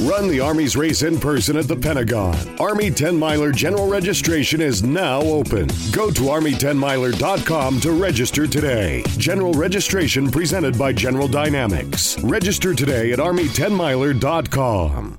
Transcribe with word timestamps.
Run 0.00 0.28
the 0.28 0.38
Army's 0.38 0.76
race 0.76 1.02
in 1.02 1.18
person 1.18 1.56
at 1.56 1.66
the 1.66 1.74
Pentagon. 1.74 2.36
Army 2.60 2.88
10 2.90 3.18
Miler 3.18 3.50
general 3.50 3.88
registration 3.88 4.60
is 4.60 4.84
now 4.84 5.20
open. 5.20 5.66
Go 5.90 6.12
to 6.12 6.22
Army10miler.com 6.22 7.80
to 7.80 7.92
register 7.92 8.46
today. 8.46 9.02
General 9.16 9.52
registration 9.54 10.30
presented 10.30 10.78
by 10.78 10.92
General 10.92 11.26
Dynamics. 11.26 12.16
Register 12.22 12.74
today 12.74 13.12
at 13.12 13.18
Army10miler.com. 13.18 15.18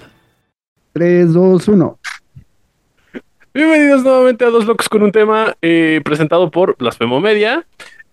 3, 0.93 1.31
2, 1.31 1.67
1. 1.69 1.99
Bienvenidos 3.53 4.03
nuevamente 4.03 4.43
a 4.43 4.49
Dos 4.49 4.65
Locos 4.65 4.89
con 4.89 5.03
un 5.03 5.11
tema 5.11 5.55
eh, 5.61 6.01
presentado 6.03 6.51
por 6.51 6.75
Blasfemo 6.77 7.21
Media. 7.21 7.65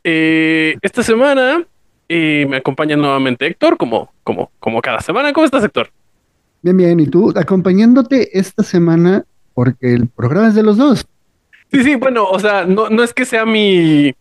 Eh, 0.04 0.76
esta 0.80 1.02
semana 1.02 1.64
eh, 2.08 2.46
me 2.48 2.56
acompaña 2.58 2.96
nuevamente 2.96 3.46
Héctor, 3.46 3.76
como, 3.76 4.12
como, 4.22 4.52
como 4.60 4.80
cada 4.80 5.00
semana. 5.00 5.32
¿Cómo 5.32 5.44
estás, 5.44 5.64
Héctor? 5.64 5.90
Bien, 6.62 6.76
bien. 6.76 7.00
¿Y 7.00 7.06
tú? 7.06 7.32
Acompañándote 7.34 8.38
esta 8.38 8.62
semana 8.62 9.24
porque 9.54 9.94
el 9.94 10.08
programa 10.08 10.48
es 10.48 10.54
de 10.54 10.62
los 10.62 10.76
dos. 10.76 11.04
Sí, 11.72 11.82
sí, 11.82 11.96
bueno, 11.96 12.24
o 12.24 12.38
sea, 12.38 12.64
no, 12.64 12.88
no 12.90 13.02
es 13.02 13.12
que 13.12 13.24
sea 13.24 13.44
mi, 13.44 14.14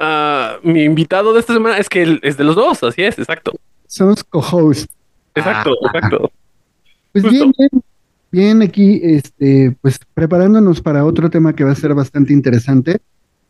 ah, 0.00 0.56
mi 0.62 0.82
invitado 0.82 1.34
de 1.34 1.40
esta 1.40 1.52
semana, 1.52 1.76
es 1.76 1.90
que 1.90 2.02
él 2.02 2.20
es 2.22 2.38
de 2.38 2.44
los 2.44 2.56
dos, 2.56 2.82
así 2.82 3.02
es, 3.02 3.18
exacto. 3.18 3.52
Somos 3.86 4.24
co-hosts. 4.24 4.88
Exacto, 5.34 5.74
exacto. 5.84 6.32
Pues 7.12 7.24
Justo. 7.24 7.38
bien, 7.38 7.52
bien. 7.56 7.82
Bien, 8.30 8.60
aquí, 8.62 9.00
este, 9.02 9.74
pues 9.80 9.98
preparándonos 10.14 10.80
para 10.82 11.04
otro 11.04 11.30
tema 11.30 11.54
que 11.54 11.64
va 11.64 11.72
a 11.72 11.74
ser 11.76 11.94
bastante 11.94 12.32
interesante. 12.32 12.98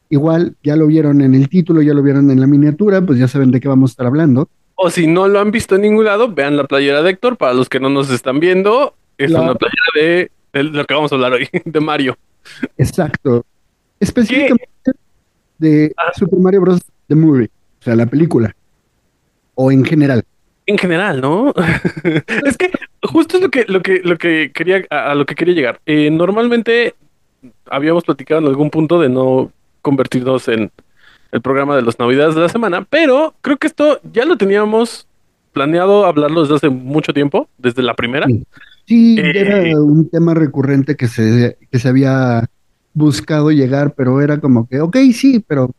Igual, 0.09 0.55
ya 0.63 0.77
lo 0.77 0.87
vieron 0.87 1.21
en 1.21 1.35
el 1.35 1.49
título, 1.49 1.83
ya 1.83 1.93
lo 1.95 2.03
vieron 2.03 2.31
en 2.31 2.41
la 2.41 2.47
miniatura, 2.47 3.01
pues 3.03 3.19
ya 3.19 3.27
saben 3.29 3.51
de 3.51 3.61
qué 3.61 3.69
vamos 3.69 3.91
a 3.91 3.93
estar 3.93 4.07
hablando. 4.07 4.49
O 4.77 4.89
si 4.91 5.07
no 5.09 5.27
lo 5.27 5.41
han 5.41 5.51
visto 5.51 5.75
en 5.75 5.83
ningún 5.83 6.05
lado, 6.05 6.33
vean 6.33 6.57
la 6.57 6.65
playera 6.65 7.03
de 7.03 7.11
Héctor. 7.11 7.37
Para 7.37 7.53
los 7.55 7.69
que 7.69 7.81
no 7.81 7.91
nos 7.91 8.09
están 8.11 8.39
viendo, 8.39 8.95
es 9.19 9.31
La- 9.33 9.41
una 9.43 9.55
playera 9.57 9.83
de, 9.95 10.31
de 10.53 10.63
lo 10.63 10.85
que 10.85 10.95
vamos 10.95 11.11
a 11.11 11.17
hablar 11.17 11.33
hoy, 11.33 11.49
de 11.65 11.81
Mario. 11.81 12.17
Exacto. 12.79 13.45
Específicamente 14.01 14.69
de 15.59 15.93
Ah. 15.97 16.13
Super 16.17 16.39
Mario 16.39 16.61
Bros. 16.61 16.81
The 17.09 17.15
Movie, 17.17 17.51
o 17.81 17.83
sea, 17.83 17.97
la 17.97 18.07
película. 18.07 18.55
O 19.55 19.73
en 19.73 19.85
general. 19.85 20.23
En 20.69 20.77
general, 20.79 21.21
¿no? 21.23 21.55
es 22.47 22.57
que 22.59 22.71
justo 23.03 23.37
es 23.39 23.43
lo 23.43 23.49
que, 23.51 23.65
lo 23.69 23.81
que, 23.83 24.01
lo 24.05 24.19
que 24.19 24.53
quería, 24.55 24.85
a, 24.91 25.13
a 25.13 25.15
lo 25.15 25.25
que 25.25 25.35
quería 25.35 25.55
llegar. 25.55 25.81
Eh, 25.87 26.11
normalmente 26.11 26.95
habíamos 27.71 28.05
platicado 28.05 28.41
en 28.43 28.47
algún 28.49 28.69
punto 28.71 29.01
de 29.01 29.09
no 29.09 29.51
convertirnos 29.83 30.47
en 30.49 30.71
el 31.33 31.41
programa 31.41 31.75
de 31.75 31.83
las 31.83 31.99
navidades 31.99 32.35
de 32.35 32.43
la 32.43 32.49
semana, 32.49 32.87
pero 32.89 33.35
creo 33.41 33.57
que 33.57 33.67
esto 33.67 33.99
ya 34.13 34.25
lo 34.25 34.37
teníamos 34.37 35.07
planeado 35.53 36.05
hablarlo 36.05 36.43
desde 36.43 36.57
hace 36.57 36.69
mucho 36.69 37.13
tiempo, 37.15 37.49
desde 37.59 37.83
la 37.83 37.95
primera. 37.95 38.27
Sí. 38.27 38.45
Sí, 38.87 39.17
ya 39.17 39.23
Eh. 39.23 39.71
era 39.71 39.81
un 39.81 40.09
tema 40.09 40.35
recurrente 40.35 40.97
que 40.97 41.09
se, 41.09 41.57
que 41.71 41.79
se 41.79 41.89
había 41.89 42.45
buscado 42.95 43.51
llegar, 43.51 43.95
pero 43.95 44.21
era 44.21 44.39
como 44.39 44.67
que, 44.69 44.81
ok, 44.81 44.97
sí, 45.13 45.43
pero 45.47 45.71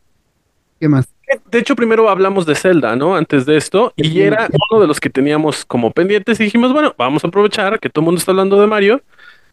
¿qué 0.80 0.88
más? 0.88 1.08
De 1.50 1.58
hecho, 1.58 1.76
primero 1.76 2.08
hablamos 2.08 2.46
de 2.46 2.54
Zelda, 2.54 2.96
¿no? 2.96 3.14
Antes 3.16 3.46
de 3.46 3.56
esto, 3.56 3.92
y 3.96 4.20
era 4.20 4.48
uno 4.70 4.80
de 4.80 4.86
los 4.86 4.98
que 5.00 5.10
teníamos 5.10 5.64
como 5.64 5.90
pendientes 5.92 6.40
y 6.40 6.44
dijimos, 6.44 6.72
bueno, 6.72 6.94
vamos 6.98 7.24
a 7.24 7.28
aprovechar 7.28 7.78
que 7.78 7.88
todo 7.88 8.02
el 8.02 8.06
mundo 8.06 8.18
está 8.18 8.32
hablando 8.32 8.60
de 8.60 8.66
Mario, 8.66 9.02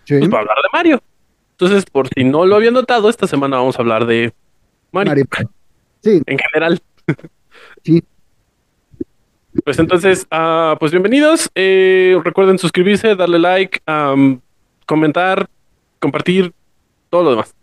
Sí, 0.06 0.16
pues 0.20 0.30
para 0.30 0.42
hablar 0.42 0.58
de 0.58 0.70
Mario. 0.72 1.04
Entonces, 1.52 1.86
por 1.86 2.08
si 2.08 2.24
no 2.24 2.46
lo 2.46 2.56
habían 2.56 2.74
notado, 2.74 3.10
esta 3.10 3.28
semana 3.28 3.58
vamos 3.58 3.78
a 3.78 3.82
hablar 3.82 4.06
de 4.06 4.34
Mario, 4.92 5.12
Mario. 5.12 5.28
Sí, 6.02 6.22
en 6.26 6.38
general. 6.38 6.80
sí, 7.84 8.04
Pues 9.66 9.80
entonces, 9.80 10.28
ah, 10.32 10.78
pues 10.80 10.92
bienvenidos. 10.92 11.50
Eh, 11.56 12.18
recuerden 12.24 12.58
suscribirse, 12.58 13.16
darle 13.16 13.40
like, 13.40 13.82
comentar, 14.86 15.50
compartir, 16.00 16.54
todo 17.10 17.24
lo 17.24 17.30
demás. 17.32 17.54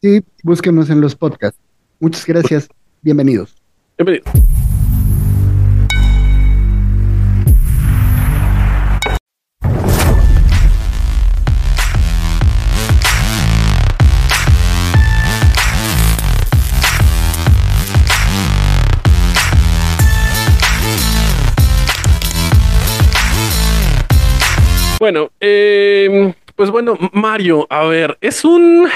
sí, 0.00 0.22
búsquenos 0.42 0.88
en 0.90 1.00
los 1.00 1.14
podcasts. 1.14 1.58
Muchas 2.00 2.24
gracias, 2.26 2.68
bienvenidos. 3.02 3.54
Bienvenidos. 3.98 4.30
Bueno, 24.98 25.32
eh, 25.40 26.32
pues 26.54 26.70
bueno, 26.70 26.96
Mario, 27.12 27.66
a 27.68 27.82
ver, 27.86 28.16
es 28.20 28.44
un... 28.44 28.88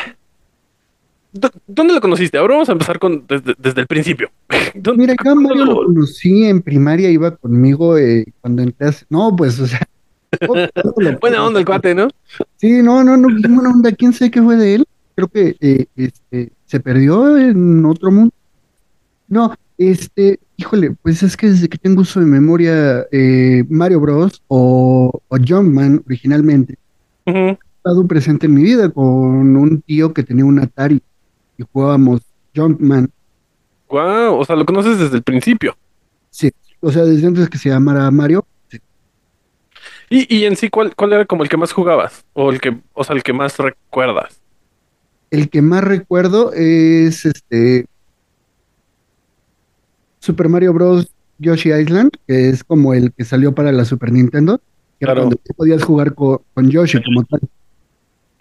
¿Dó- 1.41 1.51
¿Dónde 1.67 1.95
lo 1.95 2.01
conociste? 2.01 2.39
Ahora 2.39 2.55
vamos 2.55 2.69
a 2.69 2.73
empezar 2.73 2.99
con 2.99 3.25
desde, 3.27 3.55
desde 3.59 3.81
el 3.83 3.87
principio. 3.87 4.31
¿Dónde- 4.75 5.03
Mira, 5.03 5.15
yo 5.25 5.31
a 5.33 5.35
Mario 5.35 5.65
lo 5.65 5.73
lo- 5.83 5.87
conocí 5.87 6.45
en 6.45 6.63
primaria, 6.63 7.11
iba 7.11 7.37
conmigo 7.37 7.97
eh, 7.99 8.25
cuando 8.41 8.63
entré 8.63 8.89
No, 9.11 9.35
pues, 9.37 9.59
o 9.61 9.67
sea... 9.67 9.81
Buena 11.21 11.45
onda 11.47 11.61
el 11.61 11.67
cuate, 11.67 11.95
¿no? 11.95 12.09
Sí, 12.57 12.83
no, 12.83 13.03
no, 13.05 13.17
no, 13.17 13.29
buena 13.49 13.71
onda. 13.71 13.93
¿Quién 13.93 14.13
sabe 14.13 14.31
qué 14.31 14.43
fue 14.43 14.57
de 14.57 14.75
él? 14.77 14.85
Creo 15.15 15.29
que 15.29 15.57
eh, 15.61 15.87
este, 15.97 16.53
se 16.67 16.81
perdió 16.81 17.39
en 17.39 17.85
otro 17.85 18.11
mundo. 18.11 18.33
No, 19.29 19.55
este, 19.79 20.39
híjole, 20.57 20.95
pues 21.03 21.23
es 21.23 21.37
que 21.37 21.49
desde 21.49 21.69
que 21.69 21.79
tengo 21.79 22.03
uso 22.03 22.21
de 22.21 22.27
memoria, 22.27 23.07
eh, 23.13 23.65
Mario 23.69 24.01
Bros. 24.01 24.43
o, 24.49 25.21
o 25.29 25.37
Jumpman 25.39 26.03
originalmente, 26.07 26.77
Ujú. 27.27 27.39
ha 27.39 27.59
estado 27.79 28.07
presente 28.07 28.47
en 28.47 28.55
mi 28.55 28.63
vida 28.63 28.89
con 28.91 29.57
un 29.57 29.81
tío 29.83 30.13
que 30.13 30.23
tenía 30.23 30.45
un 30.45 30.59
Atari 30.59 31.01
y 31.59 31.65
jugábamos 31.73 32.21
Jumpman. 32.55 33.11
Guau, 33.89 34.39
o 34.39 34.45
sea, 34.45 34.57
lo 34.57 34.65
conoces 34.67 34.99
desde 34.99 35.17
el 35.17 35.23
principio. 35.23 35.77
Sí, 36.31 36.51
o 36.81 36.91
sea, 36.91 37.05
desde 37.05 37.27
antes 37.27 37.49
que 37.49 37.59
se 37.59 37.69
llamara 37.69 38.11
Mario. 38.11 38.47
Y, 40.09 40.35
y 40.37 40.45
en 40.45 40.57
sí, 40.57 40.71
¿cuál, 40.71 40.95
cuál 40.95 41.13
era 41.13 41.25
como 41.25 41.43
el 41.43 41.49
que 41.49 41.57
más 41.57 41.73
jugabas? 41.73 42.25
O 42.33 42.51
el 42.51 42.61
que, 42.61 42.79
o 42.95 43.05
sea, 43.05 43.17
el 43.17 43.23
que 43.23 43.33
más 43.33 43.57
recuerdas. 43.59 44.41
El 45.31 45.49
que 45.51 45.63
más 45.63 45.83
recuerdo 45.83 46.53
es 46.53 47.25
este 47.27 47.87
Super 50.21 50.49
Mario 50.49 50.73
Bros. 50.73 51.09
Yoshi 51.39 51.71
Island, 51.71 52.13
que 52.27 52.49
es 52.49 52.65
como 52.65 52.95
el 52.95 53.13
que 53.13 53.23
salió 53.27 53.55
para 53.55 53.71
la 53.71 53.85
Super 53.85 54.11
Nintendo, 54.11 54.57
que 54.99 55.05
era 55.05 55.13
Claro. 55.13 55.21
cuando 55.29 55.37
tú 55.37 55.53
podías 55.55 55.85
jugar 55.85 56.15
co- 56.15 56.43
con, 56.55 56.71
Yoshi 56.71 57.03
como 57.03 57.25
tal. 57.25 57.41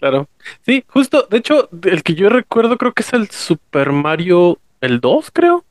Claro. 0.10 0.30
Sí, 0.64 0.84
justo, 0.88 1.28
de 1.32 1.38
hecho, 1.38 1.68
el 1.84 2.04
que 2.04 2.14
yo 2.14 2.30
recuerdo 2.30 2.78
creo 2.78 2.94
que 2.94 3.02
es 3.02 3.12
el 3.14 3.28
Super 3.30 3.92
Mario, 3.92 4.60
el 4.82 5.00
2, 5.00 5.32
creo. 5.34 5.66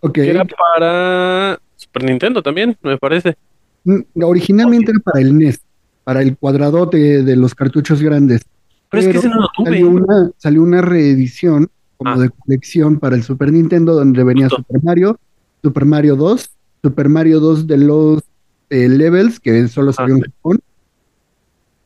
Ok. 0.00 0.12
Que 0.12 0.30
era 0.30 0.44
para 0.44 1.58
Super 1.76 2.04
Nintendo 2.04 2.42
también, 2.42 2.76
me 2.82 2.98
parece. 2.98 3.36
Mm, 3.84 4.00
Originalmente 4.22 4.90
era 4.90 5.00
para 5.00 5.20
el 5.20 5.36
NES, 5.38 5.60
para 6.04 6.20
el 6.20 6.36
cuadradote 6.36 7.22
de 7.22 7.36
los 7.36 7.54
cartuchos 7.54 8.02
grandes. 8.02 8.42
Pero 8.90 9.02
es 9.02 9.08
que 9.08 9.16
ese 9.18 9.28
no 9.30 9.40
lo 9.40 9.48
tuve. 9.56 9.70
Salió 9.70 9.88
una, 9.88 10.30
salió 10.36 10.62
una 10.62 10.82
reedición 10.82 11.70
como 11.96 12.10
Ah. 12.10 12.18
de 12.18 12.28
colección 12.30 12.98
para 12.98 13.16
el 13.16 13.22
Super 13.22 13.50
Nintendo 13.52 13.94
donde 13.94 14.22
venía 14.24 14.48
Justo. 14.48 14.62
Super 14.66 14.82
Mario, 14.82 15.18
Super 15.62 15.84
Mario 15.86 16.16
2, 16.16 16.50
Super 16.82 17.08
Mario 17.08 17.40
2 17.40 17.66
de 17.66 17.78
los 17.78 18.22
eh, 18.68 18.88
Levels, 18.88 19.40
que 19.40 19.66
solo 19.68 19.92
salió 19.92 20.16
en 20.16 20.20
Japón, 20.22 20.59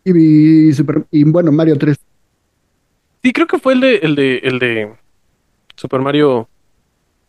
y, 0.04 0.72
Super, 0.72 1.04
y 1.10 1.24
bueno, 1.24 1.50
Mario 1.52 1.76
3. 1.78 1.96
Sí, 3.22 3.32
creo 3.32 3.46
que 3.46 3.58
fue 3.58 3.72
el 3.74 3.80
de, 3.80 3.96
el 3.96 4.14
de, 4.14 4.36
el 4.38 4.58
de 4.58 4.92
Super 5.76 6.00
Mario 6.00 6.48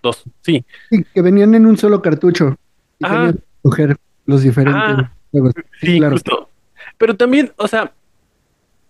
2. 0.04 0.24
Sí. 0.42 0.66
Sí, 0.89 1.06
que 1.13 1.22
venían 1.22 1.56
en 1.56 1.66
un 1.66 1.77
solo 1.77 2.01
cartucho. 2.01 2.57
Y 3.00 3.06
Ah. 3.06 3.31
que 3.31 3.39
escoger 3.57 3.98
los 4.25 4.44
diferentes 4.44 4.81
Ah. 4.83 5.12
juegos. 5.31 5.54
Sí, 5.80 5.88
Sí, 5.88 5.98
claro. 6.00 6.13
justo. 6.16 6.50
Pero 6.98 7.16
también, 7.16 7.51
o 7.57 7.68
sea, 7.68 7.92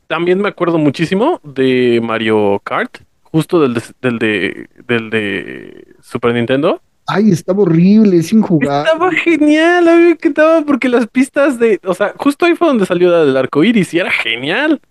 también 0.08 0.40
me 0.42 0.50
acuerdo 0.50 0.78
muchísimo 0.78 1.40
de 1.44 2.00
Mario 2.04 2.60
Kart, 2.64 2.98
justo 3.24 3.60
del 3.62 3.74
de, 3.76 3.82
del 4.02 4.20
de, 4.20 4.70
del 4.88 5.10
de 5.10 5.88
Super 6.02 6.34
Nintendo. 6.34 6.82
Ay, 7.08 7.32
estaba 7.32 7.62
horrible, 7.62 8.24
sin 8.24 8.42
jugar. 8.42 8.86
Estaba 8.86 9.12
genial, 9.12 9.88
a 9.88 9.96
mí 9.96 10.04
me 10.04 10.12
encantaba 10.12 10.62
porque 10.66 10.90
las 10.90 11.08
pistas 11.08 11.60
de, 11.60 11.80
o 11.84 11.94
sea, 11.94 12.14
justo 12.18 12.46
ahí 12.46 12.56
fue 12.56 12.68
donde 12.68 12.86
salió 12.86 13.10
la 13.12 13.24
del 13.24 13.38
arco 13.38 13.64
iris 13.64 13.94
y 13.94 14.00
era 14.00 14.12
genial. 14.12 14.82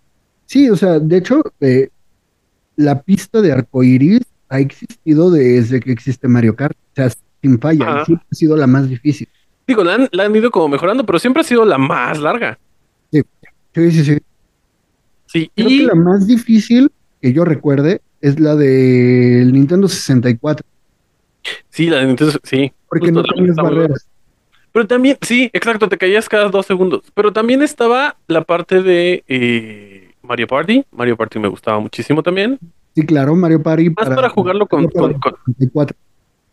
Sí, 0.47 0.71
o 0.71 0.77
sea, 0.77 0.99
de 1.01 1.17
hecho, 1.17 1.43
eh, 1.61 1.89
la 2.77 3.03
pista 3.03 3.41
de 3.41 3.53
arcoiris 3.53 4.23
ha 4.49 4.61
existido 4.61 5.31
desde 5.31 5.81
que 5.81 5.93
existe 5.93 6.29
Mario 6.29 6.55
Kart. 6.55 6.77
O 6.77 6.95
sea, 6.95 7.11
sin 7.43 7.59
falla, 7.59 7.85
Ajá. 7.89 8.03
y 8.03 8.05
siempre 8.07 8.27
ha 8.31 8.35
sido 8.35 8.57
la 8.57 8.67
más 8.67 8.89
difícil. 8.89 9.29
Digo, 9.67 9.83
la 9.83 9.95
han, 9.95 10.09
la 10.13 10.25
han 10.25 10.37
ido 10.37 10.51
como 10.51 10.69
mejorando, 10.69 11.05
pero 11.05 11.19
siempre 11.19 11.41
ha 11.41 11.45
sido 11.45 11.65
la 11.65 11.79
más 11.79 12.19
larga. 12.19 12.59
Sí, 13.11 13.23
sí, 13.91 14.05
sí. 14.05 14.19
Sí, 15.27 15.51
Creo 15.57 15.69
y 15.69 15.79
que 15.79 15.87
la 15.87 15.95
más 15.95 16.27
difícil 16.27 16.93
que 17.21 17.33
yo 17.33 17.45
recuerde 17.45 18.03
es 18.21 18.39
la 18.39 18.55
del 18.55 19.53
Nintendo 19.53 19.89
64, 19.89 20.65
sí, 21.69 21.89
la 21.89 22.05
Nintendo, 22.05 22.33
sí. 22.43 22.73
porque 22.89 23.13
no 23.13 23.23
buena. 23.23 23.63
barreras. 23.63 24.07
Pero 24.73 24.87
también, 24.89 25.17
sí, 25.23 25.51
exacto, 25.53 25.89
te 25.89 25.97
caías 25.97 26.29
cada 26.29 26.49
dos 26.49 26.67
segundos. 26.67 27.03
Pero 27.15 27.33
también 27.33 27.63
estaba 27.63 28.17
la 28.27 28.43
parte 28.43 28.83
de 28.83 29.23
eh, 29.29 30.11
Mario 30.23 30.49
Party. 30.49 30.85
Mario 30.91 31.17
Party 31.17 31.39
me 31.39 31.47
gustaba 31.49 31.79
muchísimo 31.79 32.23
también. 32.25 32.59
Sí, 32.95 33.07
claro, 33.07 33.37
Mario 33.37 33.63
Party 33.63 33.91
Más 33.91 34.09
para 34.09 34.29
jugarlo 34.29 34.67
con- 34.67 34.89
con- 34.89 35.15
con- 35.15 35.35
64. 35.47 35.97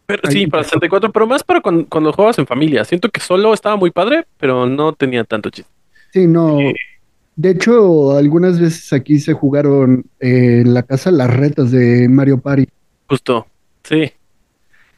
Pero 0.05 0.21
sí, 0.29 0.45
para 0.47 0.61
empezó. 0.61 0.69
64, 0.75 1.11
pero 1.11 1.25
más 1.25 1.43
para 1.43 1.61
cuando, 1.61 1.87
cuando 1.87 2.11
jugabas 2.13 2.37
en 2.37 2.45
familia. 2.45 2.83
Siento 2.85 3.09
que 3.09 3.19
solo 3.21 3.53
estaba 3.53 3.75
muy 3.75 3.91
padre, 3.91 4.25
pero 4.37 4.67
no 4.67 4.93
tenía 4.93 5.23
tanto 5.23 5.49
chiste. 5.49 5.71
Sí, 6.11 6.27
no. 6.27 6.57
De 7.35 7.49
hecho, 7.49 8.17
algunas 8.17 8.59
veces 8.59 8.91
aquí 8.93 9.19
se 9.19 9.33
jugaron 9.33 10.03
eh, 10.19 10.61
en 10.65 10.73
la 10.73 10.83
casa 10.83 11.09
las 11.11 11.33
retas 11.33 11.71
de 11.71 12.07
Mario 12.09 12.39
Party. 12.39 12.67
Justo, 13.07 13.47
sí. 13.83 14.11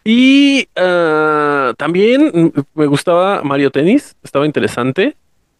Y 0.03 0.67
ah, 0.75 1.73
también 1.77 2.53
me 2.73 2.85
gustaba 2.87 3.41
Mario 3.43 3.71
Tennis, 3.71 4.15
estaba 4.23 4.45
interesante. 4.45 5.15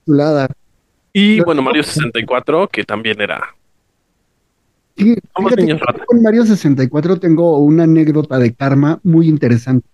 Chulada. 0.05 0.49
Y 1.13 1.41
bueno, 1.41 1.61
Mario 1.61 1.83
64, 1.83 2.67
que 2.67 2.83
también 2.83 3.21
era. 3.21 3.55
Sí, 4.97 5.15
fíjate 5.35 6.05
con 6.05 6.21
Mario 6.21 6.45
64 6.45 7.19
tengo 7.19 7.57
una 7.59 7.83
anécdota 7.83 8.37
de 8.37 8.53
karma 8.53 8.99
muy 9.03 9.27
interesante. 9.27 9.87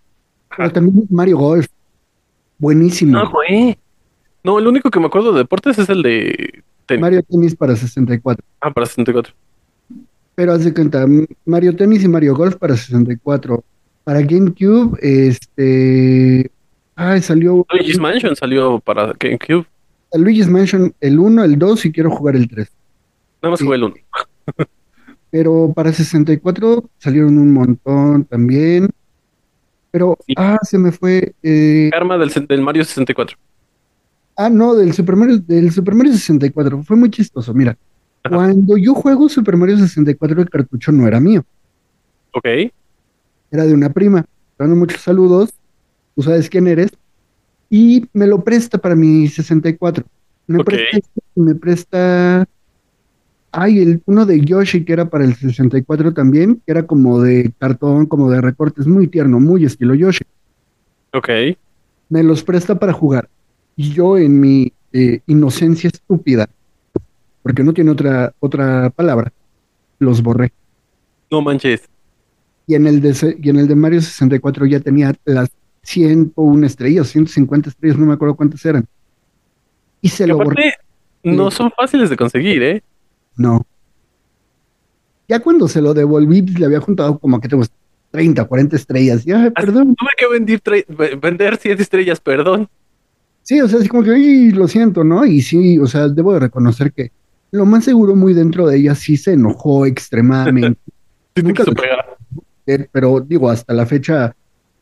Pero 0.55 0.71
también 0.71 1.05
Mario 1.09 1.37
Golf. 1.37 1.67
Buenísimo. 2.57 3.17
No, 3.17 3.31
güey. 3.31 3.77
No, 4.43 4.59
el 4.59 4.67
único 4.67 4.89
que 4.89 4.99
me 4.99 5.05
acuerdo 5.05 5.31
de 5.31 5.39
deportes 5.39 5.77
es 5.77 5.89
el 5.89 6.01
de 6.01 6.63
tenis. 6.85 7.01
Mario 7.01 7.23
Tennis 7.23 7.55
para 7.55 7.75
64. 7.75 8.43
Ah, 8.61 8.71
para 8.71 8.85
64. 8.85 9.33
Pero 10.35 10.53
haz 10.53 10.63
de 10.63 10.73
cuenta, 10.73 11.05
Mario 11.45 11.75
Tennis 11.75 12.03
y 12.03 12.07
Mario 12.07 12.35
Golf 12.35 12.55
para 12.55 12.75
64. 12.75 13.63
Para 14.09 14.21
GameCube, 14.23 14.97
este. 15.03 16.49
Ay, 16.95 17.21
salió 17.21 17.63
Luigi's 17.71 17.99
Mansion 17.99 18.35
salió 18.35 18.79
para 18.79 19.13
GameCube. 19.19 19.67
Luigi's 20.15 20.47
Mansion 20.47 20.91
el 20.99 21.19
1, 21.19 21.43
el 21.43 21.59
2 21.59 21.85
y 21.85 21.91
quiero 21.91 22.09
jugar 22.09 22.35
el 22.35 22.49
3. 22.49 22.71
Nada 23.43 23.51
más 23.51 23.61
jugué 23.61 23.75
el 23.75 23.83
1. 23.83 23.95
Pero 25.29 25.71
para 25.75 25.93
64 25.93 26.89
salieron 26.97 27.37
un 27.37 27.53
montón 27.53 28.25
también. 28.25 28.89
Pero, 29.91 30.17
Sí. 30.25 30.33
ah, 30.37 30.57
se 30.63 30.79
me 30.79 30.91
fue. 30.91 31.33
eh, 31.43 31.89
Karma 31.93 32.17
del, 32.17 32.31
del 32.47 32.61
Mario 32.63 32.83
64. 32.83 33.37
ah, 34.37 34.49
no, 34.49 34.73
del 34.73 34.91
Super 34.93 35.17
Mario, 35.17 35.37
del 35.37 35.71
Super 35.71 35.93
Mario 35.93 36.13
64. 36.13 36.81
Fue 36.81 36.97
muy 36.97 37.11
chistoso. 37.11 37.53
Mira, 37.53 37.77
Ajá. 38.23 38.35
cuando 38.35 38.75
yo 38.75 38.95
juego 38.95 39.29
Super 39.29 39.55
Mario 39.55 39.77
64, 39.77 40.41
el 40.41 40.49
cartucho 40.49 40.91
no 40.91 41.07
era 41.07 41.19
mío, 41.19 41.45
Ok. 42.33 42.47
Era 43.51 43.65
de 43.65 43.73
una 43.73 43.91
prima. 43.91 44.23
Te 44.57 44.63
mando 44.63 44.75
muchos 44.75 45.01
saludos. 45.01 45.49
Tú 46.15 46.23
sabes 46.23 46.49
quién 46.49 46.67
eres. 46.67 46.91
Y 47.69 48.07
me 48.13 48.27
lo 48.27 48.43
presta 48.43 48.77
para 48.77 48.95
mi 48.95 49.27
64. 49.27 50.05
Me 50.47 50.59
Ok. 50.59 50.65
presta, 50.65 50.97
este 50.97 51.21
me 51.35 51.55
presta. 51.55 52.47
Ay, 53.51 53.79
el 53.79 54.01
uno 54.05 54.25
de 54.25 54.41
Yoshi 54.41 54.83
que 54.85 54.93
era 54.93 55.09
para 55.09 55.25
el 55.25 55.35
64 55.35 56.13
también, 56.13 56.61
que 56.65 56.71
era 56.71 56.85
como 56.85 57.21
de 57.21 57.51
cartón, 57.57 58.05
como 58.05 58.29
de 58.29 58.41
recortes, 58.41 58.85
muy 58.85 59.07
tierno, 59.07 59.39
muy 59.39 59.65
estilo 59.65 59.95
Yoshi. 59.95 60.23
Ok. 61.13 61.29
Me 62.09 62.23
los 62.23 62.43
presta 62.43 62.77
para 62.79 62.93
jugar. 62.93 63.27
Y 63.75 63.91
yo 63.91 64.17
en 64.17 64.39
mi 64.39 64.73
eh, 64.93 65.21
inocencia 65.27 65.87
estúpida, 65.87 66.49
porque 67.41 67.63
no 67.63 67.73
tiene 67.73 67.91
otra, 67.91 68.33
otra 68.39 68.89
palabra, 68.91 69.31
los 69.99 70.21
borré. 70.21 70.51
No 71.31 71.41
manches. 71.41 71.87
Y 72.69 72.75
en 72.75 72.85
el 72.85 73.01
de, 73.01 73.35
y 73.41 73.49
en 73.49 73.55
el 73.57 73.67
de 73.67 73.73
Mario 73.73 73.99
64 73.99 74.67
ya 74.67 74.79
tenía 74.79 75.15
las 75.25 75.49
101 75.81 76.67
estrellas, 76.67 77.07
150 77.07 77.69
estrellas, 77.71 77.97
no 77.97 78.05
me 78.05 78.13
acuerdo 78.13 78.35
cuántas 78.35 78.63
eran. 78.63 78.85
Y 80.01 80.09
se 80.09 80.25
Que 80.25 80.27
lo 80.27 80.37
borré. 80.37 80.75
no 81.23 81.49
son 81.49 81.71
fáciles 81.75 82.11
de 82.11 82.15
conseguir, 82.15 82.61
¿eh? 82.61 82.83
No. 83.35 83.65
Ya 85.27 85.39
cuando 85.39 85.67
se 85.67 85.81
lo 85.81 85.95
devolví, 85.95 86.41
le 86.43 86.63
había 86.67 86.79
juntado 86.79 87.17
como 87.17 87.41
que 87.41 87.47
tengo 87.47 87.63
30, 88.11 88.45
40 88.45 88.75
estrellas. 88.75 89.25
Ya, 89.25 89.49
perdón. 89.49 89.95
Tuve 89.95 90.09
que 90.15 90.27
vender, 90.27 91.19
vender 91.19 91.57
7 91.59 91.81
estrellas, 91.81 92.19
perdón. 92.19 92.69
Sí, 93.41 93.59
o 93.61 93.67
sea, 93.67 93.79
así 93.79 93.87
como 93.87 94.03
que, 94.03 94.11
"Ay, 94.11 94.51
lo 94.51 94.67
siento, 94.67 95.03
¿no? 95.03 95.25
Y 95.25 95.41
sí, 95.41 95.79
o 95.79 95.87
sea, 95.87 96.07
debo 96.07 96.33
de 96.33 96.39
reconocer 96.41 96.93
que 96.93 97.11
lo 97.49 97.65
más 97.65 97.83
seguro 97.83 98.15
muy 98.15 98.35
dentro 98.35 98.67
de 98.67 98.77
ella 98.77 98.93
sí 98.93 99.17
se 99.17 99.33
enojó 99.33 99.87
extremadamente. 99.87 100.79
Nunca 101.35 101.63
lo- 101.63 101.73
pero 102.91 103.19
digo, 103.21 103.49
hasta 103.49 103.73
la 103.73 103.85
fecha 103.85 104.35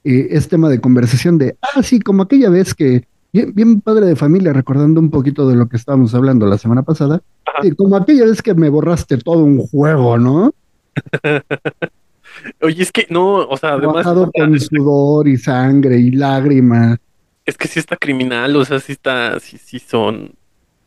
eh, 0.03 0.27
es 0.31 0.47
tema 0.47 0.69
de 0.69 0.79
conversación 0.79 1.37
de, 1.37 1.57
ah, 1.61 1.83
sí, 1.83 1.99
como 1.99 2.23
aquella 2.23 2.49
vez 2.49 2.73
que, 2.73 3.07
bien, 3.33 3.53
bien 3.53 3.81
padre 3.81 4.05
de 4.05 4.15
familia, 4.15 4.53
recordando 4.53 4.99
un 4.99 5.09
poquito 5.09 5.47
de 5.47 5.55
lo 5.55 5.67
que 5.67 5.77
estábamos 5.77 6.13
hablando 6.15 6.45
la 6.45 6.57
semana 6.57 6.83
pasada, 6.83 7.21
sí, 7.61 7.71
como 7.71 7.95
aquella 7.95 8.25
vez 8.25 8.41
que 8.41 8.53
me 8.53 8.69
borraste 8.69 9.17
todo 9.17 9.43
un 9.43 9.59
juego, 9.59 10.17
¿no? 10.17 10.53
Oye, 12.61 12.83
es 12.83 12.91
que 12.91 13.07
no, 13.09 13.47
o 13.47 13.57
sea, 13.57 13.73
además, 13.73 14.03
Trabajado 14.03 14.31
con 14.31 14.59
sudor 14.59 15.27
y 15.27 15.37
sangre 15.37 15.97
y 15.97 16.11
lágrimas, 16.11 16.99
es 17.47 17.57
que 17.57 17.69
sí 17.69 17.79
está 17.79 17.95
criminal, 17.95 18.55
o 18.57 18.65
sea, 18.65 18.79
sí 18.79 18.91
está, 18.91 19.39
sí, 19.39 19.57
sí 19.57 19.79
son 19.79 20.33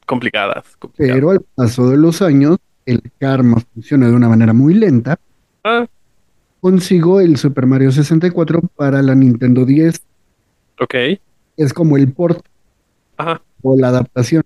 complicadas. 0.05 0.77
complicadas. 0.79 1.17
pero 1.17 1.31
al 1.31 1.41
paso 1.55 1.89
de 1.89 1.97
los 1.97 2.21
años, 2.21 2.59
el 2.85 3.03
karma 3.19 3.57
funciona 3.73 4.09
de 4.09 4.13
una 4.13 4.29
manera 4.29 4.53
muy 4.53 4.75
lenta. 4.75 5.19
Ah, 5.65 5.87
Consigo 6.61 7.21
el 7.21 7.37
Super 7.37 7.67
Mario 7.67 7.91
64 7.91 8.61
para 8.77 9.03
la 9.03 9.15
Nintendo 9.15 9.65
10, 9.65 10.03
ok. 10.81 10.95
es 11.57 11.73
como 11.73 11.97
el 11.97 12.13
port 12.13 12.45
Ajá. 13.17 13.41
o 13.63 13.77
la 13.77 13.89
adaptación. 13.89 14.43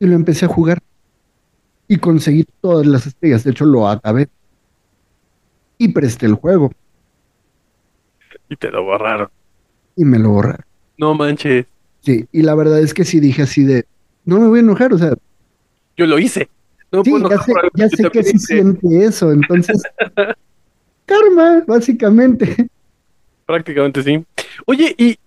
Y 0.00 0.06
lo 0.06 0.14
empecé 0.14 0.46
a 0.46 0.48
jugar. 0.48 0.78
Y 1.86 1.96
conseguí 1.98 2.46
todas 2.60 2.86
las 2.86 3.06
estrellas. 3.06 3.44
De 3.44 3.50
hecho, 3.50 3.64
lo 3.64 3.88
acabé. 3.88 4.28
Y 5.78 5.88
presté 5.88 6.26
el 6.26 6.34
juego. 6.34 6.70
Y 8.48 8.56
te 8.56 8.70
lo 8.70 8.84
borraron. 8.84 9.28
Y 9.96 10.04
me 10.04 10.18
lo 10.18 10.30
borraron. 10.30 10.64
No 10.98 11.14
manches. 11.14 11.66
Sí. 12.00 12.26
Y 12.32 12.42
la 12.42 12.54
verdad 12.54 12.80
es 12.80 12.94
que 12.94 13.04
sí 13.04 13.20
dije 13.20 13.42
así 13.42 13.64
de. 13.64 13.86
No 14.24 14.38
me 14.38 14.48
voy 14.48 14.58
a 14.60 14.62
enojar. 14.62 14.92
O 14.92 14.98
sea, 14.98 15.14
Yo 15.96 16.06
lo 16.06 16.18
hice. 16.18 16.48
No 16.92 17.02
sí, 17.04 17.10
puedo 17.10 17.28
ya 17.28 17.38
sé, 17.40 17.52
ya 17.74 17.88
que 17.88 17.96
sé 17.96 18.10
que 18.10 18.22
sí 18.22 18.38
siente 18.38 19.04
eso. 19.04 19.32
Entonces. 19.32 19.82
karma, 21.08 21.64
básicamente. 21.66 22.68
Prácticamente 23.46 24.02
sí. 24.02 24.24
Oye, 24.66 24.94
y 24.98 25.18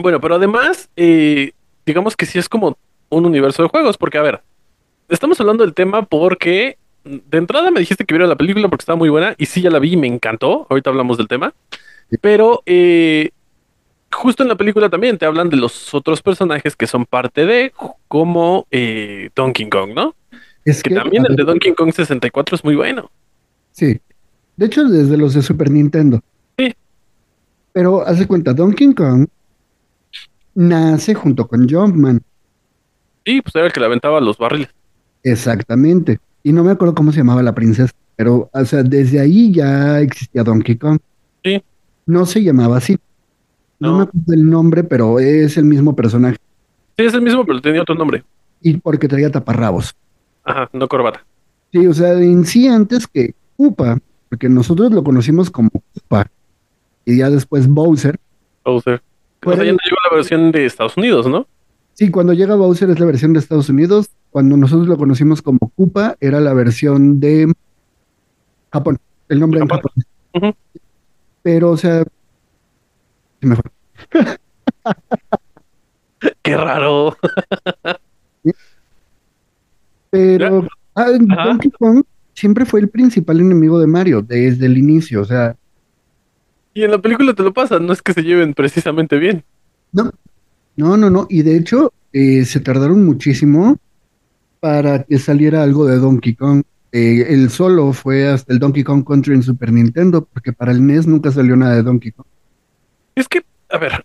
bueno, 0.00 0.20
pero 0.20 0.34
además, 0.34 0.90
eh, 0.96 1.52
digamos 1.86 2.16
que 2.16 2.26
sí 2.26 2.38
es 2.38 2.48
como 2.48 2.76
un 3.08 3.24
universo 3.26 3.62
de 3.62 3.68
juegos, 3.68 3.96
porque 3.96 4.18
a 4.18 4.22
ver, 4.22 4.42
estamos 5.08 5.40
hablando 5.40 5.64
del 5.64 5.74
tema 5.74 6.02
porque 6.04 6.76
de 7.04 7.38
entrada 7.38 7.70
me 7.70 7.80
dijiste 7.80 8.04
que 8.04 8.14
viera 8.14 8.26
la 8.26 8.36
película 8.36 8.68
porque 8.68 8.82
estaba 8.82 8.96
muy 8.96 9.08
buena, 9.08 9.34
y 9.38 9.46
sí 9.46 9.62
ya 9.62 9.70
la 9.70 9.78
vi 9.78 9.92
y 9.92 9.96
me 9.96 10.06
encantó. 10.06 10.66
Ahorita 10.68 10.90
hablamos 10.90 11.16
del 11.16 11.28
tema, 11.28 11.54
pero 12.20 12.62
eh, 12.66 13.30
justo 14.12 14.42
en 14.42 14.48
la 14.48 14.56
película 14.56 14.88
también 14.88 15.18
te 15.18 15.26
hablan 15.26 15.48
de 15.48 15.56
los 15.56 15.94
otros 15.94 16.22
personajes 16.22 16.76
que 16.76 16.86
son 16.86 17.06
parte 17.06 17.46
de, 17.46 17.72
como 18.08 18.66
eh, 18.70 19.30
Donkey 19.34 19.68
Kong, 19.68 19.92
¿no? 19.94 20.14
Es 20.64 20.82
Que 20.82 20.90
que. 20.90 20.96
también 20.96 21.24
el 21.26 21.36
de 21.36 21.44
Donkey 21.44 21.72
Kong 21.72 21.92
64 21.92 22.56
es 22.56 22.64
muy 22.64 22.76
bueno. 22.76 23.10
Sí. 23.78 24.00
De 24.56 24.66
hecho, 24.66 24.84
desde 24.88 25.16
los 25.16 25.34
de 25.34 25.42
Super 25.42 25.70
Nintendo. 25.70 26.20
Sí. 26.58 26.74
Pero 27.72 28.04
haz 28.04 28.18
de 28.18 28.26
cuenta, 28.26 28.52
Donkey 28.52 28.92
Kong 28.92 29.26
nace 30.54 31.14
junto 31.14 31.46
con 31.46 31.68
Jumpman. 31.68 32.20
Sí, 33.24 33.40
pues 33.40 33.54
era 33.54 33.66
el 33.66 33.72
que 33.72 33.78
le 33.80 33.86
aventaba 33.86 34.20
los 34.20 34.36
barriles. 34.36 34.68
Exactamente. 35.22 36.18
Y 36.42 36.52
no 36.52 36.64
me 36.64 36.72
acuerdo 36.72 36.94
cómo 36.94 37.12
se 37.12 37.18
llamaba 37.18 37.42
la 37.42 37.54
princesa, 37.54 37.92
pero, 38.16 38.50
o 38.52 38.64
sea, 38.64 38.82
desde 38.82 39.20
ahí 39.20 39.52
ya 39.52 40.00
existía 40.00 40.42
Donkey 40.42 40.76
Kong. 40.76 40.98
Sí. 41.44 41.62
No 42.06 42.26
se 42.26 42.42
llamaba 42.42 42.78
así. 42.78 42.98
No, 43.78 43.90
No. 43.92 43.96
me 43.98 44.02
acuerdo 44.04 44.32
el 44.32 44.50
nombre, 44.50 44.82
pero 44.82 45.20
es 45.20 45.56
el 45.56 45.64
mismo 45.66 45.94
personaje. 45.94 46.36
Sí, 46.96 47.04
es 47.04 47.14
el 47.14 47.22
mismo, 47.22 47.46
pero 47.46 47.60
tenía 47.60 47.82
otro 47.82 47.94
nombre. 47.94 48.24
Y 48.60 48.78
porque 48.78 49.06
traía 49.06 49.30
taparrabos. 49.30 49.94
Ajá, 50.42 50.68
no 50.72 50.88
corbata. 50.88 51.24
Sí, 51.70 51.86
o 51.86 51.94
sea, 51.94 52.14
en 52.14 52.44
sí 52.44 52.66
antes 52.66 53.06
que 53.06 53.34
Upa, 53.58 53.98
porque 54.28 54.48
nosotros 54.48 54.92
lo 54.92 55.02
conocimos 55.02 55.50
como 55.50 55.68
Upa, 55.94 56.30
y 57.04 57.18
ya 57.18 57.28
después 57.28 57.66
Bowser. 57.66 58.20
Bowser. 58.64 59.02
O 59.40 59.42
Fuera 59.42 59.62
sea, 59.62 59.72
ya 59.72 59.76
llegó 59.84 59.96
la 60.10 60.16
versión 60.16 60.52
de 60.52 60.64
Estados 60.64 60.96
Unidos, 60.96 61.26
¿no? 61.26 61.46
Sí, 61.94 62.10
cuando 62.10 62.32
llega 62.32 62.54
Bowser 62.54 62.88
es 62.90 63.00
la 63.00 63.06
versión 63.06 63.32
de 63.32 63.40
Estados 63.40 63.68
Unidos. 63.68 64.10
Cuando 64.30 64.56
nosotros 64.56 64.86
lo 64.86 64.96
conocimos 64.96 65.42
como 65.42 65.58
Koopa, 65.58 66.16
era 66.20 66.38
la 66.38 66.54
versión 66.54 67.18
de 67.18 67.52
Japón. 68.72 68.98
El 69.28 69.40
nombre 69.40 69.60
en 69.60 69.66
Japón. 69.68 69.90
Japón. 70.32 70.50
Ujú. 70.50 70.80
Pero, 71.42 71.70
o 71.72 71.76
sea, 71.76 72.04
sí 73.40 73.46
me 73.46 73.56
fue. 73.56 73.64
Qué 76.42 76.56
raro. 76.56 77.16
Pero 80.10 80.68
ah. 80.94 81.10
Donkey 81.10 81.70
Kong 81.72 82.04
siempre 82.38 82.64
fue 82.64 82.78
el 82.80 82.88
principal 82.88 83.40
enemigo 83.40 83.80
de 83.80 83.88
Mario 83.88 84.22
desde 84.22 84.66
el 84.66 84.78
inicio. 84.78 85.22
O 85.22 85.24
sea, 85.24 85.56
Y 86.72 86.84
en 86.84 86.92
la 86.92 86.98
película 86.98 87.34
te 87.34 87.42
lo 87.42 87.52
pasa, 87.52 87.80
no 87.80 87.92
es 87.92 88.00
que 88.00 88.12
se 88.12 88.22
lleven 88.22 88.54
precisamente 88.54 89.18
bien. 89.18 89.42
no, 89.92 90.12
no, 90.76 90.96
no, 90.96 91.10
no. 91.10 91.26
Y 91.28 91.42
de 91.42 91.56
hecho, 91.56 91.92
eh, 92.12 92.44
se 92.44 92.60
tardaron 92.60 93.04
muchísimo 93.04 93.76
para 94.60 95.02
que 95.02 95.18
saliera 95.18 95.64
algo 95.64 95.86
de 95.86 95.96
Donkey 95.96 96.34
Kong. 96.36 96.62
Eh, 96.92 97.26
el 97.28 97.50
solo 97.50 97.92
fue 97.92 98.28
hasta 98.28 98.52
el 98.52 98.60
Donkey 98.60 98.84
Kong 98.84 99.04
Country 99.04 99.34
en 99.34 99.42
Super 99.42 99.72
Nintendo, 99.72 100.24
porque 100.32 100.52
para 100.52 100.70
el 100.70 100.86
NES 100.86 101.08
nunca 101.08 101.32
salió 101.32 101.56
nada 101.56 101.74
de 101.74 101.82
Donkey 101.82 102.12
Kong. 102.12 102.26
Es 103.16 103.28
que, 103.28 103.42
a 103.68 103.78
ver, 103.78 104.04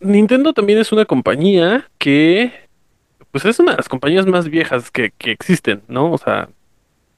Nintendo 0.00 0.52
también 0.52 0.80
es 0.80 0.90
una 0.90 1.04
compañía 1.04 1.88
que, 1.96 2.52
pues 3.30 3.44
es 3.44 3.60
una 3.60 3.70
de 3.70 3.76
las 3.76 3.88
compañías 3.88 4.26
más 4.26 4.48
viejas 4.48 4.90
que, 4.90 5.12
que 5.16 5.30
existen, 5.30 5.82
¿no? 5.86 6.10
O 6.12 6.18
sea, 6.18 6.48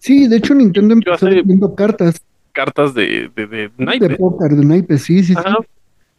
Sí, 0.03 0.27
de 0.27 0.37
hecho 0.37 0.53
Nintendo 0.55 0.95
empezó 0.95 1.27
vendiendo 1.27 1.75
cartas 1.77 2.21
cartas 2.53 2.93
de, 2.93 3.31
de, 3.37 3.47
de 3.47 3.69
de 3.69 3.73
naipes. 3.79 4.17
póker, 4.19 4.51
de 4.51 4.65
naipes, 4.65 5.03
sí, 5.03 5.23
sí. 5.23 5.35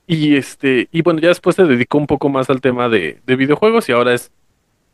Y 0.07 0.35
este, 0.35 0.87
y 0.91 1.01
bueno, 1.01 1.19
ya 1.19 1.27
después 1.29 1.55
se 1.55 1.63
dedicó 1.65 1.97
un 1.97 2.07
poco 2.07 2.29
más 2.29 2.49
al 2.49 2.61
tema 2.61 2.87
de, 2.89 3.19
de 3.25 3.35
videojuegos 3.35 3.87
y 3.89 3.91
ahora 3.91 4.13
es 4.13 4.31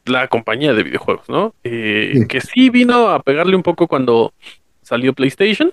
la 0.06 0.28
compañía 0.28 0.74
de 0.74 0.84
videojuegos, 0.84 1.30
¿no? 1.30 1.54
Eh, 1.64 2.12
Sí. 2.16 2.28
Que 2.28 2.42
sí 2.42 2.70
vino 2.70 3.08
a 3.10 3.22
pegarle 3.22 3.56
un 3.56 3.64
poco 3.64 3.88
cuando 3.88 4.34
salió 4.82 5.14
PlayStation 5.14 5.72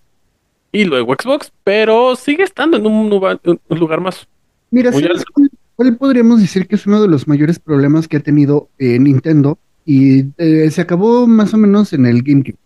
y 0.73 0.85
luego 0.85 1.15
Xbox, 1.15 1.51
pero 1.65 2.17
sigue 2.17 2.43
estando 2.45 2.77
en 2.77 2.87
un 2.87 3.09
lugar, 3.09 3.41
un 3.45 3.79
lugar 3.79 4.01
más. 4.01 4.29
Mira, 4.71 4.91
Muy 4.91 5.03
¿sabes 5.03 5.19
alto. 5.21 5.33
cuál, 5.33 5.51
cuál 5.75 5.97
podríamos 5.97 6.41
decir 6.41 6.67
que 6.67 6.75
es 6.77 6.87
uno 6.87 7.01
de 7.01 7.09
los 7.09 7.27
mayores 7.27 7.59
problemas 7.59 8.09
que 8.09 8.19
ha 8.19 8.21
tenido 8.21 8.69
eh, 8.79 8.99
Nintendo? 8.99 9.59
Y 9.87 10.27
eh, 10.39 10.71
se 10.71 10.81
acabó 10.83 11.27
más 11.27 11.55
o 11.55 11.57
menos 11.57 11.93
en 11.93 12.05
el 12.07 12.23
GameCube, 12.23 12.59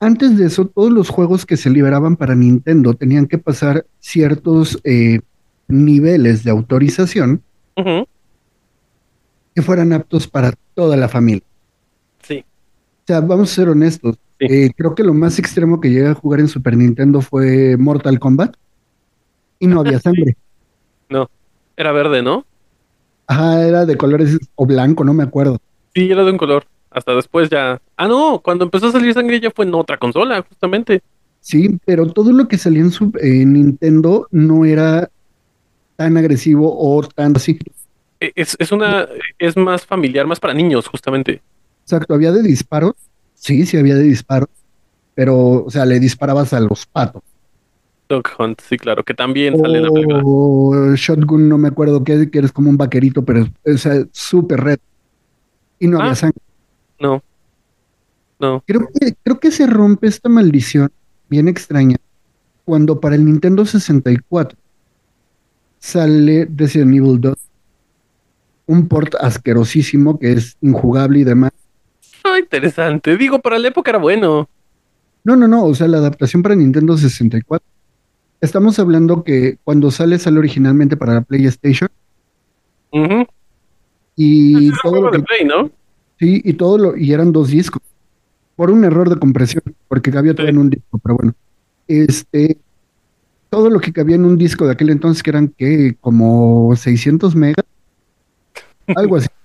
Antes 0.00 0.36
de 0.36 0.46
eso, 0.46 0.66
todos 0.66 0.90
los 0.90 1.08
juegos 1.08 1.46
que 1.46 1.56
se 1.56 1.70
liberaban 1.70 2.16
para 2.16 2.34
Nintendo 2.34 2.94
tenían 2.94 3.26
que 3.26 3.38
pasar 3.38 3.86
ciertos 4.00 4.78
eh, 4.84 5.20
niveles 5.68 6.42
de 6.42 6.50
autorización 6.50 7.42
que 9.54 9.62
fueran 9.62 9.92
aptos 9.92 10.26
para 10.26 10.52
toda 10.74 10.96
la 10.96 11.08
familia. 11.08 11.44
Sí. 12.22 12.44
O 12.44 13.06
sea, 13.06 13.20
vamos 13.20 13.52
a 13.52 13.54
ser 13.54 13.68
honestos. 13.68 14.16
Sí. 14.40 14.46
eh, 14.48 14.70
creo 14.76 14.94
que 14.94 15.04
lo 15.04 15.14
más 15.14 15.38
extremo 15.38 15.80
que 15.80 15.90
llegué 15.90 16.08
a 16.08 16.14
jugar 16.14 16.40
en 16.40 16.48
Super 16.48 16.76
Nintendo 16.76 17.20
fue 17.20 17.76
Mortal 17.76 18.18
Kombat 18.18 18.56
y 19.60 19.68
no 19.68 19.80
había 19.80 20.00
sangre. 20.00 20.36
Era 21.76 21.92
verde, 21.92 22.22
¿no? 22.22 22.44
Ajá, 23.26 23.66
era 23.66 23.86
de 23.86 23.96
colores 23.96 24.38
o 24.54 24.66
blanco, 24.66 25.04
no 25.04 25.14
me 25.14 25.22
acuerdo. 25.22 25.58
Sí, 25.94 26.10
era 26.10 26.24
de 26.24 26.32
un 26.32 26.38
color. 26.38 26.64
Hasta 26.94 27.14
después 27.14 27.48
ya. 27.50 27.80
Ah, 27.96 28.08
no, 28.08 28.40
cuando 28.44 28.64
empezó 28.64 28.88
a 28.88 28.92
salir 28.92 29.14
sangre 29.14 29.40
ya 29.40 29.50
fue 29.50 29.64
en 29.64 29.74
otra 29.74 29.96
consola, 29.98 30.44
justamente. 30.48 31.02
Sí, 31.40 31.78
pero 31.84 32.06
todo 32.12 32.32
lo 32.32 32.46
que 32.48 32.58
salía 32.58 32.82
en, 32.82 32.90
su, 32.90 33.12
en 33.20 33.52
Nintendo 33.54 34.28
no 34.30 34.64
era 34.64 35.10
tan 35.96 36.16
agresivo 36.16 36.72
o 36.76 37.02
tan 37.06 37.34
así. 37.36 37.58
E- 38.20 38.32
Es, 38.36 38.56
es 38.58 38.70
una, 38.72 39.08
es 39.38 39.56
más 39.56 39.84
familiar, 39.86 40.26
más 40.26 40.38
para 40.38 40.54
niños, 40.54 40.86
justamente. 40.86 41.40
Exacto, 41.84 42.14
había 42.14 42.30
de 42.32 42.42
disparos. 42.42 42.94
Sí, 43.34 43.66
sí 43.66 43.76
había 43.76 43.96
de 43.96 44.04
disparos. 44.04 44.48
Pero, 45.14 45.64
o 45.64 45.70
sea, 45.70 45.84
le 45.84 45.98
disparabas 45.98 46.52
a 46.52 46.60
los 46.60 46.86
patos. 46.86 47.22
Dog 48.08 48.24
Hunt, 48.38 48.60
sí, 48.60 48.76
claro, 48.76 49.02
que 49.04 49.14
también 49.14 49.58
sale 49.58 49.78
en 49.78 49.84
la 49.84 49.90
película. 49.90 50.20
O 50.24 50.94
Shotgun, 50.94 51.48
no 51.48 51.58
me 51.58 51.68
acuerdo 51.68 52.04
qué, 52.04 52.30
que 52.30 52.38
eres 52.38 52.52
como 52.52 52.70
un 52.70 52.76
vaquerito, 52.76 53.24
pero 53.24 53.46
o 53.64 53.76
sea, 53.78 54.04
súper 54.12 54.60
red. 54.60 54.78
Y 55.78 55.86
no 55.88 55.98
había 55.98 56.12
Ah. 56.12 56.16
sangre. 56.16 56.38
No. 57.02 57.22
No. 58.38 58.62
Creo 58.66 58.88
que, 58.88 59.14
creo 59.22 59.40
que 59.40 59.50
se 59.50 59.66
rompe 59.66 60.06
esta 60.06 60.28
maldición 60.28 60.90
bien 61.28 61.48
extraña 61.48 61.96
cuando 62.64 63.00
para 63.00 63.16
el 63.16 63.24
Nintendo 63.24 63.66
64 63.66 64.56
sale 65.78 66.48
Resident 66.54 66.94
Evil 66.94 67.20
2, 67.20 67.34
un 68.66 68.86
port 68.86 69.16
asquerosísimo 69.16 70.18
que 70.18 70.32
es 70.32 70.56
injugable 70.60 71.18
y 71.18 71.24
demás. 71.24 71.50
Ah, 72.22 72.38
interesante. 72.38 73.16
Digo, 73.16 73.40
para 73.40 73.58
la 73.58 73.68
época 73.68 73.90
era 73.90 73.98
bueno. 73.98 74.48
No, 75.24 75.34
no, 75.34 75.48
no, 75.48 75.64
o 75.64 75.74
sea, 75.74 75.88
la 75.88 75.98
adaptación 75.98 76.42
para 76.42 76.54
Nintendo 76.54 76.96
64. 76.96 77.66
Estamos 78.40 78.78
hablando 78.78 79.24
que 79.24 79.58
cuando 79.64 79.90
sale, 79.90 80.18
sale 80.18 80.38
originalmente 80.38 80.96
para 80.96 81.14
la 81.14 81.20
PlayStation 81.22 81.88
Ujú. 82.92 83.26
y 84.16 84.68
Es 84.68 84.74
todo 84.82 85.02
lo 85.02 85.10
de 85.10 85.20
Play, 85.20 85.44
¿no? 85.44 85.70
Sí, 86.22 86.40
y 86.44 86.52
todo 86.52 86.78
lo, 86.78 86.96
y 86.96 87.12
eran 87.12 87.32
dos 87.32 87.48
discos, 87.48 87.82
por 88.54 88.70
un 88.70 88.84
error 88.84 89.10
de 89.10 89.18
compresión, 89.18 89.62
porque 89.88 90.12
cabía 90.12 90.34
todo 90.34 90.46
en 90.46 90.58
un 90.58 90.70
disco, 90.70 90.98
pero 91.02 91.16
bueno. 91.16 91.34
Este, 91.88 92.58
todo 93.50 93.68
lo 93.68 93.80
que 93.80 93.92
cabía 93.92 94.14
en 94.14 94.24
un 94.24 94.38
disco 94.38 94.64
de 94.66 94.72
aquel 94.72 94.90
entonces, 94.90 95.22
que 95.22 95.30
eran 95.30 95.48
que 95.48 95.96
como 96.00 96.74
600 96.76 97.34
megas, 97.34 97.66
algo 98.94 99.16
así. 99.16 99.28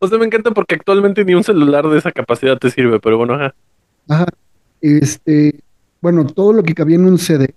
O 0.00 0.06
sea, 0.06 0.16
me 0.16 0.26
encanta 0.26 0.52
porque 0.52 0.76
actualmente 0.76 1.24
ni 1.24 1.34
un 1.34 1.42
celular 1.42 1.84
de 1.88 1.98
esa 1.98 2.12
capacidad 2.12 2.56
te 2.56 2.70
sirve, 2.70 3.00
pero 3.00 3.18
bueno, 3.18 3.34
ajá. 3.34 3.52
Ajá. 4.08 4.26
Este, 4.80 5.58
bueno, 6.00 6.24
todo 6.24 6.52
lo 6.52 6.62
que 6.62 6.72
cabía 6.72 6.94
en 6.94 7.04
un 7.06 7.18
CD 7.18 7.52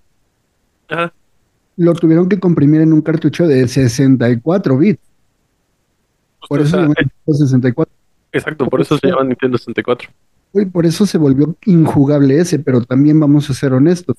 Ajá. 0.88 1.12
lo 1.76 1.92
tuvieron 1.94 2.28
que 2.28 2.40
comprimir 2.40 2.80
en 2.80 2.92
un 2.92 3.00
cartucho 3.00 3.46
de 3.46 3.68
64 3.68 4.76
bits. 4.76 4.98
Por 6.48 6.58
O 6.58 6.62
eso 6.64 6.70
sea, 6.72 6.80
se 6.80 6.82
llama 6.82 6.94
Nintendo 6.98 7.46
64. 7.46 8.01
Exacto, 8.32 8.66
por 8.68 8.80
eso 8.80 8.98
se 8.98 9.08
llama 9.08 9.24
Nintendo 9.24 9.58
64. 9.58 10.10
Y 10.54 10.66
por 10.66 10.84
eso 10.86 11.06
se 11.06 11.18
volvió 11.18 11.56
injugable 11.66 12.38
ese, 12.38 12.58
pero 12.58 12.82
también 12.82 13.18
vamos 13.20 13.48
a 13.50 13.54
ser 13.54 13.72
honestos. 13.72 14.16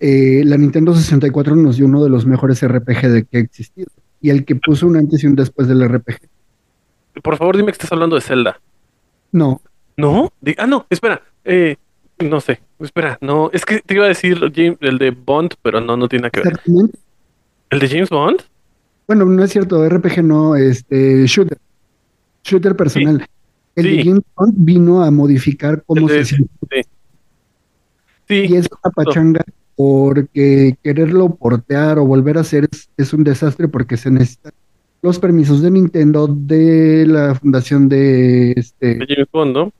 Eh, 0.00 0.42
la 0.44 0.56
Nintendo 0.56 0.94
64 0.94 1.54
nos 1.56 1.76
dio 1.76 1.86
uno 1.86 2.02
de 2.02 2.10
los 2.10 2.26
mejores 2.26 2.66
RPG 2.66 3.08
de 3.08 3.24
que 3.24 3.36
ha 3.38 3.40
existido. 3.40 3.88
Y 4.20 4.30
el 4.30 4.44
que 4.44 4.56
puso 4.56 4.86
un 4.86 4.96
antes 4.96 5.22
y 5.22 5.26
un 5.26 5.36
después 5.36 5.68
del 5.68 5.86
RPG. 5.88 6.18
Por 7.22 7.36
favor, 7.36 7.56
dime 7.56 7.66
que 7.66 7.72
estás 7.76 7.92
hablando 7.92 8.16
de 8.16 8.22
Zelda. 8.22 8.60
No, 9.32 9.60
¿No? 9.96 10.32
Ah, 10.58 10.66
no, 10.66 10.86
espera. 10.90 11.22
Eh, 11.44 11.76
no 12.18 12.40
sé, 12.40 12.60
espera, 12.80 13.18
no. 13.20 13.50
Es 13.52 13.64
que 13.64 13.80
te 13.80 13.94
iba 13.94 14.04
a 14.04 14.08
decir 14.08 14.38
James- 14.54 14.78
el 14.80 14.98
de 14.98 15.10
Bond, 15.10 15.54
pero 15.62 15.80
no, 15.80 15.96
no 15.96 16.08
tiene 16.08 16.22
nada 16.22 16.30
que 16.30 16.40
ver. 16.40 16.60
¿El 17.70 17.78
de 17.78 17.88
James 17.88 18.10
Bond? 18.10 18.40
Bueno, 19.06 19.24
no 19.24 19.44
es 19.44 19.50
cierto, 19.52 19.84
RPG 19.88 20.22
no, 20.24 20.56
este, 20.56 21.26
shooter. 21.26 21.58
Shooter 22.44 22.76
personal. 22.76 23.26
El 23.76 23.84
Sí. 23.84 23.96
de 23.96 24.04
James 24.04 24.22
Bond 24.36 24.54
vino 24.56 25.02
a 25.02 25.10
modificar 25.10 25.82
cómo 25.84 26.08
se 26.08 26.24
siente. 26.24 26.86
Y 28.28 28.54
es 28.56 28.68
una 28.70 28.92
pachanga 28.92 29.44
porque 29.76 30.76
quererlo 30.82 31.34
portear 31.34 31.98
o 31.98 32.06
volver 32.06 32.38
a 32.38 32.42
hacer 32.42 32.68
es, 32.70 32.88
es 32.96 33.12
un 33.12 33.24
desastre 33.24 33.66
porque 33.66 33.96
se 33.96 34.10
necesitan 34.10 34.52
los 35.02 35.18
permisos 35.18 35.60
de 35.60 35.70
Nintendo, 35.70 36.26
de 36.28 37.04
la 37.06 37.34
fundación 37.34 37.88
de 37.88 38.52
este 38.52 38.94
de 38.94 39.06
James 39.06 39.28
Bond, 39.32 39.52
¿no? 39.54 39.72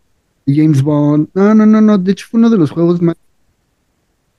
James 0.47 0.83
Bond. 0.83 1.29
No, 1.33 1.55
no, 1.55 1.65
no, 1.65 1.81
no. 1.81 1.97
De 1.97 2.13
hecho, 2.13 2.27
fue 2.31 2.39
uno 2.39 2.51
de 2.51 2.59
los 2.59 2.71
juegos 2.71 3.01
más 3.01 3.15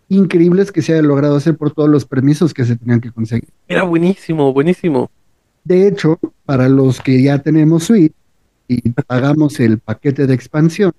increíbles 0.10 0.72
que 0.72 0.82
se 0.84 0.94
haya 0.94 1.02
logrado 1.02 1.36
hacer 1.36 1.58
por 1.58 1.72
todos 1.72 1.90
los 1.90 2.06
permisos 2.06 2.54
que 2.54 2.66
se 2.66 2.76
tenían 2.76 3.02
que 3.02 3.12
conseguir. 3.12 3.50
Era 3.68 3.84
buenísimo, 3.84 4.54
buenísimo. 4.54 5.10
De 5.66 5.88
hecho, 5.88 6.20
para 6.46 6.70
los 6.70 7.02
que 7.02 7.22
ya 7.22 7.40
tenemos 7.40 7.86
Switch 7.86 8.14
y 8.68 8.90
pagamos 8.92 9.60
el 9.60 9.80
paquete 9.80 10.28
de 10.28 10.34
expansión, 10.34 10.94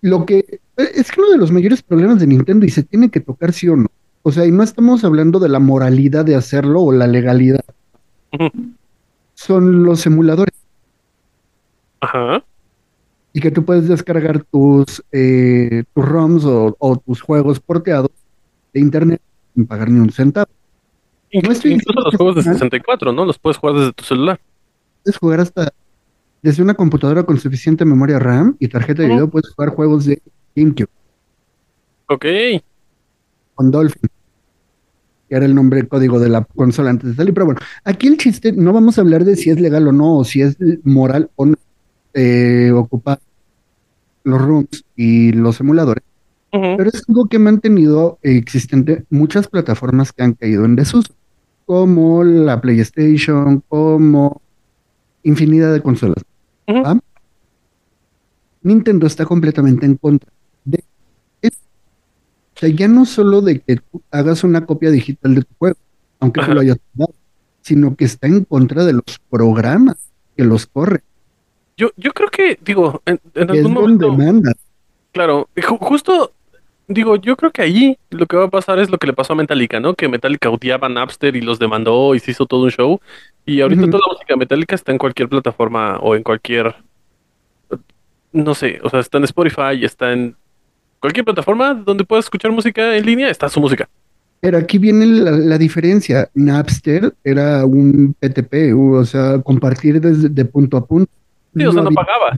lo 0.00 0.26
que 0.26 0.60
es 0.76 1.10
que 1.10 1.20
uno 1.20 1.30
de 1.30 1.38
los 1.38 1.52
mayores 1.52 1.82
problemas 1.82 2.18
de 2.18 2.26
Nintendo 2.26 2.66
y 2.66 2.70
se 2.70 2.82
tiene 2.82 3.10
que 3.10 3.20
tocar 3.20 3.52
sí 3.52 3.68
o 3.68 3.76
no. 3.76 3.86
O 4.22 4.32
sea, 4.32 4.44
y 4.44 4.50
no 4.50 4.62
estamos 4.62 5.04
hablando 5.04 5.38
de 5.38 5.48
la 5.48 5.60
moralidad 5.60 6.24
de 6.24 6.34
hacerlo 6.34 6.82
o 6.82 6.92
la 6.92 7.06
legalidad. 7.06 7.64
Son 9.34 9.84
los 9.84 10.04
emuladores 10.06 10.54
Ajá. 12.00 12.44
y 13.32 13.40
que 13.40 13.50
tú 13.50 13.64
puedes 13.64 13.86
descargar 13.86 14.42
tus, 14.44 15.04
eh, 15.12 15.84
tus 15.94 16.04
ROMs 16.04 16.44
o, 16.46 16.76
o 16.78 16.96
tus 16.96 17.20
juegos 17.20 17.60
porteados 17.60 18.10
de 18.72 18.80
internet 18.80 19.20
sin 19.54 19.66
pagar 19.66 19.90
ni 19.90 20.00
un 20.00 20.10
centavo. 20.10 20.50
Incluso 21.34 21.62
diciendo 21.68 22.02
los 22.04 22.14
juegos 22.16 22.34
de 22.36 22.40
esté 22.40 22.50
mal. 22.50 22.58
64, 22.58 23.12
¿no? 23.12 23.24
Los 23.24 23.38
puedes 23.38 23.56
jugar 23.58 23.76
desde 23.76 23.92
tu 23.92 24.04
celular. 24.04 24.40
Puedes 25.02 25.18
jugar 25.18 25.40
hasta 25.40 25.72
desde 26.42 26.62
una 26.62 26.74
computadora 26.74 27.22
con 27.22 27.38
suficiente 27.40 27.84
memoria 27.84 28.18
RAM 28.18 28.56
y 28.58 28.68
tarjeta 28.68 29.02
de 29.02 29.08
video, 29.08 29.28
puedes 29.30 29.50
jugar 29.54 29.70
juegos 29.70 30.04
de 30.04 30.20
GameCube 30.54 30.90
Ok. 32.06 32.26
con 33.54 33.70
Dolphin. 33.70 34.10
que 35.28 35.34
era 35.36 35.46
el 35.46 35.54
nombre 35.54 35.88
código 35.88 36.20
de 36.20 36.28
la 36.28 36.44
consola 36.44 36.90
antes 36.90 37.10
de 37.10 37.16
salir. 37.16 37.32
Pero 37.32 37.46
bueno, 37.46 37.60
aquí 37.84 38.08
el 38.08 38.18
chiste, 38.18 38.52
no 38.52 38.74
vamos 38.74 38.98
a 38.98 39.00
hablar 39.00 39.24
de 39.24 39.36
si 39.36 39.48
es 39.50 39.58
legal 39.58 39.88
o 39.88 39.92
no, 39.92 40.18
o 40.18 40.24
si 40.24 40.42
es 40.42 40.56
moral 40.84 41.30
o 41.36 41.46
no 41.46 41.56
eh, 42.12 42.70
ocupar 42.74 43.18
los 44.22 44.40
rooms 44.40 44.84
y 44.96 45.32
los 45.32 45.58
emuladores, 45.60 46.04
pero 46.50 46.84
es 46.88 47.02
algo 47.08 47.26
que 47.26 47.36
ha 47.36 47.40
mantenido 47.40 48.18
existente 48.22 49.04
muchas 49.10 49.48
plataformas 49.48 50.12
que 50.12 50.22
han 50.22 50.34
caído 50.34 50.64
en 50.66 50.76
desuso, 50.76 51.12
como 51.66 52.22
la 52.24 52.60
PlayStation, 52.60 53.62
como 53.68 54.40
infinidad 55.22 55.72
de 55.72 55.80
consolas. 55.82 56.22
Nintendo 58.62 59.06
está 59.06 59.26
completamente 59.26 59.84
en 59.86 59.96
contra 59.96 60.30
de 60.64 60.82
esto. 61.42 61.62
O 62.56 62.58
sea, 62.58 62.68
ya 62.70 62.88
no 62.88 63.04
solo 63.04 63.40
de 63.42 63.60
que 63.60 63.76
tú 63.76 64.02
hagas 64.10 64.44
una 64.44 64.64
copia 64.64 64.90
digital 64.90 65.34
de 65.34 65.42
tu 65.42 65.54
juego, 65.58 65.76
aunque 66.20 66.40
tú 66.40 66.44
Ajá. 66.46 66.54
lo 66.54 66.60
hayas 66.60 66.78
jugado, 66.92 67.14
sino 67.60 67.94
que 67.96 68.04
está 68.04 68.26
en 68.26 68.44
contra 68.44 68.84
de 68.84 68.94
los 68.94 69.04
programas 69.28 69.96
que 70.36 70.44
los 70.44 70.66
corren, 70.66 71.02
Yo, 71.76 71.90
yo 71.96 72.12
creo 72.12 72.28
que, 72.30 72.58
digo, 72.64 73.02
en, 73.04 73.20
es 73.34 73.48
algún 73.50 73.74
donde 73.74 74.06
momento, 74.06 74.50
claro, 75.12 75.48
ju- 75.56 75.78
justo, 75.80 76.32
digo, 76.86 77.16
yo 77.16 77.36
creo 77.36 77.50
que 77.50 77.62
allí 77.62 77.98
lo 78.10 78.26
que 78.26 78.36
va 78.36 78.44
a 78.44 78.50
pasar 78.50 78.78
es 78.78 78.90
lo 78.90 78.98
que 78.98 79.06
le 79.06 79.12
pasó 79.12 79.32
a 79.32 79.36
Metallica, 79.36 79.80
¿no? 79.80 79.94
Que 79.94 80.08
Metallica 80.08 80.50
odiaba 80.50 80.86
a 80.86 80.90
Napster 80.90 81.36
y 81.36 81.40
los 81.40 81.58
demandó 81.58 82.14
y 82.14 82.20
se 82.20 82.32
hizo 82.32 82.46
todo 82.46 82.64
un 82.64 82.70
show. 82.70 83.00
Y 83.46 83.60
ahorita 83.60 83.86
toda 83.86 84.00
la 84.06 84.12
música 84.12 84.36
Metallica 84.36 84.74
está 84.74 84.92
en 84.92 84.98
cualquier 84.98 85.28
plataforma 85.28 85.98
o 85.98 86.14
en 86.14 86.22
cualquier, 86.22 86.74
no 88.32 88.54
sé, 88.54 88.80
o 88.82 88.90
sea, 88.90 89.00
está 89.00 89.18
en 89.18 89.24
Spotify, 89.24 89.84
está 89.84 90.12
en 90.12 90.36
cualquier 91.00 91.24
plataforma 91.24 91.74
donde 91.74 92.04
puedas 92.04 92.26
escuchar 92.26 92.50
música 92.50 92.96
en 92.96 93.04
línea, 93.04 93.30
está 93.30 93.48
su 93.48 93.60
música. 93.60 93.88
Pero 94.40 94.58
aquí 94.58 94.76
viene 94.76 95.06
la, 95.06 95.30
la 95.30 95.56
diferencia. 95.56 96.28
Napster 96.34 97.14
era 97.24 97.64
un 97.64 98.14
PTP, 98.20 98.74
o 98.76 99.04
sea, 99.04 99.40
compartir 99.40 100.00
desde 100.00 100.28
de 100.28 100.44
punto 100.44 100.76
a 100.76 100.84
punto. 100.84 101.10
Sí, 101.56 101.64
o 101.64 101.72
sea, 101.72 101.82
no 101.82 101.90
pagaba. 101.90 102.36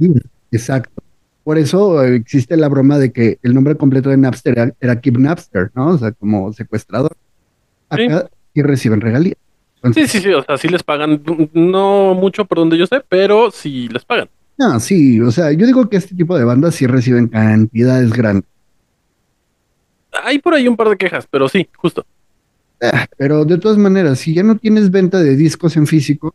Exacto. 0.53 1.03
Por 1.47 1.59
eso 1.59 2.03
eh, 2.03 2.17
existe 2.17 2.57
la 2.57 2.69
broma 2.69 2.99
de 2.99 3.13
que 3.13 3.39
el 3.41 3.55
nombre 3.55 3.77
completo 3.77 4.11
de 4.11 4.17
Napster 4.17 4.59
era, 4.59 4.75
era 4.81 5.01
Keep 5.01 5.17
Napster, 5.19 5.71
¿no? 5.77 5.91
O 5.91 5.99
sea, 5.99 6.11
como 6.11 6.53
secuestrador. 6.53 7.17
Acá 7.89 8.29
sí 8.53 8.63
reciben 8.63 9.01
regalías. 9.01 9.37
Sí, 9.39 9.81
Entonces, 9.85 10.11
sí, 10.11 10.19
sí, 10.23 10.33
o 10.33 10.43
sea, 10.43 10.59
sí 10.59 10.67
les 10.67 10.83
pagan, 10.83 11.23
no 11.53 12.15
mucho 12.15 12.47
por 12.47 12.59
donde 12.59 12.77
yo 12.77 12.85
sé, 12.89 13.01
pero 13.09 13.53
sí 13.53 13.87
les 13.87 14.05
pagan. 14.05 14.29
ah, 14.59 14.81
sí, 14.81 15.21
o 15.21 15.31
sea, 15.31 15.53
yo 15.53 15.67
digo 15.67 15.89
que 15.89 15.99
este 15.99 16.17
tipo 16.17 16.37
de 16.37 16.43
bandas 16.43 16.75
sí 16.75 16.89
reciben 16.89 17.29
cantidades 17.29 18.13
grandes. 18.13 18.51
Hay 20.25 20.41
por 20.41 20.55
ahí 20.55 20.67
un 20.67 20.77
par 20.77 20.89
de 20.89 20.97
quejas, 20.97 21.29
pero 21.31 21.49
sí, 21.49 21.69
justo. 21.77 22.05
Ah, 22.83 23.07
Pero 23.17 23.45
de 23.45 23.59
todas 23.59 23.79
maneras, 23.79 24.19
si 24.19 24.35
ya 24.35 24.43
no 24.43 24.57
tienes 24.57 24.91
venta 24.91 25.21
de 25.21 25.37
discos 25.37 25.77
en 25.77 25.87
físico 25.87 26.35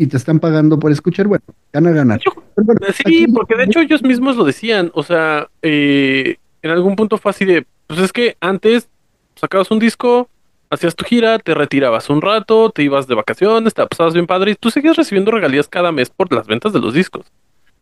y 0.00 0.06
te 0.06 0.16
están 0.16 0.40
pagando 0.40 0.78
por 0.78 0.90
escuchar, 0.90 1.26
bueno, 1.26 1.44
gana, 1.74 1.90
gana. 1.90 2.16
Yo- 2.24 2.32
bueno, 2.56 2.80
Sí, 3.06 3.26
porque 3.26 3.54
de 3.54 3.64
hecho 3.64 3.80
ellos 3.80 4.02
mismos 4.02 4.34
lo 4.34 4.44
decían, 4.44 4.90
o 4.94 5.02
sea, 5.02 5.48
eh, 5.60 6.36
en 6.62 6.70
algún 6.70 6.96
punto 6.96 7.18
fue 7.18 7.28
así 7.32 7.44
de, 7.44 7.66
pues 7.86 8.00
es 8.00 8.10
que 8.10 8.34
antes 8.40 8.88
sacabas 9.36 9.70
un 9.70 9.78
disco, 9.78 10.30
hacías 10.70 10.96
tu 10.96 11.04
gira, 11.04 11.38
te 11.38 11.52
retirabas 11.52 12.08
un 12.08 12.22
rato, 12.22 12.70
te 12.70 12.82
ibas 12.82 13.08
de 13.08 13.14
vacaciones, 13.14 13.74
te 13.74 13.86
pasabas 13.86 14.14
bien 14.14 14.26
padre 14.26 14.52
y 14.52 14.54
tú 14.54 14.70
seguías 14.70 14.96
recibiendo 14.96 15.32
regalías 15.32 15.68
cada 15.68 15.92
mes 15.92 16.08
por 16.08 16.32
las 16.32 16.46
ventas 16.46 16.72
de 16.72 16.80
los 16.80 16.94
discos. 16.94 17.26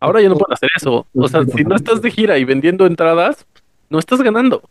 Ahora 0.01 0.19
ya 0.21 0.27
no 0.27 0.35
pueden 0.35 0.53
hacer 0.55 0.69
eso, 0.75 1.07
o 1.13 1.27
sea, 1.29 1.45
si 1.45 1.63
no 1.63 1.75
estás 1.77 2.01
de 2.01 2.11
gira 2.11 2.37
y 2.37 2.43
vendiendo 2.43 2.85
entradas, 2.85 3.45
no 3.89 3.97
estás 3.97 4.21
ganando. 4.21 4.61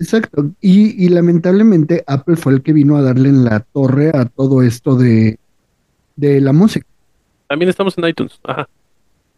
Exacto. 0.00 0.50
Y, 0.62 1.04
y 1.04 1.10
lamentablemente 1.10 2.02
Apple 2.06 2.36
fue 2.36 2.54
el 2.54 2.62
que 2.62 2.72
vino 2.72 2.96
a 2.96 3.02
darle 3.02 3.28
en 3.28 3.44
la 3.44 3.60
torre 3.60 4.10
a 4.14 4.24
todo 4.24 4.62
esto 4.62 4.96
de, 4.96 5.38
de 6.22 6.40
la 6.40 6.52
música. 6.52 6.86
También 7.48 7.68
estamos 7.68 7.98
en 7.98 8.06
iTunes, 8.06 8.38
ajá. 8.44 8.68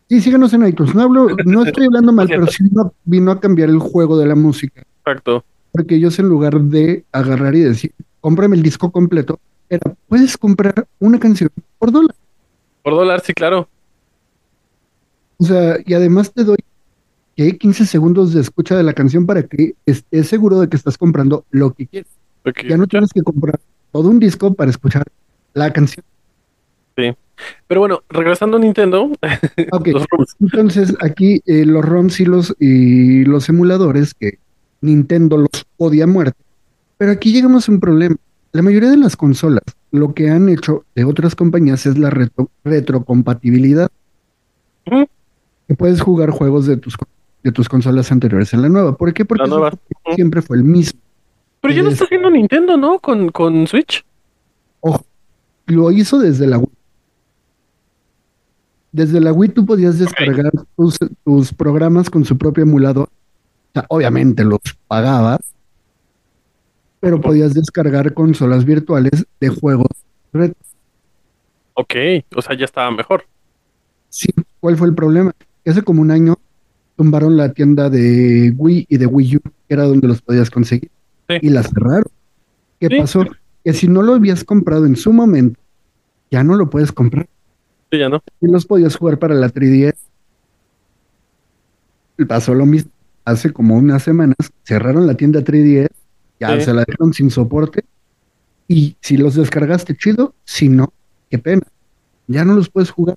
Sí, 0.09 0.21
síganos 0.21 0.53
en 0.53 0.67
iTunes. 0.67 0.95
No 0.95 1.03
hablo, 1.03 1.29
no 1.47 1.65
estoy 1.67 1.87
hablando 1.87 2.13
mal, 2.13 2.29
pero 2.29 2.47
sí 2.47 2.63
vino, 2.63 2.93
vino 3.05 3.31
a 3.33 3.41
cambiar 3.41 3.71
el 3.71 3.79
juego 3.79 4.19
de 4.19 4.27
la 4.27 4.35
música. 4.35 4.85
Exacto. 4.99 5.45
Porque 5.73 5.95
ellos 5.97 6.19
en 6.19 6.29
lugar 6.29 6.61
de 6.61 7.05
agarrar 7.11 7.55
y 7.55 7.61
decir, 7.61 7.93
cómprame 8.21 8.57
el 8.57 8.63
disco 8.63 8.93
completo, 8.93 9.41
era, 9.71 9.95
puedes 10.09 10.37
comprar 10.37 10.87
una 10.99 11.19
canción 11.19 11.49
por 11.79 11.91
dólar. 11.91 12.15
Por 12.83 12.95
dólar, 12.95 13.23
sí, 13.23 13.33
claro. 13.33 13.67
O 15.39 15.45
sea, 15.45 15.79
y 15.85 15.95
además 15.95 16.33
te 16.33 16.45
doy 16.45 16.59
que 17.35 17.57
15 17.57 17.87
segundos 17.87 18.35
de 18.35 18.43
escucha 18.43 18.77
de 18.77 18.83
la 18.83 18.93
canción 18.93 19.25
para 19.25 19.43
que 19.43 19.75
estés 19.87 20.29
seguro 20.29 20.61
de 20.61 20.69
que 20.69 20.77
estás 20.77 20.99
comprando 20.99 21.47
lo 21.51 21.73
que 21.73 21.87
quieres. 21.87 22.11
Ya 22.69 22.77
no 22.77 22.87
tienes 22.87 23.11
que 23.11 23.23
comprar 23.23 23.59
todo 23.91 24.11
un 24.11 24.21
disco 24.21 24.53
para 24.53 24.71
escuchar 24.71 25.05
la 25.55 25.73
canción. 25.73 26.05
Pero 27.67 27.81
bueno, 27.81 28.03
regresando 28.09 28.57
a 28.57 28.61
Nintendo, 28.61 29.11
Ok, 29.73 29.87
los 29.89 30.05
ROMs. 30.11 30.37
entonces 30.41 30.95
aquí 31.01 31.41
eh, 31.47 31.65
los 31.67 31.85
ROMs 31.85 32.21
y 32.21 32.25
los, 32.25 32.55
y 32.61 33.25
los 33.25 33.49
emuladores 33.49 34.15
que 34.15 34.39
Nintendo 34.81 35.37
los 35.39 35.67
odia 35.77 36.05
a 36.05 36.07
muerte. 36.07 36.39
Pero 36.97 37.11
aquí 37.13 37.33
llegamos 37.33 37.69
a 37.69 37.73
un 37.73 37.81
problema. 37.81 38.17
La 38.53 38.63
mayoría 38.63 38.89
de 38.91 38.97
las 38.97 39.17
consolas, 39.17 39.65
lo 39.91 40.15
que 40.15 40.31
han 40.31 40.49
hecho 40.49 40.85
de 40.95 41.05
otras 41.05 41.35
compañías 41.35 41.87
es 41.87 41.99
la 41.99 42.09
retro- 42.11 42.51
retrocompatibilidad. 42.63 43.91
Que 45.67 45.75
puedes 45.77 46.01
jugar 46.03 46.31
juegos 46.31 46.67
de 46.67 46.77
tus, 46.77 46.95
de 47.43 47.51
tus 47.53 47.69
consolas 47.69 48.13
anteriores 48.13 48.53
en 48.55 48.63
la 48.63 48.69
nueva. 48.69 48.97
¿Por 48.97 49.13
qué? 49.13 49.25
Porque 49.25 49.43
siempre 50.15 50.43
fue 50.43 50.57
el 50.59 50.65
mismo. 50.65 51.01
Pero 51.61 51.75
ya 51.75 51.83
lo 51.83 51.89
Es- 51.89 51.95
está 51.95 52.05
haciendo 52.05 52.31
Nintendo, 52.31 52.77
¿no? 52.77 52.99
Con, 53.01 53.31
con 53.31 53.67
Switch. 53.67 54.05
Ojo, 54.81 55.05
lo 55.67 55.91
hizo 55.91 56.19
desde 56.19 56.47
la 56.47 56.59
Wii. 56.59 56.69
Desde 58.95 59.21
la 59.21 59.33
Wii 59.33 59.49
tú 59.51 59.67
podías 59.67 59.99
descargar 59.99 60.53
tus, 60.77 60.97
tus 61.25 61.53
programas 61.53 62.09
con 62.09 62.25
su 62.25 62.39
propio 62.39 62.63
emulador. 62.63 63.09
O 63.09 63.71
sea, 63.75 63.87
obviamente 63.89 64.45
los 64.45 64.61
pagabas, 64.87 65.41
pero 67.01 67.21
podías 67.21 67.55
descargar 67.55 68.15
consolas 68.15 68.65
virtuales 68.65 69.27
de 69.41 69.49
juegos. 69.49 69.89
retro. 70.33 70.57
Ok, 71.75 71.95
o 72.37 72.41
sea, 72.41 72.57
ya 72.57 72.65
estaba 72.67 72.89
mejor. 72.93 73.25
Sí, 74.11 74.29
¿cuál 74.61 74.77
fue 74.77 74.87
el 74.87 74.95
problema? 74.95 75.33
Hace 75.67 75.83
como 75.83 76.01
un 76.01 76.13
año 76.13 76.37
tumbaron 76.97 77.37
la 77.37 77.53
tienda 77.53 77.91
de 77.91 78.55
Wii 78.57 78.87
y 78.89 78.97
de 78.99 79.07
Wii 79.07 79.37
U, 79.39 79.41
que 79.41 79.75
era 79.75 79.85
donde 79.85 80.07
los 80.07 80.23
podías 80.23 80.51
conseguir, 80.51 80.91
Sí. 81.29 81.35
y 81.43 81.51
la 81.51 81.65
cerraron. 81.65 82.05
¿Qué 82.79 82.87
Sí. 82.89 82.97
pasó? 83.01 83.25
Que 83.65 83.73
si 83.73 83.89
no 83.89 84.03
lo 84.03 84.15
habías 84.15 84.45
comprado 84.45 84.87
en 84.87 84.95
su 84.95 85.13
momento, 85.13 85.59
ya 86.31 86.45
no 86.45 86.55
lo 86.55 86.71
puedes 86.71 86.93
comprar. 86.93 87.27
Sí, 87.95 87.99
ya 88.01 88.09
no. 88.09 88.23
y 88.41 88.47
los 88.49 88.67
podías 88.67 88.97
jugar 88.97 89.19
para 89.19 89.35
la 89.35 89.49
3DS. 89.49 89.95
Y 92.19 92.25
Pasó 92.25 92.55
lo 92.55 92.67
mismo. 92.67 92.91
Hace 93.25 93.53
como 93.53 93.77
unas 93.77 94.03
semanas 94.03 94.37
cerraron 94.65 95.07
la 95.07 95.15
tienda 95.15 95.41
3DS, 95.43 95.89
ya 96.39 96.59
Sí. 96.59 96.65
se 96.67 96.75
la 96.75 96.85
dejaron 96.87 97.13
sin 97.15 97.31
soporte. 97.31 97.85
Y 98.69 98.97
si 99.01 99.17
los 99.17 99.35
descargaste, 99.35 99.97
chido. 99.97 100.35
Si 100.45 100.69
no, 100.69 100.93
qué 101.31 101.39
pena. 101.39 101.63
Ya 102.27 102.45
no 102.45 102.55
los 102.55 102.69
puedes 102.69 102.91
jugar. 102.91 103.17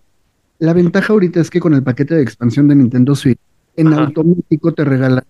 La 0.59 0.73
ventaja 0.73 1.11
ahorita 1.13 1.39
es 1.39 1.49
que 1.49 1.59
con 1.59 1.73
el 1.73 1.83
paquete 1.83 2.15
de 2.15 2.21
expansión 2.23 2.67
de 2.67 2.75
Nintendo 2.75 3.15
Switch, 3.15 3.39
en 3.75 3.87
Ajá. 3.93 4.05
automático 4.05 4.73
te 4.73 4.83
regala, 4.85 5.23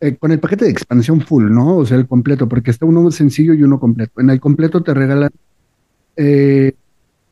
eh, 0.00 0.16
con 0.16 0.32
el 0.32 0.38
paquete 0.38 0.64
de 0.66 0.70
expansión 0.70 1.20
full, 1.20 1.50
¿no? 1.50 1.76
O 1.78 1.86
sea, 1.86 1.96
el 1.96 2.06
completo, 2.06 2.48
porque 2.48 2.70
está 2.70 2.86
uno 2.86 3.10
sencillo 3.10 3.52
y 3.54 3.62
uno 3.62 3.80
completo. 3.80 4.20
En 4.20 4.30
el 4.30 4.40
completo 4.40 4.82
te 4.82 4.94
regalan 4.94 5.30
eh, 6.16 6.74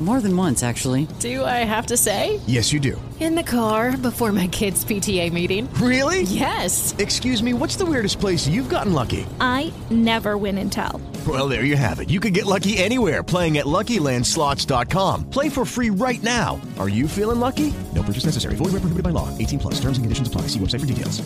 More 0.00 0.20
than 0.20 0.36
once, 0.36 0.62
actually. 0.62 1.08
Do 1.20 1.42
I 1.42 1.64
have 1.64 1.86
to 1.86 1.96
say? 1.96 2.38
Yes, 2.46 2.70
you 2.70 2.78
do. 2.80 3.00
In 3.18 3.34
the 3.34 3.42
car 3.42 3.96
before 3.96 4.30
my 4.30 4.46
kids' 4.46 4.84
PTA 4.84 5.32
meeting. 5.32 5.72
Really? 5.80 6.22
Yes. 6.24 6.94
Excuse 6.98 7.42
me, 7.42 7.54
what's 7.54 7.76
the 7.76 7.86
weirdest 7.86 8.20
place 8.20 8.46
you've 8.46 8.68
gotten 8.68 8.92
lucky? 8.92 9.26
I 9.40 9.72
never 9.88 10.36
win 10.36 10.58
and 10.58 10.70
tell. 10.70 11.00
Well, 11.26 11.48
there 11.48 11.64
you 11.64 11.78
have 11.78 12.00
it. 12.00 12.10
You 12.10 12.20
can 12.20 12.34
get 12.34 12.44
lucky 12.44 12.76
anywhere 12.76 13.22
playing 13.22 13.56
at 13.56 13.64
LuckyLandSlots.com. 13.64 15.30
Play 15.30 15.48
for 15.48 15.64
free 15.64 15.88
right 15.88 16.22
now. 16.22 16.60
Are 16.78 16.90
you 16.90 17.08
feeling 17.08 17.40
lucky? 17.40 17.72
No 17.94 18.02
purchase 18.02 18.26
necessary. 18.26 18.54
Void 18.56 18.72
where 18.76 18.84
prohibited 18.84 19.02
by 19.02 19.10
law. 19.16 19.28
18 19.38 19.58
plus. 19.58 19.80
Terms 19.80 19.96
and 19.96 20.04
conditions 20.04 20.28
apply. 20.28 20.42
See 20.52 20.58
website 20.58 20.80
for 20.80 20.86
details. 20.86 21.22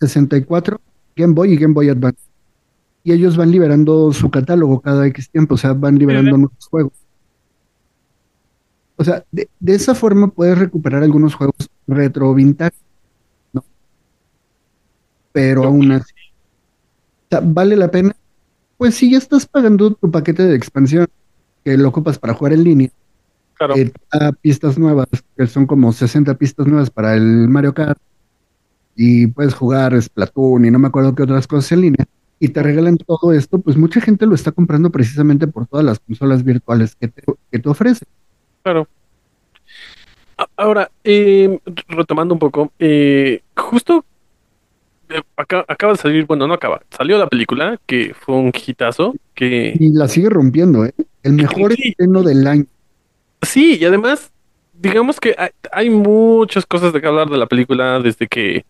64, 0.00 0.80
Game 1.14 1.34
Boy 1.34 1.48
y 1.48 1.56
Game 1.56 1.74
Boy 1.74 1.90
Advance. 1.90 2.20
Y 3.04 3.12
ellos 3.12 3.36
van 3.36 3.50
liberando 3.50 4.12
su 4.12 4.30
catálogo 4.30 4.80
cada 4.80 5.06
X 5.06 5.30
tiempo, 5.30 5.54
o 5.54 5.58
sea, 5.58 5.72
van 5.72 5.98
liberando 5.98 6.36
nuevos 6.36 6.68
juegos. 6.70 6.92
O 8.98 9.04
sea, 9.04 9.24
de, 9.30 9.48
de 9.60 9.74
esa 9.74 9.94
forma 9.94 10.28
puedes 10.28 10.58
recuperar 10.58 11.02
algunos 11.02 11.34
juegos 11.34 11.70
retro 11.86 12.34
vintage, 12.34 12.76
¿no? 13.52 13.64
Pero 15.32 15.64
aún 15.64 15.92
así, 15.92 16.12
o 16.12 17.26
sea, 17.30 17.40
¿vale 17.44 17.76
la 17.76 17.90
pena? 17.90 18.14
Pues 18.76 18.94
si 18.96 19.10
ya 19.10 19.18
estás 19.18 19.46
pagando 19.46 19.92
tu 19.94 20.10
paquete 20.10 20.44
de 20.44 20.56
expansión, 20.56 21.06
que 21.64 21.76
lo 21.76 21.88
ocupas 21.88 22.18
para 22.18 22.34
jugar 22.34 22.52
en 22.54 22.64
línea, 22.64 22.90
Claro. 23.54 23.76
eh, 23.76 23.92
a 24.12 24.32
pistas 24.32 24.78
nuevas, 24.78 25.08
que 25.36 25.46
son 25.48 25.66
como 25.66 25.92
60 25.92 26.34
pistas 26.34 26.66
nuevas 26.66 26.90
para 26.90 27.14
el 27.14 27.48
Mario 27.48 27.74
Kart, 27.74 27.98
y 28.96 29.28
puedes 29.28 29.54
jugar 29.54 30.00
Splatoon 30.00 30.64
y 30.64 30.70
no 30.70 30.78
me 30.78 30.88
acuerdo 30.88 31.14
qué 31.14 31.22
otras 31.24 31.46
cosas 31.46 31.72
en 31.72 31.80
línea, 31.82 32.06
y 32.40 32.48
te 32.48 32.62
regalan 32.62 32.96
todo 32.98 33.32
esto, 33.32 33.60
pues 33.60 33.76
mucha 33.76 34.00
gente 34.00 34.26
lo 34.26 34.34
está 34.34 34.52
comprando 34.52 34.90
precisamente 34.90 35.46
por 35.48 35.66
todas 35.66 35.84
las 35.84 35.98
consolas 36.00 36.44
virtuales 36.44 36.94
que 36.96 37.08
te, 37.08 37.22
que 37.50 37.58
te 37.58 37.68
ofrecen. 37.68 38.08
Claro. 38.68 38.86
Ahora, 40.56 40.90
eh, 41.02 41.58
retomando 41.88 42.34
un 42.34 42.38
poco, 42.38 42.70
eh, 42.78 43.40
justo 43.56 44.04
eh, 45.08 45.22
acá- 45.36 45.64
acaba 45.66 45.94
de 45.94 45.98
salir, 45.98 46.26
bueno, 46.26 46.46
no 46.46 46.52
acaba, 46.52 46.82
salió 46.90 47.16
la 47.16 47.26
película 47.28 47.80
que 47.86 48.12
fue 48.14 48.34
un 48.36 48.52
hitazo, 48.54 49.14
que 49.34 49.72
Y 49.80 49.88
la 49.94 50.06
sigue 50.06 50.28
rompiendo, 50.28 50.84
¿eh? 50.84 50.92
El 51.22 51.32
mejor 51.32 51.72
Sí. 51.72 51.88
estreno 51.88 52.22
del 52.22 52.46
año. 52.46 52.66
sí, 53.40 53.78
y 53.80 53.84
además, 53.86 54.30
digamos 54.74 55.18
que 55.18 55.34
hay, 55.38 55.48
hay 55.72 55.88
muchas 55.90 56.66
cosas 56.66 56.92
de 56.92 57.00
que 57.00 57.06
hablar 57.06 57.30
de 57.30 57.38
la 57.38 57.46
película 57.46 57.98
desde 58.00 58.28
que 58.28 58.66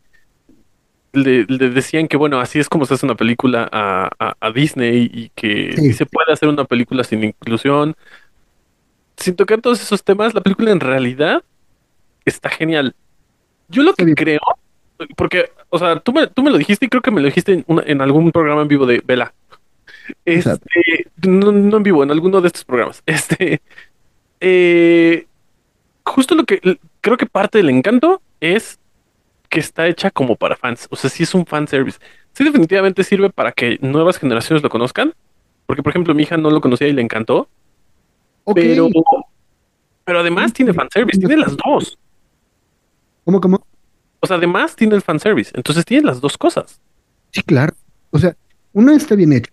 le, 1.13 1.45
le 1.49 1.71
decían 1.71 2.07
que, 2.07 2.17
bueno, 2.17 2.39
así 2.39 2.61
es 2.61 2.69
como 2.69 2.87
se 2.87 2.95
hace 2.95 3.05
una 3.05 3.17
película 3.17 3.69
a, 3.73 4.09
a- 4.21 4.37
a 4.41 4.53
Disney 4.53 5.11
y 5.13 5.31
que 5.35 5.75
sí 5.77 5.93
se 5.93 6.07
puede 6.07 6.33
hacer 6.33 6.49
una 6.49 6.65
película 6.65 7.03
sin 7.03 7.25
inclusión. 7.25 7.97
Sin 9.19 9.37
tocar 9.37 9.61
todos 9.61 9.83
esos 9.83 10.05
temas, 10.05 10.35
la 10.35 10.41
película 10.43 10.71
en 10.73 10.81
realidad 10.81 11.45
está 12.25 12.51
genial. 12.51 12.95
Yo 13.69 13.83
lo 13.83 13.95
que 13.95 14.15
creo, 14.15 14.41
porque, 15.17 15.51
o 15.71 15.79
sea, 15.79 16.01
tú 16.01 16.13
me, 16.13 16.27
tú 16.29 16.43
me 16.43 16.51
lo 16.51 16.59
dijiste 16.59 16.87
y 16.87 16.89
creo 16.89 17.03
que 17.03 17.11
me 17.11 17.21
lo 17.21 17.27
dijiste 17.27 17.53
en, 17.55 17.65
una- 17.69 17.83
en 17.87 18.01
algún 18.01 18.33
programa 18.33 18.63
en 18.63 18.69
vivo 18.69 18.87
de 18.87 19.03
Vela. 19.05 19.35
Este, 20.25 21.07
no, 21.27 21.53
no 21.53 21.77
en 21.79 21.83
vivo, 21.83 22.03
en 22.03 22.11
alguno 22.11 22.41
de 22.41 22.49
estos 22.49 22.65
programas. 22.65 23.03
Este, 23.07 23.63
eh, 24.41 25.27
justo 26.05 26.35
lo 26.35 26.45
que 26.45 26.79
creo 27.01 27.17
que 27.17 27.27
parte 27.27 27.59
del 27.59 27.71
encanto 27.71 28.23
es 28.41 28.79
que 29.49 29.61
está 29.61 29.87
hecha 29.89 30.11
como 30.11 30.37
para 30.37 30.57
fans. 30.57 30.89
O 30.91 30.97
sea, 30.97 31.11
sí 31.11 31.23
es 31.25 31.35
un 31.35 31.47
fan 31.47 31.69
service. 31.69 31.99
Sí, 32.35 32.45
definitivamente 32.45 33.05
sirve 33.05 33.31
para 33.31 33.53
que 33.53 33.79
nuevas 33.81 34.19
generaciones 34.19 34.63
lo 34.63 34.71
conozcan. 34.71 35.15
Porque, 35.67 35.83
por 35.83 35.91
ejemplo, 35.93 36.15
mi 36.15 36.25
hija 36.25 36.37
no 36.37 36.51
lo 36.51 36.61
conocía 36.61 36.89
y 36.89 36.93
le 36.93 37.03
encantó. 37.03 37.49
Pero, 38.55 38.89
pero 40.05 40.21
además 40.21 40.53
tiene 40.53 40.73
fanservice, 40.73 41.19
tiene 41.19 41.37
las 41.37 41.57
dos. 41.57 41.99
¿cómo, 43.25 43.41
cómo? 43.41 43.67
O 44.21 44.27
sea, 44.27 44.37
además 44.37 44.75
tiene 44.75 44.95
el 44.97 45.03
fanservice. 45.03 45.53
Entonces 45.55 45.85
tiene 45.85 46.07
las 46.07 46.21
dos 46.21 46.37
cosas. 46.39 46.81
Sí, 47.31 47.43
claro. 47.43 47.75
O 48.11 48.19
sea, 48.19 48.35
una 48.73 48.95
está 48.97 49.15
bien 49.15 49.33
hecha. 49.33 49.53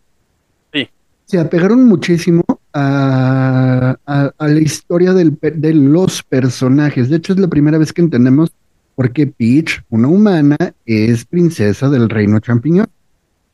Sí. 0.74 0.90
Se 1.26 1.40
apegaron 1.40 1.84
muchísimo 1.86 2.44
a, 2.74 3.96
a- 4.06 4.32
a 4.38 4.48
la 4.48 4.60
historia 4.60 5.14
del 5.14 5.38
de 5.42 5.74
los 5.74 6.24
personajes. 6.24 7.10
De 7.10 7.18
hecho, 7.18 7.34
es 7.34 7.40
la 7.40 7.48
primera 7.48 7.78
vez 7.78 7.92
que 7.94 8.02
entendemos 8.02 8.52
por 8.96 9.12
qué 9.12 9.28
Peach, 9.28 9.84
una 9.90 10.08
humana, 10.08 10.58
es 10.86 11.26
princesa 11.26 11.90
del 11.90 12.10
reino 12.10 12.40
champiñón. 12.40 12.88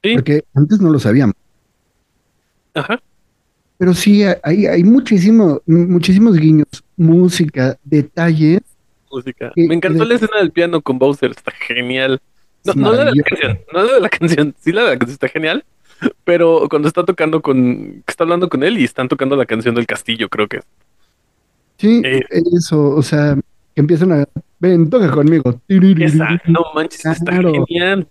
Sí. 0.03 0.13
Porque 0.13 0.43
antes 0.53 0.79
no 0.79 0.91
lo 0.91 0.99
sabíamos. 0.99 1.35
Ajá. 2.73 3.01
Pero 3.81 3.95
sí, 3.95 4.21
hay, 4.43 4.67
hay 4.67 4.83
muchísimo, 4.83 5.59
muchísimos 5.65 6.37
guiños, 6.37 6.67
música, 6.97 7.79
detalles. 7.83 8.59
Música. 9.11 9.51
Me 9.55 9.73
encantó 9.73 10.03
de- 10.03 10.09
la 10.09 10.15
escena 10.15 10.37
del 10.37 10.51
piano 10.51 10.81
con 10.83 10.99
Bowser, 10.99 11.31
está 11.31 11.51
genial. 11.51 12.21
No, 12.63 12.75
no 12.75 12.93
la 12.93 13.05
de 13.05 13.15
la 13.15 13.23
canción, 13.23 13.59
no 13.73 13.83
la 13.83 13.93
de 13.93 13.99
la 14.01 14.09
canción, 14.19 14.53
sí 14.59 14.71
la 14.71 14.81
de 14.83 14.87
la 14.89 14.97
canción 14.99 15.13
está 15.15 15.27
genial, 15.29 15.65
pero 16.23 16.67
cuando 16.69 16.87
está 16.89 17.03
tocando 17.03 17.41
con, 17.41 18.03
está 18.05 18.23
hablando 18.23 18.49
con 18.49 18.61
él 18.63 18.77
y 18.77 18.83
están 18.83 19.07
tocando 19.07 19.35
la 19.35 19.47
canción 19.47 19.73
del 19.73 19.87
castillo, 19.87 20.29
creo 20.29 20.47
que. 20.47 20.59
Sí, 21.79 22.03
Eh. 22.05 22.21
eso, 22.55 22.89
o 22.91 23.01
sea, 23.01 23.33
que 23.73 23.81
empiezan 23.81 24.11
a, 24.11 24.25
ven, 24.59 24.91
toca 24.91 25.09
conmigo. 25.09 25.59
Esa, 25.67 26.39
no 26.45 26.65
manches, 26.75 27.03
está 27.03 27.31
Claro. 27.31 27.51
genial. 27.65 28.07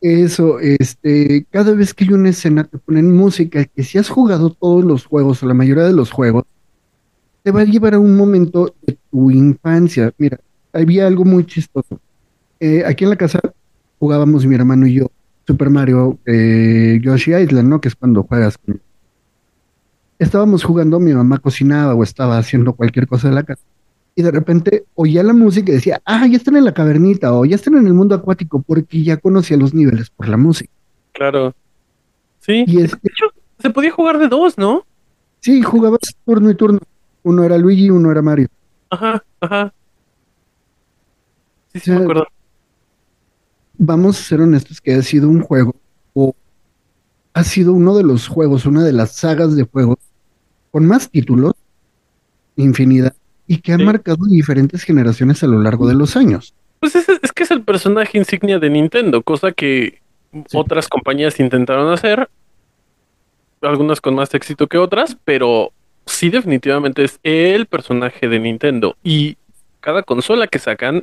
Eso, 0.00 0.60
este, 0.60 1.46
cada 1.50 1.72
vez 1.72 1.92
que 1.92 2.04
hay 2.04 2.12
una 2.12 2.28
escena 2.28 2.64
te 2.64 2.78
ponen 2.78 3.16
música 3.16 3.64
que 3.64 3.82
si 3.82 3.98
has 3.98 4.08
jugado 4.08 4.50
todos 4.50 4.84
los 4.84 5.06
juegos 5.06 5.42
o 5.42 5.46
la 5.46 5.54
mayoría 5.54 5.84
de 5.84 5.92
los 5.92 6.12
juegos, 6.12 6.44
te 7.42 7.50
va 7.50 7.62
a 7.62 7.64
llevar 7.64 7.94
a 7.94 7.98
un 7.98 8.16
momento 8.16 8.74
de 8.86 8.96
tu 9.10 9.30
infancia. 9.30 10.12
Mira, 10.18 10.38
había 10.72 11.06
algo 11.06 11.24
muy 11.24 11.44
chistoso. 11.46 12.00
Eh, 12.60 12.84
aquí 12.86 13.04
en 13.04 13.10
la 13.10 13.16
casa 13.16 13.40
jugábamos 13.98 14.46
mi 14.46 14.54
hermano 14.54 14.86
y 14.86 14.94
yo 14.94 15.10
Super 15.46 15.70
Mario 15.70 16.18
eh, 16.26 17.00
Yoshi 17.02 17.34
Island, 17.34 17.68
¿no? 17.68 17.80
Que 17.80 17.88
es 17.88 17.94
cuando 17.94 18.22
juegas. 18.22 18.58
Estábamos 20.18 20.62
jugando, 20.62 21.00
mi 21.00 21.12
mamá 21.14 21.38
cocinaba 21.38 21.94
o 21.94 22.02
estaba 22.02 22.38
haciendo 22.38 22.74
cualquier 22.74 23.06
cosa 23.06 23.28
de 23.28 23.34
la 23.34 23.44
casa. 23.44 23.62
Y 24.18 24.22
de 24.22 24.32
repente 24.32 24.84
oía 24.96 25.22
la 25.22 25.32
música 25.32 25.70
y 25.70 25.76
decía, 25.76 26.02
ah, 26.04 26.26
ya 26.26 26.36
están 26.38 26.56
en 26.56 26.64
la 26.64 26.74
cavernita 26.74 27.32
o 27.34 27.44
ya 27.44 27.54
están 27.54 27.76
en 27.76 27.86
el 27.86 27.94
mundo 27.94 28.16
acuático 28.16 28.60
porque 28.60 29.04
ya 29.04 29.16
conocía 29.16 29.56
los 29.56 29.72
niveles 29.72 30.10
por 30.10 30.28
la 30.28 30.36
música. 30.36 30.72
Claro. 31.12 31.54
Sí. 32.40 32.64
Y 32.66 32.82
es, 32.82 32.90
De 32.90 32.98
hecho, 33.04 33.26
se 33.60 33.70
podía 33.70 33.92
jugar 33.92 34.18
de 34.18 34.26
dos, 34.26 34.58
¿no? 34.58 34.84
sí, 35.38 35.62
jugabas 35.62 36.00
turno 36.26 36.50
y 36.50 36.56
turno. 36.56 36.80
Uno 37.22 37.44
era 37.44 37.56
Luigi 37.58 37.84
y 37.84 37.90
uno 37.90 38.10
era 38.10 38.20
Mario. 38.20 38.48
Ajá, 38.90 39.22
ajá. 39.38 39.72
Sí, 41.74 41.78
sí, 41.78 41.90
O 41.92 41.94
me 41.94 42.02
acuerdo. 42.02 42.26
Vamos 43.74 44.18
a 44.18 44.22
ser 44.24 44.40
honestos 44.40 44.80
que 44.80 44.94
ha 44.94 45.02
sido 45.02 45.28
un 45.28 45.42
juego 45.42 45.76
o 46.14 46.34
ha 47.34 47.44
sido 47.44 47.72
uno 47.72 47.96
de 47.96 48.02
los 48.02 48.26
juegos, 48.26 48.66
una 48.66 48.82
de 48.82 48.94
las 48.94 49.14
sagas 49.14 49.54
de 49.54 49.62
juegos 49.62 49.98
con 50.72 50.86
más 50.86 51.08
títulos, 51.08 51.54
infinidad, 52.56 53.14
y 53.48 53.58
que 53.58 53.72
ha 53.72 53.76
Sí. 53.78 53.82
marcado 53.84 54.24
diferentes 54.26 54.84
generaciones 54.84 55.42
a 55.42 55.48
lo 55.48 55.60
largo 55.60 55.88
de 55.88 55.94
los 55.94 56.16
años. 56.16 56.54
Pues 56.80 56.94
es, 56.94 57.08
es 57.08 57.32
que 57.32 57.42
es 57.42 57.50
el 57.50 57.62
personaje 57.62 58.16
insignia 58.18 58.60
de 58.60 58.70
Nintendo, 58.70 59.22
cosa 59.22 59.50
que 59.50 60.00
otras 60.52 60.86
compañías 60.86 61.40
intentaron 61.40 61.90
hacer, 61.92 62.28
algunas 63.62 64.00
con 64.00 64.14
más 64.14 64.32
éxito 64.34 64.66
que 64.68 64.78
otras, 64.78 65.16
pero 65.24 65.72
sí 66.06 66.30
definitivamente 66.30 67.02
es 67.04 67.18
el 67.22 67.66
personaje 67.66 68.28
de 68.28 68.38
Nintendo 68.38 68.96
y 69.02 69.36
cada 69.80 70.02
consola 70.02 70.46
que 70.46 70.58
sacan 70.58 71.02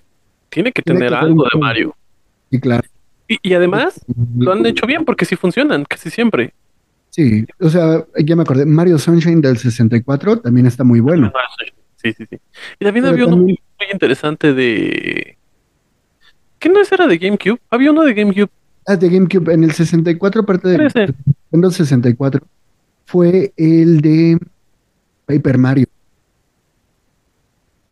tiene 0.49 0.71
que 0.71 0.81
Tiene 0.81 0.99
tener 1.01 1.11
que 1.11 1.25
algo 1.25 1.43
de. 1.51 1.59
Mario. 1.59 1.95
Y 2.51 2.59
claro, 2.59 2.87
Y, 3.27 3.37
y 3.41 3.53
además 3.55 3.99
lo 4.37 4.53
han 4.53 4.65
hecho 4.65 4.85
bien 4.85 5.03
porque 5.03 5.25
sí 5.25 5.35
funcionan 5.35 5.83
casi 5.83 6.09
siempre. 6.09 6.53
sí, 7.09 7.45
o 7.59 7.69
sea, 7.69 8.05
ya 8.23 8.35
me 8.35 8.43
acordé, 8.43 8.65
Mario 8.65 8.97
Sunshine 8.99 9.41
del 9.41 9.57
64 9.57 10.39
también 10.39 10.67
está 10.67 10.83
muy 10.83 10.99
bueno. 11.01 11.33
Sí, 11.59 11.71
sí, 12.13 12.25
sí. 12.29 12.37
Y 12.79 12.85
también 12.85 13.03
Pero 13.05 13.09
había 13.13 13.25
uno 13.25 13.35
también- 13.37 13.57
muy, 13.57 13.85
muy 13.85 13.91
interesante 13.91 14.53
de... 14.53 15.37
¿Qué 16.59 16.69
no 16.69 16.79
era 16.89 17.07
de 17.07 17.17
GameCube? 17.17 17.59
Había 17.69 17.91
uno 17.91 18.03
de 18.03 18.13
GameCube. 18.13 18.49
Ah, 18.87 18.95
de 18.95 19.09
GameCube, 19.09 19.53
en 19.53 19.63
el 19.63 19.71
64, 19.71 20.41
aparte 20.41 20.67
del 20.69 20.77
Parece. 20.77 21.13
Nintendo 21.51 21.71
64, 21.71 22.41
fue 23.05 23.53
el 23.57 24.01
de 24.01 24.37
Paper 25.25 25.57
Mario. 25.57 25.87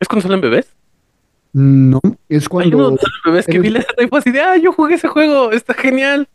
¿Es 0.00 0.08
cuando 0.08 0.22
salen 0.22 0.40
bebés? 0.40 0.68
No, 1.52 2.00
es 2.28 2.48
Hay 2.50 2.68
uno 2.68 2.76
cuando... 2.76 2.96
salen 2.96 3.20
bebés 3.24 3.46
que 3.46 3.58
vi 3.60 3.70
la 3.70 3.84
fue 4.08 4.18
así 4.18 4.30
de, 4.32 4.40
ah, 4.40 4.56
yo 4.56 4.72
jugué 4.72 4.94
ese 4.96 5.08
juego, 5.08 5.52
está 5.52 5.74
genial. 5.74 6.28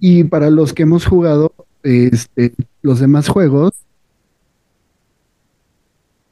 Y 0.00 0.24
para 0.24 0.50
los 0.50 0.72
que 0.72 0.82
hemos 0.82 1.06
jugado 1.06 1.52
este, 1.82 2.54
los 2.82 2.98
demás 3.00 3.28
juegos, 3.28 3.72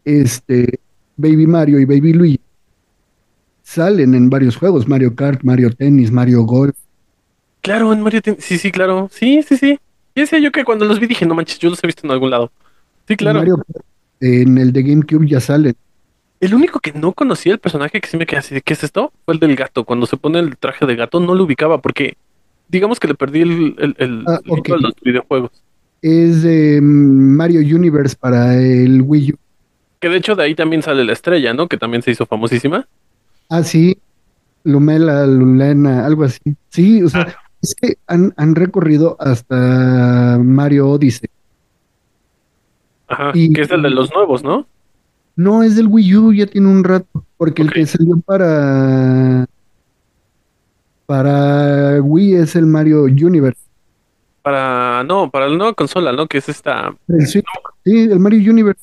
este, 0.04 0.80
Baby 1.16 1.46
Mario 1.46 1.78
y 1.80 1.84
Baby 1.84 2.12
Luigi 2.12 2.40
salen 3.62 4.14
en 4.14 4.28
varios 4.28 4.56
juegos, 4.56 4.88
Mario 4.88 5.14
Kart, 5.14 5.42
Mario 5.42 5.70
Tennis, 5.70 6.10
Mario 6.10 6.42
Golf. 6.42 6.74
Claro, 7.60 7.92
en 7.92 8.00
Mario 8.00 8.20
Ten- 8.22 8.36
Sí, 8.40 8.58
sí, 8.58 8.70
claro. 8.72 9.08
Sí, 9.12 9.42
sí, 9.42 9.56
sí. 9.56 9.78
Y 10.14 10.20
decía 10.20 10.38
yo 10.40 10.50
que 10.52 10.64
cuando 10.64 10.84
los 10.84 10.98
vi 11.00 11.06
dije, 11.06 11.24
no 11.26 11.34
manches, 11.34 11.58
yo 11.58 11.70
los 11.70 11.82
he 11.82 11.86
visto 11.86 12.06
en 12.06 12.10
algún 12.10 12.30
lado. 12.30 12.50
Sí, 13.08 13.16
claro. 13.16 13.38
Mario 13.38 13.62
en 14.20 14.58
el 14.58 14.72
de 14.72 14.82
GameCube 14.82 15.26
ya 15.28 15.40
salen. 15.40 15.74
El 16.40 16.54
único 16.54 16.80
que 16.80 16.92
no 16.92 17.12
conocía 17.12 17.52
el 17.52 17.60
personaje 17.60 18.00
que 18.00 18.08
sí 18.08 18.16
me 18.16 18.26
quedé 18.26 18.40
así 18.40 18.54
de 18.54 18.62
¿qué 18.62 18.72
es 18.74 18.82
esto? 18.82 19.12
Fue 19.24 19.34
el 19.34 19.40
del 19.40 19.54
gato. 19.56 19.84
Cuando 19.84 20.06
se 20.06 20.16
pone 20.16 20.38
el 20.40 20.56
traje 20.56 20.86
de 20.86 20.96
gato 20.96 21.20
no 21.20 21.34
lo 21.34 21.44
ubicaba 21.44 21.80
porque 21.80 22.16
digamos 22.68 22.98
que 22.98 23.08
le 23.08 23.14
perdí 23.14 23.42
el, 23.42 23.76
el, 23.78 23.94
el, 23.98 24.24
Ah, 24.26 24.40
el 24.44 24.50
gusto 24.50 24.74
ok. 24.74 24.78
a 24.78 24.82
los 24.82 24.94
videojuegos. 25.02 25.50
Es 26.02 26.42
de 26.42 26.80
mm, 26.82 27.36
Mario 27.36 27.60
Universe 27.60 28.16
para 28.18 28.56
el 28.60 29.02
Wii 29.02 29.32
U. 29.32 29.36
Que 30.02 30.08
de 30.08 30.16
hecho 30.16 30.34
de 30.34 30.42
ahí 30.42 30.56
también 30.56 30.82
sale 30.82 31.04
la 31.04 31.12
estrella, 31.12 31.54
¿no? 31.54 31.68
Que 31.68 31.76
también 31.76 32.02
se 32.02 32.10
hizo 32.10 32.26
famosísima. 32.26 32.88
Ah, 33.48 33.62
sí, 33.62 33.96
Lumela, 34.64 35.24
Lulena, 35.26 36.04
algo 36.04 36.24
así. 36.24 36.40
Sí, 36.70 37.04
o 37.04 37.08
sea, 37.08 37.38
es 37.62 37.76
que 37.76 37.94
han, 38.08 38.34
han 38.36 38.56
recorrido 38.56 39.16
hasta 39.20 40.40
Mario 40.42 40.88
Odyssey. 40.90 41.30
Ajá. 43.06 43.30
Y- 43.32 43.52
que 43.52 43.62
es 43.62 43.70
el 43.70 43.82
de 43.82 43.90
los 43.90 44.12
nuevos, 44.12 44.42
¿no? 44.42 44.66
No, 45.36 45.62
es 45.62 45.76
del 45.76 45.86
Wii 45.86 46.16
U, 46.16 46.32
ya 46.32 46.46
tiene 46.46 46.66
un 46.66 46.82
rato, 46.82 47.24
porque 47.36 47.62
el 47.62 47.72
que 47.72 47.86
salió 47.86 48.20
para 48.26 49.46
para 51.06 52.00
Wii 52.02 52.34
es 52.34 52.56
el 52.56 52.66
Mario 52.66 53.04
Universe. 53.04 53.60
Para, 54.42 55.04
no, 55.04 55.30
para 55.30 55.48
la 55.48 55.56
nueva 55.56 55.74
consola, 55.74 56.12
¿no? 56.12 56.26
Que 56.26 56.38
es 56.38 56.48
esta. 56.48 56.92
El 57.06 57.26
Switch. 57.26 57.44
Sí, 57.84 57.98
el 58.10 58.18
Mario 58.18 58.50
Universe. 58.50 58.82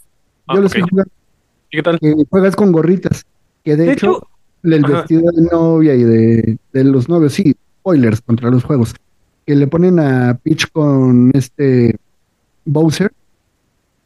Ah, 0.49 0.55
Yo 0.55 0.61
lo 0.61 0.67
ok. 0.67 0.75
estoy 0.75 0.89
jugando, 0.89 1.11
¿Y 1.71 1.77
qué 1.77 1.83
tal? 1.83 1.99
que 1.99 2.15
juegas 2.29 2.55
con 2.55 2.71
gorritas. 2.71 3.25
Que 3.63 3.75
de, 3.75 3.85
De 3.85 3.91
hecho, 3.93 4.17
hecho, 4.17 4.27
el 4.63 4.83
ajá. 4.85 4.93
vestido 4.97 5.31
de 5.31 5.41
novia 5.43 5.95
y 5.95 6.03
de, 6.03 6.57
de 6.73 6.83
los 6.83 7.07
novios, 7.07 7.33
sí, 7.33 7.55
spoilers 7.81 8.21
contra 8.21 8.49
los 8.49 8.63
juegos. 8.63 8.93
Que 9.45 9.55
le 9.55 9.67
ponen 9.67 9.99
a 9.99 10.37
Peach 10.43 10.71
con 10.71 11.31
este 11.33 11.95
Bowser 12.65 13.11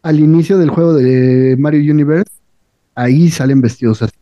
al 0.02 0.20
inicio 0.20 0.58
del 0.58 0.70
juego 0.70 0.94
de 0.94 1.56
Mario 1.58 1.92
Universe. 1.94 2.32
Ahí 2.96 3.30
salen 3.30 3.62
vestidos 3.62 4.02
así. 4.02 4.16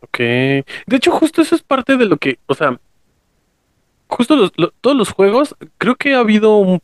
Ok. 0.00 0.18
De 0.18 0.64
hecho, 0.96 1.10
justo 1.12 1.42
eso 1.42 1.54
es 1.54 1.62
parte 1.62 1.96
de 1.96 2.06
lo 2.06 2.16
que, 2.16 2.38
o 2.46 2.54
sea, 2.54 2.78
justo 4.08 4.36
los- 4.36 4.52
lo- 4.56 4.72
todos 4.80 4.96
los 4.96 5.10
juegos, 5.10 5.54
creo 5.78 5.96
que 5.96 6.14
ha 6.14 6.20
habido 6.20 6.56
un 6.56 6.80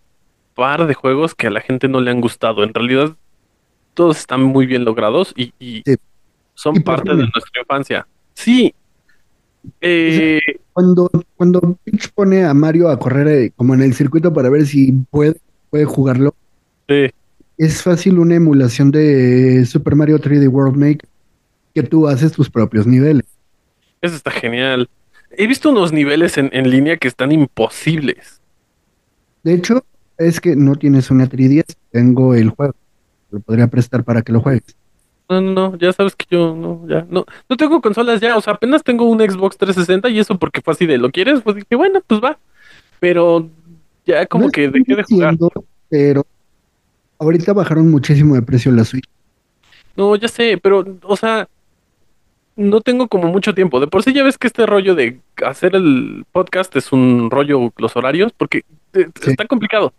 par 0.54 0.86
de 0.86 0.94
juegos 0.94 1.34
que 1.34 1.46
a 1.46 1.50
la 1.50 1.60
gente 1.60 1.88
no 1.88 2.00
le 2.00 2.10
han 2.10 2.20
gustado. 2.20 2.62
En 2.64 2.74
realidad, 2.74 3.16
todos 3.94 4.18
están 4.18 4.42
muy 4.42 4.66
bien 4.66 4.84
logrados 4.84 5.32
y, 5.36 5.52
y 5.58 5.82
Sí. 5.84 5.96
son 6.54 6.74
parte 6.82 7.10
de 7.10 7.16
nuestra 7.22 7.60
infancia. 7.60 8.06
Sí. 8.34 8.74
Eh, 9.80 10.40
Cuando, 10.72 11.10
cuando 11.36 11.60
Peach 11.84 12.10
pone 12.14 12.44
a 12.44 12.54
Mario 12.54 12.88
a 12.88 12.98
correr 12.98 13.28
eh, 13.28 13.52
como 13.54 13.74
en 13.74 13.82
el 13.82 13.94
circuito 13.94 14.32
para 14.32 14.48
ver 14.48 14.66
si 14.66 14.92
puede, 15.10 15.36
puede 15.70 15.84
jugarlo, 15.84 16.34
sí. 16.88 17.10
es 17.58 17.82
fácil 17.82 18.18
una 18.18 18.34
emulación 18.36 18.90
de 18.90 19.64
Super 19.66 19.94
Mario 19.94 20.18
3D 20.18 20.48
World 20.48 20.76
Maker, 20.76 21.08
que 21.74 21.82
tú 21.82 22.08
haces 22.08 22.32
tus 22.32 22.50
propios 22.50 22.86
niveles. 22.86 23.26
Eso 24.00 24.16
está 24.16 24.30
genial. 24.30 24.88
He 25.30 25.46
visto 25.46 25.70
unos 25.70 25.92
niveles 25.92 26.36
en, 26.38 26.50
en 26.52 26.68
línea 26.70 26.96
que 26.96 27.08
están 27.08 27.30
imposibles. 27.32 28.40
De 29.44 29.54
hecho, 29.54 29.84
es 30.18 30.40
que 30.40 30.56
no 30.56 30.74
tienes 30.76 31.10
una 31.10 31.28
3DS, 31.28 31.74
tengo 31.90 32.34
el 32.34 32.50
juego. 32.50 32.74
Lo 33.32 33.40
podría 33.40 33.66
prestar 33.66 34.04
para 34.04 34.22
que 34.22 34.30
lo 34.32 34.40
juegues. 34.40 34.76
No, 35.28 35.40
no, 35.40 35.52
no, 35.70 35.78
ya 35.78 35.92
sabes 35.92 36.14
que 36.14 36.26
yo 36.30 36.54
no, 36.54 36.86
ya, 36.86 37.06
no, 37.08 37.24
no 37.48 37.56
tengo 37.56 37.80
consolas 37.80 38.20
ya, 38.20 38.36
o 38.36 38.40
sea, 38.42 38.52
apenas 38.52 38.82
tengo 38.84 39.06
un 39.06 39.18
Xbox 39.18 39.56
360 39.56 40.10
y 40.10 40.18
eso 40.18 40.38
porque 40.38 40.60
fue 40.60 40.74
así 40.74 40.84
de, 40.86 40.98
¿lo 40.98 41.10
quieres? 41.10 41.40
Pues 41.40 41.56
dije, 41.56 41.74
bueno, 41.74 42.00
pues 42.06 42.20
va. 42.22 42.38
Pero 43.00 43.48
ya 44.04 44.26
como 44.26 44.44
No 44.46 44.50
que 44.50 44.68
dejé 44.68 44.94
de 44.94 45.02
jugar. 45.04 45.36
Pero 45.88 46.26
ahorita 47.18 47.52
bajaron 47.54 47.90
muchísimo 47.90 48.34
de 48.34 48.42
precio 48.42 48.70
la 48.72 48.84
Switch. 48.84 49.08
No, 49.96 50.14
ya 50.16 50.28
sé, 50.28 50.58
pero, 50.62 50.84
o 51.02 51.16
sea, 51.16 51.48
no 52.56 52.80
tengo 52.80 53.08
como 53.08 53.28
mucho 53.28 53.54
tiempo. 53.54 53.80
De 53.80 53.86
por 53.86 54.02
sí 54.02 54.12
ya 54.12 54.24
ves 54.24 54.36
que 54.38 54.46
este 54.46 54.66
rollo 54.66 54.94
de 54.94 55.20
hacer 55.46 55.74
el 55.74 56.24
podcast 56.32 56.74
es 56.76 56.92
un 56.92 57.30
rollo 57.30 57.72
los 57.78 57.96
horarios, 57.96 58.32
porque 58.36 58.64
eh, 58.92 59.08
Sí. 59.20 59.30
está 59.30 59.46
complicado. 59.46 59.92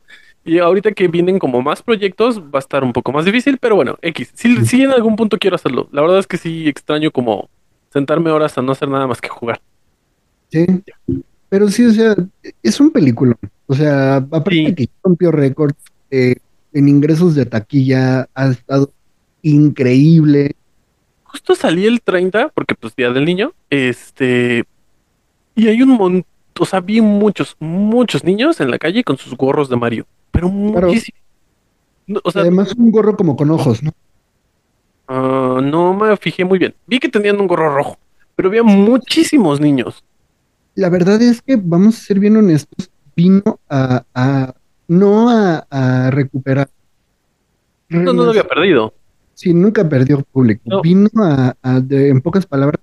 Y 0.46 0.60
ahorita 0.60 0.92
que 0.92 1.08
vienen 1.08 1.40
como 1.40 1.62
más 1.62 1.82
proyectos, 1.82 2.42
va 2.42 2.56
a 2.56 2.60
estar 2.60 2.84
un 2.84 2.92
poco 2.92 3.12
más 3.14 3.24
difícil, 3.26 3.58
pero 3.60 3.76
bueno, 3.76 3.98
X. 4.02 4.32
Sí, 4.34 4.66
sí 4.66 4.84
en 4.84 4.92
algún 4.92 5.16
punto 5.16 5.38
quiero 5.38 5.56
hacerlo. 5.56 5.88
La 5.92 6.02
verdad 6.02 6.20
es 6.20 6.28
que 6.28 6.38
sí 6.38 6.68
extraño 6.68 7.12
como 7.12 7.50
sentarme 7.92 8.30
horas 8.32 8.58
a 8.58 8.62
no 8.62 8.74
hacer 8.74 8.90
nada 8.90 9.08
más 9.08 9.22
que 9.22 9.30
jugar. 9.30 9.62
Sí. 10.50 10.66
Pero 11.50 11.70
sí, 11.70 11.86
o 11.86 11.92
sea, 11.92 12.16
es 12.62 12.80
un 12.80 12.92
película. 12.92 13.36
O 13.68 13.76
sea, 13.76 14.18
aparte 14.18 14.52
Sí. 14.68 14.76
que 14.76 14.90
rompió 15.04 15.32
récord 15.32 15.74
eh, 16.12 16.36
en 16.74 16.90
ingresos 16.90 17.36
de 17.36 17.46
taquilla, 17.46 18.28
ha 18.34 18.48
estado 18.48 18.92
increíble. 19.44 20.56
Justo 21.24 21.56
salí 21.56 21.86
el 21.86 22.02
30, 22.02 22.50
porque 22.50 22.76
pues 22.76 22.96
Día 22.96 23.12
del 23.12 23.26
Niño, 23.26 23.54
este, 23.70 24.64
y 25.56 25.68
hay 25.68 25.82
un 25.82 25.90
montón, 25.90 26.26
o 26.60 26.66
sea, 26.66 26.80
vi 26.80 27.02
muchos, 27.02 27.56
muchos 27.60 28.24
niños 28.24 28.60
en 28.62 28.72
la 28.72 28.78
calle 28.80 29.04
con 29.04 29.18
sus 29.18 29.36
gorros 29.36 29.70
de 29.70 29.76
Mario, 29.76 30.06
pero 30.32 30.50
Claro. 30.50 30.88
muchísimos. 30.88 31.20
O 32.24 32.32
sea, 32.32 32.42
Además, 32.42 32.74
un 32.78 32.92
gorro 32.92 33.16
como 33.16 33.36
con 33.36 33.50
ojos, 33.52 33.82
¿no? 33.82 33.92
ah, 35.08 35.60
no 35.64 35.94
me 35.94 36.16
fijé 36.18 36.46
muy 36.46 36.60
bien. 36.60 36.76
Vi 36.88 37.00
que 37.00 37.10
tenían 37.10 37.40
un 37.40 37.48
gorro 37.48 37.74
rojo, 37.74 37.98
pero 38.36 38.50
había 38.50 38.64
muchísimos 38.64 39.60
niños. 39.60 40.04
La 40.76 40.90
verdad 40.90 41.22
es 41.22 41.42
que, 41.42 41.56
vamos 41.56 41.98
a 41.98 42.02
ser 42.02 42.20
bien 42.20 42.36
honestos, 42.38 42.90
vino 43.16 43.60
a, 43.70 44.04
a- 44.14 44.54
no 44.88 45.30
a, 45.30 45.66
a 45.70 46.12
recuperar. 46.12 46.70
No, 47.90 48.12
no 48.14 48.24
lo 48.24 48.30
había 48.32 48.48
perdido. 48.48 48.94
Sí, 49.36 49.54
nunca 49.54 49.88
perdió 49.88 50.22
público. 50.24 50.62
No. 50.66 50.82
Vino 50.82 51.10
a, 51.16 51.56
a, 51.62 51.80
de- 51.80 52.10
en 52.10 52.22
pocas 52.22 52.46
palabras, 52.46 52.82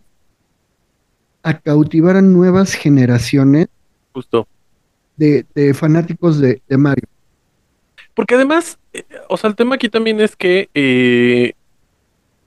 a 1.42 1.58
cautivar 1.58 2.16
a 2.16 2.22
nuevas 2.22 2.74
generaciones 2.74 3.68
Justo. 4.12 4.46
de, 5.16 5.46
de 5.54 5.74
fanáticos 5.74 6.38
de, 6.38 6.62
de 6.68 6.76
Mario. 6.76 7.08
Porque 8.14 8.34
además, 8.34 8.78
eh, 8.92 9.04
o 9.28 9.36
sea, 9.36 9.48
el 9.48 9.56
tema 9.56 9.76
aquí 9.76 9.88
también 9.88 10.20
es 10.20 10.36
que 10.36 10.68
eh, 10.74 11.54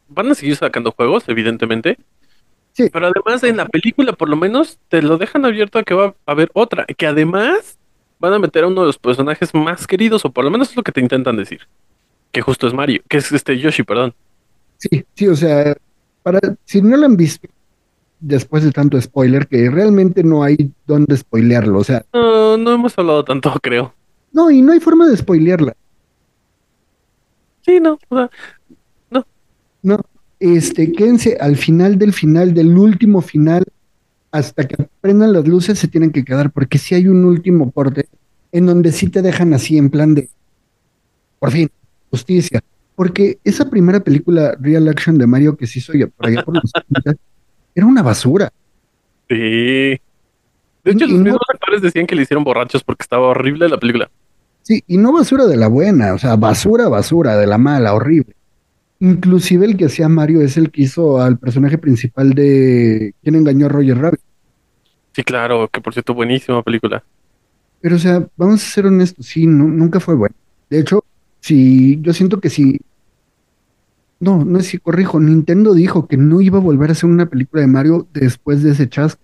van 0.09 0.29
a 0.29 0.35
seguir 0.35 0.55
sacando 0.55 0.91
juegos, 0.91 1.23
evidentemente. 1.27 1.97
Sí. 2.73 2.89
Pero 2.91 3.07
además 3.07 3.43
en 3.43 3.57
la 3.57 3.67
película 3.67 4.13
por 4.13 4.29
lo 4.29 4.35
menos 4.35 4.79
te 4.89 5.01
lo 5.01 5.17
dejan 5.17 5.45
abierto 5.45 5.79
a 5.79 5.83
que 5.83 5.93
va 5.93 6.15
a 6.25 6.31
haber 6.31 6.49
otra. 6.53 6.85
Que 6.85 7.07
además 7.07 7.77
van 8.19 8.33
a 8.33 8.39
meter 8.39 8.63
a 8.63 8.67
uno 8.67 8.81
de 8.81 8.87
los 8.87 8.97
personajes 8.97 9.53
más 9.53 9.85
queridos, 9.85 10.23
o 10.25 10.31
por 10.31 10.45
lo 10.45 10.51
menos 10.51 10.69
es 10.69 10.77
lo 10.77 10.83
que 10.83 10.91
te 10.91 11.01
intentan 11.01 11.35
decir. 11.35 11.61
Que 12.31 12.41
justo 12.41 12.67
es 12.67 12.73
Mario, 12.73 13.01
que 13.07 13.17
es 13.17 13.31
este 13.31 13.57
Yoshi, 13.59 13.83
perdón. 13.83 14.13
Sí, 14.77 15.05
sí, 15.13 15.27
o 15.27 15.35
sea, 15.35 15.75
para, 16.23 16.39
si 16.65 16.81
no 16.81 16.97
lo 16.97 17.05
han 17.05 17.17
visto, 17.17 17.47
después 18.25 18.63
de 18.63 18.71
tanto 18.71 18.99
spoiler, 19.01 19.47
que 19.47 19.69
realmente 19.69 20.23
no 20.23 20.43
hay 20.43 20.71
dónde 20.87 21.17
spoilearlo, 21.17 21.79
o 21.79 21.83
sea, 21.83 22.05
No, 22.13 22.57
no 22.57 22.71
hemos 22.73 22.97
hablado 22.97 23.23
tanto, 23.25 23.51
creo. 23.61 23.93
no, 24.31 24.49
y 24.49 24.61
no 24.61 24.71
hay 24.71 24.79
forma 24.79 25.07
de 25.07 25.17
spoilearla, 25.17 25.75
Sí, 27.65 27.79
no. 27.79 27.97
o 28.09 28.15
sea, 28.17 28.29
no, 29.81 29.99
este, 30.39 30.91
quédense 30.93 31.37
al 31.39 31.55
final 31.57 31.97
del 31.97 32.13
final, 32.13 32.53
del 32.53 32.77
último 32.77 33.21
final, 33.21 33.65
hasta 34.31 34.65
que 34.67 34.75
prendan 35.01 35.33
las 35.33 35.47
luces 35.47 35.77
se 35.79 35.87
tienen 35.89 36.11
que 36.11 36.23
quedar, 36.25 36.51
porque 36.51 36.77
si 36.77 36.95
hay 36.95 37.07
un 37.07 37.23
último 37.25 37.71
corte 37.71 38.07
en 38.51 38.65
donde 38.65 38.91
sí 38.91 39.09
te 39.09 39.21
dejan 39.21 39.53
así 39.53 39.77
en 39.77 39.89
plan 39.89 40.15
de, 40.15 40.29
por 41.39 41.51
fin, 41.51 41.69
justicia, 42.11 42.61
porque 42.95 43.39
esa 43.43 43.69
primera 43.69 43.99
película 44.01 44.55
real 44.59 44.87
action 44.87 45.17
de 45.17 45.27
Mario 45.27 45.57
que 45.57 45.67
se 45.67 45.79
hizo 45.79 45.93
ya 45.93 46.07
por 46.07 46.27
allá 46.27 46.43
por 46.43 46.55
los 46.55 46.71
70, 46.93 47.15
era 47.75 47.85
una 47.85 48.01
basura. 48.01 48.51
sí. 49.29 49.99
De 50.83 50.91
hecho, 50.91 51.05
Y 51.05 51.11
los 51.11 51.17
no- 51.19 51.23
mismos 51.23 51.41
actores 51.53 51.81
decían 51.81 52.05
que 52.05 52.13
le 52.13 52.23
hicieron 52.23 52.43
borrachos 52.43 52.83
porque 52.83 53.03
estaba 53.03 53.27
horrible 53.27 53.69
la 53.69 53.77
película. 53.77 54.11
Sí, 54.63 54.83
y 54.85 54.97
no 54.97 55.13
basura 55.13 55.45
de 55.45 55.55
la 55.55 55.69
buena, 55.69 56.13
o 56.13 56.17
sea, 56.17 56.35
basura, 56.35 56.89
basura, 56.89 57.37
de 57.37 57.47
la 57.47 57.57
mala, 57.57 57.93
horrible. 57.93 58.35
Inclusive 58.99 59.65
el 59.65 59.77
que 59.77 59.85
hacía 59.85 60.09
Mario 60.09 60.41
es 60.41 60.57
el 60.57 60.71
que 60.71 60.81
hizo 60.83 61.21
al 61.21 61.37
personaje 61.37 61.77
principal 61.77 62.33
de 62.33 63.13
¿Quién 63.23 63.35
engañó 63.35 63.67
a 63.67 63.69
Roger 63.69 63.97
Rabbit? 63.97 64.19
Sí, 65.13 65.23
claro, 65.23 65.69
que 65.69 65.79
por 65.79 65.93
cierto, 65.93 66.13
buenísima 66.13 66.61
película. 66.63 67.01
Pero, 67.79 67.95
o 67.95 67.99
sea, 67.99 68.25
vamos 68.35 68.55
a 68.61 68.65
ser 68.69 68.85
honestos, 68.87 69.25
sí, 69.25 69.47
nu- 69.47 69.69
nunca 69.69 70.01
fue 70.01 70.15
bueno. 70.15 70.35
De 70.69 70.79
hecho, 70.79 71.03
si 71.39 71.97
yo 72.01 72.11
siento 72.13 72.41
que 72.41 72.49
si... 72.49 72.77
No, 74.23 74.43
no 74.45 74.59
es 74.59 74.67
si 74.67 74.77
corrijo, 74.79 75.19
Nintendo 75.19 75.73
dijo 75.73 76.07
que 76.07 76.17
no 76.17 76.41
iba 76.41 76.57
a 76.57 76.61
volver 76.61 76.89
a 76.89 76.93
hacer 76.93 77.09
una 77.09 77.25
película 77.27 77.61
de 77.61 77.67
Mario 77.67 78.07
después 78.13 78.63
de 78.63 78.71
ese 78.71 78.87
chasco. 78.89 79.21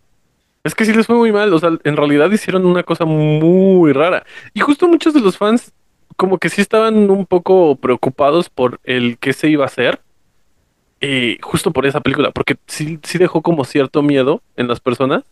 Es 0.64 0.76
que 0.76 0.86
sí 0.86 0.94
les 0.94 1.08
fue 1.08 1.16
muy 1.16 1.32
mal, 1.32 1.54
o 1.54 1.60
sea, 1.60 1.72
en 1.84 1.98
realidad 1.98 2.30
hicieron 2.32 2.66
una 2.66 2.84
cosa 2.84 3.06
muy 3.06 3.94
rara. 3.94 4.26
Y 4.54 4.60
justo 4.60 4.88
muchos 4.88 5.14
de 5.14 5.22
los 5.22 5.38
fans 5.38 5.72
como 6.18 6.38
que 6.38 6.50
sí 6.50 6.62
estaban 6.62 7.10
un 7.10 7.26
poco 7.26 7.78
preocupados 7.78 8.50
por 8.50 8.80
el 8.84 9.18
qué 9.20 9.34
se 9.34 9.50
iba 9.50 9.64
a 9.64 9.68
hacer. 9.68 10.02
eh, 11.02 11.38
justo 11.42 11.72
por 11.72 11.86
esa 11.86 12.02
película, 12.02 12.32
porque 12.32 12.58
sí, 12.68 13.00
sí 13.04 13.18
dejó 13.18 13.42
como 13.42 13.64
cierto 13.66 14.02
miedo 14.04 14.42
en 14.58 14.68
las 14.68 14.80
personas. 14.82 15.24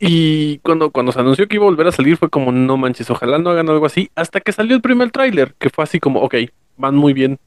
Y 0.00 0.58
cuando, 0.58 0.90
cuando 0.90 1.12
se 1.12 1.20
anunció 1.20 1.48
que 1.48 1.56
iba 1.56 1.64
a 1.64 1.68
volver 1.70 1.86
a 1.86 1.92
salir 1.92 2.16
fue 2.16 2.28
como, 2.28 2.52
no 2.52 2.76
manches, 2.76 3.10
ojalá 3.10 3.38
no 3.38 3.50
hagan 3.50 3.68
algo 3.70 3.86
así. 3.86 4.10
Hasta 4.14 4.40
que 4.40 4.52
salió 4.52 4.74
el 4.76 4.82
primer 4.82 5.10
tráiler, 5.10 5.54
que 5.58 5.70
fue 5.70 5.84
así 5.84 6.00
como, 6.00 6.20
ok, 6.20 6.34
van 6.76 6.96
muy 6.96 7.12
bien. 7.14 7.38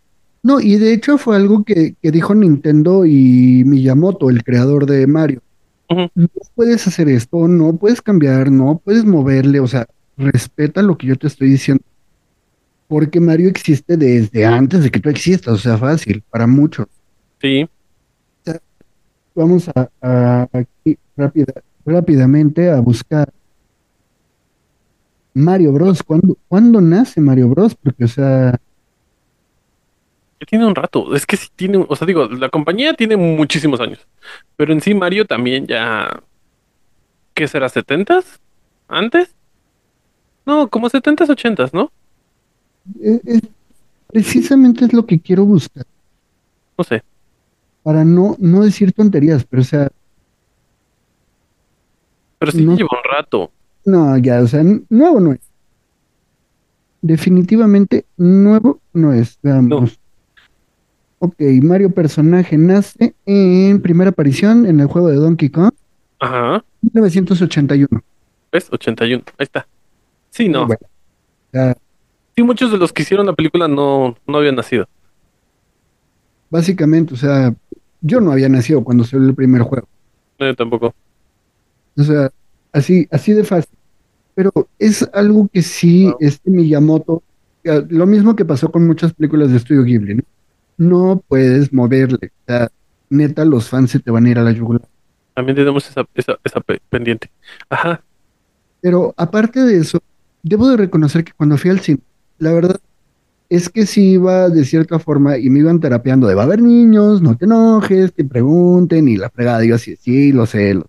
No, 0.43 0.59
y 0.59 0.77
de 0.77 0.93
hecho 0.93 1.17
fue 1.17 1.35
algo 1.35 1.63
que, 1.63 1.95
que 2.01 2.11
dijo 2.11 2.33
Nintendo 2.35 3.05
y 3.05 3.63
Miyamoto, 3.65 4.29
el 4.29 4.43
creador 4.43 4.85
de 4.85 5.05
Mario. 5.07 5.41
No 5.89 6.27
puedes 6.55 6.85
hacer 6.87 7.07
esto, 7.09 7.47
no 7.47 7.75
puedes 7.77 8.01
cambiar, 8.01 8.51
no 8.51 8.81
puedes 8.83 9.05
moverle, 9.05 9.59
o 9.59 9.67
sea, 9.67 9.87
respeta 10.17 10.81
lo 10.81 10.97
que 10.97 11.07
yo 11.07 11.15
te 11.15 11.27
estoy 11.27 11.49
diciendo. 11.49 11.83
Porque 12.87 13.19
Mario 13.19 13.49
existe 13.49 13.97
desde 13.97 14.45
antes 14.45 14.83
de 14.83 14.91
que 14.91 14.99
tú 14.99 15.09
existas, 15.09 15.53
o 15.53 15.57
sea, 15.57 15.77
fácil, 15.77 16.23
para 16.29 16.47
muchos. 16.47 16.87
Sí. 17.41 17.67
Vamos 19.35 19.69
a, 19.69 19.89
a- 20.01 20.47
aquí 20.51 20.97
rápida, 21.15 21.53
rápidamente 21.85 22.69
a 22.71 22.79
buscar 22.79 23.31
Mario 25.33 25.71
Bros. 25.73 26.01
¿Cuándo, 26.03 26.37
cuándo 26.47 26.81
nace 26.81 27.21
Mario 27.21 27.49
Bros? 27.49 27.75
Porque, 27.75 28.05
o 28.05 28.07
sea, 28.07 28.59
Ya 30.39 30.45
tiene 30.45 30.65
un 30.65 30.75
rato. 30.75 31.15
Es 31.15 31.25
que 31.25 31.35
sí 31.37 31.47
tiene, 31.55 31.83
o 31.87 31.95
sea, 31.95 32.05
digo, 32.05 32.27
la 32.27 32.49
compañía 32.49 32.93
tiene 32.93 33.17
muchísimos 33.17 33.79
años. 33.79 33.99
Pero 34.55 34.71
en 34.73 34.81
sí 34.81 34.93
Mario 34.93 35.25
también 35.25 35.65
ya. 35.67 36.21
¿Qué 37.33 37.47
será? 37.47 37.67
¿70s? 37.69 38.39
¿Antes? 38.87 39.33
No, 40.45 40.67
como 40.69 40.89
70s, 40.89 41.29
80s, 41.29 41.73
¿no? 41.73 41.91
es- 43.01 43.21
es- 43.25 43.41
precisamente 44.07 44.85
es 44.85 44.93
lo 44.93 45.05
que 45.05 45.19
quiero 45.19 45.43
buscar, 45.43 45.85
No 46.77 46.83
sé. 46.85 47.03
para 47.83 48.05
no, 48.05 48.37
no 48.39 48.63
decir 48.63 48.93
tonterías, 48.93 49.43
pero, 49.43 49.61
o 49.61 49.65
sea, 49.65 49.89
Pero 52.39 52.51
sí 52.51 52.63
No. 52.65 52.75
lleva 52.77 52.89
un 52.91 53.11
rato. 53.17 53.51
no, 53.85 54.17
ya, 54.17 54.41
o 54.41 54.47
sea, 54.47 54.63
nuevo 54.89 55.19
no 55.19 55.33
es. 55.33 55.39
Definitivamente 57.01 58.05
nuevo 58.17 58.79
no 58.93 59.13
es. 59.13 59.37
Veamos. 59.41 59.99
Ok, 61.19 61.35
Mario 61.63 61.91
personaje 61.91 62.57
nace 62.57 63.15
en 63.25 63.81
primera 63.81 64.11
aparición 64.11 64.65
en 64.65 64.79
el 64.79 64.87
juego 64.87 65.07
de 65.09 65.15
Donkey 65.15 65.49
Kong, 65.49 65.71
Ajá. 66.19 66.63
1981. 66.81 67.87
¿Ves? 68.51 68.67
81. 68.71 69.23
Ahí 69.37 69.43
está. 69.43 69.67
Sí, 70.29 70.47
no. 70.47 70.67
Bueno, 70.67 71.73
Sí, 72.35 72.43
muchos 72.43 72.71
de 72.71 72.77
los 72.77 72.93
que 72.93 73.01
hicieron 73.01 73.25
la 73.25 73.33
película 73.33 73.67
no, 73.67 74.15
no 74.27 74.37
habían 74.37 74.55
nacido. 74.55 74.87
básicamente, 76.49 77.13
o 77.13 77.17
sea, 77.17 77.53
yo 78.01 78.21
no 78.21 78.31
había 78.31 78.47
nacido 78.47 78.83
cuando 78.83 79.03
salió 79.03 79.27
el 79.27 79.33
primer 79.35 79.63
juego. 79.63 79.87
No, 80.39 80.45
yo 80.45 80.55
tampoco. 80.55 80.93
O 81.97 82.03
sea, 82.03 82.29
así, 82.71 83.07
así 83.11 83.33
de 83.33 83.43
fácil. 83.43 83.73
Pero 84.35 84.51
es 84.77 85.09
algo 85.13 85.47
que 85.51 85.63
sí, 85.63 86.13
este 86.19 86.51
Miyamoto, 86.51 87.23
eh, 87.63 87.83
lo 87.89 88.05
mismo 88.05 88.35
que 88.35 88.45
pasó 88.45 88.71
con 88.71 88.85
muchas 88.85 89.13
películas 89.13 89.49
de 89.49 89.57
estudio 89.57 89.83
Ghibli, 89.83 90.15
¿no? 90.15 90.23
No 90.77 91.23
puedes 91.27 91.73
moverle. 91.73 92.19
O 92.23 92.45
sea, 92.47 92.69
neta, 93.09 93.45
los 93.45 93.69
fans 93.69 93.91
se 93.91 93.99
te 93.99 94.11
van 94.11 94.25
a 94.25 94.29
ir 94.29 94.39
a 94.39 94.43
la 94.43 94.51
yugular. 94.51 94.87
También 95.33 95.55
tenemos 95.55 95.87
esa, 95.89 96.05
esa, 96.15 96.37
esa 96.43 96.59
pe- 96.61 96.81
pendiente. 96.89 97.29
Ajá. 97.69 98.01
Pero 98.81 99.13
aparte 99.17 99.61
de 99.61 99.77
eso, 99.79 99.99
debo 100.43 100.69
de 100.69 100.77
reconocer 100.77 101.23
que 101.23 101.31
cuando 101.33 101.57
fui 101.57 101.69
al 101.71 101.79
cine, 101.79 101.99
la 102.39 102.53
verdad 102.53 102.79
es 103.49 103.69
que 103.69 103.85
sí 103.85 104.11
iba 104.13 104.49
de 104.49 104.65
cierta 104.65 104.99
forma 104.99 105.37
y 105.37 105.49
me 105.49 105.59
iban 105.59 105.79
terapeando 105.79 106.27
de 106.27 106.35
va 106.35 106.41
a 106.41 106.45
haber 106.45 106.61
niños, 106.61 107.21
no 107.21 107.35
te 107.37 107.45
enojes, 107.45 108.13
te 108.13 108.25
pregunten 108.25 109.07
y 109.07 109.17
la 109.17 109.29
fregada. 109.29 109.63
Y 109.63 109.69
yo 109.69 109.75
así, 109.75 109.95
sí, 109.95 110.31
lo 110.31 110.45
sé. 110.45 110.73
lo- 110.75 110.85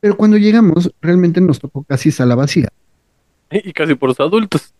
Pero 0.00 0.16
cuando 0.16 0.36
llegamos, 0.36 0.92
realmente 1.00 1.40
nos 1.40 1.58
tocó 1.58 1.82
casi 1.84 2.10
sala 2.10 2.34
vacía. 2.34 2.68
Y 3.50 3.72
casi 3.72 3.94
por 3.94 4.08
los 4.10 4.18
adultos. 4.20 4.74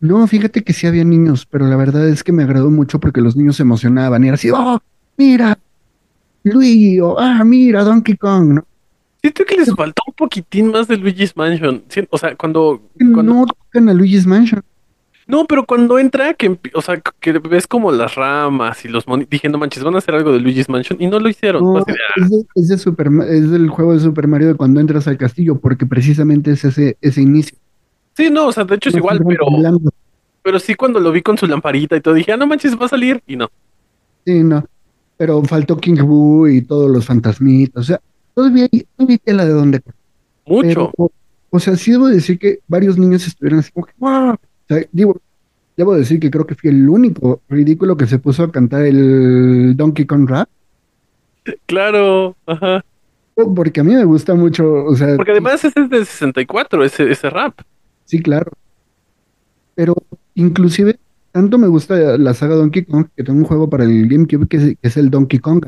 No, 0.00 0.26
fíjate 0.26 0.62
que 0.62 0.72
sí 0.72 0.86
había 0.86 1.04
niños, 1.04 1.46
pero 1.46 1.66
la 1.66 1.76
verdad 1.76 2.08
es 2.08 2.22
que 2.22 2.32
me 2.32 2.42
agradó 2.42 2.70
mucho 2.70 3.00
porque 3.00 3.20
los 3.20 3.36
niños 3.36 3.56
se 3.56 3.62
emocionaban 3.62 4.22
y 4.24 4.28
era 4.28 4.34
así, 4.34 4.50
oh, 4.50 4.78
mira, 5.16 5.58
Luigi, 6.42 7.00
o 7.00 7.18
ah, 7.18 7.42
mira, 7.44 7.82
Donkey 7.82 8.16
Kong, 8.16 8.54
¿no? 8.54 8.66
Siento 9.20 9.44
que 9.44 9.56
les 9.56 9.74
faltó 9.74 10.02
un 10.06 10.14
poquitín 10.14 10.70
más 10.70 10.86
de 10.86 10.96
Luigi's 10.96 11.36
Mansion. 11.36 11.82
O 12.10 12.18
sea, 12.18 12.36
cuando, 12.36 12.80
cuando 12.96 13.22
No 13.22 13.46
tocan 13.46 13.88
a 13.88 13.94
Luigi's 13.94 14.26
Mansion. 14.26 14.62
No, 15.26 15.44
pero 15.46 15.66
cuando 15.66 15.98
entra, 15.98 16.34
que, 16.34 16.56
o 16.72 16.80
sea, 16.80 17.02
que 17.18 17.32
ves 17.32 17.66
como 17.66 17.90
las 17.90 18.14
ramas 18.14 18.84
y 18.84 18.88
los 18.88 19.08
monitos, 19.08 19.30
dije, 19.30 19.48
no 19.48 19.58
manches, 19.58 19.82
van 19.82 19.96
a 19.96 19.98
hacer 19.98 20.14
algo 20.14 20.32
de 20.32 20.38
Luigi's 20.38 20.68
Mansion 20.68 21.02
y 21.02 21.08
no 21.08 21.18
lo 21.18 21.28
hicieron. 21.28 21.64
No, 21.64 21.78
así 21.78 21.90
ah, 21.90 22.20
es, 22.22 22.30
de, 22.30 22.44
es 22.54 22.68
de 22.68 22.78
Super 22.78 23.08
es 23.28 23.50
del 23.50 23.68
juego 23.68 23.94
de 23.94 24.00
Super 24.00 24.28
Mario 24.28 24.48
de 24.48 24.54
cuando 24.54 24.78
entras 24.78 25.08
al 25.08 25.18
castillo, 25.18 25.58
porque 25.58 25.84
precisamente 25.84 26.52
es 26.52 26.64
ese, 26.64 26.96
ese 27.00 27.22
inicio. 27.22 27.58
Sí, 28.16 28.30
no, 28.30 28.46
o 28.46 28.52
sea, 28.52 28.64
de 28.64 28.74
hecho 28.76 28.88
es 28.88 28.94
No 28.94 28.98
igual, 29.00 29.22
pero, 29.26 29.46
pero 30.42 30.58
sí 30.58 30.74
cuando 30.74 31.00
lo 31.00 31.12
vi 31.12 31.22
con 31.22 31.36
su 31.36 31.46
lamparita 31.46 31.96
y 31.96 32.00
todo, 32.00 32.14
dije, 32.14 32.32
ah, 32.32 32.36
no 32.36 32.46
manches, 32.46 32.78
va 32.80 32.86
a 32.86 32.88
salir 32.88 33.22
y 33.26 33.36
no. 33.36 33.50
Sí, 34.24 34.42
no. 34.42 34.64
Pero 35.16 35.42
faltó 35.44 35.76
King 35.76 36.02
Boo 36.02 36.48
y 36.48 36.62
todos 36.62 36.90
los 36.90 37.04
fantasmitas. 37.04 37.80
O 37.82 37.84
sea, 37.84 38.00
todavía 38.34 38.66
hay, 38.72 38.86
todavía 38.96 39.14
hay 39.14 39.18
tela 39.18 39.44
de 39.44 39.52
donde 39.52 39.80
cortar. 39.80 40.00
Mucho. 40.46 40.92
Pero, 40.96 41.10
o 41.50 41.60
sea, 41.60 41.76
sí 41.76 41.90
debo 41.92 42.06
decir 42.08 42.38
que 42.38 42.60
varios 42.68 42.98
niños 42.98 43.26
estuvieron 43.26 43.60
así 43.60 43.70
como 43.72 43.86
que, 43.86 43.92
"Wow". 43.98 44.30
O 44.32 44.38
sea, 44.68 44.82
digo, 44.92 45.16
debo 45.76 45.94
decir 45.94 46.18
que 46.20 46.30
creo 46.30 46.46
que 46.46 46.54
fui 46.54 46.70
el 46.70 46.88
único 46.88 47.40
ridículo 47.48 47.96
que 47.96 48.06
se 48.06 48.18
puso 48.18 48.42
a 48.44 48.50
cantar 48.52 48.82
el 48.84 49.76
Donkey 49.76 50.06
Kong 50.06 50.28
Rap, 50.28 50.48
Claro, 51.66 52.34
ajá. 52.46 52.84
porque 53.54 53.80
a 53.80 53.84
mí 53.84 53.94
me 53.94 54.04
gusta 54.04 54.34
mucho, 54.34 54.84
o 54.84 54.96
sea, 54.96 55.16
Porque 55.16 55.30
además 55.32 55.64
ese 55.64 55.80
es 55.80 55.88
de 55.90 56.04
64, 56.04 56.82
ese, 56.84 57.10
ese 57.10 57.30
rap. 57.30 57.60
Sí, 58.06 58.22
claro. 58.22 58.52
Pero 59.74 59.94
inclusive, 60.34 60.98
tanto 61.32 61.58
me 61.58 61.66
gusta 61.66 62.16
la 62.16 62.32
saga 62.32 62.54
Donkey 62.54 62.86
Kong 62.86 63.08
que 63.14 63.22
tengo 63.22 63.40
un 63.40 63.44
juego 63.44 63.68
para 63.68 63.84
el 63.84 64.08
GameCube 64.08 64.48
que 64.48 64.56
es, 64.56 64.62
que 64.64 64.88
es 64.88 64.96
el 64.96 65.10
Donkey 65.10 65.38
Kong. 65.38 65.66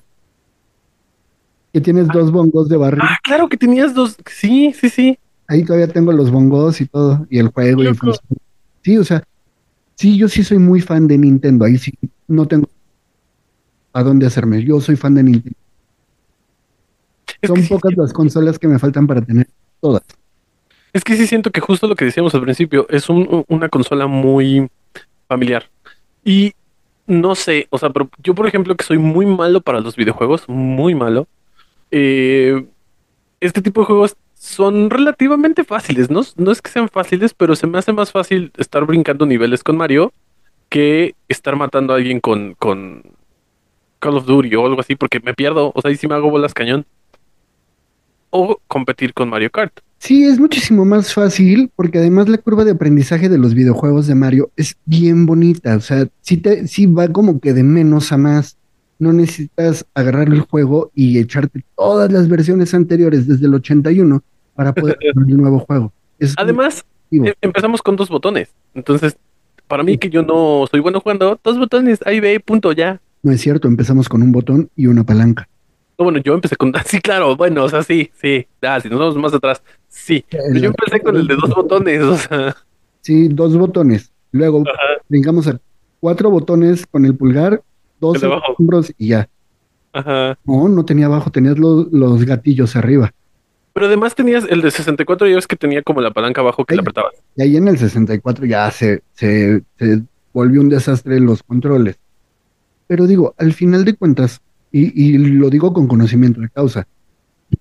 Que 1.72 1.82
tienes 1.82 2.08
dos 2.08 2.32
bongos 2.32 2.70
de 2.70 2.78
barril. 2.78 3.02
Ah, 3.04 3.18
claro 3.22 3.48
que 3.48 3.58
tenías 3.58 3.94
dos. 3.94 4.16
Sí, 4.26 4.72
sí, 4.72 4.88
sí. 4.88 5.18
Ahí 5.46 5.64
todavía 5.64 5.88
tengo 5.88 6.12
los 6.12 6.30
bongos 6.30 6.80
y 6.80 6.86
todo, 6.86 7.26
y 7.30 7.38
el 7.38 7.48
juego 7.48 7.82
y 7.82 7.86
el. 7.86 7.98
Sí, 8.82 8.96
o 8.96 9.04
sea, 9.04 9.22
sí, 9.94 10.16
yo 10.16 10.28
sí 10.28 10.42
soy 10.42 10.58
muy 10.58 10.80
fan 10.80 11.06
de 11.06 11.18
Nintendo. 11.18 11.64
Ahí 11.66 11.76
sí, 11.76 11.92
no 12.26 12.46
tengo 12.46 12.68
a 13.92 14.02
dónde 14.02 14.26
hacerme. 14.26 14.62
Yo 14.64 14.80
soy 14.80 14.96
fan 14.96 15.14
de 15.14 15.22
Nintendo. 15.22 15.58
Es 17.40 17.48
Son 17.48 17.62
sí, 17.62 17.68
pocas 17.68 17.96
las 17.96 18.12
consolas 18.12 18.58
que 18.58 18.68
me 18.68 18.78
faltan 18.78 19.06
para 19.06 19.20
tener 19.20 19.48
todas. 19.80 20.02
Es 20.92 21.04
que 21.04 21.16
sí 21.16 21.26
siento 21.26 21.50
que 21.50 21.60
justo 21.60 21.86
lo 21.86 21.94
que 21.96 22.04
decíamos 22.04 22.34
al 22.34 22.42
principio, 22.42 22.86
es 22.90 23.08
un- 23.08 23.44
una 23.48 23.68
consola 23.68 24.06
muy 24.06 24.68
familiar. 25.28 25.68
Y 26.24 26.52
no 27.06 27.34
sé, 27.34 27.66
o 27.70 27.78
sea, 27.78 27.90
pero 27.90 28.10
yo 28.22 28.34
por 28.34 28.46
ejemplo 28.46 28.74
que 28.76 28.84
soy 28.84 28.98
muy 28.98 29.26
malo 29.26 29.60
para 29.60 29.80
los 29.80 29.96
videojuegos, 29.96 30.48
muy 30.48 30.94
malo. 30.94 31.26
eh, 31.90 32.66
este 33.40 33.62
tipo 33.62 33.80
de 33.80 33.86
juegos 33.86 34.16
son 34.34 34.90
relativamente 34.90 35.64
fáciles, 35.64 36.10
¿no? 36.10 36.20
No 36.36 36.50
es 36.52 36.60
que 36.62 36.70
sean 36.70 36.88
fáciles, 36.90 37.32
pero 37.34 37.56
se 37.56 37.66
me 37.66 37.78
hace 37.78 37.92
más 37.94 38.12
fácil 38.12 38.52
estar 38.58 38.84
brincando 38.84 39.24
niveles 39.26 39.62
con 39.64 39.76
Mario 39.78 40.12
que 40.68 41.14
estar 41.28 41.56
matando 41.56 41.94
a 41.94 41.96
alguien 41.96 42.20
con, 42.20 42.54
con 42.54 43.02
Call 44.00 44.16
of 44.18 44.26
Duty 44.26 44.54
o 44.56 44.66
algo 44.66 44.80
así, 44.80 44.96
porque 44.96 45.18
me 45.20 45.32
pierdo, 45.34 45.72
o 45.74 45.80
sea, 45.80 45.88
ahí 45.90 45.96
sí 45.96 46.06
me 46.08 46.14
hago 46.14 46.30
bolas 46.30 46.52
cañón. 46.54 46.84
O 48.30 48.60
competir 48.68 49.14
con 49.14 49.28
Mario 49.30 49.50
Kart. 49.50 49.80
Sí, 49.98 50.24
es 50.24 50.38
muchísimo 50.38 50.84
más 50.84 51.12
fácil 51.12 51.70
porque 51.74 51.98
además 51.98 52.28
la 52.28 52.38
curva 52.38 52.64
de 52.64 52.70
aprendizaje 52.70 53.28
de 53.28 53.36
los 53.38 53.54
videojuegos 53.54 54.06
de 54.06 54.14
Mario 54.14 54.50
es 54.56 54.76
bien 54.84 55.26
bonita. 55.26 55.76
O 55.76 55.80
sea, 55.80 56.06
sí, 56.20 56.36
te, 56.36 56.68
sí 56.68 56.86
va 56.86 57.08
como 57.08 57.40
que 57.40 57.52
de 57.52 57.64
menos 57.64 58.12
a 58.12 58.16
más. 58.16 58.56
No 59.00 59.12
necesitas 59.12 59.84
agarrar 59.94 60.28
el 60.28 60.40
juego 60.40 60.90
y 60.94 61.18
echarte 61.18 61.64
todas 61.76 62.10
las 62.12 62.28
versiones 62.28 62.74
anteriores 62.74 63.26
desde 63.26 63.46
el 63.46 63.54
81 63.54 64.22
para 64.54 64.72
poder 64.72 64.98
jugar 65.12 65.28
el 65.28 65.36
nuevo 65.36 65.58
juego. 65.60 65.92
Es 66.18 66.34
Además, 66.36 66.84
em- 67.10 67.32
empezamos 67.40 67.82
con 67.82 67.96
dos 67.96 68.08
botones. 68.08 68.50
Entonces, 68.74 69.16
para 69.66 69.82
mí 69.82 69.98
que 69.98 70.10
yo 70.10 70.22
no 70.22 70.64
soy 70.70 70.80
bueno 70.80 71.00
jugando, 71.00 71.38
dos 71.42 71.58
botones, 71.58 72.00
ahí 72.06 72.20
ve, 72.20 72.40
punto, 72.40 72.72
ya. 72.72 73.00
No 73.22 73.32
es 73.32 73.40
cierto, 73.40 73.68
empezamos 73.68 74.08
con 74.08 74.22
un 74.22 74.32
botón 74.32 74.70
y 74.76 74.86
una 74.86 75.04
palanca. 75.04 75.48
No, 75.98 76.04
bueno, 76.04 76.20
yo 76.20 76.34
empecé 76.34 76.54
con... 76.56 76.72
Sí, 76.86 77.00
claro, 77.00 77.36
bueno, 77.36 77.64
o 77.64 77.68
sea, 77.68 77.82
sí, 77.82 78.10
sí. 78.20 78.46
Ah, 78.62 78.80
si 78.80 78.88
nos 78.88 78.98
vamos 78.98 79.16
más 79.16 79.34
atrás, 79.34 79.62
sí. 80.08 80.24
Pero 80.30 80.54
yo 80.54 80.66
empecé 80.68 81.00
con 81.00 81.16
el 81.16 81.26
de 81.26 81.36
dos 81.36 81.50
botones, 81.54 82.02
o 82.02 82.16
sea... 82.16 82.56
Sí, 83.02 83.28
dos 83.28 83.56
botones. 83.56 84.10
Luego 84.32 84.62
Ajá, 84.66 85.02
brincamos 85.08 85.46
a 85.46 85.58
cuatro 86.00 86.30
botones 86.30 86.86
con 86.86 87.04
el 87.04 87.14
pulgar, 87.14 87.62
dos 88.00 88.18
hombros 88.58 88.92
y 88.98 89.08
ya. 89.08 89.28
ajá. 89.92 90.38
No, 90.44 90.68
no 90.68 90.84
tenía 90.84 91.06
abajo, 91.06 91.30
tenías 91.30 91.58
los, 91.58 91.90
los 91.92 92.24
gatillos 92.24 92.76
arriba. 92.76 93.12
Pero 93.72 93.86
además 93.86 94.14
tenías 94.14 94.44
el 94.48 94.60
de 94.60 94.70
64, 94.70 95.28
ya 95.28 95.36
ves 95.36 95.46
que 95.46 95.56
tenía 95.56 95.82
como 95.82 96.00
la 96.00 96.10
palanca 96.10 96.40
abajo 96.40 96.64
que 96.64 96.74
le 96.74 96.80
apretabas. 96.80 97.14
Y 97.36 97.42
ahí 97.42 97.56
en 97.56 97.68
el 97.68 97.78
64 97.78 98.44
ya 98.46 98.70
se, 98.70 99.02
se, 99.12 99.62
se 99.78 100.02
volvió 100.32 100.60
un 100.60 100.68
desastre 100.68 101.20
los 101.20 101.42
controles. 101.42 101.96
Pero 102.88 103.06
digo, 103.06 103.34
al 103.38 103.52
final 103.52 103.84
de 103.84 103.94
cuentas, 103.94 104.40
y, 104.72 104.90
y 105.00 105.16
lo 105.18 105.48
digo 105.48 105.72
con 105.72 105.86
conocimiento 105.86 106.40
de 106.40 106.48
causa, 106.48 106.86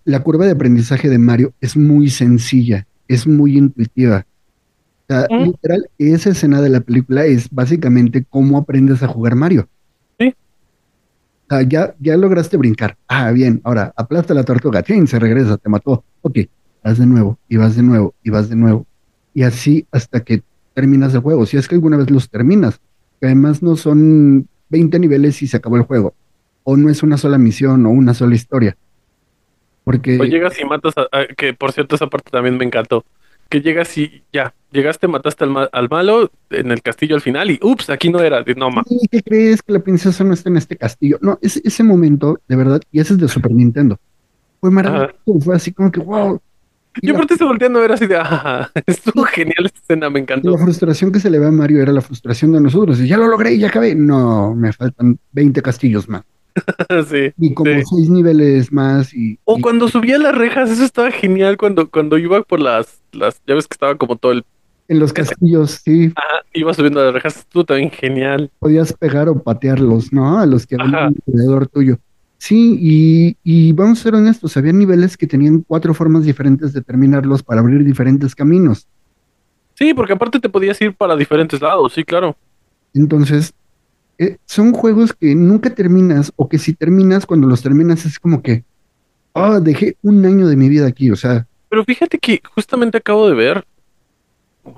la 0.08 0.22
curva 0.24 0.45
de 0.45 0.51
aprendizaje 0.51 1.10
de 1.10 1.18
Mario 1.18 1.53
es 1.60 1.76
muy 1.76 2.10
sencilla, 2.10 2.88
es 3.10 3.28
muy 3.28 3.58
intuitiva. 3.58 4.26
O 5.10 5.14
sea, 5.14 5.28
Mm. 5.30 5.43
literal, 5.43 5.89
esa 5.97 6.30
escena 6.30 6.62
de 6.62 6.70
la 6.70 6.80
película 6.80 7.26
es 7.26 7.49
básicamente 7.49 8.26
cómo 8.30 8.58
aprendes 8.58 9.03
a 9.03 9.08
jugar 9.08 9.36
Mario. 9.36 9.68
Sí. 10.18 10.34
O 11.49 11.49
sea, 11.49 11.62
ya, 11.64 11.93
ya 11.99 12.16
lograste 12.16 12.55
brincar. 12.55 12.97
Ah, 13.08 13.32
bien, 13.32 13.60
ahora 13.66 13.93
aplasta 13.97 14.34
la 14.34 14.43
tortuga, 14.43 14.82
¡chin! 14.82 15.08
se 15.08 15.20
regresa, 15.20 15.58
te 15.58 15.68
mató. 15.70 16.05
Ok, 16.22 16.39
vas 16.84 16.97
de 16.97 17.05
nuevo, 17.05 17.38
y 17.49 17.58
vas 17.58 17.76
de 17.76 17.84
nuevo, 17.84 18.16
y 18.24 18.30
vas 18.30 18.47
de 18.49 18.55
nuevo. 18.55 18.86
Y 19.34 19.43
así 19.43 19.86
hasta 19.91 20.22
que 20.22 20.41
terminas 20.74 21.14
el 21.14 21.20
juego. 21.20 21.45
Si 21.45 21.58
es 21.58 21.68
que 21.68 21.76
alguna 21.76 21.97
vez 21.97 22.10
los 22.10 22.30
terminas, 22.30 22.80
que 23.20 23.26
además 23.28 23.62
no 23.62 23.76
son 23.76 24.47
20 24.70 24.99
niveles 24.99 25.41
y 25.41 25.47
se 25.47 25.58
acabó 25.58 25.76
el 25.76 25.84
juego. 25.84 26.14
O 26.64 26.78
no 26.78 26.89
es 26.89 27.03
una 27.03 27.18
sola 27.18 27.38
misión 27.38 27.86
o 27.86 27.89
una 27.89 28.14
sola 28.14 28.36
historia. 28.36 28.78
Porque 29.88 30.17
O 30.19 30.25
llegas 30.25 30.59
y 30.59 30.65
matas 30.65 30.93
a, 30.97 31.03
a- 31.17 31.27
que 31.27 31.53
por 31.53 31.71
cierto 31.71 31.95
esa 31.95 32.07
parte 32.07 32.29
también 32.29 32.57
me 32.57 32.65
encantó. 32.65 33.05
Que 33.49 33.61
llegas 33.61 33.97
y 33.97 34.21
ya, 34.33 34.53
llegaste, 34.73 35.07
mataste 35.07 35.45
al, 35.45 35.51
ma- 35.51 35.69
al 35.71 35.88
malo 35.89 36.29
en 36.49 36.69
el 36.71 36.81
castillo 36.81 37.15
al 37.15 37.21
final 37.21 37.49
y 37.49 37.57
ups, 37.61 37.89
aquí 37.89 38.09
no 38.09 38.19
era, 38.19 38.43
no 38.57 38.69
ma. 38.69 38.83
"¿Y 38.89 39.07
¿qué 39.07 39.23
crees 39.23 39.61
que 39.61 39.71
la 39.71 39.79
princesa 39.79 40.25
no 40.25 40.33
está 40.33 40.49
en 40.49 40.57
este 40.57 40.75
castillo? 40.75 41.17
No, 41.21 41.39
ese, 41.41 41.61
ese 41.63 41.81
momento, 41.83 42.38
de 42.49 42.55
verdad, 42.57 42.81
y 42.91 42.99
ese 42.99 43.13
es 43.13 43.19
de 43.19 43.29
Super 43.29 43.53
Nintendo. 43.53 43.97
Fue 44.59 44.69
maravilloso, 44.69 45.39
fue 45.39 45.55
así 45.55 45.71
como 45.71 45.89
que, 45.89 46.01
wow. 46.01 46.41
Y 47.01 47.07
Yo 47.07 47.13
la, 47.13 47.19
aparte 47.19 47.35
estoy 47.35 47.47
volteando 47.47 47.79
a 47.79 47.83
ver 47.83 47.91
así 47.93 48.05
de, 48.07 48.17
ah, 48.19 48.69
estuvo 48.85 49.23
genial 49.23 49.67
esta 49.67 49.79
escena, 49.79 50.09
me 50.09 50.19
y 50.19 50.23
encantó. 50.23 50.49
la 50.51 50.57
frustración 50.57 51.13
que 51.13 51.21
se 51.21 51.29
le 51.29 51.39
ve 51.39 51.45
a 51.47 51.51
Mario 51.51 51.81
era 51.81 51.93
la 51.93 52.01
frustración 52.01 52.51
de 52.51 52.59
nosotros. 52.59 52.99
Y 52.99 53.07
ya 53.07 53.17
lo 53.17 53.27
logré, 53.27 53.57
ya 53.57 53.67
acabé. 53.69 53.95
No, 53.95 54.53
me 54.55 54.73
faltan 54.73 55.17
20 55.31 55.61
castillos 55.61 56.09
más. 56.09 56.23
sí, 57.10 57.34
Y 57.38 57.53
como 57.53 57.72
sí. 57.80 57.84
seis 57.95 58.10
niveles 58.10 58.72
más. 58.72 59.14
Y, 59.14 59.39
O 59.45 59.58
y- 59.58 59.62
cuando 59.62 59.88
subía 59.88 60.18
las 60.18 60.36
rejas, 60.36 60.70
eso 60.70 60.84
estaba 60.84 61.12
genial 61.12 61.58
cuando, 61.58 61.89
cuando 61.89 62.18
iba 62.18 62.41
por 62.43 62.60
las, 62.60 63.01
las, 63.12 63.41
ya 63.47 63.55
ves 63.55 63.68
que 63.68 63.76
estaba 63.76 63.95
como 63.97 64.16
todo 64.18 64.32
el, 64.34 64.45
en 64.88 64.99
los 64.99 65.14
castillos, 65.14 65.82
sí, 65.84 66.12
ajá, 66.16 66.45
iba 66.53 66.74
subiendo 66.74 67.03
las 67.03 67.14
rejas, 67.14 67.38
estuvo 67.38 67.66
también 67.66 67.91
genial. 67.91 68.51
podías 68.60 68.93
pegar 68.93 69.30
o 69.30 69.41
patearlos, 69.43 70.12
¿no? 70.14 70.39
A 70.39 70.45
los 70.45 70.66
que 70.66 70.78
venían 70.78 71.16
alrededor 71.28 71.68
tuyo. 71.68 71.97
Sí, 72.39 72.78
y, 72.80 73.38
y 73.43 73.74
vamos 73.74 73.99
a 73.99 74.03
ser 74.03 74.16
honestos, 74.16 74.55
había 74.58 74.72
niveles 74.72 75.18
que 75.18 75.26
tenían 75.28 75.64
cuatro 75.68 75.93
formas 75.93 76.24
diferentes 76.24 76.72
de 76.72 76.82
terminarlos 76.84 77.41
para 77.43 77.62
abrir 77.62 77.84
diferentes 77.84 78.36
caminos. 78.36 78.88
Sí, 79.76 79.93
porque 79.93 80.14
aparte 80.14 80.39
te 80.39 80.49
podías 80.49 80.80
ir 80.82 80.95
para 80.95 81.16
diferentes 81.16 81.62
lados, 81.62 81.93
sí, 81.93 82.03
claro. 82.03 82.36
Entonces, 82.93 83.53
eh, 84.18 84.38
son 84.45 84.74
juegos 84.74 85.13
que 85.13 85.36
nunca 85.36 85.74
terminas, 85.74 86.32
o 86.36 86.47
que 86.49 86.57
si 86.57 86.74
terminas, 86.74 87.26
cuando 87.26 87.47
los 87.47 87.61
terminas 87.61 88.05
es 88.05 88.20
como 88.20 88.41
que, 88.41 88.63
ah, 89.34 89.59
dejé 89.61 89.97
un 90.01 90.26
año 90.26 90.47
de 90.47 90.55
mi 90.55 90.70
vida 90.70 90.88
aquí, 90.88 91.11
o 91.11 91.15
sea, 91.15 91.47
Pero 91.70 91.84
fíjate 91.84 92.18
que 92.18 92.41
justamente 92.55 92.97
acabo 92.97 93.28
de 93.28 93.36
ver, 93.36 93.65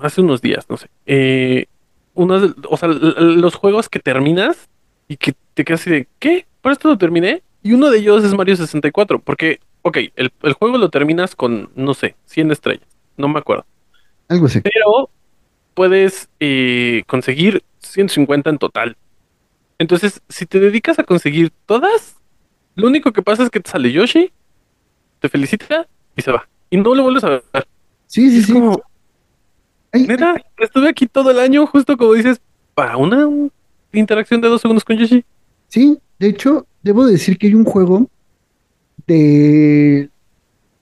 hace 0.00 0.20
unos 0.20 0.42
días, 0.42 0.66
no 0.68 0.76
sé, 0.76 0.88
eh, 1.06 1.66
unos 2.14 2.54
o 2.68 2.76
sea, 2.76 2.88
los 2.88 3.54
juegos 3.54 3.88
que 3.88 3.98
terminas 3.98 4.68
y 5.08 5.16
que 5.16 5.34
te 5.54 5.64
quedas 5.64 5.80
así 5.80 5.90
de, 5.90 6.08
¿qué? 6.18 6.46
¿Para 6.60 6.74
esto 6.74 6.88
lo 6.88 6.98
terminé? 6.98 7.42
Y 7.62 7.72
uno 7.72 7.90
de 7.90 7.98
ellos 7.98 8.24
es 8.24 8.34
Mario 8.34 8.56
64, 8.56 9.20
porque, 9.20 9.60
ok, 9.82 9.98
el, 10.16 10.32
el 10.42 10.52
juego 10.54 10.78
lo 10.78 10.90
terminas 10.90 11.34
con, 11.34 11.70
no 11.74 11.94
sé, 11.94 12.14
100 12.26 12.50
estrellas, 12.52 12.86
no 13.16 13.28
me 13.28 13.38
acuerdo. 13.38 13.64
algo 14.28 14.46
así. 14.46 14.60
pero 14.60 15.10
puedes 15.74 16.28
eh, 16.40 17.04
conseguir 17.06 17.62
150 17.78 18.50
en 18.50 18.58
total. 18.58 18.96
Entonces, 19.80 20.20
si 20.28 20.44
te 20.44 20.60
dedicas 20.60 20.98
a 20.98 21.04
conseguir 21.04 21.50
todas, 21.64 22.16
lo 22.74 22.86
único 22.86 23.12
que 23.14 23.22
pasa 23.22 23.44
es 23.44 23.50
que 23.50 23.60
te 23.60 23.70
sale 23.70 23.90
Yoshi, 23.90 24.30
te 25.20 25.28
felicita 25.30 25.88
y 26.14 26.20
se 26.22 26.30
va. 26.32 26.46
Y 26.68 26.76
no 26.76 26.94
lo 26.94 27.02
vuelves 27.04 27.24
a 27.24 27.30
ver. 27.30 27.44
Sí, 28.06 28.30
sí, 28.30 28.38
Es 28.40 28.46
sí. 28.46 28.52
como, 28.52 28.82
Ay, 29.92 30.06
neta, 30.06 30.36
estuve 30.58 30.90
aquí 30.90 31.06
todo 31.06 31.30
el 31.30 31.38
año, 31.38 31.66
justo 31.66 31.96
como 31.96 32.12
dices, 32.12 32.42
para 32.74 32.98
una 32.98 33.26
un- 33.26 33.50
interacción 33.92 34.42
de 34.42 34.48
dos 34.48 34.60
segundos 34.60 34.84
con 34.84 34.98
Yoshi. 34.98 35.24
Sí, 35.68 35.98
de 36.18 36.28
hecho, 36.28 36.66
debo 36.82 37.06
decir 37.06 37.38
que 37.38 37.46
hay 37.48 37.54
un 37.54 37.64
juego 37.64 38.06
de 39.06 40.10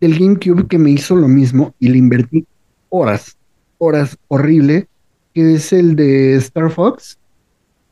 del 0.01 0.19
GameCube 0.19 0.69
que 0.69 0.79
me 0.79 0.91
hizo 0.91 1.17
lo 1.17 1.29
mismo 1.29 1.75
y 1.81 1.89
le 1.89 1.99
invertí 1.99 2.47
horas, 2.89 3.37
horas 3.79 4.17
horrible, 4.29 4.89
que 5.35 5.55
es 5.55 5.73
el 5.73 5.97
de 5.97 6.37
Star 6.37 6.71
Fox, 6.71 7.18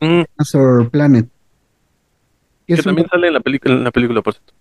Mm, 0.07 0.89
Planet. 0.91 1.29
Que 2.67 2.77
también 2.77 3.07
sale 3.09 3.29
en 3.29 3.35
la 3.35 3.41
película, 3.41 3.75
en 3.75 3.85
la 3.85 3.91
película, 3.91 4.23
por 4.23 4.35
cierto. 4.35 4.53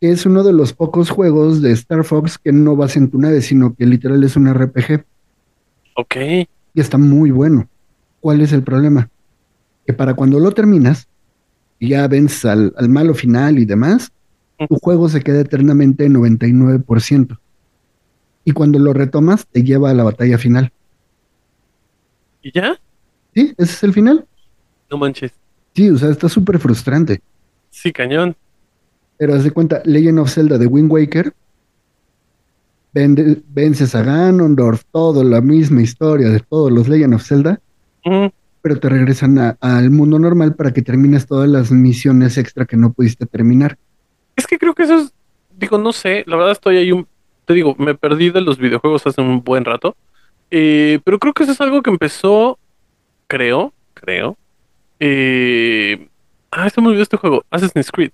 que 0.00 0.10
es 0.10 0.26
uno 0.26 0.42
de 0.44 0.52
los 0.52 0.72
pocos 0.72 1.10
juegos 1.10 1.60
de 1.62 1.72
Star 1.72 2.04
Fox 2.04 2.38
que 2.38 2.52
no 2.52 2.76
vas 2.76 2.96
en 2.96 3.10
tu 3.10 3.18
nave, 3.18 3.42
sino 3.42 3.74
que 3.74 3.86
literal 3.86 4.22
es 4.24 4.36
un 4.36 4.52
RPG 4.52 5.04
Ok. 5.94 6.16
y 6.74 6.80
está 6.80 6.98
muy 6.98 7.30
bueno. 7.30 7.68
¿Cuál 8.20 8.40
es 8.40 8.52
el 8.52 8.62
problema? 8.62 9.08
Que 9.86 9.92
para 9.92 10.14
cuando 10.14 10.38
lo 10.40 10.52
terminas 10.52 11.08
y 11.78 11.90
ya 11.90 12.06
vences 12.08 12.44
al, 12.44 12.72
al 12.76 12.88
malo 12.88 13.14
final 13.14 13.58
y 13.58 13.64
demás, 13.64 14.12
tu 14.68 14.76
juego 14.76 15.08
se 15.08 15.22
queda 15.22 15.40
eternamente 15.40 16.04
en 16.04 16.14
99%. 16.14 17.38
Y 18.44 18.52
cuando 18.52 18.78
lo 18.78 18.92
retomas, 18.92 19.46
te 19.46 19.62
lleva 19.62 19.90
a 19.90 19.94
la 19.94 20.02
batalla 20.04 20.38
final. 20.38 20.72
¿Y 22.42 22.52
ya? 22.52 22.78
¿Sí? 23.34 23.54
Ese 23.58 23.72
es 23.72 23.82
el 23.84 23.92
final. 23.92 24.26
No 24.90 24.98
manches. 24.98 25.32
Sí, 25.74 25.90
o 25.90 25.96
sea, 25.98 26.10
está 26.10 26.28
súper 26.28 26.58
frustrante. 26.58 27.20
Sí, 27.70 27.92
cañón. 27.92 28.34
Pero 29.16 29.34
haz 29.34 29.44
de 29.44 29.50
cuenta, 29.50 29.82
Legend 29.84 30.18
of 30.20 30.30
Zelda 30.32 30.58
de 30.58 30.66
Wind 30.66 30.90
Waker, 30.90 31.32
vende- 32.94 33.42
vences 33.48 33.94
a 33.94 34.02
Ganondorf, 34.02 34.82
todo, 34.92 35.22
la 35.24 35.40
misma 35.40 35.82
historia 35.82 36.28
de 36.28 36.40
todos 36.40 36.72
los 36.72 36.88
Legend 36.88 37.14
of 37.14 37.22
Zelda, 37.26 37.60
pero 38.62 38.80
te 38.80 38.88
regresan 38.88 39.38
a- 39.38 39.56
al 39.60 39.90
mundo 39.90 40.18
normal 40.18 40.54
para 40.54 40.72
que 40.72 40.82
termines 40.82 41.26
todas 41.26 41.48
las 41.48 41.70
misiones 41.70 42.38
extra 42.38 42.64
que 42.64 42.76
no 42.76 42.92
pudiste 42.92 43.26
terminar. 43.26 43.76
Es 44.36 44.46
que 44.46 44.58
creo 44.58 44.74
que 44.74 44.84
eso 44.84 44.98
es, 44.98 45.12
digo, 45.58 45.78
no 45.78 45.92
sé, 45.92 46.24
la 46.26 46.36
verdad 46.36 46.52
estoy 46.52 46.76
ahí 46.78 46.92
un, 46.92 47.06
te 47.44 47.54
digo, 47.54 47.74
me 47.78 47.94
perdí 47.94 48.30
de 48.30 48.40
los 48.40 48.58
videojuegos 48.58 49.06
hace 49.06 49.20
un 49.20 49.42
buen 49.42 49.64
rato, 49.64 49.96
eh, 50.50 51.00
pero 51.04 51.18
creo 51.18 51.32
que 51.34 51.42
eso 51.42 51.52
es 51.52 51.60
algo 51.60 51.82
que 51.82 51.90
empezó, 51.90 52.58
creo, 53.26 53.72
creo, 53.94 54.36
eh, 55.00 56.08
ah, 56.50 56.68
se 56.70 56.80
me 56.80 56.88
olvidó 56.88 57.02
este 57.02 57.16
juego, 57.16 57.44
Assassin's 57.50 57.90
Creed, 57.90 58.10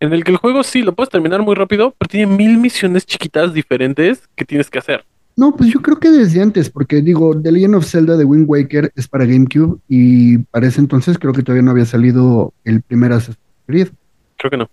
en 0.00 0.12
el 0.12 0.24
que 0.24 0.32
el 0.32 0.36
juego 0.38 0.62
sí 0.62 0.82
lo 0.82 0.94
puedes 0.94 1.10
terminar 1.10 1.42
muy 1.42 1.54
rápido, 1.54 1.94
pero 1.98 2.08
tiene 2.08 2.26
mil 2.26 2.58
misiones 2.58 3.06
chiquitas 3.06 3.52
diferentes 3.52 4.28
que 4.34 4.44
tienes 4.44 4.70
que 4.70 4.78
hacer. 4.78 5.04
No, 5.36 5.56
pues 5.56 5.70
yo 5.70 5.80
creo 5.80 5.98
que 5.98 6.10
desde 6.10 6.42
antes, 6.42 6.68
porque 6.68 7.00
digo, 7.00 7.40
The 7.40 7.52
Legend 7.52 7.76
of 7.76 7.86
Zelda 7.86 8.16
de 8.16 8.24
Wind 8.24 8.44
Waker 8.48 8.92
es 8.94 9.08
para 9.08 9.24
GameCube 9.24 9.78
y 9.88 10.38
para 10.38 10.66
ese 10.66 10.80
entonces 10.80 11.18
creo 11.18 11.32
que 11.32 11.42
todavía 11.42 11.62
no 11.62 11.70
había 11.70 11.86
salido 11.86 12.52
el 12.64 12.82
primer 12.82 13.12
Assassin's 13.12 13.38
Creed. 13.66 13.88
Creo 14.36 14.50
que 14.50 14.56
no, 14.56 14.68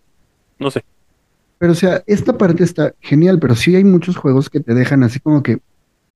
no 0.59 0.71
sé. 0.71 0.83
Pero 1.57 1.71
o 1.71 1.75
sea, 1.75 2.03
esta 2.05 2.37
parte 2.37 2.63
está 2.63 2.93
genial, 2.99 3.39
pero 3.39 3.55
sí 3.55 3.75
hay 3.75 3.83
muchos 3.83 4.15
juegos 4.15 4.49
que 4.49 4.59
te 4.59 4.73
dejan 4.73 5.03
así 5.03 5.19
como 5.19 5.41
que, 5.41 5.59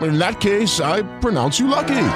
In 0.00 0.18
that 0.18 0.40
case, 0.40 0.80
I 0.80 1.02
pronounce 1.20 1.58
you 1.58 1.68
lucky. 1.68 2.08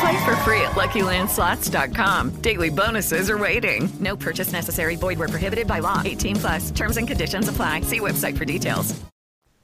Play 0.00 0.24
for 0.24 0.36
free 0.44 0.60
at 0.62 0.74
LuckyLandSlots.com. 0.74 2.40
Daily 2.40 2.70
bonuses 2.70 3.30
are 3.30 3.38
waiting. 3.38 3.88
No 4.00 4.16
purchase 4.16 4.52
necessary. 4.52 4.96
Void 4.96 5.18
where 5.18 5.28
prohibited 5.28 5.66
by 5.66 5.80
law. 5.80 6.02
18 6.04 6.36
plus. 6.36 6.70
Terms 6.70 6.96
and 6.96 7.08
conditions 7.08 7.48
apply. 7.48 7.82
See 7.82 8.00
website 8.00 8.36
for 8.36 8.44
details. 8.44 8.94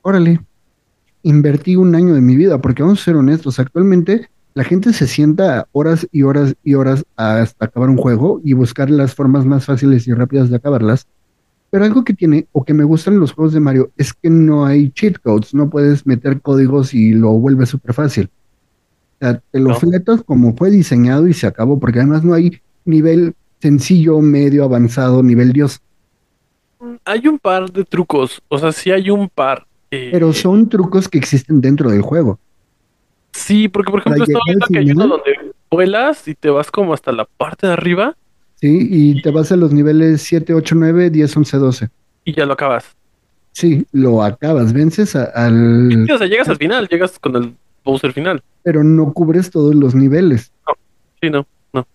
órale, 0.04 0.40
invertí 1.22 1.76
un 1.76 1.94
año 1.94 2.14
de 2.14 2.20
mi 2.20 2.36
vida, 2.36 2.60
porque 2.60 2.82
vamos 2.82 3.00
a 3.00 3.04
ser 3.04 3.16
honestos, 3.16 3.58
actualmente 3.58 4.28
la 4.52 4.62
gente 4.62 4.92
se 4.92 5.08
sienta 5.08 5.66
horas 5.72 6.06
y 6.12 6.22
horas 6.22 6.54
y 6.62 6.74
horas 6.74 7.04
hasta 7.16 7.64
acabar 7.64 7.88
un 7.88 7.96
juego 7.96 8.40
y 8.44 8.52
buscar 8.52 8.90
las 8.90 9.14
formas 9.14 9.46
más 9.46 9.64
fáciles 9.64 10.06
y 10.06 10.12
rápidas 10.12 10.50
de 10.50 10.56
acabarlas, 10.56 11.08
Pero 11.74 11.86
algo 11.86 12.04
que 12.04 12.14
tiene, 12.14 12.46
o 12.52 12.62
que 12.64 12.72
me 12.72 12.84
gustan 12.84 13.18
los 13.18 13.32
juegos 13.32 13.52
de 13.52 13.58
Mario, 13.58 13.90
es 13.96 14.12
que 14.14 14.30
no 14.30 14.64
hay 14.64 14.90
cheat 14.92 15.18
codes, 15.18 15.52
no 15.54 15.68
puedes 15.68 16.06
meter 16.06 16.40
códigos 16.40 16.94
y 16.94 17.14
lo 17.14 17.32
vuelves 17.32 17.70
súper 17.70 17.92
fácil. 17.94 18.30
O 19.16 19.18
sea, 19.18 19.42
te 19.50 19.58
lo 19.58 19.70
No. 19.70 19.74
fletas 19.74 20.22
como 20.22 20.56
fue 20.56 20.70
diseñado 20.70 21.26
y 21.26 21.34
se 21.34 21.48
acabó, 21.48 21.80
porque 21.80 21.98
además 21.98 22.22
no 22.22 22.32
hay 22.32 22.60
nivel 22.84 23.34
sencillo, 23.60 24.20
medio, 24.20 24.62
avanzado, 24.62 25.20
nivel 25.24 25.52
Dios. 25.52 25.80
Hay 27.04 27.26
un 27.26 27.40
par 27.40 27.68
de 27.72 27.82
trucos, 27.84 28.40
o 28.46 28.56
sea, 28.56 28.70
sí 28.70 28.92
hay 28.92 29.10
un 29.10 29.28
par. 29.28 29.66
eh, 29.90 30.10
Pero 30.12 30.32
son 30.32 30.68
trucos 30.68 31.08
que 31.08 31.18
existen 31.18 31.60
dentro 31.60 31.90
del 31.90 32.02
juego. 32.02 32.38
Sí, 33.32 33.66
porque 33.66 33.90
por 33.90 33.98
ejemplo 33.98 34.22
estaba 34.22 34.42
viendo 34.46 34.66
que 34.68 34.78
hay 34.78 34.92
uno 34.92 35.08
donde 35.08 35.54
vuelas 35.72 36.28
y 36.28 36.36
te 36.36 36.50
vas 36.50 36.70
como 36.70 36.94
hasta 36.94 37.10
la 37.10 37.24
parte 37.24 37.66
de 37.66 37.72
arriba 37.72 38.16
¿Sí? 38.64 38.88
Y 38.90 39.20
te 39.20 39.30
vas 39.30 39.52
a 39.52 39.56
los 39.56 39.74
niveles 39.74 40.22
7, 40.22 40.54
8, 40.54 40.74
9, 40.74 41.10
10, 41.10 41.36
11, 41.36 41.58
12. 41.58 41.88
y 42.24 42.32
ya 42.32 42.46
lo 42.46 42.54
acabas. 42.54 42.96
Sí, 43.52 43.84
lo 43.92 44.22
acabas, 44.22 44.72
vences 44.72 45.14
a- 45.14 45.24
al... 45.34 45.90
Sí, 46.06 46.10
o 46.10 46.16
sea, 46.16 46.26
llegas 46.26 46.48
al 46.48 46.56
final, 46.56 46.88
llegas 46.88 47.18
con 47.18 47.36
el 47.36 47.54
Bowser 47.84 48.14
final. 48.14 48.42
Pero 48.62 48.82
no 48.82 49.12
cubres 49.12 49.50
todos 49.50 49.74
los 49.74 49.94
niveles. 49.94 50.50
Sí, 51.20 51.28
no, 51.28 51.46
no. 51.74 51.86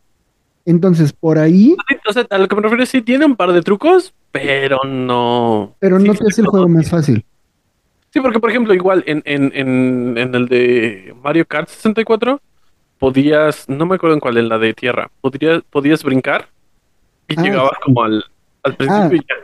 Entonces, 0.64 1.12
por 1.12 1.40
ahí, 1.40 1.76
o 2.08 2.14
sea, 2.14 2.28
a 2.30 2.38
lo 2.38 2.48
que 2.48 2.56
me 2.56 2.62
refiero, 2.62 2.86
sí 2.86 3.02
tiene 3.02 3.26
un 3.26 3.36
par 3.36 3.52
de 3.52 3.64
trucos, 3.64 4.14
pero 4.32 4.82
no. 4.86 5.76
pero 5.80 5.98
no 5.98 6.14
te 6.14 6.28
hace 6.28 6.42
el 6.42 6.48
juego 6.48 6.70
más 6.70 6.88
fácil. 6.88 7.26
Sí, 8.14 8.20
porque 8.22 8.40
por 8.40 8.52
ejemplo, 8.52 8.76
igual 8.76 9.04
en, 9.08 9.24
en, 9.26 9.52
en, 9.56 10.18
en 10.20 10.36
el 10.36 10.48
de 10.48 11.16
Mario 11.24 11.48
Kart 11.48 11.68
64, 11.68 12.40
podías, 13.00 13.68
no 13.68 13.88
me 13.88 13.96
acuerdo 13.96 14.14
en 14.14 14.20
cuál, 14.20 14.38
en 14.38 14.50
la 14.50 14.60
de 14.60 14.76
tierra, 14.76 15.10
podías, 15.22 15.64
podías 15.72 16.04
brincar 16.04 16.48
y 17.30 17.36
Ah, 17.38 17.44
llegabas 17.44 17.72
sí. 17.76 17.82
como 17.86 18.04
al, 18.04 18.24
al 18.64 18.76
principio 18.76 19.04
Ah. 19.06 19.16
y 19.16 19.18
ya. 19.20 19.36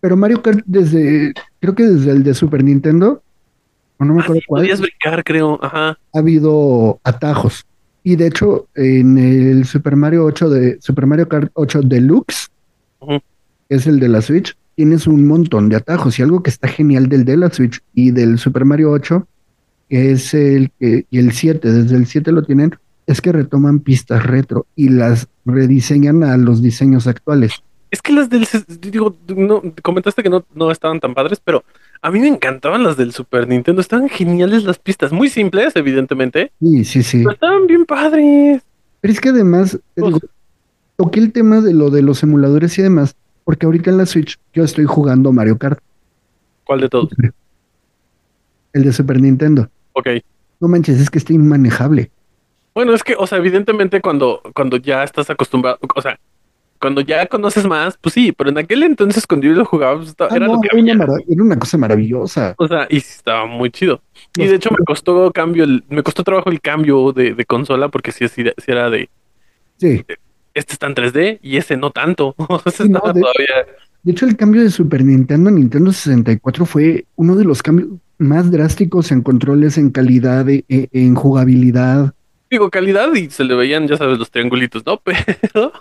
Pero 0.00 0.16
Mario 0.16 0.42
Kart 0.42 0.60
desde, 0.66 1.32
creo 1.60 1.74
que 1.74 1.82
desde 1.84 2.10
el 2.12 2.22
de 2.22 2.34
Super 2.34 2.62
Nintendo, 2.62 3.22
o 3.98 4.04
no 4.04 4.14
me 4.14 4.22
acuerdo 4.22 4.42
cuál, 4.46 4.62
Podías 4.62 4.80
brincar, 4.80 5.24
creo, 5.24 5.58
ajá. 5.62 5.98
ha 6.14 6.18
habido 6.18 7.00
atajos. 7.04 7.64
Y 8.04 8.14
de 8.16 8.28
hecho, 8.28 8.68
en 8.76 9.18
el 9.18 9.64
Super 9.64 9.96
Mario 9.96 10.24
8 10.24 10.48
de 10.50 10.78
Super 10.80 11.06
Mario 11.06 11.28
Kart 11.28 11.50
8 11.54 11.80
Deluxe, 11.82 12.48
Ujú. 13.00 13.18
que 13.68 13.74
es 13.76 13.86
el 13.88 13.98
de 13.98 14.08
la 14.08 14.22
Switch, 14.22 14.56
tienes 14.76 15.06
un 15.08 15.26
montón 15.26 15.68
de 15.68 15.76
atajos. 15.76 16.16
Y 16.18 16.22
algo 16.22 16.42
que 16.44 16.50
está 16.50 16.68
genial 16.68 17.08
del 17.08 17.24
de 17.24 17.36
la 17.36 17.50
Switch 17.52 17.80
y 17.92 18.12
del 18.12 18.38
Super 18.38 18.64
Mario 18.64 18.92
8, 18.92 19.26
que 19.90 20.12
es 20.12 20.32
el 20.32 20.70
que, 20.78 21.06
y 21.10 21.18
el 21.18 21.32
7, 21.32 21.70
desde 21.70 21.96
el 21.96 22.06
7 22.06 22.30
lo 22.30 22.42
tienen, 22.44 22.76
es 23.08 23.20
que 23.22 23.32
retoman 23.32 23.80
pistas 23.80 24.22
retro 24.22 24.66
y 24.76 24.90
las 24.90 25.28
rediseñan 25.46 26.22
a 26.22 26.36
los 26.36 26.62
diseños 26.62 27.06
actuales. 27.06 27.54
Es 27.90 28.02
que 28.02 28.12
las 28.12 28.28
del, 28.28 28.46
digo, 28.82 29.16
no, 29.34 29.62
comentaste 29.82 30.22
que 30.22 30.28
no, 30.28 30.44
no 30.54 30.70
estaban 30.70 31.00
tan 31.00 31.14
padres, 31.14 31.40
pero 31.42 31.64
a 32.02 32.10
mí 32.10 32.20
me 32.20 32.28
encantaban 32.28 32.82
las 32.82 32.98
del 32.98 33.12
Super 33.12 33.48
Nintendo, 33.48 33.80
estaban 33.80 34.10
geniales 34.10 34.64
las 34.64 34.78
pistas, 34.78 35.10
muy 35.10 35.30
simples, 35.30 35.74
evidentemente, 35.74 36.52
Sí, 36.60 36.84
sí, 36.84 37.02
sí. 37.02 37.18
pero 37.20 37.32
estaban 37.32 37.66
bien 37.66 37.86
padres. 37.86 38.62
Pero 39.00 39.12
es 39.12 39.20
que 39.20 39.30
además, 39.30 39.78
digo, 39.96 40.18
toqué 40.96 41.20
el 41.20 41.32
tema 41.32 41.62
de 41.62 41.72
lo 41.72 41.88
de 41.88 42.02
los 42.02 42.22
emuladores 42.22 42.78
y 42.78 42.82
demás, 42.82 43.16
porque 43.44 43.64
ahorita 43.64 43.88
en 43.90 43.96
la 43.96 44.04
Switch 44.04 44.38
yo 44.52 44.64
estoy 44.64 44.84
jugando 44.84 45.32
Mario 45.32 45.56
Kart, 45.56 45.80
¿Cuál 46.64 46.82
de 46.82 46.90
todos? 46.90 47.08
el 48.74 48.84
de 48.84 48.92
Super 48.92 49.18
Nintendo. 49.18 49.70
Ok. 49.94 50.08
No 50.60 50.68
manches, 50.68 51.00
es 51.00 51.08
que 51.08 51.16
está 51.18 51.32
inmanejable. 51.32 52.10
Bueno, 52.74 52.94
es 52.94 53.02
que, 53.02 53.14
o 53.18 53.26
sea, 53.26 53.38
evidentemente 53.38 54.00
cuando, 54.00 54.40
cuando 54.54 54.76
ya 54.76 55.02
estás 55.02 55.28
acostumbrado, 55.30 55.78
o 55.94 56.00
sea, 56.02 56.18
cuando 56.80 57.00
ya 57.00 57.26
conoces 57.26 57.66
más, 57.66 57.98
pues 58.00 58.12
sí, 58.14 58.30
pero 58.30 58.50
en 58.50 58.58
aquel 58.58 58.84
entonces 58.84 59.26
cuando 59.26 59.46
yo 59.48 59.52
lo 59.54 59.64
jugaba, 59.64 59.96
pues, 59.96 60.14
Ah, 60.20 60.28
era 60.30 60.46
no, 60.46 60.54
lo 60.54 60.60
que 60.60 60.68
era, 60.72 60.80
una 60.80 61.04
había. 61.04 61.24
era 61.28 61.42
una 61.42 61.58
cosa 61.58 61.76
maravillosa. 61.76 62.54
O 62.56 62.68
sea, 62.68 62.86
y 62.88 62.98
estaba 62.98 63.46
muy 63.46 63.70
chido. 63.70 64.00
Y 64.36 64.46
de 64.46 64.54
hecho 64.54 64.70
me 64.70 64.84
costó 64.84 65.32
cambio, 65.32 65.64
el, 65.64 65.82
me 65.88 66.02
costó 66.04 66.22
trabajo 66.22 66.50
el 66.50 66.60
cambio 66.60 67.12
de, 67.12 67.34
de 67.34 67.44
consola 67.44 67.88
porque 67.88 68.12
sí, 68.12 68.28
sí 68.28 68.44
era 68.68 68.90
de, 68.90 69.08
Sí. 69.78 70.04
este 70.54 70.72
está 70.72 70.86
en 70.86 70.94
3D 70.94 71.38
y 71.42 71.56
ese 71.56 71.76
no 71.76 71.90
tanto. 71.90 72.34
O 72.48 72.58
sea, 72.60 72.70
Sí, 72.72 72.88
no, 72.88 73.00
de- 73.12 73.20
todavía... 73.20 73.66
De 74.04 74.12
hecho, 74.12 74.26
el 74.26 74.36
cambio 74.36 74.62
de 74.62 74.70
Super 74.70 75.04
Nintendo 75.04 75.50
a 75.50 75.52
Nintendo 75.52 75.90
64 75.92 76.64
fue 76.64 77.04
uno 77.16 77.34
de 77.34 77.44
los 77.44 77.60
cambios 77.64 77.88
más 78.18 78.50
drásticos 78.52 79.10
en 79.10 79.22
controles, 79.22 79.76
en 79.78 79.90
calidad, 79.90 80.48
e- 80.48 80.64
e- 80.68 80.88
en 80.92 81.16
jugabilidad. 81.16 82.14
Digo, 82.50 82.70
calidad 82.70 83.14
y 83.14 83.30
se 83.30 83.44
le 83.44 83.54
veían, 83.54 83.86
ya 83.88 83.96
sabes, 83.96 84.18
los 84.18 84.30
triangulitos, 84.30 84.84
¿no? 84.86 85.00
Pero, 85.04 85.72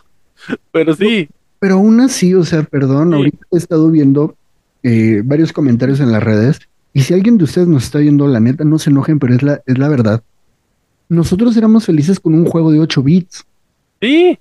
pero 0.71 0.95
sí, 0.95 1.29
Pero 1.59 1.75
aún 1.75 1.99
así, 1.99 2.33
o 2.35 2.43
sea, 2.45 2.63
perdón, 2.63 3.13
ahorita 3.13 3.39
he 3.51 3.57
estado 3.57 3.89
viendo 3.89 4.35
eh, 4.83 5.21
varios 5.25 5.51
comentarios 5.51 5.99
en 5.99 6.11
las 6.11 6.21
redes. 6.23 6.59
Y 6.93 7.01
si 7.01 7.13
alguien 7.13 7.37
de 7.37 7.43
ustedes 7.45 7.67
nos 7.67 7.83
está 7.85 7.99
viendo, 7.99 8.27
la 8.27 8.39
neta, 8.39 8.63
no 8.63 8.77
se 8.79 8.89
enojen, 8.91 9.17
pero 9.19 9.33
es 9.33 9.41
la, 9.43 9.61
es 9.65 9.77
la 9.77 9.87
verdad. 9.89 10.23
Nosotros 11.09 11.55
éramos 11.57 11.85
felices 11.85 12.19
con 12.19 12.33
un 12.35 12.45
juego 12.45 12.71
de 12.71 12.79
8 12.79 13.01
bits. 13.03 13.45
sí, 14.01 14.37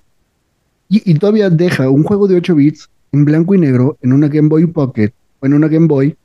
Y, 0.89 1.11
y 1.11 1.13
todavía 1.15 1.49
deja 1.49 1.89
un 1.89 2.03
juego 2.03 2.27
de 2.27 2.35
8 2.37 2.55
bits 2.55 2.89
en 3.11 3.25
blanco 3.25 3.55
y 3.55 3.57
negro 3.59 3.97
en 4.01 4.13
una 4.13 4.27
Game 4.27 4.49
Boy 4.49 4.65
Pocket 4.67 5.11
o 5.39 5.45
en 5.45 5.53
una 5.53 5.67
Game 5.67 5.87
Boy. 5.87 6.15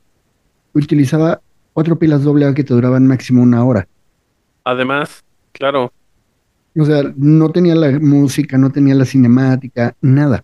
Utilizaba 0.73 1.41
cuatro 1.73 1.97
pilas 1.97 2.25
AA 2.25 2.53
que 2.53 2.63
te 2.63 2.73
duraban 2.73 3.07
máximo 3.07 3.41
una 3.41 3.63
hora. 3.65 3.87
además, 4.63 5.23
claro. 5.53 5.91
O 6.77 6.85
sea, 6.85 7.03
no 7.15 7.49
tenía 7.51 7.75
la 7.75 7.99
música, 7.99 8.57
no 8.57 8.71
tenía 8.71 8.95
la 8.95 9.05
cinemática, 9.05 9.95
nada. 10.01 10.43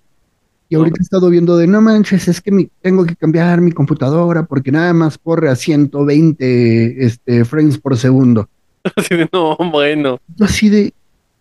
Y 0.71 0.75
ahorita 0.75 0.97
he 0.99 1.03
estado 1.03 1.29
viendo 1.31 1.57
de, 1.57 1.65
no 1.65 1.81
manches, 1.81 2.27
es 2.27 2.39
que 2.39 2.51
mi- 2.51 2.69
tengo 2.81 3.03
que 3.05 3.15
cambiar 3.15 3.59
mi 3.61 3.71
computadora 3.71 4.43
porque 4.43 4.71
nada 4.71 4.93
más 4.93 5.17
corre 5.17 5.49
a 5.49 5.55
120 5.55 7.03
este, 7.05 7.43
frames 7.45 7.77
por 7.79 7.97
segundo. 7.97 8.47
Así 8.95 9.15
de, 9.15 9.27
no, 9.33 9.57
bueno. 9.71 10.19
Así 10.39 10.69
de, 10.69 10.93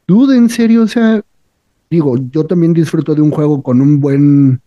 dude, 0.06 0.36
en 0.36 0.48
serio, 0.48 0.82
o 0.84 0.88
sea, 0.88 1.20
digo, 1.90 2.16
yo 2.30 2.46
también 2.46 2.72
disfruto 2.72 3.14
de 3.14 3.20
un 3.20 3.30
juego 3.30 3.62
con 3.62 3.82
un 3.82 4.00
buen 4.00 4.60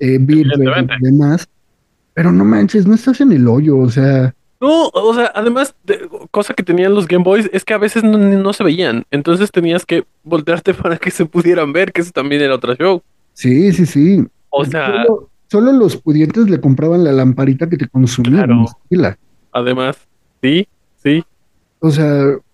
eh, 0.00 0.14
Evidentemente. 0.14 0.94
y 0.98 1.04
demás, 1.04 1.46
pero 2.14 2.32
no 2.32 2.44
manches, 2.46 2.86
no 2.86 2.94
estás 2.94 3.20
en 3.20 3.32
el 3.32 3.46
hoyo, 3.46 3.76
o 3.78 3.90
sea, 3.90 4.34
No, 4.62 4.88
o 4.94 5.12
sea, 5.14 5.30
además, 5.34 5.74
de- 5.84 6.08
cosa 6.30 6.54
que 6.54 6.62
tenían 6.62 6.94
los 6.94 7.08
Game 7.08 7.24
Boys 7.24 7.50
es 7.52 7.64
que 7.64 7.74
a 7.74 7.78
veces 7.78 8.04
no, 8.04 8.16
no 8.16 8.52
se 8.52 8.62
veían. 8.64 9.04
Entonces 9.10 9.50
tenías 9.50 9.84
que 9.84 10.04
voltearte 10.22 10.72
para 10.74 10.96
que 10.98 11.10
se 11.10 11.26
pudieran 11.26 11.72
ver, 11.72 11.92
que 11.92 12.00
eso 12.00 12.12
también 12.12 12.42
era 12.42 12.54
otro 12.54 12.74
show. 12.76 13.02
sí, 13.34 13.72
sí, 13.72 13.86
sí. 13.86 14.24
O 14.50 14.64
sea, 14.64 15.04
Solo, 15.04 15.30
solo 15.50 15.72
los 15.72 15.96
pudientes 15.96 16.48
le 16.48 16.60
compraban 16.60 17.04
la 17.04 17.12
lamparita 17.12 17.68
que 17.68 17.76
te 17.78 17.88
consumía. 17.88 18.44
Claro. 18.44 18.66
además, 19.50 19.96
sí, 20.42 20.68
sí. 21.02 21.24
O 21.80 21.90
sea, 21.90 22.06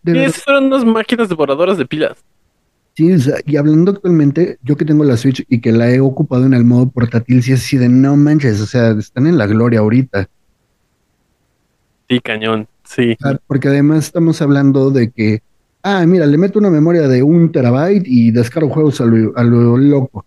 de 0.02 0.12
Y 0.14 0.20
verdad, 0.20 0.26
esas 0.28 0.48
eran 0.48 0.64
unas 0.64 0.84
máquinas 0.84 1.28
devoradoras 1.28 1.76
de 1.78 1.86
pilas. 1.86 2.24
sí, 2.96 3.12
o 3.12 3.18
sea, 3.18 3.36
y 3.46 3.56
hablando 3.56 3.92
actualmente, 3.92 4.58
yo 4.62 4.76
que 4.76 4.84
tengo 4.84 5.04
la 5.04 5.16
Switch 5.16 5.44
y 5.48 5.60
que 5.60 5.72
la 5.72 5.90
he 5.90 6.00
ocupado 6.00 6.46
en 6.46 6.54
el 6.54 6.64
modo 6.64 6.88
portátil, 6.88 7.42
sí 7.42 7.52
es 7.52 7.60
así 7.60 7.76
de 7.76 7.88
no 7.88 8.16
manches, 8.16 8.60
o 8.60 8.66
sea, 8.66 8.90
están 8.92 9.26
en 9.26 9.38
la 9.38 9.46
gloria 9.46 9.80
ahorita. 9.80 10.28
Sí, 12.08 12.20
cañón, 12.20 12.66
sí. 12.84 13.16
Sea, 13.20 13.38
porque 13.46 13.68
además 13.68 14.06
estamos 14.06 14.40
hablando 14.40 14.90
de 14.90 15.10
que, 15.10 15.42
ah, 15.82 16.04
mira, 16.06 16.26
le 16.26 16.38
meto 16.38 16.58
una 16.58 16.70
memoria 16.70 17.06
de 17.08 17.22
un 17.22 17.52
terabyte 17.52 18.04
y 18.06 18.30
descargo 18.30 18.70
juegos 18.70 19.00
a 19.00 19.04
lo, 19.06 19.36
a 19.36 19.44
lo 19.44 19.76
loco. 19.76 20.24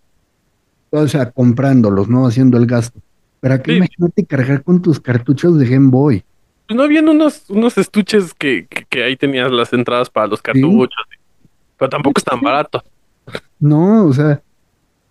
O 0.91 1.07
sea, 1.07 1.31
comprándolos, 1.31 2.07
¿no? 2.09 2.27
Haciendo 2.27 2.57
el 2.57 2.65
gasto. 2.67 2.99
Pero 3.39 3.55
aquí 3.55 3.71
Sí. 3.71 3.77
imagínate 3.77 4.25
cargar 4.25 4.63
con 4.63 4.81
tus 4.81 4.99
cartuchos 4.99 5.57
de 5.57 5.67
Game 5.67 5.89
Boy. 5.89 6.23
Pues 6.67 6.77
no 6.77 6.83
habían 6.83 7.09
unos, 7.09 7.49
unos 7.49 7.77
estuches 7.77 8.33
que, 8.33 8.67
que, 8.69 8.85
que 8.85 9.03
ahí 9.03 9.15
tenías 9.17 9.51
las 9.51 9.73
entradas 9.73 10.09
para 10.09 10.27
los 10.27 10.41
cartuchos. 10.41 10.93
Pero 11.77 11.89
tampoco 11.89 12.19
es 12.19 12.23
tan 12.23 12.39
barato. 12.41 12.83
No, 13.59 14.05
o 14.05 14.13
sea, 14.13 14.41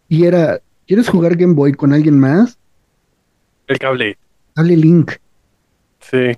y 0.08 0.24
era, 0.24 0.60
¿quieres 0.86 1.08
jugar 1.08 1.34
Game 1.36 1.54
Boy 1.54 1.72
con 1.72 1.92
alguien 1.92 2.18
más? 2.20 2.58
El 3.66 3.78
cable, 3.78 4.16
Dale 4.54 4.76
link. 4.76 5.12
sí. 6.00 6.32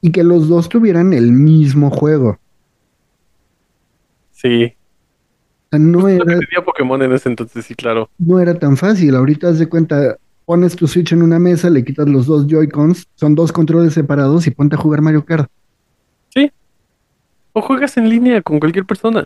Y 0.00 0.12
que 0.12 0.22
los 0.24 0.48
dos 0.48 0.68
tuvieran 0.68 1.12
el 1.12 1.32
mismo 1.32 1.90
juego. 1.90 2.38
Sí. 4.32 4.64
O 5.66 5.68
sea, 5.70 5.78
no 5.78 6.04
que 6.06 6.14
era, 6.14 6.24
tenía 6.24 6.64
Pokémon 6.64 7.02
en 7.02 7.12
ese 7.12 7.28
entonces, 7.28 7.64
sí, 7.64 7.74
claro. 7.74 8.08
no 8.18 8.38
era 8.38 8.58
tan 8.58 8.76
fácil. 8.76 9.14
Ahorita 9.16 9.48
haz 9.48 9.58
de 9.58 9.68
cuenta, 9.68 10.16
pones 10.44 10.76
tu 10.76 10.86
Switch 10.86 11.12
en 11.12 11.22
una 11.22 11.38
mesa, 11.38 11.70
le 11.70 11.84
quitas 11.84 12.08
los 12.08 12.26
dos 12.26 12.46
Joy-Cons, 12.46 13.08
son 13.14 13.34
dos 13.34 13.50
controles 13.52 13.94
separados 13.94 14.46
y 14.46 14.50
ponte 14.50 14.76
a 14.76 14.78
jugar 14.78 15.00
Mario 15.02 15.24
Kart. 15.24 15.50
O 17.58 17.62
juegas 17.62 17.96
en 17.96 18.10
línea 18.10 18.42
con 18.42 18.60
cualquier 18.60 18.84
persona. 18.84 19.24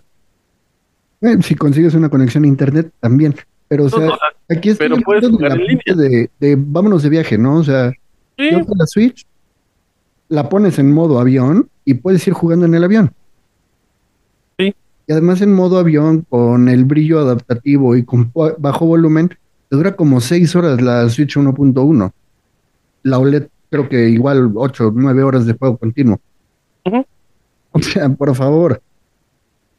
Eh, 1.21 1.37
si 1.43 1.57
consigues 1.57 1.95
una 1.95 2.09
conexión 2.09 2.45
a 2.45 2.47
internet, 2.47 2.93
también. 3.01 3.35
Pero, 3.67 3.87
o 3.87 3.89
No, 3.89 3.97
sea, 3.99 4.07
no, 4.07 4.15
aquí 4.49 4.69
estoy 4.69 4.89
pero 4.89 5.03
puedes 5.03 5.29
jugar 5.29 5.61
en 5.61 5.79
parte 5.79 5.95
de, 5.97 6.31
de 6.39 6.57
vámonos 6.57 7.03
de 7.03 7.09
viaje, 7.09 7.37
¿no? 7.37 7.57
O 7.57 7.65
sea, 7.65 7.91
Sí. 8.39 8.51
yo 8.53 8.65
con 8.65 8.79
la 8.79 8.87
Switch 8.87 9.27
la 10.31 10.49
pones 10.49 10.79
en 10.79 10.93
modo 10.93 11.21
avión 11.21 11.69
y 11.85 11.95
puedes 11.95 12.27
ir 12.27 12.33
jugando 12.33 12.65
en 12.65 12.75
el 12.75 12.85
avión. 12.85 13.13
Sí. 14.59 14.75
Y 15.07 15.13
además 15.13 15.43
en 15.43 15.53
modo 15.53 15.79
avión, 15.79 16.25
con 16.29 16.69
el 16.69 16.85
brillo 16.87 17.19
adaptativo 17.19 17.97
y 17.97 18.05
con 18.05 18.33
bajo 18.59 18.87
volumen, 18.87 19.29
te 19.69 19.77
dura 19.77 19.95
como 19.97 20.21
6 20.21 20.57
horas 20.57 20.81
la 20.81 21.09
Switch 21.11 21.37
1.1. 21.37 22.13
La 23.03 23.19
OLED 23.19 23.49
creo 23.71 23.89
que 23.89 24.09
igual 24.09 24.53
8, 24.55 24.93
9 24.95 25.23
horas 25.23 25.47
de 25.47 25.53
juego 25.55 25.77
continuo. 25.77 26.19
Ujú. 26.87 27.05
O 27.73 27.81
sea, 27.81 28.09
por 28.09 28.35
favor. 28.35 28.83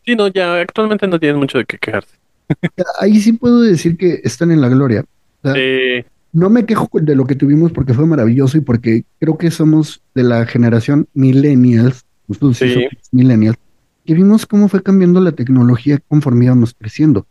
Sí, 0.05 0.15
no, 0.15 0.29
ya 0.29 0.61
actualmente 0.61 1.05
no 1.07 1.19
tienen 1.19 1.37
mucho 1.39 1.57
de 1.57 1.65
qué 1.65 1.77
quejarse. 1.77 2.15
Ahí 3.01 3.19
sí 3.19 3.33
puedo 3.33 3.59
decir 3.59 3.97
que 3.97 4.21
están 4.23 4.49
en 4.51 4.61
la 4.61 4.69
gloria. 4.69 5.03
O 5.43 5.47
sea, 5.49 5.53
Eh, 5.57 6.05
no 6.33 6.49
me 6.49 6.65
quejo 6.65 6.89
de 6.93 7.15
lo 7.15 7.25
que 7.25 7.35
tuvimos 7.35 7.71
porque 7.71 7.93
fue 7.93 8.05
maravilloso 8.05 8.57
y 8.57 8.61
porque 8.61 9.03
creo 9.19 9.37
que 9.37 9.51
somos 9.51 10.01
de 10.15 10.23
la 10.23 10.45
generación 10.45 11.07
millennials, 11.13 12.05
nosotros 12.27 12.57
sí 12.57 12.73
somos 12.73 12.89
millennials, 13.11 13.57
que 14.05 14.13
vimos 14.13 14.45
cómo 14.45 14.67
fue 14.67 14.81
cambiando 14.81 15.19
la 15.21 15.31
tecnología 15.33 15.99
conforme 16.07 16.45
íbamos 16.45 16.73
creciendo. 16.73 17.25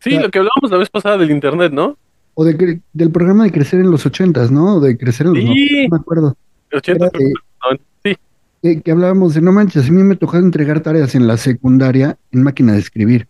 sí, 0.00 0.10
lo 0.18 0.30
que 0.30 0.38
hablábamos 0.38 0.70
la 0.70 0.78
vez 0.78 0.90
pasada 0.90 1.16
del 1.16 1.30
internet, 1.30 1.72
¿no? 1.72 1.96
O 2.34 2.44
de 2.44 2.80
del 2.92 3.10
programa 3.10 3.44
de 3.44 3.52
crecer 3.52 3.80
en 3.80 3.90
los 3.90 4.04
ochentas, 4.06 4.50
¿no? 4.50 4.76
O 4.76 4.80
de 4.80 4.96
crecer 4.96 5.26
en 5.26 5.34
los 5.34 5.42
Sí. 5.42 5.48
90, 5.48 5.82
no 5.82 5.88
me 5.96 6.00
acuerdo. 6.00 6.36
80, 6.72 7.06
Era 7.06 7.18
de- 7.18 7.24
no, 7.32 7.78
sí, 8.04 8.16
Que, 8.62 8.80
que 8.80 8.90
hablábamos 8.90 9.34
de, 9.34 9.42
no 9.42 9.52
manches, 9.52 9.88
a 9.88 9.92
mí 9.92 10.02
me 10.02 10.16
tocó 10.16 10.36
entregar 10.38 10.80
tareas 10.80 11.14
en 11.14 11.26
la 11.26 11.36
secundaria 11.36 12.16
en 12.30 12.42
máquina 12.42 12.72
de 12.72 12.78
escribir. 12.78 13.28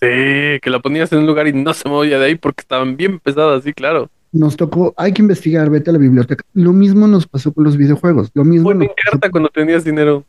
Sí, 0.00 0.60
que 0.62 0.70
la 0.70 0.80
ponías 0.80 1.12
en 1.12 1.20
un 1.20 1.26
lugar 1.26 1.46
y 1.48 1.52
no 1.52 1.72
se 1.74 1.88
movía 1.88 2.18
de 2.18 2.26
ahí 2.26 2.34
porque 2.36 2.62
estaban 2.62 2.96
bien 2.96 3.18
pesadas, 3.18 3.64
sí, 3.64 3.72
claro. 3.72 4.10
Nos 4.32 4.56
tocó, 4.56 4.92
hay 4.96 5.12
que 5.12 5.22
investigar, 5.22 5.70
vete 5.70 5.90
a 5.90 5.92
la 5.94 5.98
biblioteca. 5.98 6.44
Lo 6.52 6.72
mismo 6.72 7.06
nos 7.06 7.26
pasó 7.26 7.52
con 7.52 7.64
los 7.64 7.76
videojuegos. 7.76 8.30
Lo 8.34 8.44
mismo 8.44 8.64
Bueno, 8.64 8.86
carta 9.10 9.30
cuando 9.30 9.48
tenías 9.48 9.84
dinero. 9.84 10.24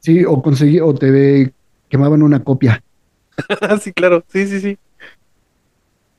Sí, 0.00 0.24
o 0.24 0.42
conseguí, 0.42 0.80
o 0.80 0.94
te 0.94 1.52
quemaban 1.88 2.22
una 2.22 2.42
copia. 2.44 2.82
sí, 3.80 3.92
claro, 3.92 4.24
sí, 4.28 4.46
sí, 4.46 4.60
sí. 4.60 4.78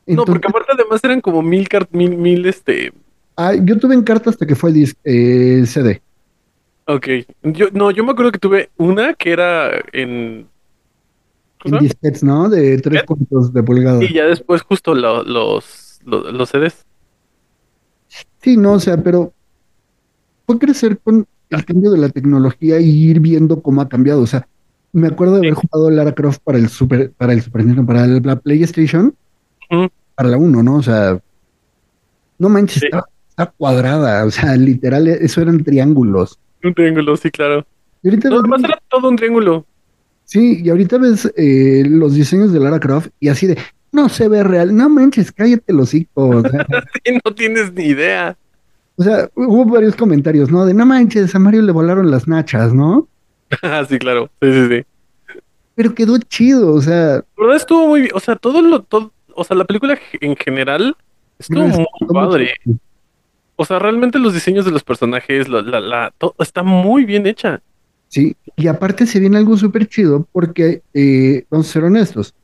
No, 0.06 0.26
porque 0.26 0.48
aparte 0.48 0.72
además 0.74 1.02
eran 1.04 1.22
como 1.22 1.42
mil, 1.42 1.68
cart- 1.70 1.90
mil, 1.92 2.18
mil, 2.18 2.46
este, 2.46 2.92
ah, 3.38 3.54
yo 3.56 3.78
tuve 3.80 3.94
en 3.96 4.04
carta 4.04 4.30
hasta 4.30 4.46
que 4.46 4.56
fue 4.56 4.72
dis- 4.72 4.96
eh, 5.04 5.66
CD. 5.66 6.02
ok. 6.86 7.08
Yo, 7.44 7.68
no, 7.74 7.92
yo 7.92 8.04
me 8.04 8.12
acuerdo 8.12 8.32
que 8.32 8.40
tuve 8.40 8.70
una 8.78 9.14
que 9.14 9.32
era 9.32 9.72
en, 9.94 10.48
¿cómo 11.64 11.78
En 11.78 11.82
se 11.82 11.88
llama? 11.88 11.94
disquetes, 12.02 12.24
¿no? 12.24 12.50
De 12.50 12.78
tres 12.80 13.02
¿Qué? 13.02 13.06
cuartos 13.08 13.54
de 13.54 13.64
pulgada. 13.64 14.04
Y 14.04 14.14
ya 14.14 14.26
después 14.26 14.62
justo 14.62 14.94
lo- 14.94 15.24
los, 15.24 16.00
los, 16.06 16.32
los 16.34 16.50
CDs. 16.50 16.86
Sí, 18.42 18.58
no, 18.58 18.74
o 18.74 18.80
sea, 18.80 18.98
pero 19.02 19.34
fue 20.46 20.60
crecer 20.60 21.00
con 21.00 21.26
el 21.50 21.66
cambio 21.66 21.92
de 21.92 21.98
la 21.98 22.10
tecnología 22.10 22.80
y 22.80 22.90
ir 23.10 23.20
viendo 23.20 23.62
cómo 23.62 23.82
ha 23.82 23.90
cambiado. 23.90 24.22
O 24.22 24.28
sea, 24.28 24.48
me 24.92 25.08
acuerdo 25.08 25.34
de 25.36 25.40
haber 25.48 25.54
jugado 25.54 25.90
Lara 25.90 26.14
Croft 26.14 26.40
para 26.44 26.58
el 26.58 26.70
Super, 26.70 27.12
para 27.12 27.34
el 27.34 27.42
Super 27.42 27.66
Nintendo, 27.66 27.88
para 27.88 28.06
el- 28.06 28.22
la 28.24 28.36
PlayStation, 28.36 29.16
para 30.16 30.30
la 30.30 30.38
1, 30.38 30.62
¿no? 30.62 30.76
O 30.78 30.84
sea, 30.84 31.20
no 32.38 32.50
manches, 32.50 32.82
Sí. 32.82 32.86
está, 32.88 33.06
está 33.30 33.46
cuadrada, 33.58 34.26
o 34.26 34.30
sea, 34.32 34.56
literal, 34.56 35.08
eso 35.08 35.42
eran 35.42 35.64
triángulos. 35.64 36.38
Un 36.64 36.74
triángulo, 36.74 37.16
sí, 37.18 37.32
claro. 37.32 37.66
Y 38.04 38.10
ahorita 38.10 38.30
No, 38.30 38.40
además 38.40 38.64
era 38.64 38.82
todo 38.90 39.10
un 39.10 39.16
triángulo. 39.16 39.66
Sí, 40.26 40.62
y 40.64 40.70
ahorita 40.70 40.98
ves 40.98 41.32
eh, 41.38 41.84
los 41.88 42.16
diseños 42.16 42.52
de 42.54 42.60
Lara 42.60 42.80
Croft 42.80 43.10
y 43.20 43.30
así 43.30 43.48
de, 43.48 43.58
no 43.92 44.10
se 44.10 44.28
ve 44.28 44.44
real, 44.44 44.76
no 44.76 44.90
manches, 44.90 45.32
cállate 45.32 45.74
los 45.74 45.90
hocico. 45.90 46.30
O 46.30 46.42
sea, 46.42 46.66
Sí, 47.06 47.18
no 47.24 47.34
tienes 47.34 47.72
ni 47.74 47.86
idea. 47.86 48.36
o 48.96 49.04
sea, 49.04 49.30
hubo 49.36 49.66
varios 49.66 49.96
comentarios, 49.96 50.52
¿no? 50.52 50.66
De, 50.66 50.74
no 50.74 50.86
manches, 50.86 51.34
a 51.36 51.40
Mario 51.40 51.62
le 51.62 51.72
volaron 51.72 52.10
las 52.10 52.28
nachas, 52.28 52.74
¿no? 52.74 53.08
Ah, 53.62 53.86
sí, 53.88 54.00
claro. 54.00 54.30
Sí, 54.42 54.52
sí, 54.52 54.68
sí. 54.68 54.86
Pero 55.76 55.94
quedó 55.94 56.18
chido, 56.18 56.74
o 56.74 56.82
sea, 56.82 57.16
La 57.18 57.26
verdad 57.38 57.56
estuvo 57.58 57.88
muy 57.88 58.02
bien. 58.02 58.12
O 58.16 58.20
sea, 58.20 58.36
todo 58.36 58.62
lo, 58.62 58.82
todo, 58.82 59.12
o 59.36 59.44
sea, 59.44 59.56
la 59.56 59.66
película 59.66 59.98
en 60.22 60.36
general 60.36 60.96
estuvo 61.38 61.68
muy 61.68 61.86
padre. 62.12 62.56
mucho. 62.66 62.80
O 63.56 63.66
sea, 63.66 63.78
realmente 63.78 64.18
los 64.18 64.34
diseños 64.34 64.66
de 64.66 64.72
los 64.72 64.84
personajes, 64.84 65.48
la, 65.48 65.62
la, 65.62 65.80
la, 65.80 66.14
todo, 66.18 66.34
está 66.40 66.64
muy 66.64 67.06
bien 67.06 67.28
hecha. 67.28 67.62
Sí, 68.14 68.38
y 68.56 68.68
aparte 68.68 69.08
se 69.08 69.20
viene 69.20 69.40
algo 69.40 69.58
súper 69.58 69.88
chido 69.88 70.28
porque, 70.32 70.84
eh, 70.94 71.48
vamos 71.50 71.68
a 71.68 71.74
ser 71.74 71.84
honestos, 71.84 72.36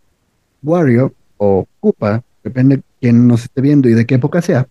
Wario 0.63 1.13
o 1.38 1.67
Koopa, 1.80 2.24
depende 2.43 2.78
de 2.78 2.84
quién 2.99 3.28
nos 3.28 3.43
esté 3.43 3.61
viendo 3.61 3.88
y 3.88 3.93
de 3.93 4.03
qué 4.07 4.15
época 4.15 4.41
sea, 4.41 4.67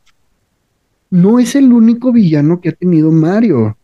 no 1.08 1.38
es 1.38 1.54
el 1.54 1.72
único 1.72 2.10
villano 2.10 2.60
que 2.60 2.70
ha 2.70 2.72
tenido 2.72 3.12
Mario. 3.12 3.78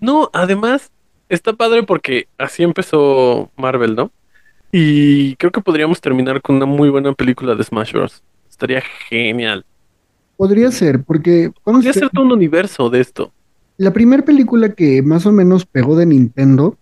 No, 0.00 0.28
además, 0.32 0.90
está 1.28 1.52
padre 1.52 1.84
porque 1.84 2.26
así 2.36 2.64
empezó 2.64 3.48
Marvel, 3.56 3.94
¿no? 3.94 4.10
Y 4.72 5.36
creo 5.36 5.52
que 5.52 5.60
podríamos 5.60 6.00
terminar 6.00 6.42
con 6.42 6.56
una 6.56 6.66
muy 6.66 6.88
buena 6.88 7.12
película 7.12 7.54
de 7.54 7.62
Smash 7.62 7.92
Bros. 7.92 8.24
Estaría 8.50 8.82
genial. 9.08 9.64
Podría 10.36 10.72
ser, 10.72 11.04
porque 11.04 11.52
Podría 11.62 11.92
ser 11.92 12.10
todo 12.10 12.24
un 12.24 12.32
universo 12.32 12.90
de 12.90 12.98
esto. 12.98 13.32
La 13.76 13.92
primera 13.92 14.24
película 14.24 14.70
que 14.74 15.02
más 15.02 15.26
o 15.26 15.32
menos 15.32 15.66
pegó 15.66 15.96
de 15.96 16.06
Nintendo, 16.06 16.76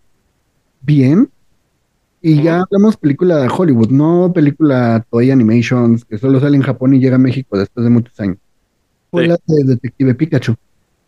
bien, 0.82 1.30
y 2.20 2.42
ya 2.42 2.60
hablamos 2.60 2.96
película 2.96 3.36
de 3.38 3.48
Hollywood, 3.48 3.90
no 3.90 4.30
película 4.32 5.04
Toy 5.10 5.30
Animations, 5.30 6.04
que 6.04 6.18
solo 6.18 6.38
sale 6.40 6.56
en 6.56 6.62
Japón 6.62 6.94
y 6.94 7.00
llega 7.00 7.16
a 7.16 7.18
México 7.18 7.58
después 7.58 7.82
de 7.84 7.90
muchos 7.90 8.18
años. 8.20 8.36
Fue 9.10 9.24
Sí. 9.24 9.28
la 9.28 9.36
de 9.46 9.64
Detective 9.64 10.14
Pikachu, 10.14 10.54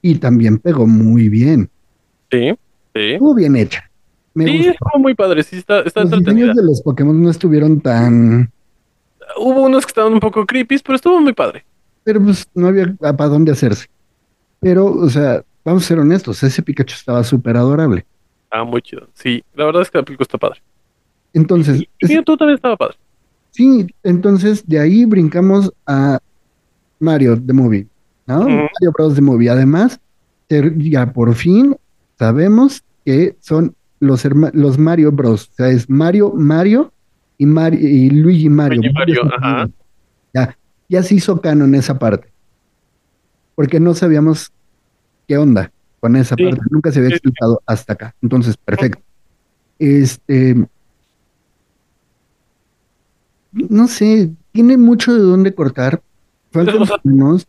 y 0.03 0.17
también 0.17 0.59
pegó 0.59 0.87
muy 0.87 1.29
bien, 1.29 1.69
Sí, 2.31 2.51
sí. 2.95 3.01
estuvo 3.13 3.35
bien 3.35 3.55
hecha. 3.57 3.89
Me 4.35 4.47
Sí, 4.47 4.67
estuvo 4.67 4.99
muy 4.99 5.15
padre. 5.15 5.45
Sí, 5.45 5.57
está, 5.59 5.81
está 5.83 6.01
Los 6.03 6.13
entretenida. 6.13 6.53
de 6.55 6.63
los 6.65 6.83
Pokémon 6.83 7.23
no 7.23 7.31
estuvieron 7.31 7.81
tan, 7.81 8.51
Hubo 9.39 9.63
unos 9.63 9.87
que 9.87 9.91
estaban 9.91 10.13
un 10.13 10.21
poco 10.21 10.45
creepy, 10.45 10.79
pero 10.85 10.97
estuvo 10.97 11.21
muy 11.21 11.33
padre. 11.33 11.65
pero 12.03 12.21
pues 12.23 12.47
no 12.55 12.67
había 12.69 12.93
para 12.99 13.29
dónde 13.29 13.53
hacerse. 13.53 13.87
Pero, 14.61 14.87
o 14.87 15.09
sea, 15.09 15.43
vamos 15.65 15.85
a 15.85 15.87
ser 15.87 15.99
honestos, 15.99 16.43
ese 16.43 16.63
Pikachu 16.63 16.95
estaba 16.95 17.25
súper 17.25 17.57
adorable. 17.57 18.05
Ah, 18.51 18.65
muy 18.65 18.83
chido. 18.83 19.09
Sí, 19.15 19.43
la 19.55 19.65
verdad 19.65 19.83
es 19.83 19.91
que 19.91 19.99
la 19.99 20.05
película 20.05 20.25
está 20.25 20.39
padre. 20.39 20.63
Entonces, 21.33 21.85
Y 22.01 22.07
sí, 22.07 22.23
tú 22.25 22.37
también 22.37 22.57
estaba 22.57 22.77
padre. 22.77 22.97
Sí, 23.51 23.87
entonces 24.03 24.67
de 24.67 24.79
ahí 24.79 25.05
brincamos 25.05 25.73
a 25.87 26.19
Mario 26.99 27.41
The 27.41 27.53
Movie, 27.53 27.87
¿no? 28.27 28.41
Mario 28.41 28.93
Bros. 28.97 29.15
The 29.15 29.21
Movie. 29.21 29.51
Además, 29.51 30.01
ya 30.49 31.13
por 31.13 31.35
fin 31.35 31.77
sabemos 32.19 32.83
que 33.05 33.37
son 33.41 33.75
los, 34.01 34.25
los 34.53 34.79
Mario 34.79 35.13
Bros. 35.13 35.51
O 35.51 35.55
sea, 35.55 35.69
es 35.69 35.89
Mario, 35.89 36.33
Mario 36.37 36.93
y, 37.39 37.47
Mario, 37.47 37.81
y 37.81 38.11
Luigi 38.11 38.49
Mario. 38.49 38.81
Luigi 38.81 38.95
Mario, 38.95 39.23
ajá. 39.37 39.69
Ya, 40.33 40.57
ya 40.89 41.03
se 41.03 41.17
hizo 41.17 41.41
canon 41.41 41.75
esa 41.75 41.99
parte. 41.99 42.33
Porque 43.55 43.79
no 43.79 43.95
sabíamos 43.95 44.53
qué 45.27 45.37
onda 45.39 45.71
con 46.01 46.17
esa 46.17 46.35
Sí. 46.37 46.45
parte. 46.45 46.61
Nunca 46.71 46.93
se 46.93 46.99
había 47.01 47.11
explicado 47.11 47.63
hasta 47.67 47.93
acá. 47.95 48.15
Entonces, 48.23 48.57
perfecto. 48.57 49.01
Este. 49.79 50.67
No 53.53 53.87
sé, 53.87 54.31
tiene 54.53 54.77
mucho 54.77 55.13
de 55.15 55.21
dónde 55.21 55.55
cortar. 55.55 56.03
Faltan 56.51 56.83
O 56.83 56.87
sea, 56.87 56.97
unos. 57.05 57.47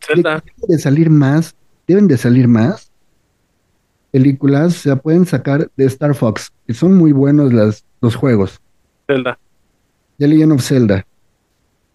Zelda. 0.00 0.42
Deben 0.56 0.68
de 0.68 0.78
salir 0.78 1.10
más. 1.10 1.54
Deben 1.86 2.08
de 2.08 2.16
salir 2.16 2.48
más 2.48 2.90
películas. 4.10 4.74
Se 4.74 4.94
pueden 4.96 5.26
sacar 5.26 5.70
de 5.76 5.84
Star 5.86 6.14
Fox, 6.14 6.52
que 6.66 6.74
son 6.74 6.96
muy 6.96 7.12
buenos 7.12 7.52
las, 7.52 7.84
los 8.00 8.16
juegos. 8.16 8.60
Zelda. 9.06 9.38
The 10.18 10.28
Legend 10.28 10.52
of 10.52 10.62
Zelda. 10.62 11.06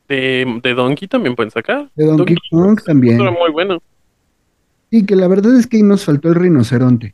De, 0.07 0.59
de 0.61 0.73
Donkey 0.73 1.07
también 1.07 1.35
pueden 1.35 1.51
sacar. 1.51 1.89
De 1.95 2.05
Donkey 2.05 2.35
Kong 2.51 2.79
también. 2.85 3.17
Muy 3.17 3.51
bueno. 3.51 3.81
Sí, 4.99 5.05
que 5.05 5.15
la 5.15 5.27
verdad 5.27 5.57
es 5.57 5.67
que 5.67 5.77
ahí 5.77 5.83
nos 5.83 6.05
faltó 6.05 6.29
el 6.29 6.35
rinoceronte. 6.35 7.13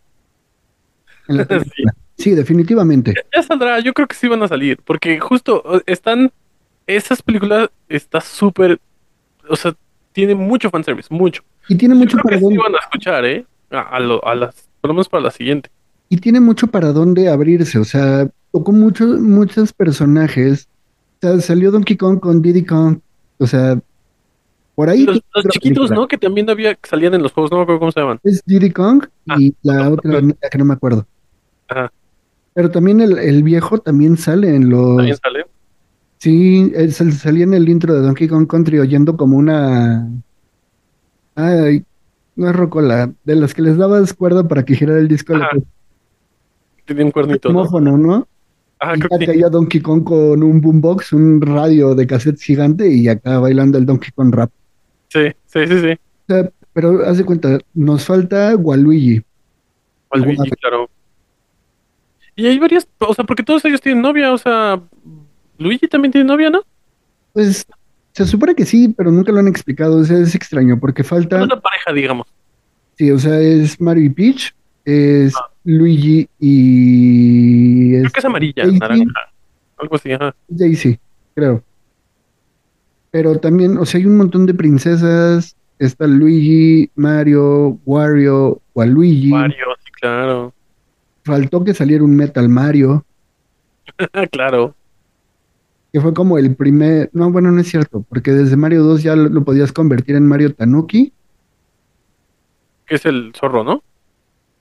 En 1.27 1.37
la. 1.37 1.47
Sí, 2.17 2.35
definitivamente. 2.35 3.15
Ya 3.35 3.41
saldrá, 3.41 3.79
yo 3.79 3.93
creo 3.93 4.07
que 4.07 4.15
sí 4.15 4.27
van 4.27 4.43
a 4.43 4.47
salir, 4.47 4.77
porque 4.85 5.19
justo 5.19 5.63
están, 5.87 6.31
esas 6.85 7.19
películas 7.23 7.69
está 7.89 8.21
súper, 8.21 8.79
o 9.49 9.55
sea, 9.55 9.73
tiene 10.11 10.35
mucho 10.35 10.69
fanservice, 10.69 11.07
mucho. 11.11 11.41
Y 11.67 11.75
tiene 11.77 11.95
mucho 11.95 12.17
Creo 12.17 12.23
para 12.23 12.35
que 12.35 12.39
sí 12.41 12.43
dónde, 12.43 12.59
van 12.59 12.75
a 12.75 12.77
escuchar, 12.77 13.25
¿eh? 13.25 13.43
A, 13.71 13.79
a 13.95 13.99
lo- 13.99 14.23
a 14.23 14.35
las, 14.35 14.53
por 14.81 14.89
lo 14.89 14.93
menos 14.93 15.09
para 15.09 15.23
la 15.23 15.31
siguiente. 15.31 15.71
y 16.09 16.17
tiene 16.17 16.39
mucho 16.39 16.67
para 16.67 16.91
dónde 16.91 17.27
abrirse. 17.27 17.79
O 17.79 17.85
sea, 17.85 18.29
tocó 18.51 18.71
muchos, 18.71 19.19
muchos 19.19 19.73
personajes. 19.73 20.67
O 21.15 21.27
sea, 21.27 21.41
salió 21.41 21.71
Donkey 21.71 21.97
Kong 21.97 22.19
con 22.19 22.43
Diddy 22.43 22.65
Kong. 22.65 22.99
O 23.39 23.47
sea, 23.47 23.79
por 24.75 24.89
ahí. 24.89 25.05
Los, 25.05 25.21
los 25.33 25.45
chiquitos, 25.49 25.87
película. 25.89 25.95
¿no? 26.01 26.07
Que 26.07 26.17
también 26.17 26.49
había, 26.49 26.75
que 26.75 26.89
salían 26.89 27.13
en 27.13 27.23
los 27.23 27.31
juegos, 27.33 27.51
no 27.51 27.57
me 27.57 27.63
acuerdo 27.63 27.79
cómo 27.79 27.91
se 27.91 27.99
llaman. 27.99 28.19
Es 28.23 28.41
Diddy 28.45 28.71
Kong 28.71 29.05
Ah, 29.27 29.35
y 29.39 29.53
la 29.63 29.89
otra 29.89 30.21
niña 30.21 30.35
que 30.51 30.57
no 30.57 30.65
me 30.65 30.73
acuerdo. 30.73 31.05
Ajá, 31.67 31.91
Pero 32.53 32.69
también 32.71 33.01
el, 33.01 33.17
el 33.17 33.43
viejo 33.43 33.77
también 33.79 34.17
sale 34.17 34.55
en 34.55 34.69
los. 34.69 34.97
también 34.97 35.17
sale. 35.17 35.45
Sí, 36.17 36.71
él 36.75 36.93
sal- 36.93 37.13
salía 37.13 37.43
en 37.45 37.53
el 37.53 37.67
intro 37.69 37.93
de 37.93 38.01
Donkey 38.01 38.27
Kong 38.27 38.47
Country 38.47 38.79
oyendo 38.79 39.17
como 39.17 39.37
una. 39.37 40.07
Ay, 41.35 41.83
no 42.35 42.49
es 42.49 42.55
rocola, 42.55 43.11
de 43.23 43.35
las 43.35 43.53
que 43.53 43.61
les 43.61 43.77
dabas 43.77 44.13
cuerda 44.13 44.47
para 44.47 44.63
que 44.63 44.75
girara 44.75 44.99
el 44.99 45.07
disco. 45.07 45.35
Ajá. 45.35 45.49
la 45.55 45.61
Tenía 46.85 47.05
un 47.05 47.11
cuernito, 47.11 47.49
¿no? 47.51 47.59
Xilófono, 47.65 47.97
¿no? 47.97 48.27
Ajá, 48.79 48.97
y 48.97 48.99
creo 48.99 49.19
que 49.19 49.25
acá 49.25 49.33
sí. 49.33 49.51
Donkey 49.51 49.81
Kong 49.81 50.03
con 50.03 50.43
un 50.43 50.59
boombox, 50.61 51.13
un 51.13 51.39
radio 51.41 51.93
de 51.95 52.07
cassette 52.07 52.39
gigante 52.39 52.87
y 52.91 53.07
acá 53.07 53.39
bailando 53.39 53.77
el 53.77 53.85
Donkey 53.85 54.11
Kong 54.13 54.33
rap. 54.33 54.51
Sí, 55.11 55.27
sí, 55.45 55.67
sí, 55.67 55.79
sí. 55.81 55.91
O 55.91 56.33
sea, 56.33 56.51
pero 56.71 57.05
haz 57.05 57.17
de 57.17 57.25
cuenta, 57.25 57.59
nos 57.73 58.05
falta 58.05 58.55
Waluigi. 58.55 59.21
Waluigi, 60.09 60.49
claro. 60.51 60.89
Y 62.35 62.47
hay 62.47 62.57
varias, 62.57 62.87
o 62.99 63.13
sea, 63.13 63.25
porque 63.25 63.43
todos 63.43 63.65
ellos 63.65 63.81
tienen 63.81 64.01
novia, 64.01 64.31
o 64.31 64.37
sea, 64.37 64.81
Luigi 65.57 65.89
también 65.89 66.13
tiene 66.13 66.27
novia, 66.27 66.49
¿no? 66.49 66.61
Pues 67.33 67.67
se 68.13 68.25
supone 68.25 68.55
que 68.55 68.65
sí, 68.65 68.87
pero 68.95 69.11
nunca 69.11 69.33
lo 69.33 69.39
han 69.39 69.49
explicado. 69.49 69.97
O 69.97 70.03
sea, 70.05 70.17
es 70.17 70.33
extraño 70.33 70.79
porque 70.79 71.03
falta. 71.03 71.43
Una 71.43 71.59
pareja, 71.59 71.91
digamos. 71.93 72.27
Sí, 72.97 73.11
o 73.11 73.19
sea, 73.19 73.37
es 73.37 73.79
Mario 73.81 74.05
y 74.05 74.09
Peach, 74.09 74.55
es 74.85 75.33
Luigi 75.65 76.29
y. 76.39 77.99
Creo 77.99 78.11
que 78.11 78.19
es 78.19 78.25
amarilla, 78.25 78.63
Daisy. 78.63 78.79
naranja. 78.79 79.33
Algo 79.77 79.95
así, 79.95 80.11
ajá. 80.13 80.33
Daisy, 80.47 80.99
creo. 81.35 81.63
Pero 83.11 83.37
también, 83.39 83.77
o 83.77 83.85
sea, 83.85 83.99
hay 83.99 84.05
un 84.05 84.17
montón 84.17 84.45
de 84.45 84.53
princesas. 84.53 85.55
Está 85.79 86.07
Luigi, 86.07 86.89
Mario, 86.95 87.79
Wario, 87.85 88.61
Waluigi. 88.73 89.29
Mario, 89.29 89.65
sí, 89.83 89.91
claro. 89.99 90.53
Faltó 91.23 91.63
que 91.63 91.73
saliera 91.73 92.03
un 92.03 92.15
Metal 92.15 92.47
Mario, 92.49 93.05
claro. 94.31 94.75
que 95.91 95.99
fue 95.99 96.13
como 96.13 96.37
el 96.37 96.55
primer. 96.55 97.09
No, 97.13 97.31
bueno, 97.31 97.51
no 97.51 97.59
es 97.61 97.67
cierto, 97.67 98.05
porque 98.07 98.31
desde 98.31 98.55
Mario 98.55 98.83
2 98.83 99.03
ya 99.03 99.15
lo, 99.15 99.27
lo 99.29 99.43
podías 99.43 99.71
convertir 99.71 100.15
en 100.15 100.27
Mario 100.27 100.53
Tanuki. 100.53 101.11
Que 102.85 102.95
es 102.95 103.05
el 103.05 103.33
zorro, 103.35 103.63
¿no? 103.63 103.83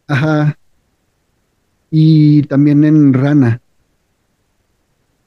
Ajá. 0.08 0.56
Y 1.90 2.42
también 2.44 2.84
en 2.84 3.12
Rana. 3.12 3.60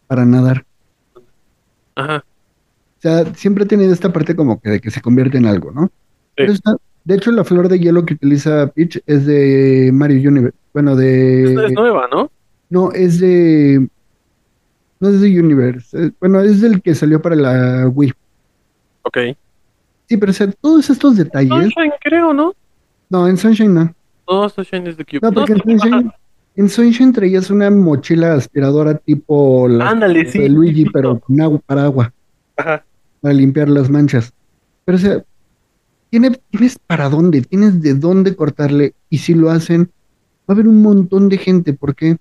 Para 0.07 0.26
nadar. 0.26 0.65
Ajá. 1.95 2.24
O 3.04 3.10
sea, 3.10 3.26
siempre 3.36 3.66
ha 3.66 3.68
tenido 3.68 3.91
esta 3.91 4.14
parte 4.14 4.34
como 4.34 4.62
que 4.62 4.70
de 4.70 4.80
que 4.80 4.89
se 4.89 5.01
convierte 5.01 5.38
en 5.38 5.45
algo, 5.45 5.72
¿no? 5.72 5.91
Está- 6.38 6.78
de 7.04 7.16
hecho, 7.16 7.32
la 7.32 7.43
flor 7.43 7.68
de 7.68 7.78
hielo 7.78 8.06
que 8.06 8.14
utiliza 8.14 8.68
Peach 8.68 8.97
es 9.06 9.26
de 9.26 9.91
Mario 9.93 10.30
Universe. 10.30 10.58
Bueno, 10.74 10.95
de. 10.95 11.43
Es, 11.54 11.60
es 11.60 11.72
nueva, 11.74 12.08
¿no? 12.10 12.32
No, 12.70 12.93
es 12.93 13.20
de. 13.20 13.86
No 15.01 15.10
es 15.10 15.20
de 15.20 15.38
Universe. 15.38 16.14
Bueno, 16.22 16.39
es 16.39 16.62
del 16.62 16.82
que 16.82 16.95
salió 16.95 17.22
para 17.22 17.36
la 17.36 17.89
Wii. 17.89 18.14
Ok. 19.01 19.18
Sí, 20.08 20.16
pero 20.16 20.30
o 20.30 20.34
sea, 20.34 20.49
todos 20.62 20.89
estos 20.89 21.18
detalles. 21.18 21.49
Sunshine, 21.51 21.91
creo, 22.01 22.34
¿no? 22.34 22.54
No, 23.10 23.28
en 23.28 23.36
Sunshine 23.36 23.74
no. 23.74 23.93
No, 24.30 24.47
Sunshine 24.47 24.88
es 24.88 24.95
de 24.95 25.04
Cube. 25.04 25.20
No, 25.22 25.34
porque 25.34 25.51
en 25.51 25.60
Sunshine, 25.62 26.12
en 26.56 26.70
Sunshine 26.70 27.12
traías 27.12 27.49
una 27.49 27.70
mochila 27.70 28.34
aspiradora 28.36 28.97
tipo 28.97 29.68
la 29.68 29.89
Ándale, 29.89 30.26
sí, 30.32 30.39
de 30.39 30.47
Luigi, 30.47 30.86
pero 30.86 31.20
con 31.20 31.41
agua 31.41 31.60
para 31.66 31.84
agua, 31.84 32.14
Ajá. 32.56 32.86
Para 33.24 33.34
limpiar 33.34 33.69
las 33.69 33.89
manchas. 33.89 34.34
Pero 34.84 34.97
o 34.97 34.99
sea, 34.99 35.24
tiene, 36.09 36.38
tienes 36.51 36.78
para 36.78 37.07
dónde, 37.07 37.41
tienes 37.41 37.82
de 37.82 37.93
dónde 37.93 38.36
cortarle, 38.36 38.93
y 39.09 39.19
si 39.19 39.34
lo 39.34 39.49
hacen, 39.49 39.84
va 40.41 40.49
a 40.49 40.51
haber 40.51 40.67
un 40.67 40.82
montón 40.82 41.30
de 41.30 41.38
gente. 41.38 41.74
¿Por 41.74 41.95
qué? 41.95 42.17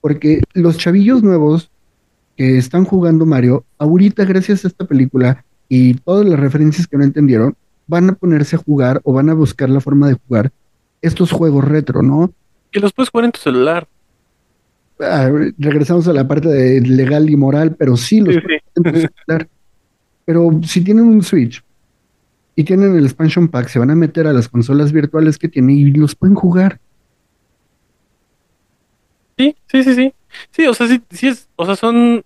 Porque 0.00 0.42
los 0.52 0.78
chavillos 0.78 1.22
nuevos 1.22 1.70
que 2.36 2.58
están 2.58 2.84
jugando 2.84 3.24
Mario, 3.24 3.64
ahorita 3.78 4.24
gracias 4.24 4.64
a 4.64 4.68
esta 4.68 4.84
película 4.84 5.44
y 5.68 5.94
todas 5.94 6.26
las 6.26 6.40
referencias 6.40 6.88
que 6.88 6.96
no 6.96 7.04
entendieron, 7.04 7.54
van 7.86 8.10
a 8.10 8.14
ponerse 8.14 8.56
a 8.56 8.58
jugar 8.58 9.00
o 9.04 9.12
van 9.12 9.30
a 9.30 9.34
buscar 9.34 9.70
la 9.70 9.80
forma 9.80 10.08
de 10.08 10.18
jugar 10.26 10.50
estos 11.02 11.30
juegos 11.30 11.64
retro, 11.64 12.02
¿no? 12.02 12.32
Que 12.72 12.80
los 12.80 12.92
puedes 12.92 13.10
jugar 13.10 13.26
en 13.26 13.32
tu 13.32 13.40
celular. 13.40 13.86
Ah, 14.98 15.30
regresamos 15.56 16.08
a 16.08 16.12
la 16.12 16.26
parte 16.26 16.48
de 16.48 16.80
legal 16.80 17.30
y 17.30 17.36
moral, 17.36 17.76
pero 17.76 17.96
sí 17.96 18.20
los 18.20 18.34
Sí, 18.34 18.40
pueden 18.40 18.60
en 18.74 18.82
tu 18.82 18.90
celular. 18.90 19.48
Pero 20.24 20.50
si 20.64 20.82
tienen 20.82 21.04
un 21.06 21.22
Switch 21.22 21.62
y 22.56 22.64
tienen 22.64 22.96
el 22.96 23.04
expansion 23.04 23.48
pack, 23.48 23.68
se 23.68 23.78
van 23.78 23.90
a 23.90 23.96
meter 23.96 24.26
a 24.26 24.32
las 24.32 24.48
consolas 24.48 24.92
virtuales 24.92 25.38
que 25.38 25.48
tienen 25.48 25.76
y 25.78 25.84
los 25.92 26.14
pueden 26.16 26.36
jugar. 26.36 26.80
Sí, 29.38 29.56
sí, 29.68 29.82
sí, 29.84 29.94
sí. 29.94 30.14
Sí, 30.50 30.66
o 30.66 30.74
sea, 30.74 30.86
sí, 30.88 31.02
sí 31.10 31.28
es, 31.28 31.48
o 31.56 31.66
sea, 31.66 31.76
son, 31.76 32.22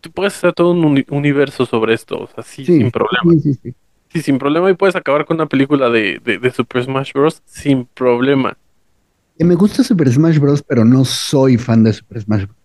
tú 0.00 0.10
puedes 0.12 0.34
hacer 0.36 0.52
todo 0.52 0.70
un 0.72 0.84
uni- 0.84 1.06
universo 1.10 1.66
sobre 1.66 1.94
esto, 1.94 2.18
o 2.20 2.26
sea, 2.26 2.42
sí, 2.42 2.64
Sí, 2.64 2.78
sin 2.78 2.90
problema. 2.90 3.32
sí, 3.32 3.40
sí, 3.40 3.54
sí. 3.62 3.74
Sí, 4.12 4.22
sin 4.22 4.38
problema 4.38 4.70
y 4.70 4.74
puedes 4.74 4.96
acabar 4.96 5.24
con 5.24 5.36
una 5.36 5.46
película 5.46 5.88
de, 5.88 6.18
de, 6.24 6.38
de 6.38 6.50
Super 6.50 6.82
Smash 6.84 7.12
Bros. 7.12 7.42
sin 7.44 7.86
problema. 7.86 8.58
Me 9.38 9.54
gusta 9.56 9.82
Super 9.82 10.08
Smash 10.12 10.38
Bros., 10.38 10.62
pero 10.62 10.84
no 10.84 11.04
soy 11.04 11.56
fan 11.56 11.82
de 11.82 11.92
Super 11.92 12.20
Smash 12.22 12.44
Bros. 12.46 12.59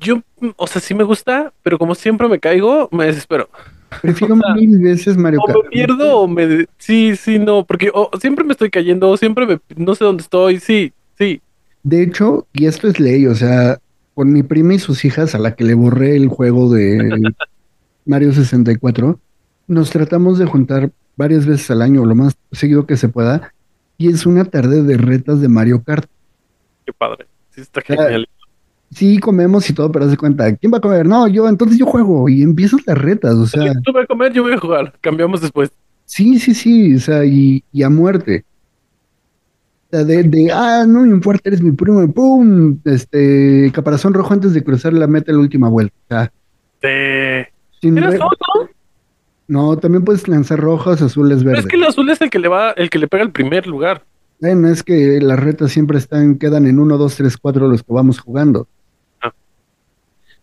Yo, 0.00 0.22
o 0.56 0.66
sea, 0.66 0.80
sí 0.80 0.94
me 0.94 1.04
gusta, 1.04 1.52
pero 1.62 1.78
como 1.78 1.94
siempre 1.94 2.28
me 2.28 2.40
caigo, 2.40 2.88
me 2.90 3.06
desespero. 3.06 3.48
Prefiero 4.00 4.36
mil 4.54 4.78
veces 4.78 5.16
Mario 5.16 5.40
O 5.42 5.46
Kart. 5.46 5.58
me 5.64 5.70
pierdo 5.70 6.18
o 6.20 6.28
me... 6.28 6.66
Sí, 6.78 7.16
sí, 7.16 7.38
no, 7.38 7.64
porque 7.64 7.90
o 7.92 8.10
siempre 8.20 8.44
me 8.44 8.52
estoy 8.52 8.70
cayendo, 8.70 9.10
o 9.10 9.16
siempre 9.16 9.46
me... 9.46 9.60
No 9.76 9.94
sé 9.94 10.04
dónde 10.04 10.22
estoy, 10.22 10.58
sí, 10.60 10.92
sí. 11.18 11.40
De 11.82 12.02
hecho, 12.02 12.46
y 12.52 12.66
esto 12.66 12.88
es 12.88 12.98
ley, 13.00 13.26
o 13.26 13.34
sea, 13.34 13.78
con 14.14 14.32
mi 14.32 14.42
prima 14.42 14.74
y 14.74 14.78
sus 14.78 15.04
hijas, 15.04 15.34
a 15.34 15.38
la 15.38 15.54
que 15.54 15.64
le 15.64 15.74
borré 15.74 16.16
el 16.16 16.28
juego 16.28 16.72
de 16.72 16.98
Mario 18.06 18.32
64, 18.32 19.18
nos 19.66 19.90
tratamos 19.90 20.38
de 20.38 20.46
juntar 20.46 20.90
varias 21.16 21.46
veces 21.46 21.70
al 21.70 21.82
año, 21.82 22.04
lo 22.04 22.14
más 22.14 22.36
seguido 22.52 22.86
que 22.86 22.96
se 22.96 23.08
pueda, 23.08 23.52
y 23.98 24.08
es 24.08 24.24
una 24.24 24.44
tarde 24.44 24.82
de 24.82 24.96
retas 24.96 25.40
de 25.40 25.48
Mario 25.48 25.82
Kart. 25.82 26.08
Qué 26.86 26.92
padre. 26.92 27.26
Sí, 27.50 27.60
está 27.60 27.80
sea, 27.82 27.96
genial. 27.96 28.28
Sí, 28.92 29.18
comemos 29.18 29.68
y 29.70 29.72
todo, 29.72 29.90
pero 29.92 30.04
haz 30.06 30.10
de 30.10 30.16
cuenta, 30.16 30.54
¿quién 30.56 30.72
va 30.72 30.78
a 30.78 30.80
comer? 30.80 31.06
No, 31.06 31.28
yo, 31.28 31.48
entonces 31.48 31.78
yo 31.78 31.86
juego, 31.86 32.28
y 32.28 32.42
empiezan 32.42 32.80
las 32.86 32.98
retas, 32.98 33.34
o 33.36 33.46
sea, 33.46 33.72
Tú 33.84 33.92
vas 33.92 34.04
a 34.04 34.06
comer, 34.06 34.32
yo 34.32 34.42
voy 34.42 34.52
a 34.52 34.58
jugar. 34.58 34.94
Cambiamos 35.00 35.40
después. 35.40 35.70
sí, 36.06 36.38
sí, 36.40 36.54
sí, 36.54 36.96
o 36.96 36.98
sea, 36.98 37.24
y, 37.24 37.62
y 37.72 37.82
a 37.84 37.88
muerte. 37.88 38.44
O 39.92 39.96
sea, 39.96 40.04
de, 40.04 40.22
de, 40.24 40.50
ah, 40.52 40.84
no 40.88 41.02
me 41.02 41.08
importa, 41.08 41.42
eres 41.48 41.62
mi 41.62 41.70
primo, 41.72 42.10
pum, 42.12 42.78
este, 42.84 43.70
caparazón 43.72 44.12
rojo 44.14 44.32
antes 44.34 44.54
de 44.54 44.62
cruzar 44.64 44.92
la 44.92 45.06
meta 45.06 45.30
la 45.32 45.38
última 45.38 45.68
vuelta. 45.68 45.94
O 46.04 46.08
sea, 46.08 46.32
De... 46.82 47.48
¿Eres 47.82 48.04
re- 48.12 48.18
tú, 48.18 48.68
no? 49.48 49.76
También 49.78 50.04
puedes 50.04 50.26
lanzar 50.28 50.58
rojas, 50.60 51.00
azules, 51.00 51.38
Pero 51.38 51.50
verdes. 51.50 51.64
es 51.64 51.70
que 51.70 51.76
el 51.76 51.84
azul 51.84 52.10
es 52.10 52.20
el 52.20 52.28
que 52.30 52.38
le 52.38 52.48
va, 52.48 52.72
el 52.72 52.90
que 52.90 52.98
le 52.98 53.08
pega 53.08 53.22
el 53.22 53.30
primer 53.32 53.66
lugar. 53.66 54.04
Bueno, 54.40 54.68
es 54.68 54.82
que 54.82 55.18
las 55.20 55.38
retas 55.38 55.70
siempre 55.72 55.98
están, 55.98 56.36
quedan 56.38 56.66
en 56.66 56.78
1, 56.78 56.98
2, 56.98 57.16
3, 57.16 57.36
4 57.36 57.68
los 57.68 57.82
que 57.82 57.92
vamos 57.92 58.18
jugando. 58.20 58.66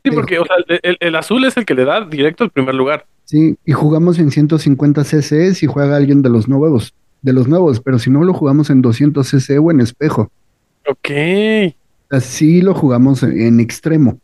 Sí, 0.04 0.12
porque, 0.12 0.40
o 0.40 0.46
sea, 0.46 0.56
el, 0.68 0.80
el- 0.84 0.98
el 1.00 1.16
azul 1.16 1.44
es 1.46 1.58
el 1.58 1.66
que 1.66 1.74
le 1.76 1.86
da 1.86 2.06
directo 2.06 2.44
al 2.44 2.50
primer 2.52 2.76
lugar. 2.76 3.06
Sí, 3.26 3.58
y 3.66 3.72
jugamos 3.74 4.20
en 4.20 4.32
150 4.32 5.04
cc 5.04 5.54
si 5.54 5.66
juega 5.68 5.98
alguien 5.98 6.22
de 6.22 6.30
los 6.30 6.48
nuevos, 6.48 6.94
de 7.22 7.34
los 7.34 7.48
nuevos, 7.48 7.82
pero 7.82 8.00
si 8.00 8.10
no 8.10 8.24
lo 8.24 8.34
jugamos 8.34 8.70
en 8.70 8.82
200 8.82 9.28
cc 9.28 9.58
o 9.60 9.70
en 9.72 9.82
espejo. 9.82 10.32
Ok. 10.88 11.10
Así 12.10 12.62
lo 12.62 12.74
jugamos 12.74 13.22
en 13.24 13.60
extremo. 13.60 14.20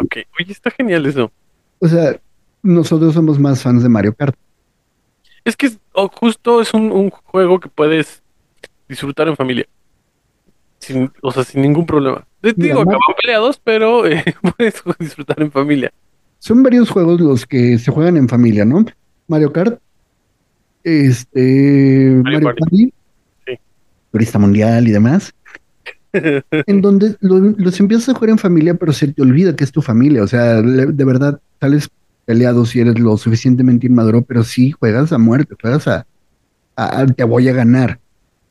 Ok. 0.00 0.16
Oye, 0.38 0.52
está 0.52 0.70
genial 0.70 1.06
eso. 1.06 1.30
O 1.78 1.88
sea, 1.88 2.20
nosotros 2.62 3.14
somos 3.14 3.38
más 3.38 3.62
fans 3.62 3.82
de 3.82 3.88
Mario 3.88 4.14
Kart. 4.14 4.36
Es 5.44 5.56
que 5.56 5.66
es- 5.66 5.78
o 5.92 6.08
justo 6.08 6.60
es 6.60 6.74
un, 6.74 6.90
un 6.92 7.10
juego 7.10 7.58
que 7.60 7.68
puedes 7.68 8.22
disfrutar 8.88 9.28
en 9.28 9.36
familia. 9.36 9.66
Sin, 10.86 11.10
o 11.22 11.32
sea, 11.32 11.42
sin 11.42 11.62
ningún 11.62 11.84
problema. 11.84 12.24
Te 12.40 12.52
digo, 12.52 12.84
Mario- 12.84 12.98
acaban 12.98 13.16
peleados, 13.20 13.60
pero 13.62 14.06
eh, 14.06 14.22
puedes 14.56 14.74
disfrutar 15.00 15.42
en 15.42 15.50
familia. 15.50 15.92
Son 16.38 16.62
varios 16.62 16.90
juegos 16.90 17.20
los 17.20 17.44
que 17.46 17.78
se 17.78 17.90
juegan 17.90 18.16
en 18.16 18.28
familia, 18.28 18.64
¿no? 18.64 18.84
Mario 19.26 19.52
Kart, 19.52 19.80
este, 20.84 22.20
Mario. 22.22 22.40
Party, 22.42 22.92
Sí. 23.46 23.54
Turista 24.12 24.38
Mundial 24.38 24.86
y 24.88 24.92
demás, 24.92 25.34
en 26.12 26.80
donde 26.80 27.16
lo- 27.20 27.38
los 27.56 27.80
empiezas 27.80 28.10
a 28.10 28.14
jugar 28.14 28.30
en 28.30 28.38
familia, 28.38 28.74
pero 28.74 28.92
se 28.92 29.08
te 29.08 29.22
olvida 29.22 29.54
que 29.56 29.64
es 29.64 29.72
tu 29.72 29.82
familia. 29.82 30.22
O 30.22 30.26
sea, 30.28 30.60
le- 30.62 30.86
de 30.86 31.04
verdad, 31.04 31.40
sales 31.60 31.88
peleado 32.24 32.64
si 32.66 32.80
eres 32.80 32.98
lo 32.98 33.16
suficientemente 33.16 33.86
inmaduro, 33.86 34.22
pero 34.22 34.42
sí 34.44 34.70
juegas 34.72 35.12
a 35.12 35.18
muerte, 35.18 35.54
juegas 35.60 35.86
a, 35.88 36.06
a- 36.76 37.00
a 37.00 37.06
te 37.06 37.24
voy 37.24 37.48
a 37.48 37.52
ganar. 37.52 37.98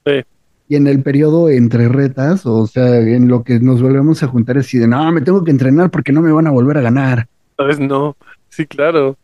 Sí. 0.06 0.24
Y 0.68 0.76
en 0.76 0.88
el 0.88 1.04
periodo 1.04 1.50
entre 1.50 1.88
retas, 1.90 2.46
o 2.46 2.66
sea, 2.66 2.98
en 3.00 3.28
lo 3.28 3.44
que 3.44 3.60
nos 3.60 3.82
volvemos 3.82 4.24
a 4.24 4.28
juntar 4.28 4.58
es 4.58 4.66
así 4.66 4.80
de, 4.80 4.88
no, 4.88 5.12
me 5.12 5.22
tengo 5.22 5.44
que 5.44 5.52
entrenar 5.52 5.92
porque 5.92 6.12
no 6.12 6.22
me 6.22 6.32
van 6.32 6.48
a 6.48 6.52
volver 6.52 6.78
a 6.78 6.82
ganar. 6.82 7.28
¿Sabes? 7.56 7.80
No. 7.80 8.16
Sí, 8.50 8.66
claro. 8.66 9.18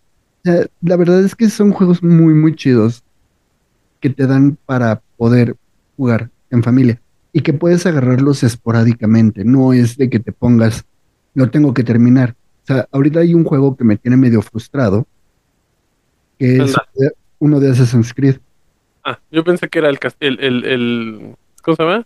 La 0.44 0.96
verdad 0.98 1.24
es 1.24 1.36
que 1.36 1.50
son 1.50 1.72
juegos 1.72 2.04
muy, 2.04 2.34
muy 2.34 2.56
chidos 2.56 3.04
que 4.00 4.10
te 4.10 4.28
dan 4.28 4.58
para 4.66 5.02
poder 5.18 5.56
jugar 5.98 6.30
en 6.50 6.64
familia 6.64 7.02
y 7.34 7.42
que 7.42 7.54
puedes 7.54 7.86
agarrarlos 7.86 8.44
esporádicamente. 8.44 9.44
No 9.44 9.74
es 9.74 9.98
de 9.98 10.10
que 10.10 10.20
te 10.20 10.32
pongas, 10.32 10.86
lo 11.34 11.50
tengo 11.50 11.74
que 11.74 11.84
terminar. 11.84 12.36
O 12.64 12.68
sea, 12.68 12.88
ahorita 12.92 13.22
hay 13.22 13.34
un 13.34 13.44
juego 13.44 13.76
que 13.76 13.84
me 13.84 13.98
tiene 13.98 14.18
medio 14.18 14.42
frustrado, 14.42 15.08
que 16.38 16.58
es 16.58 16.76
Anda. 16.76 17.14
uno 17.40 17.60
de 17.60 17.72
Assassin's 17.72 18.14
Creed. 18.14 18.38
Ah, 19.04 19.20
yo 19.32 19.44
pensé 19.44 19.68
que 19.68 19.80
era 19.80 19.90
el, 19.90 20.00
el, 20.20 20.40
el, 20.40 20.66
el- 20.66 21.36
¿cómo 21.64 21.76
se 21.76 21.84
llama? 21.84 22.06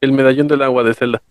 el 0.00 0.12
medallón 0.12 0.48
del 0.48 0.62
agua 0.62 0.82
de 0.82 0.94
Zelda. 0.94 1.22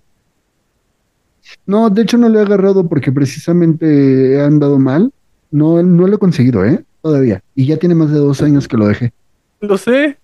No, 1.66 1.89
de 1.89 2.04
hecho 2.04 2.18
no 2.18 2.30
lo 2.30 2.39
he 2.39 2.43
agarrado 2.43 2.88
porque 2.88 3.12
precisamente 3.12 4.34
he 4.36 4.41
andado 4.41 4.80
mal. 4.80 5.12
No, 5.49 5.84
no 5.84 6.08
lo 6.08 6.16
he 6.16 6.20
conseguido, 6.20 6.64
¿eh? 6.66 6.84
Todavía. 7.02 7.43
Y 7.56 7.66
ya 7.66 7.78
tiene 7.78 7.95
más 7.95 8.12
de 8.12 8.20
dos 8.20 8.41
años 8.41 8.68
que 8.70 8.78
lo 8.78 8.88
dejé. 8.88 9.12
Lo 9.60 9.78
sé. 9.78 10.18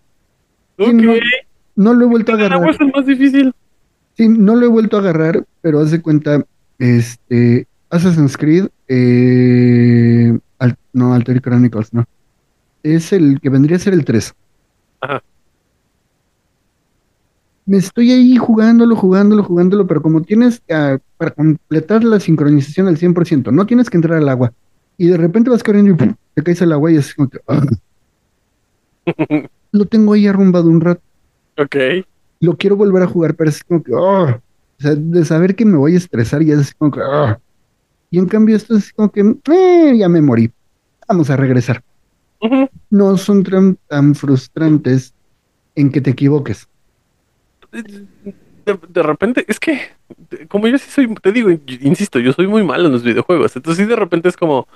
Sí, 0.78 0.84
Ok. 0.86 0.94
no, 0.94 1.14
no 1.76 1.94
lo 1.94 2.06
he 2.06 2.08
vuelto 2.08 2.32
a 2.32 2.36
agarrar. 2.36 2.70
es 2.70 2.80
el 2.80 2.92
más 2.92 3.06
difícil. 3.06 3.54
Sí, 4.16 4.30
no 4.30 4.56
lo 4.56 4.66
he 4.66 4.70
vuelto 4.70 4.96
a 4.98 5.00
agarrar, 5.02 5.44
pero 5.62 5.80
haz 5.80 5.92
de 5.92 6.02
cuenta, 6.02 6.46
este, 6.80 7.68
Assassin's 7.90 8.38
Creed, 8.38 8.68
eh, 8.88 10.38
Al- 10.60 10.78
no, 10.94 11.14
Alter 11.14 11.42
Chronicles, 11.42 11.94
no. 11.94 12.06
Es 12.84 13.12
el 13.12 13.40
que 13.42 13.50
vendría 13.50 13.76
a 13.78 13.80
ser 13.80 13.94
el 13.94 14.06
3. 14.06 14.34
Ajá. 15.08 15.24
Me 17.66 17.78
estoy 17.78 18.12
ahí 18.12 18.38
jugándolo, 18.38 18.96
jugándolo, 18.96 19.44
jugándolo, 19.44 19.88
pero 19.88 20.02
como 20.02 20.22
tienes 20.22 20.62
ah, 20.70 20.98
para 21.18 21.32
completar 21.32 22.04
la 22.04 22.20
sincronización 22.20 22.88
al 22.88 22.98
100%, 22.98 23.52
no 23.52 23.66
tienes 23.66 23.90
que 23.90 23.98
entrar 23.98 24.20
al 24.20 24.30
agua. 24.30 24.54
Y 24.98 25.08
de 25.08 25.18
repente 25.18 25.50
vas 25.50 25.64
corriendo 25.64 25.92
y 25.92 25.96
¡pum! 25.96 26.16
te 26.34 26.44
caes 26.44 26.62
al 26.62 26.72
agua 26.72 26.92
y 26.92 26.98
es 26.98 27.14
como 27.14 27.30
que, 27.30 27.40
ah. 27.48 27.66
Lo 29.72 29.86
tengo 29.86 30.14
ahí 30.14 30.28
arrumbado 30.28 30.70
un 30.70 30.82
rato. 30.82 31.02
Ok. 31.58 31.76
Lo 32.40 32.56
quiero 32.58 32.78
volver 32.78 33.04
a 33.04 33.08
jugar, 33.08 33.36
pero 33.36 33.50
es 33.50 33.64
como 33.64 33.84
que, 33.84 33.92
ah. 33.94 34.40
O 34.80 34.82
sea, 34.82 34.96
de 34.96 35.26
saber 35.26 35.56
que 35.56 35.66
me 35.66 35.78
voy 35.78 35.96
a 35.96 35.98
estresar 35.98 36.42
y 36.44 36.52
es 36.52 36.74
como 36.74 36.92
que. 36.92 37.02
Y 38.12 38.20
en 38.20 38.28
cambio 38.28 38.56
esto 38.56 38.78
es 38.78 38.94
como 38.94 39.12
que, 39.12 39.22
eh, 39.52 39.98
ya 39.98 40.08
me 40.08 40.22
morí. 40.22 40.52
Vamos 41.08 41.30
a 41.30 41.36
regresar. 41.36 41.84
No 42.90 43.18
son 43.18 43.44
tan, 43.44 43.78
tan 43.88 44.16
frustrantes 44.16 45.14
en 45.76 45.92
que 45.92 46.02
te 46.02 46.12
equivoques. 46.12 46.68
De, 47.72 48.78
de 48.90 49.04
repente, 49.04 49.46
es 49.48 49.60
que, 49.60 49.80
como 50.50 50.68
yo 50.68 50.78
sí 50.78 50.90
soy, 50.90 51.14
te 51.16 51.32
digo, 51.32 51.50
insisto, 51.82 52.20
yo 52.20 52.34
soy 52.34 52.48
muy 52.48 52.64
malo 52.64 52.88
en 52.88 52.94
los 52.94 53.04
videojuegos. 53.04 53.56
Entonces, 53.56 53.84
sí, 53.84 53.90
de 53.90 53.96
repente 53.96 54.30
es 54.30 54.38
como, 54.38 54.68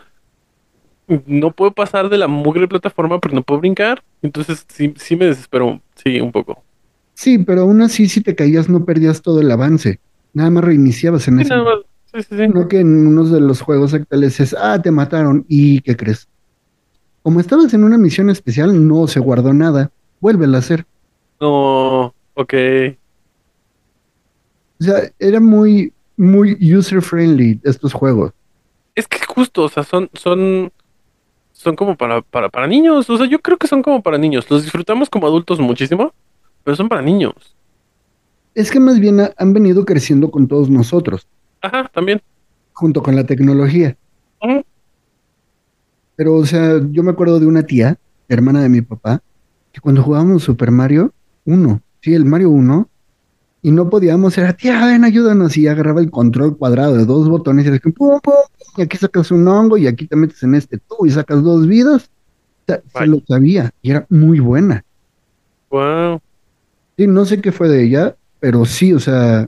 no 1.25 1.51
puedo 1.51 1.71
pasar 1.71 2.09
de 2.09 2.17
la 2.17 2.27
mugre 2.27 2.67
plataforma, 2.67 3.19
pero 3.19 3.35
no 3.35 3.43
puedo 3.43 3.59
brincar. 3.59 4.03
Entonces, 4.21 4.65
sí, 4.69 4.93
sí 4.97 5.15
me 5.15 5.25
desespero, 5.25 5.81
sí, 5.95 6.21
un 6.21 6.31
poco. 6.31 6.63
Sí, 7.13 7.37
pero 7.39 7.61
aún 7.61 7.81
así, 7.81 8.07
si 8.07 8.21
te 8.21 8.35
caías, 8.35 8.69
no 8.69 8.85
perdías 8.85 9.21
todo 9.21 9.41
el 9.41 9.51
avance. 9.51 9.99
Nada 10.33 10.49
más 10.49 10.63
reiniciabas 10.63 11.27
en 11.27 11.35
Sí, 11.37 11.41
ese. 11.41 11.49
nada 11.49 11.63
más, 11.63 11.75
sí, 12.13 12.21
sí, 12.29 12.37
sí. 12.37 12.47
No 12.47 12.67
que 12.67 12.79
en 12.79 13.07
unos 13.07 13.31
de 13.31 13.41
los 13.41 13.61
juegos 13.61 13.93
actuales 13.93 14.39
es, 14.39 14.55
ah, 14.57 14.81
te 14.81 14.91
mataron. 14.91 15.45
¿Y 15.49 15.81
qué 15.81 15.97
crees? 15.97 16.27
Como 17.23 17.39
estabas 17.39 17.73
en 17.73 17.83
una 17.83 17.97
misión 17.97 18.29
especial, 18.29 18.87
no 18.87 19.07
se 19.07 19.19
guardó 19.19 19.53
nada. 19.53 19.91
Vuélvela 20.19 20.57
a 20.57 20.59
hacer. 20.59 20.85
No, 21.39 22.13
ok. 22.35 22.53
O 24.79 24.83
sea, 24.83 25.11
era 25.19 25.39
muy, 25.39 25.93
muy 26.17 26.57
user-friendly 26.75 27.59
estos 27.63 27.93
juegos. 27.93 28.31
Es 28.95 29.07
que 29.07 29.19
justo, 29.25 29.63
o 29.63 29.69
sea, 29.69 29.83
son, 29.83 30.09
son, 30.13 30.71
son 31.53 31.75
como 31.75 31.95
para, 31.95 32.21
para, 32.21 32.49
para 32.49 32.67
niños. 32.67 33.09
O 33.09 33.17
sea, 33.17 33.27
yo 33.27 33.39
creo 33.39 33.57
que 33.57 33.67
son 33.67 33.83
como 33.83 34.01
para 34.01 34.17
niños. 34.17 34.49
Los 34.49 34.63
disfrutamos 34.63 35.09
como 35.09 35.27
adultos 35.27 35.59
muchísimo, 35.59 36.13
pero 36.63 36.75
son 36.75 36.89
para 36.89 37.01
niños. 37.01 37.33
Es 38.55 38.71
que 38.71 38.79
más 38.79 38.99
bien 38.99 39.19
ha- 39.19 39.31
han 39.37 39.53
venido 39.53 39.85
creciendo 39.85 40.29
con 40.29 40.47
todos 40.47 40.69
nosotros, 40.69 41.27
Ajá, 41.61 41.89
también. 41.93 42.21
junto 42.73 43.01
con 43.01 43.15
la 43.15 43.25
tecnología. 43.25 43.95
Pero, 46.21 46.35
o 46.35 46.45
sea, 46.45 46.79
yo 46.91 47.01
me 47.01 47.09
acuerdo 47.09 47.39
de 47.39 47.47
una 47.47 47.63
tía, 47.63 47.97
hermana 48.29 48.61
de 48.61 48.69
mi 48.69 48.83
papá, 48.83 49.23
que 49.71 49.81
cuando 49.81 50.03
jugábamos 50.03 50.43
Super 50.43 50.69
Mario 50.69 51.11
1, 51.45 51.81
sí, 51.99 52.13
el 52.13 52.25
Mario 52.25 52.51
1, 52.51 52.87
y 53.63 53.71
no 53.71 53.89
podíamos, 53.89 54.37
era, 54.37 54.53
tía, 54.53 54.85
ven, 54.85 55.03
ayúdanos, 55.03 55.57
y 55.57 55.67
agarraba 55.67 55.99
el 55.99 56.11
control 56.11 56.55
cuadrado 56.59 56.95
de 56.95 57.05
dos 57.05 57.27
botones, 57.27 57.65
y 57.65 57.69
era 57.69 57.79
como, 57.79 57.95
pum, 57.95 58.19
pum, 58.21 58.33
y 58.77 58.83
aquí 58.83 58.97
sacas 58.97 59.31
un 59.31 59.47
hongo, 59.47 59.77
y 59.77 59.87
aquí 59.87 60.05
te 60.05 60.15
metes 60.15 60.43
en 60.43 60.53
este 60.53 60.77
tú, 60.77 61.07
y 61.07 61.09
sacas 61.09 61.41
dos 61.41 61.65
vidas. 61.65 62.03
O 62.03 62.63
sea, 62.67 62.83
se 62.99 63.07
lo 63.07 63.23
sabía, 63.27 63.71
y 63.81 63.89
era 63.89 64.05
muy 64.09 64.39
buena. 64.39 64.85
Wow. 65.71 66.21
Sí, 66.97 67.07
no 67.07 67.25
sé 67.25 67.41
qué 67.41 67.51
fue 67.51 67.67
de 67.67 67.83
ella, 67.83 68.15
pero 68.39 68.65
sí, 68.65 68.93
o 68.93 68.99
sea, 68.99 69.47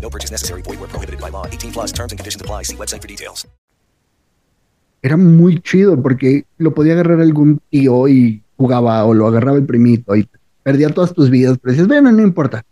No 0.00 0.08
purchase 0.10 0.30
necessary. 0.32 0.62
Void 0.62 0.78
where 0.80 0.88
prohibited 0.88 1.20
by 1.20 1.30
law. 1.30 1.46
18 1.46 1.72
plus 1.72 1.92
terms 1.92 2.12
and 2.12 2.18
conditions 2.18 2.40
apply. 2.40 2.62
See 2.64 2.76
website 2.76 3.00
for 3.02 3.08
details. 3.08 3.46
era 5.00 5.16
muy 5.16 5.60
chido 5.60 6.02
porque 6.02 6.44
lo 6.58 6.74
podía 6.74 6.94
agarrar 6.94 7.20
algún 7.20 7.60
tío 7.70 8.08
y 8.08 8.42
jugaba 8.56 9.04
o 9.04 9.14
lo 9.14 9.28
agarraba 9.28 9.56
el 9.56 9.64
primito 9.64 10.16
y 10.16 10.28
perdía 10.64 10.88
todas 10.90 11.14
tus 11.14 11.30
vidas, 11.30 11.56
pero 11.62 11.70
dices, 11.72 11.86
bueno, 11.86 12.10
no 12.10 12.20
importa. 12.20 12.64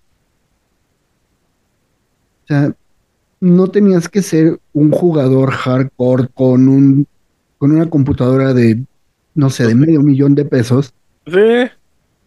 O 2.42 2.46
sea, 2.48 2.74
no 3.40 3.68
tenías 3.68 4.08
que 4.08 4.22
ser 4.22 4.58
un 4.72 4.90
jugador 4.90 5.52
hardcore 5.52 6.28
con 6.34 6.68
un 6.68 7.06
con 7.58 7.70
una 7.70 7.88
computadora 7.88 8.52
de 8.52 8.82
no 9.34 9.48
sé, 9.48 9.66
de 9.68 9.76
medio 9.76 10.00
millón 10.02 10.34
de 10.34 10.44
pesos 10.44 10.92
Sí. 11.26 11.70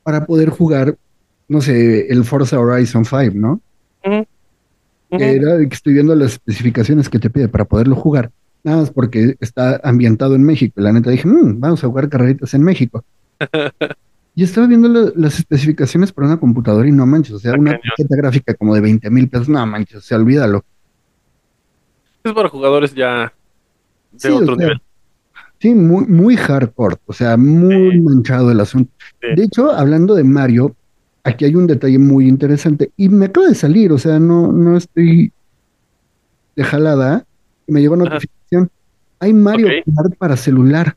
para 0.04 0.26
poder 0.26 0.50
jugar, 0.50 0.96
no 1.50 1.60
sé, 1.60 2.08
el 2.08 2.24
Forza 2.24 2.58
Horizon 2.58 3.04
5, 3.04 3.32
¿no? 3.36 3.62
Ujú. 5.12 5.18
que 5.20 5.36
era 5.36 5.58
que 5.58 5.74
estoy 5.76 5.94
viendo 5.94 6.16
las 6.16 6.34
especificaciones 6.34 7.10
que 7.10 7.20
te 7.20 7.30
pide 7.30 7.48
para 7.48 7.66
poderlo 7.66 7.96
jugar. 7.96 8.32
Nada 8.64 8.80
más 8.80 8.92
porque 8.92 9.36
está 9.40 9.80
ambientado 9.84 10.36
en 10.36 10.44
México. 10.44 10.80
Y 10.80 10.84
la 10.84 10.92
neta 10.94 11.10
dije, 11.10 11.28
"Mm, 11.28 11.60
vamos 11.60 11.84
a 11.84 11.88
jugar 11.88 12.10
carreritas 12.10 12.54
en 12.54 12.64
México. 12.64 13.04
Y 14.36 14.44
estaba 14.44 14.68
viendo 14.68 14.88
la- 14.88 15.12
las 15.16 15.38
especificaciones 15.40 16.14
para 16.14 16.28
una 16.28 16.40
computadora 16.40 16.88
y 16.88 16.94
no 16.94 17.06
manches, 17.06 17.34
o 17.34 17.40
sea, 17.40 17.56
una 17.56 17.72
tarjeta 17.72 18.16
gráfica 18.16 18.54
como 18.54 18.74
de 18.74 18.80
20 18.80 19.10
mil 19.10 19.28
pesos, 19.28 19.50
no 19.50 19.66
manches, 19.66 19.98
o 19.98 20.02
sea, 20.02 20.18
olvídalo. 20.18 20.64
Es 22.24 22.32
para 22.32 22.48
jugadores 22.48 22.94
ya 22.94 23.34
de 24.14 24.20
Sí, 24.20 24.28
o 24.30 24.38
otro 24.38 24.56
sea, 24.56 24.66
nivel. 24.66 24.82
Sí, 25.60 25.74
muy, 25.76 26.06
muy 26.06 26.38
hardcore, 26.38 26.96
o 27.06 27.12
sea, 27.12 27.36
muy 27.36 28.00
manchado 28.00 28.50
el 28.52 28.62
asunto. 28.62 28.92
De 29.22 29.44
hecho, 29.44 29.72
hablando 29.72 30.16
de 30.16 30.24
Mario, 30.24 30.74
aquí 31.30 31.46
hay 31.46 31.56
un 31.56 31.68
detalle 31.68 31.98
muy 32.00 32.28
interesante 32.28 32.92
y 32.98 33.10
me 33.10 33.26
acaba 33.26 33.48
de 33.48 33.56
salir, 33.56 33.92
o 33.92 33.98
sea, 33.98 34.20
no, 34.20 34.52
no 34.52 34.78
estoy 34.78 35.32
de 36.56 36.64
jalada, 36.64 37.26
me 37.68 37.82
llegó 37.82 37.96
notificación. 37.96 38.70
Hay 39.20 39.34
Mario. 39.34 39.68
Kart 39.96 40.16
para 40.18 40.38
celular. 40.38 40.96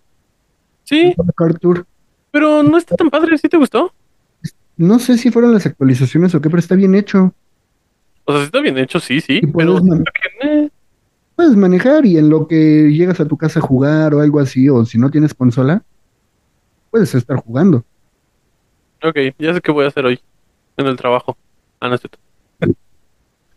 Sí. 0.85 1.15
Kart 1.37 1.59
Tour. 1.61 1.87
Pero 2.31 2.63
no 2.63 2.79
está 2.79 2.97
tan 2.97 3.11
padre, 3.11 3.37
¿sí 3.39 3.49
te 3.49 3.57
gustó? 3.57 3.93
No 4.77 4.99
sé 4.99 5.19
si 5.19 5.31
fueron 5.31 5.53
las 5.53 5.67
actualizaciones 5.67 6.35
o 6.35 6.41
qué, 6.41 6.49
pero 6.49 6.61
está 6.61 6.75
bien 6.75 6.95
hecho. 6.95 7.35
O 8.25 8.33
sea, 8.33 8.41
sí 8.41 8.47
está 8.47 8.61
bien 8.61 8.79
hecho, 8.79 9.01
sí, 9.01 9.21
sí. 9.21 9.41
Y 9.43 9.47
Pero 9.47 9.73
puedes, 9.79 9.83
man- 9.85 10.05
eh, 10.43 10.71
puedes 11.37 11.57
manejar 11.57 12.07
y 12.07 12.17
en 12.19 12.31
lo 12.31 12.47
que 12.49 12.89
llegas 12.91 13.21
a 13.21 13.27
tu 13.29 13.37
casa 13.37 13.61
a 13.61 13.63
jugar 13.63 14.15
o 14.15 14.21
algo 14.21 14.41
así, 14.41 14.69
o 14.69 14.85
si 14.85 14.99
no 14.99 15.11
tienes 15.11 15.35
consola, 15.35 15.83
puedes 16.91 17.15
estar 17.15 17.37
jugando. 17.37 17.85
Ok, 19.03 19.17
ya 19.39 19.55
sé 19.55 19.61
qué 19.61 19.73
voy 19.73 19.85
a 19.85 19.89
hacer 19.89 20.05
hoy 20.07 20.21
en 20.77 20.87
el 20.87 20.97
trabajo. 20.97 21.37
Ah, 21.81 21.89
no 21.89 21.95
es 21.95 22.01
cierto. 22.01 22.19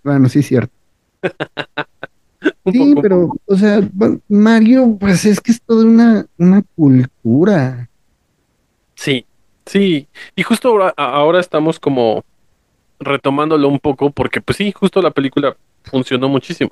Bueno, 0.03 0.29
sí 0.29 0.39
es 0.39 0.47
cierto. 0.47 0.73
Sí, 2.71 2.93
pero, 3.01 3.31
o 3.45 3.55
sea, 3.55 3.79
Mario, 4.27 4.97
pues 4.99 5.25
es 5.25 5.39
que 5.39 5.51
es 5.51 5.61
toda 5.61 5.85
una, 5.85 6.27
una 6.37 6.63
cultura. 6.75 7.89
Sí, 8.95 9.25
sí. 9.65 10.07
Y 10.35 10.43
justo 10.43 10.69
ahora, 10.69 10.93
ahora 10.97 11.39
estamos 11.39 11.79
como 11.79 12.23
retomándolo 12.99 13.67
un 13.69 13.79
poco 13.79 14.11
porque, 14.11 14.41
pues 14.41 14.57
sí, 14.57 14.71
justo 14.71 15.01
la 15.01 15.11
película 15.11 15.55
funcionó 15.83 16.29
muchísimo. 16.29 16.71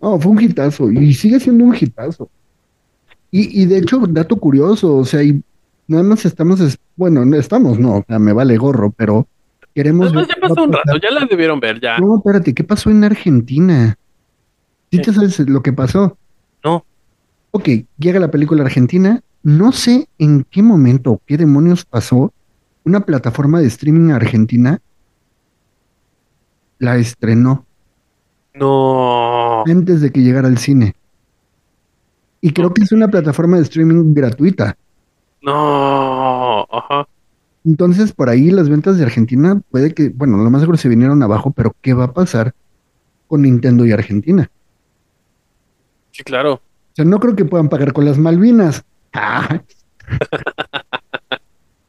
No, 0.00 0.18
fue 0.20 0.32
un 0.32 0.42
hitazo 0.42 0.90
y 0.90 1.14
sigue 1.14 1.40
siendo 1.40 1.64
un 1.64 1.76
hitazo. 1.78 2.30
Y, 3.30 3.62
y 3.62 3.66
de 3.66 3.78
hecho, 3.78 3.98
dato 4.08 4.36
curioso, 4.36 4.96
o 4.96 5.04
sea, 5.04 5.22
y 5.22 5.42
nada 5.88 6.02
más 6.02 6.24
estamos, 6.24 6.60
es- 6.60 6.78
bueno, 6.96 7.24
no 7.24 7.36
estamos, 7.36 7.78
no, 7.78 7.98
o 7.98 8.04
sea, 8.06 8.18
me 8.18 8.32
vale 8.32 8.56
gorro, 8.56 8.90
pero 8.90 9.26
queremos 9.74 10.12
ver 10.12 10.26
ya 10.26 10.34
pasó 10.40 10.64
un 10.64 10.72
rato, 10.72 10.96
ya 11.02 11.10
la 11.10 11.26
debieron 11.26 11.60
ver, 11.60 11.80
ya. 11.80 11.98
No, 11.98 12.16
espérate, 12.18 12.54
¿qué 12.54 12.64
pasó 12.64 12.90
en 12.90 13.04
Argentina? 13.04 13.96
¿Sí 14.90 15.00
te 15.02 15.12
sabes 15.12 15.38
lo 15.40 15.62
que 15.62 15.72
pasó? 15.72 16.16
No. 16.64 16.84
Ok, 17.50 17.68
llega 17.98 18.20
la 18.20 18.30
película 18.30 18.62
argentina. 18.64 19.20
No 19.42 19.72
sé 19.72 20.08
en 20.18 20.44
qué 20.50 20.62
momento 20.62 21.12
o 21.12 21.22
qué 21.26 21.36
demonios 21.36 21.84
pasó. 21.84 22.32
Una 22.84 23.00
plataforma 23.00 23.60
de 23.60 23.66
streaming 23.66 24.10
argentina 24.12 24.80
la 26.78 26.96
estrenó. 26.96 27.64
No. 28.54 29.64
antes 29.66 30.00
de 30.00 30.10
que 30.10 30.22
llegara 30.22 30.48
al 30.48 30.56
cine. 30.56 30.94
Y 32.40 32.52
creo 32.52 32.72
que 32.72 32.82
es 32.84 32.92
una 32.92 33.08
plataforma 33.08 33.56
de 33.58 33.64
streaming 33.64 34.14
gratuita. 34.14 34.76
No, 35.46 36.66
ajá. 36.70 37.08
Entonces, 37.64 38.12
por 38.12 38.28
ahí 38.28 38.50
las 38.50 38.68
ventas 38.68 38.98
de 38.98 39.04
Argentina 39.04 39.60
puede 39.70 39.94
que, 39.94 40.08
bueno, 40.10 40.36
lo 40.38 40.50
más 40.50 40.60
seguro 40.60 40.76
se 40.76 40.88
vinieron 40.88 41.22
abajo, 41.22 41.52
pero 41.52 41.74
¿qué 41.80 41.94
va 41.94 42.04
a 42.04 42.12
pasar 42.12 42.52
con 43.28 43.42
Nintendo 43.42 43.86
y 43.86 43.92
Argentina? 43.92 44.50
Sí, 46.10 46.22
claro. 46.24 46.54
O 46.54 46.60
sea, 46.94 47.04
no 47.04 47.18
creo 47.20 47.34
que 47.36 47.44
puedan 47.44 47.68
pagar 47.68 47.92
con 47.92 48.04
las 48.04 48.18
Malvinas. 48.18 48.84
Ah. 49.12 49.60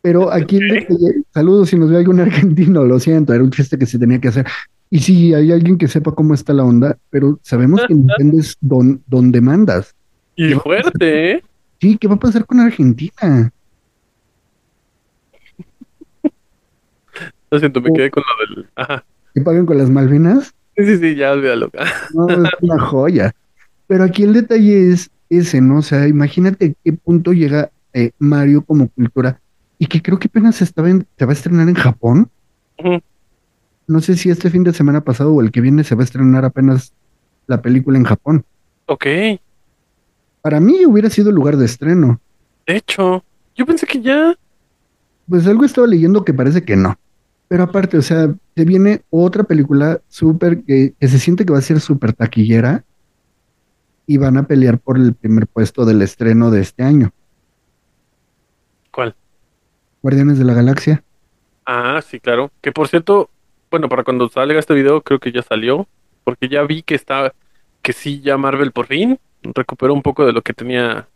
Pero 0.02 0.32
aquí, 0.34 0.60
detalle- 0.60 1.24
saludos 1.34 1.70
si 1.70 1.78
nos 1.78 1.90
ve 1.90 1.98
algún 1.98 2.20
argentino, 2.20 2.84
lo 2.84 3.00
siento, 3.00 3.34
era 3.34 3.44
un 3.44 3.52
chiste 3.52 3.78
que 3.78 3.86
se 3.86 4.00
tenía 4.00 4.20
que 4.20 4.28
hacer. 4.30 4.46
Y 4.90 5.00
sí, 5.00 5.34
hay 5.34 5.52
alguien 5.52 5.78
que 5.78 5.88
sepa 5.88 6.12
cómo 6.14 6.34
está 6.34 6.54
la 6.54 6.64
onda, 6.64 6.98
pero 7.10 7.40
sabemos 7.42 7.82
que 7.88 7.94
Nintendo 7.96 8.40
es 8.40 8.56
don, 8.62 9.02
donde 9.08 9.42
mandas. 9.42 9.94
Y 10.36 10.54
fuerte, 10.54 11.32
¿eh? 11.34 11.44
Sí, 11.80 11.98
¿qué 11.98 12.08
va 12.08 12.16
a 12.16 12.20
pasar 12.20 12.46
con 12.46 12.60
Argentina? 12.60 13.52
Lo 17.50 17.60
siento, 17.60 17.82
me 17.82 17.92
quedé 17.94 18.12
con 18.12 18.24
lo 18.24 18.56
del. 18.56 18.70
Ajá. 18.76 19.04
¿Que 19.34 19.42
pagan 19.42 19.66
con 19.66 19.78
las 19.78 19.90
Malvinas? 19.90 20.54
Sí, 20.76 20.86
sí, 20.86 20.98
sí, 20.98 21.16
ya 21.16 21.32
olvídalo. 21.32 21.72
No, 22.14 22.28
es 22.30 22.50
una 22.62 22.80
joya. 22.80 23.34
Pero 23.88 24.04
aquí 24.04 24.24
el 24.24 24.34
detalle 24.34 24.92
es 24.92 25.10
ese, 25.30 25.62
¿no? 25.62 25.78
O 25.80 25.82
sea, 25.82 26.08
imagínate 26.08 26.76
qué 26.84 26.94
punto 26.94 27.32
llega 27.34 27.72
eh, 27.94 28.12
Mario 28.20 28.64
como 28.64 28.90
cultura 28.90 29.40
y 29.80 29.86
que 29.88 30.02
creo 30.02 30.20
que 30.20 30.28
apenas 30.28 30.56
se, 30.58 30.64
estaba 30.66 30.90
en- 30.90 31.08
se 31.18 31.26
va 31.26 31.32
a 31.32 31.34
estrenar 31.34 31.70
en 31.70 31.76
Japón. 31.76 32.30
No 33.88 34.02
sé 34.02 34.16
si 34.18 34.30
este 34.30 34.50
fin 34.50 34.64
de 34.64 34.74
semana 34.74 35.02
pasado 35.02 35.34
o 35.34 35.42
el 35.42 35.52
que 35.52 35.62
viene 35.62 35.84
se 35.84 35.96
va 35.96 36.02
a 36.02 36.06
estrenar 36.06 36.44
apenas 36.44 36.92
la 37.48 37.62
película 37.62 37.98
en 37.98 38.04
Japón. 38.04 38.44
Ok. 38.88 39.06
De 40.48 40.54
Para 40.54 40.62
mí 40.62 40.86
hubiera 40.86 41.10
sido 41.10 41.30
lugar 41.30 41.58
de 41.58 41.66
estreno. 41.66 42.22
hecho, 42.66 43.22
yo 43.54 43.66
pensé 43.66 43.86
que 43.86 44.00
ya. 44.00 44.34
Pues 45.28 45.46
algo 45.46 45.66
estaba 45.66 45.88
leyendo 45.88 46.24
que 46.24 46.34
parece 46.34 46.64
que 46.64 46.78
no. 46.78 46.98
Pero 47.50 47.64
aparte, 47.64 47.98
o 47.98 48.02
sea, 48.02 48.34
te 48.54 48.64
viene 48.64 49.02
otra 49.10 49.44
película 49.44 50.00
súper 50.08 50.64
que, 50.64 50.94
que 50.98 51.08
se 51.10 51.20
siente 51.20 51.46
que 51.46 51.52
va 51.52 51.60
a 51.60 51.62
ser 51.62 51.82
súper 51.82 52.14
taquillera 52.14 52.86
y 54.06 54.16
van 54.16 54.38
a 54.38 54.44
pelear 54.44 54.80
por 54.80 54.98
el 54.98 55.14
primer 55.14 55.48
puesto 55.48 55.84
del 55.84 56.02
estreno 56.02 56.50
de 56.50 56.62
este 56.62 56.82
año. 56.82 57.12
¿Cuál? 58.92 59.16
Guardianes 60.02 60.40
de 60.40 60.46
la 60.46 60.54
Galaxia. 60.54 61.04
Ah, 61.66 62.02
sí, 62.02 62.22
claro. 62.22 62.52
Que 62.62 62.72
por 62.72 62.88
cierto, 62.88 63.30
bueno, 63.70 63.90
para 63.90 64.06
cuando 64.06 64.30
salga 64.30 64.60
este 64.60 64.76
video, 64.76 65.02
creo 65.02 65.20
que 65.20 65.34
ya 65.34 65.42
salió. 65.42 65.90
Porque 66.24 66.48
ya 66.48 66.64
vi 66.64 66.84
que 66.84 66.96
está. 66.96 67.34
Que 67.82 67.92
sí, 67.92 68.22
ya 68.22 68.38
Marvel 68.38 68.72
por 68.72 68.86
fin 68.86 69.20
recuperó 69.44 69.94
un 69.94 70.02
poco 70.02 70.26
de 70.26 70.34
lo 70.34 70.42
que 70.42 70.54
tenía 70.54 71.08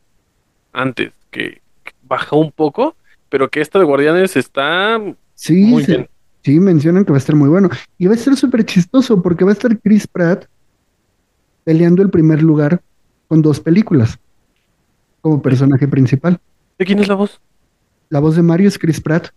antes. 0.74 1.12
Que, 1.30 1.62
que 1.84 1.92
bajó 2.04 2.38
un 2.38 2.52
poco. 2.52 2.96
Pero 3.30 3.50
que 3.50 3.62
esta 3.62 3.80
de 3.80 3.86
Guardianes 3.86 4.36
está. 4.36 5.00
Sí, 5.36 5.64
Muy 5.66 5.84
se- 5.84 5.92
bien. 5.94 6.10
sí, 6.44 6.60
mencionan 6.60 7.06
que 7.06 7.12
va 7.12 7.18
a 7.18 7.20
estar 7.20 7.36
muy 7.36 7.50
bueno. 7.50 7.70
Y 7.98 8.06
va 8.08 8.14
a 8.14 8.16
estar 8.16 8.36
súper 8.36 8.66
chistoso 8.66 9.22
porque 9.22 9.46
va 9.46 9.52
a 9.52 9.54
estar 9.54 9.78
Chris 9.80 10.08
Pratt 10.08 10.46
peleando 11.64 12.02
el 12.02 12.10
primer 12.10 12.42
lugar 12.42 12.82
con 13.28 13.42
dos 13.42 13.60
películas 13.60 14.20
como 15.22 15.42
personaje 15.42 15.88
principal. 15.88 16.40
¿De 16.78 16.86
quién 16.86 17.00
es 17.00 17.08
la 17.08 17.16
voz? 17.16 17.40
La 18.10 18.20
voz 18.20 18.36
de 18.36 18.42
Mario 18.42 18.68
es 18.68 18.78
Chris 18.78 19.00
Pratt, 19.00 19.30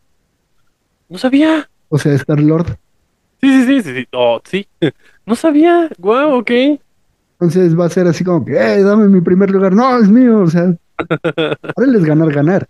No 1.09 1.19
sabía. 1.19 1.69
o 1.91 1.99
sea, 1.99 2.13
Star 2.15 2.41
Lord. 2.41 2.77
Sí, 3.41 3.49
sí, 3.51 3.67
sí, 3.67 3.83
sí, 3.83 3.95
sí. 4.01 4.09
Oh, 4.13 4.41
sí. 4.45 4.67
No 5.27 5.35
sabía. 5.37 5.89
Guau, 5.99 6.39
ok. 6.39 6.51
Entonces 7.45 7.79
va 7.79 7.85
a 7.85 7.91
ser 7.91 8.07
así 8.07 8.25
como 8.25 8.43
que, 8.43 8.53
¡eh, 8.55 8.83
dame 8.83 9.07
mi 9.07 9.21
primer 9.21 9.51
lugar! 9.51 9.75
¡No, 9.75 9.99
es 9.99 10.09
mío! 10.09 10.41
O 10.41 10.47
sea, 10.49 10.75
ahora 11.77 11.87
les 11.93 12.03
ganar, 12.03 12.33
ganar. 12.33 12.67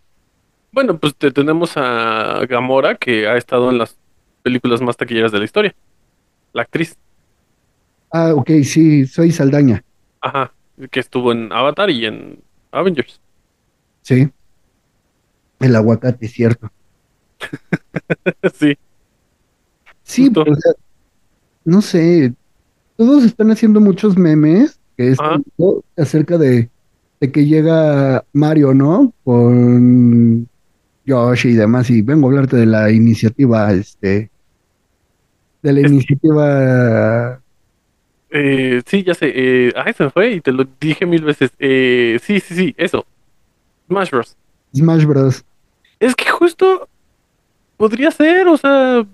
Bueno, 0.73 0.99
pues 0.99 1.15
te- 1.15 1.31
tenemos 1.31 1.75
a 1.77 2.45
Gamora, 2.49 2.97
que 2.97 3.29
ha 3.29 3.37
estado 3.37 3.71
en 3.71 3.79
las 3.79 3.97
películas 4.43 4.83
más 4.83 4.97
taquilleras 4.97 5.31
de 5.31 5.39
la 5.39 5.45
historia. 5.45 5.75
La 6.53 6.63
actriz. 6.63 6.97
Ah, 8.11 8.33
ok, 8.35 8.51
sí, 8.65 9.07
soy 9.07 9.31
Saldaña. 9.31 9.85
Ajá. 10.21 10.53
Que 10.91 10.99
estuvo 10.99 11.31
en 11.31 11.53
Avatar 11.53 11.91
y 11.91 12.07
en 12.07 12.43
Avengers. 12.73 13.21
Sí. 14.03 14.29
El 15.61 15.77
aguacate, 15.77 16.27
cierto. 16.27 16.69
sí. 18.55 18.77
Sí, 20.03 20.31
pero, 20.31 20.53
o 20.53 20.57
sea, 20.57 20.73
no 21.65 21.83
sé, 21.83 22.35
todos 22.97 23.25
están 23.25 23.51
haciendo 23.51 23.81
muchos 23.81 24.17
memes 24.17 24.79
que 24.97 25.11
es 25.11 25.19
acerca 25.97 26.39
de, 26.39 26.69
de 27.21 27.33
que 27.33 27.47
llega 27.47 28.25
Mario, 28.33 28.75
¿no? 28.75 29.13
Con 29.25 30.49
Yoshi 31.05 31.49
y 31.51 31.55
demás, 31.55 31.91
y 31.91 32.03
vengo 32.03 32.27
a 32.29 32.31
hablarte 32.31 32.57
de 32.57 32.67
la 32.67 32.91
iniciativa, 32.93 33.73
este, 33.73 34.31
de 35.63 35.73
la 35.73 35.81
Es 35.81 35.87
que- 35.87 35.93
iniciativa, 35.93 37.41
Eh, 38.37 38.83
sí, 38.87 39.05
ya 39.05 39.15
sé. 39.15 39.33
Eh, 39.35 39.73
ah, 39.77 39.93
se 39.93 40.11
fue 40.11 40.33
y 40.33 40.41
te 40.41 40.51
lo 40.51 40.65
dije 40.81 41.07
mil 41.07 41.23
veces. 41.23 41.51
Eh, 41.59 42.19
sí, 42.21 42.41
sí, 42.41 42.55
sí, 42.55 42.75
eso. 42.77 43.07
Smash 43.87 44.11
Bros. 44.11 44.37
Smash 44.75 45.05
Bros. 45.05 45.45
Es 46.01 46.17
que 46.17 46.29
justo 46.31 46.89
podría 47.77 48.11
ser, 48.11 48.49
o 48.49 48.57
sea, 48.57 49.07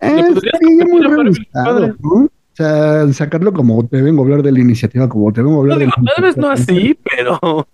Eh, 0.00 0.10
Le 0.16 0.22
podrías 0.34 0.54
estaría 0.54 0.84
muy. 0.84 2.28
O 2.52 2.54
sea, 2.54 3.10
sacarlo 3.14 3.52
como 3.52 3.86
te 3.86 4.02
vengo 4.02 4.22
a 4.22 4.24
hablar 4.24 4.42
de 4.42 4.52
la 4.52 4.60
iniciativa, 4.60 5.08
como 5.08 5.32
te 5.32 5.40
vengo 5.40 5.56
a 5.56 5.60
hablar 5.60 5.78
no 5.78 5.80
de 5.80 5.86
digo, 5.86 5.96
la 6.02 6.12
tal 6.14 6.24
vez 6.24 6.36
no 6.36 6.50
así, 6.50 6.98
pero, 7.02 7.66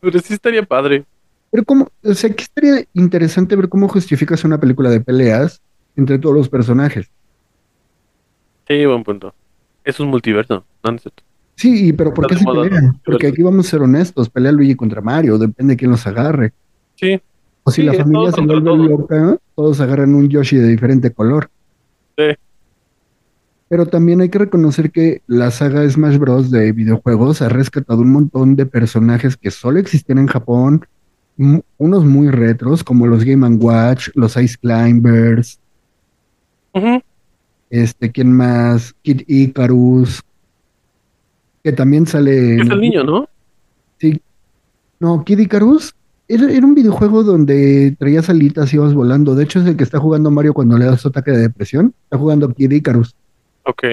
pero 0.00 0.18
sí 0.20 0.32
estaría 0.34 0.62
padre. 0.62 1.04
Pero 1.50 1.64
como, 1.64 1.88
o 2.02 2.14
sea, 2.14 2.30
que 2.30 2.42
estaría 2.42 2.84
interesante 2.94 3.56
ver 3.56 3.68
cómo 3.68 3.88
justificas 3.88 4.42
una 4.44 4.58
película 4.58 4.88
de 4.88 5.00
peleas 5.00 5.60
entre 5.96 6.18
todos 6.18 6.34
los 6.34 6.48
personajes. 6.48 7.10
Sí, 8.66 8.84
buen 8.86 9.04
punto. 9.04 9.34
Es 9.84 10.00
un 10.00 10.08
multiverso, 10.08 10.64
no 10.82 10.94
es 10.94 11.02
cierto. 11.02 11.22
Sí, 11.54 11.92
pero 11.92 12.12
¿por 12.12 12.26
qué 12.26 12.36
se 12.36 12.44
pelean? 12.44 12.98
Porque 13.04 13.28
aquí 13.28 13.42
vamos 13.42 13.66
a 13.66 13.70
ser 13.70 13.82
honestos, 13.82 14.28
pelea 14.28 14.52
Luigi 14.52 14.74
contra 14.74 15.00
Mario, 15.00 15.38
depende 15.38 15.74
de 15.74 15.76
quién 15.78 15.90
los 15.90 16.06
agarre. 16.06 16.52
Sí, 16.96 17.20
O 17.62 17.70
si 17.70 17.82
Sí, 17.82 17.86
la 17.86 17.94
familia 17.94 18.32
se 18.32 18.40
vuelve 18.40 18.76
loca, 18.76 19.38
todos 19.54 19.80
agarran 19.80 20.14
un 20.14 20.28
Yoshi 20.28 20.56
de 20.56 20.68
diferente 20.68 21.12
color. 21.12 21.50
sí. 22.16 22.24
Pero 23.68 23.86
también 23.86 24.20
hay 24.20 24.28
que 24.28 24.38
reconocer 24.38 24.90
que 24.92 25.22
la 25.26 25.50
saga 25.50 25.88
Smash 25.88 26.18
Bros. 26.18 26.50
de 26.50 26.70
videojuegos 26.72 27.42
ha 27.42 27.48
rescatado 27.48 28.00
un 28.02 28.12
montón 28.12 28.54
de 28.54 28.64
personajes 28.66 29.36
que 29.36 29.50
solo 29.50 29.78
existían 29.80 30.18
en 30.18 30.28
Japón, 30.28 30.86
unos 31.76 32.04
muy 32.04 32.28
retros, 32.30 32.84
como 32.84 33.06
los 33.06 33.24
Game 33.24 33.46
Watch, 33.56 34.08
los 34.14 34.36
Ice 34.36 34.56
Climbers, 34.60 35.58
este, 37.70 38.12
¿quién 38.12 38.32
más? 38.32 38.94
Kid 39.02 39.22
Icarus, 39.26 40.22
que 41.64 41.72
también 41.72 42.06
sale... 42.06 42.56
Es 42.56 42.66
en- 42.66 42.72
el 42.72 42.80
niño, 42.80 43.02
¿no? 43.04 43.28
Sí. 43.98 44.20
No, 45.00 45.24
Kid 45.24 45.38
Icarus 45.40 45.94
era, 46.28 46.50
era 46.52 46.64
un 46.66 46.74
videojuego 46.74 47.22
donde 47.22 47.96
traías 47.98 48.28
alitas 48.30 48.72
y 48.72 48.76
ibas 48.76 48.94
volando. 48.94 49.34
De 49.34 49.44
hecho, 49.44 49.60
es 49.60 49.66
el 49.66 49.76
que 49.76 49.84
está 49.84 49.98
jugando 49.98 50.30
Mario 50.30 50.54
cuando 50.54 50.78
le 50.78 50.84
da 50.84 50.96
su 50.96 51.08
ataque 51.08 51.32
de 51.32 51.38
depresión. 51.38 51.92
Está 52.04 52.18
jugando 52.18 52.48
Kid 52.52 52.70
Icarus. 52.70 53.14
Ok. 53.66 53.84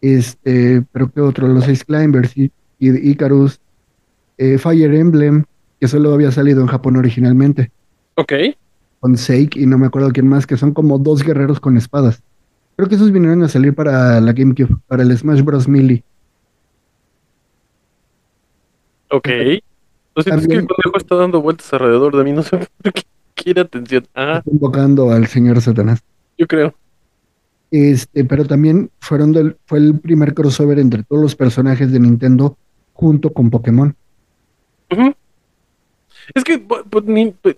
Este, 0.00 0.82
pero 0.92 1.10
¿qué 1.10 1.20
otro? 1.20 1.48
Los 1.48 1.68
Ice 1.68 1.84
Climbers 1.84 2.36
y 2.36 2.50
Icarus. 2.78 3.60
eh, 4.38 4.58
Fire 4.58 4.94
Emblem, 4.94 5.44
que 5.80 5.88
solo 5.88 6.12
había 6.12 6.30
salido 6.30 6.60
en 6.60 6.66
Japón 6.66 6.96
originalmente. 6.96 7.70
Ok. 8.16 8.32
Con 9.00 9.16
Seik 9.16 9.56
y 9.56 9.66
no 9.66 9.78
me 9.78 9.86
acuerdo 9.86 10.10
quién 10.10 10.28
más, 10.28 10.46
que 10.46 10.56
son 10.56 10.72
como 10.72 10.98
dos 10.98 11.22
guerreros 11.22 11.58
con 11.60 11.76
espadas. 11.76 12.22
Creo 12.76 12.88
que 12.88 12.94
esos 12.96 13.10
vinieron 13.12 13.42
a 13.42 13.48
salir 13.48 13.74
para 13.74 14.20
la 14.20 14.32
GameCube, 14.32 14.76
para 14.86 15.02
el 15.02 15.16
Smash 15.16 15.42
Bros. 15.42 15.66
Melee. 15.68 16.04
Ok. 19.10 19.28
Lo 20.14 20.22
siento, 20.22 20.40
es 20.42 20.48
que 20.48 20.54
el 20.54 20.66
conejo 20.66 20.96
está 20.96 21.14
dando 21.16 21.40
vueltas 21.42 21.72
alrededor 21.72 22.16
de 22.16 22.24
mí, 22.24 22.32
no 22.32 22.42
sé 22.42 22.56
por 22.58 22.92
qué 22.92 23.02
quiere 23.34 23.60
atención. 23.62 24.06
Ah, 24.14 24.42
Invocando 24.50 25.10
al 25.10 25.26
señor 25.26 25.60
Satanás. 25.60 26.02
yo 26.38 26.46
creo. 26.46 26.74
Este, 27.70 28.24
pero 28.24 28.44
también 28.44 28.90
fueron 29.00 29.32
del, 29.32 29.56
fue 29.66 29.78
el 29.78 29.98
primer 29.98 30.34
crossover 30.34 30.78
entre 30.78 31.02
todos 31.02 31.20
los 31.22 31.34
personajes 31.36 31.90
de 31.92 31.98
Nintendo 32.00 32.56
junto 32.92 33.32
con 33.32 33.50
Pokémon. 33.50 33.94
Es 36.34 36.44
que 36.44 36.58
po- 36.58 36.84
po- 36.84 37.00
ni- 37.02 37.30
po- 37.32 37.50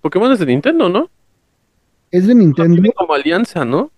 Pokémon 0.00 0.32
es 0.32 0.38
de 0.38 0.46
Nintendo, 0.46 0.88
¿no? 0.88 1.08
Es 2.10 2.26
de 2.26 2.34
Nintendo, 2.34 2.74
Tienen 2.74 2.92
como 2.92 3.14
alianza, 3.14 3.64
¿no? 3.64 3.90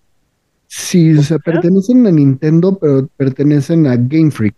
sí, 0.71 1.17
o 1.17 1.23
sea, 1.23 1.39
pertenecen 1.39 2.05
a 2.05 2.11
Nintendo, 2.11 2.77
pero 2.77 3.07
pertenecen 3.17 3.87
a 3.87 3.95
Game 3.95 4.29
Freak. 4.31 4.55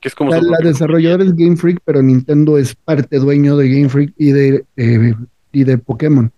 Que 0.00 0.08
es 0.08 0.14
como 0.14 0.32
La, 0.32 0.40
desarrolladora 0.62 1.24
es 1.24 1.36
Game 1.36 1.56
Freak, 1.56 1.80
pero 1.84 2.02
Nintendo 2.02 2.58
es 2.58 2.74
parte 2.74 3.18
dueño 3.18 3.56
de 3.56 3.68
Game 3.68 3.88
Freak 3.88 4.12
y 4.16 4.32
de, 4.32 4.64
eh, 4.76 5.14
y 5.52 5.64
de 5.64 5.78
Pokémon. 5.78 6.32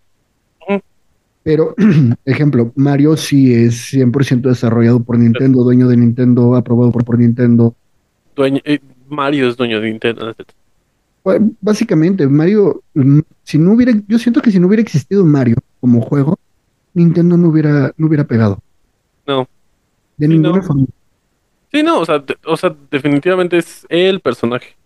Pero, 1.43 1.75
ejemplo, 2.25 2.73
Mario 2.77 3.17
sí 3.17 3.53
es 3.55 3.93
100% 3.93 4.43
desarrollado 4.43 5.03
por 5.03 5.19
Nintendo, 5.19 5.63
dueño 5.65 5.89
de 5.89 5.97
Nintendo, 5.97 6.55
aprobado 6.55 6.93
por, 6.93 7.05
por 7.05 7.19
Nintendo. 7.19 7.75
Dueño, 8.37 8.61
eh, 8.65 8.79
Mario 9.09 9.49
es 9.49 9.57
dueño 9.57 9.81
de 9.81 9.91
Nintendo. 9.91 10.35
Pues, 11.23 11.41
básicamente, 11.61 12.27
Mario, 12.27 12.83
mm, 12.95 13.21
si 13.43 13.59
no 13.59 13.73
hubiera, 13.73 13.93
yo 14.09 14.19
siento 14.19 14.41
que 14.41 14.51
si 14.51 14.59
no 14.59 14.67
hubiera 14.69 14.83
existido 14.83 15.25
Mario 15.25 15.57
como 15.81 16.01
juego, 16.01 16.39
Nintendo 16.95 17.37
no 17.37 17.49
hubiera, 17.49 17.93
no 17.97 18.07
hubiera 18.07 18.25
pegado. 18.25 18.59
No. 19.27 19.49
De 20.17 20.27
Sí, 20.27 20.33
ninguna 20.33 20.57
no. 20.59 20.63
forma. 20.63 20.87
Sí, 21.73 21.83
no, 21.83 22.01
o 22.01 22.05
sea, 22.07 22.19
de- 22.19 22.37
o 22.45 22.57
sea, 22.57 22.75
definitivamente 22.91 23.57
es 23.59 23.87
el 23.89 24.21
personaje. 24.21 24.77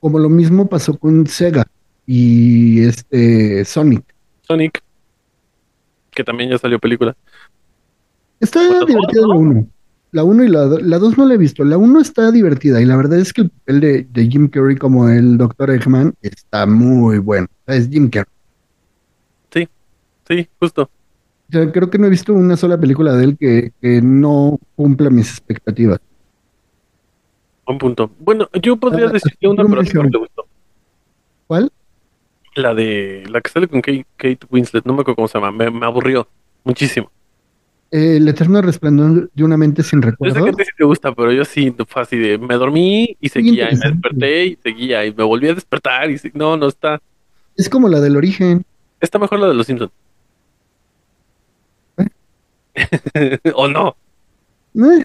Como 0.00 0.18
lo 0.18 0.28
mismo 0.28 0.68
pasó 0.68 0.96
con 0.98 1.26
Sega 1.26 1.64
y 2.06 2.80
este 2.84 3.64
Sonic. 3.64 4.02
Sonic, 4.42 4.82
que 6.14 6.24
también 6.24 6.50
ya 6.50 6.58
salió 6.58 6.78
película. 6.78 7.16
Está 8.40 8.60
divertida 8.84 9.26
la 9.26 9.34
1. 9.34 9.66
La 10.12 10.24
1 10.24 10.44
y 10.44 10.48
la 10.48 10.60
2. 10.62 10.82
La 10.82 10.98
2 10.98 11.16
no 11.18 11.24
la 11.26 11.34
he 11.34 11.38
visto. 11.38 11.64
La 11.64 11.78
1 11.78 12.00
está 12.00 12.30
divertida 12.30 12.80
y 12.80 12.84
la 12.84 12.96
verdad 12.96 13.18
es 13.18 13.32
que 13.32 13.42
el 13.42 13.50
papel 13.50 13.80
de, 13.80 14.06
de 14.12 14.26
Jim 14.28 14.48
Carrey 14.48 14.76
como 14.76 15.08
el 15.08 15.38
Dr. 15.38 15.70
Eggman 15.70 16.14
está 16.22 16.66
muy 16.66 17.18
bueno. 17.18 17.46
Es 17.66 17.88
Jim 17.88 18.10
Carrey. 18.10 18.32
Sí, 19.52 19.68
sí, 20.28 20.48
justo. 20.58 20.82
O 20.82 21.52
sea, 21.52 21.70
creo 21.72 21.88
que 21.90 21.98
no 21.98 22.06
he 22.06 22.10
visto 22.10 22.32
una 22.34 22.56
sola 22.56 22.78
película 22.78 23.14
de 23.14 23.24
él 23.24 23.36
que, 23.38 23.72
que 23.80 24.00
no 24.02 24.58
cumpla 24.76 25.10
mis 25.10 25.28
expectativas. 25.30 26.00
Un 27.66 27.78
punto. 27.78 28.10
Bueno, 28.18 28.48
yo 28.60 28.76
podría 28.76 29.06
Ah, 29.06 29.12
decir 29.12 29.32
que 29.40 29.46
una, 29.48 29.62
pero 29.64 29.80
a 29.80 29.82
mí 29.82 29.90
no 29.94 30.02
me 30.02 30.18
gustó. 30.18 30.46
¿Cuál? 31.46 31.72
La 32.54 32.74
de 32.74 33.24
la 33.28 33.40
que 33.40 33.50
sale 33.50 33.66
con 33.68 33.80
Kate, 33.80 34.06
Kate 34.16 34.46
Winslet, 34.50 34.84
no 34.84 34.92
me 34.94 35.00
acuerdo 35.00 35.16
cómo 35.16 35.28
se 35.28 35.38
llama, 35.38 35.52
me, 35.52 35.70
me 35.70 35.86
aburrió 35.86 36.28
muchísimo. 36.64 37.10
Eh, 37.90 38.16
el 38.16 38.28
eterno 38.28 38.60
resplandor 38.62 39.30
de 39.34 39.44
una 39.44 39.56
mente 39.56 39.82
sin 39.82 40.00
Yo 40.00 40.08
sé 40.08 40.10
recuerdo. 40.12 40.44
que 40.44 40.50
a 40.50 40.52
ti 40.54 40.64
sí 40.64 40.70
te 40.76 40.84
gusta, 40.84 41.14
pero 41.14 41.32
yo 41.32 41.44
sí 41.44 41.74
fue 41.88 42.02
así 42.02 42.16
de 42.18 42.38
me 42.38 42.54
dormí 42.54 43.16
y 43.20 43.28
seguía, 43.28 43.70
y 43.70 43.76
me 43.76 43.88
desperté 43.90 44.46
y 44.46 44.58
seguía, 44.62 45.04
y 45.06 45.14
me 45.14 45.24
volví 45.24 45.48
a 45.48 45.54
despertar 45.54 46.10
y 46.10 46.18
se- 46.18 46.30
no, 46.34 46.56
no 46.56 46.68
está. 46.68 47.00
Es 47.56 47.68
como 47.68 47.88
la 47.88 48.00
del 48.00 48.16
origen. 48.16 48.64
Está 49.00 49.18
mejor 49.18 49.40
la 49.40 49.48
de 49.48 49.54
los 49.54 49.66
Simpsons. 49.66 49.92
¿O 53.54 53.68
no? 53.68 53.96
Eh, 54.74 55.04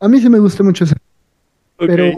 a 0.00 0.08
mí 0.08 0.20
sí 0.20 0.28
me 0.30 0.38
gusta 0.38 0.62
mucho 0.62 0.84
esa. 0.84 0.96
Pero, 1.76 2.12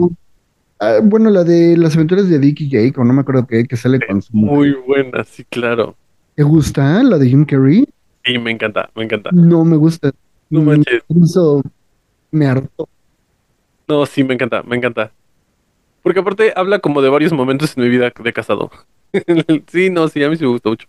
ah, 0.79 0.99
bueno, 1.03 1.29
la 1.29 1.43
de 1.43 1.77
las 1.77 1.95
aventuras 1.95 2.29
de 2.29 2.39
Dick 2.39 2.61
y 2.61 2.69
Jake, 2.69 2.93
o 2.97 3.03
no 3.03 3.13
me 3.13 3.21
acuerdo 3.21 3.45
qué, 3.47 3.65
que 3.65 3.77
sale 3.77 3.99
con 3.99 4.21
su 4.21 4.35
mujer. 4.35 4.55
Muy 4.55 4.73
buena, 4.85 5.23
sí, 5.23 5.43
claro. 5.45 5.95
¿Te 6.35 6.43
gusta 6.43 7.01
la 7.03 7.17
de 7.17 7.29
Jim 7.29 7.45
Carrey? 7.45 7.87
Sí, 8.25 8.37
me 8.39 8.51
encanta, 8.51 8.89
me 8.95 9.03
encanta. 9.03 9.29
No 9.31 9.63
me 9.63 9.77
gusta. 9.77 10.11
No 10.49 10.61
manches. 10.61 11.03
Eso 11.23 11.61
me 12.31 12.47
hartó. 12.47 12.89
No, 13.87 14.05
sí, 14.05 14.23
me 14.23 14.33
encanta, 14.33 14.63
me 14.63 14.75
encanta. 14.75 15.11
Porque 16.01 16.19
aparte 16.19 16.53
habla 16.55 16.79
como 16.79 17.01
de 17.01 17.09
varios 17.09 17.31
momentos 17.33 17.75
en 17.77 17.83
mi 17.83 17.89
vida 17.89 18.11
de 18.23 18.33
casado. 18.33 18.69
sí, 19.67 19.89
no, 19.89 20.07
sí, 20.07 20.23
a 20.23 20.29
mí 20.29 20.35
sí 20.35 20.43
me 20.43 20.49
gusta 20.49 20.69
mucho. 20.69 20.87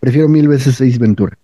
Prefiero 0.00 0.28
mil 0.28 0.48
veces 0.48 0.80
Ace 0.80 0.98
Ventura. 0.98 1.36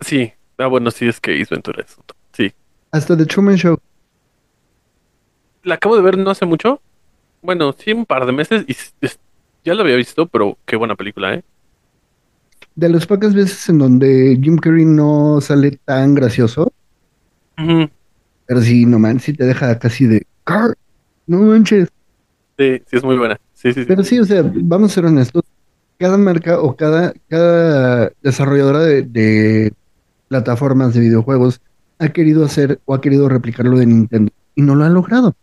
Sí, 0.00 0.32
ah, 0.56 0.66
bueno, 0.66 0.90
sí, 0.90 1.08
es 1.08 1.20
que 1.20 1.40
Ace 1.40 1.54
Ventura 1.54 1.82
es 1.84 1.98
otro. 1.98 2.16
Sí. 2.32 2.52
Hasta 2.92 3.16
The 3.16 3.26
Truman 3.26 3.56
Show. 3.56 3.78
La 5.62 5.74
acabo 5.76 5.96
de 5.96 6.02
ver 6.02 6.18
no 6.18 6.30
hace 6.30 6.46
mucho. 6.46 6.80
Bueno, 7.42 7.72
sí, 7.76 7.92
un 7.92 8.06
par 8.06 8.26
de 8.26 8.32
meses 8.32 8.64
y 8.66 8.72
es- 9.00 9.18
ya 9.64 9.74
la 9.74 9.82
había 9.82 9.96
visto, 9.96 10.26
pero 10.26 10.56
qué 10.64 10.76
buena 10.76 10.96
película, 10.96 11.34
¿eh? 11.34 11.42
De 12.74 12.88
las 12.88 13.06
pocas 13.06 13.34
veces 13.34 13.68
en 13.68 13.78
donde 13.78 14.38
Jim 14.40 14.56
Carrey 14.56 14.84
no 14.84 15.40
sale 15.40 15.72
tan 15.84 16.14
gracioso, 16.14 16.72
pero 18.46 18.62
sí, 18.62 18.86
no 18.86 18.98
man, 18.98 19.20
sí 19.20 19.32
te 19.32 19.44
deja 19.44 19.78
casi 19.78 20.06
de 20.06 20.26
"Car, 20.44 20.76
No 21.26 21.40
manches. 21.40 21.88
Sí, 22.58 22.82
sí, 22.86 22.96
es 22.96 23.04
muy 23.04 23.16
buena. 23.16 23.38
Sí, 23.54 23.72
sí, 23.72 23.80
sí. 23.82 23.86
Pero 23.86 24.02
sí, 24.02 24.18
o 24.18 24.24
sea, 24.24 24.42
vamos 24.44 24.92
a 24.92 24.94
ser 24.94 25.04
honestos. 25.04 25.42
Cada 25.98 26.16
marca 26.16 26.60
o 26.60 26.76
cada, 26.76 27.12
cada 27.28 28.12
desarrolladora 28.22 28.80
de, 28.80 29.02
de 29.02 29.72
plataformas 30.28 30.94
de 30.94 31.00
videojuegos 31.00 31.60
ha 31.98 32.08
querido 32.10 32.44
hacer 32.44 32.80
o 32.86 32.94
ha 32.94 33.00
querido 33.00 33.28
replicar 33.28 33.66
lo 33.66 33.76
de 33.78 33.86
Nintendo 33.86 34.32
y 34.54 34.62
no 34.62 34.74
lo 34.74 34.84
ha 34.84 34.88
logrado. 34.88 35.34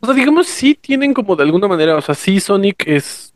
O 0.00 0.06
sea, 0.06 0.14
digamos, 0.14 0.46
sí 0.46 0.76
tienen 0.78 1.14
como 1.14 1.36
de 1.36 1.42
alguna 1.44 1.68
manera, 1.68 1.96
o 1.96 2.00
sea, 2.00 2.14
sí 2.14 2.40
Sonic 2.40 2.86
es 2.86 3.32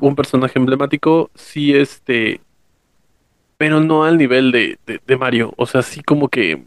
un 0.00 0.16
personaje 0.16 0.58
emblemático, 0.58 1.30
sí 1.34 1.74
este, 1.74 2.40
pero 3.56 3.80
no 3.80 4.04
al 4.04 4.18
nivel 4.18 4.50
de, 4.50 4.78
de, 4.86 5.00
de 5.06 5.16
Mario, 5.16 5.54
o 5.56 5.66
sea, 5.66 5.82
sí 5.82 6.02
como 6.02 6.28
que 6.28 6.64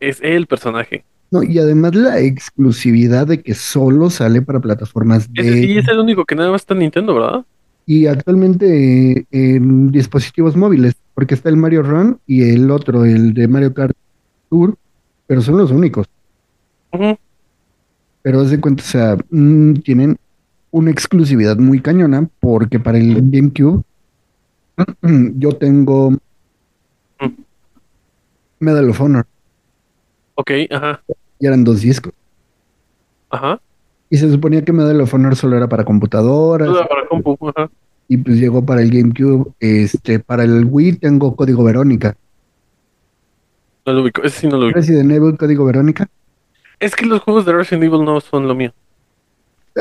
es 0.00 0.20
el 0.22 0.46
personaje. 0.46 1.04
No, 1.30 1.42
y 1.42 1.58
además 1.58 1.94
la 1.94 2.20
exclusividad 2.20 3.26
de 3.26 3.42
que 3.42 3.54
solo 3.54 4.10
sale 4.10 4.42
para 4.42 4.60
plataformas 4.60 5.28
Ese 5.34 5.50
de 5.50 5.62
sí 5.62 5.78
es 5.78 5.88
el 5.88 5.98
único 5.98 6.24
que 6.24 6.34
nada 6.34 6.50
más 6.50 6.62
está 6.62 6.74
en 6.74 6.80
Nintendo, 6.80 7.14
¿verdad? 7.14 7.44
y 7.86 8.06
actualmente 8.06 9.26
en 9.30 9.92
dispositivos 9.92 10.56
móviles, 10.56 10.94
porque 11.14 11.34
está 11.34 11.48
el 11.48 11.56
Mario 11.56 11.82
Run 11.82 12.18
y 12.26 12.50
el 12.50 12.70
otro, 12.70 13.04
el 13.04 13.32
de 13.32 13.46
Mario 13.46 13.72
Kart 13.72 13.96
Tour, 14.50 14.76
pero 15.28 15.40
son 15.40 15.56
los 15.56 15.70
únicos. 15.70 16.06
Ujú. 16.92 17.16
Pero 18.26 18.40
haz 18.40 18.50
de 18.50 18.60
cuenta, 18.60 18.82
o 18.82 18.86
sea, 18.86 19.16
mm, 19.30 19.74
tienen 19.84 20.16
una 20.72 20.90
exclusividad 20.90 21.58
muy 21.58 21.78
cañona, 21.80 22.28
porque 22.40 22.80
para 22.80 22.98
el 22.98 23.30
GameCube 23.30 23.84
yo 25.38 25.52
tengo 25.52 26.12
Medal 28.58 28.90
of 28.90 29.00
Honor, 29.00 29.26
Ok, 30.34 30.50
ajá, 30.72 31.00
y 31.38 31.46
eran 31.46 31.62
dos 31.62 31.82
discos. 31.82 32.12
ajá. 33.30 33.60
Y 34.10 34.16
se 34.16 34.28
suponía 34.28 34.64
que 34.64 34.72
Medal 34.72 35.00
of 35.02 35.14
Honor 35.14 35.36
solo 35.36 35.56
era 35.56 35.68
para 35.68 35.84
computadoras, 35.84 36.66
Toda 36.66 36.88
para 36.88 37.06
compu, 37.06 37.38
ajá. 37.54 37.70
y 38.08 38.16
pues 38.16 38.38
llegó 38.40 38.66
para 38.66 38.82
el 38.82 38.90
GameCube. 38.90 39.52
Este, 39.60 40.18
para 40.18 40.42
el 40.42 40.64
Wii 40.64 40.94
tengo 40.96 41.36
Código 41.36 41.62
Verónica. 41.62 42.16
No 43.86 43.92
lo 43.92 44.02
ubico, 44.02 44.24
ese 44.24 44.40
sí 44.40 44.46
no 44.48 44.56
lo 44.56 44.64
ubico. 44.64 44.80
Resident 44.80 45.12
Evil, 45.12 45.36
Código 45.38 45.64
Verónica. 45.64 46.08
Es 46.80 46.94
que 46.94 47.06
los 47.06 47.20
juegos 47.22 47.44
de 47.46 47.52
Resident 47.52 47.84
Evil 47.84 48.04
no 48.04 48.20
son 48.20 48.46
lo 48.48 48.54
mío. 48.54 48.72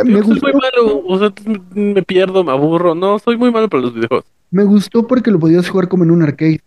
Me 0.04 0.22
soy 0.22 0.22
gustó, 0.22 0.48
muy 0.48 0.54
malo, 0.54 1.04
o 1.08 1.20
sea, 1.20 1.34
me 1.74 2.04
pierdo, 2.04 2.44
me 2.44 2.52
aburro, 2.52 2.96
no, 2.96 3.18
soy 3.20 3.38
muy 3.38 3.52
malo 3.52 3.70
para 3.70 3.84
los 3.84 3.94
videojuegos. 3.94 4.26
me 4.52 4.64
gustó 4.66 5.08
porque 5.08 5.32
lo 5.32 5.40
podías 5.40 5.70
jugar 5.70 5.88
como 5.88 6.04
en 6.04 6.12
un 6.12 6.22
arcade. 6.24 6.62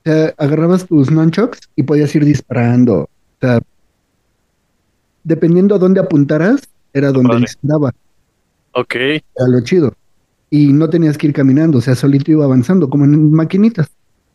O 0.00 0.02
sea, 0.10 0.34
agarrabas 0.38 0.86
tus 0.86 1.10
nunchucks 1.10 1.60
y 1.76 1.82
podías 1.82 2.14
ir 2.14 2.24
disparando. 2.24 3.02
O 3.02 3.08
sea, 3.40 3.60
dependiendo 5.24 5.74
a 5.74 5.78
dónde 5.78 6.00
apuntaras, 6.00 6.62
era 6.92 7.12
donde 7.12 7.28
Padre. 7.28 7.40
disparaba. 7.40 7.92
Ok, 8.72 8.94
Era 8.94 9.48
lo 9.48 9.60
chido. 9.62 9.94
Y 10.50 10.72
no 10.72 10.88
tenías 10.90 11.16
que 11.16 11.28
ir 11.28 11.32
caminando, 11.32 11.78
o 11.78 11.80
sea, 11.80 11.94
solito 11.94 12.30
iba 12.30 12.44
avanzando, 12.44 12.88
como 12.90 13.04
en 13.04 13.32
maquinitas. 13.32 13.88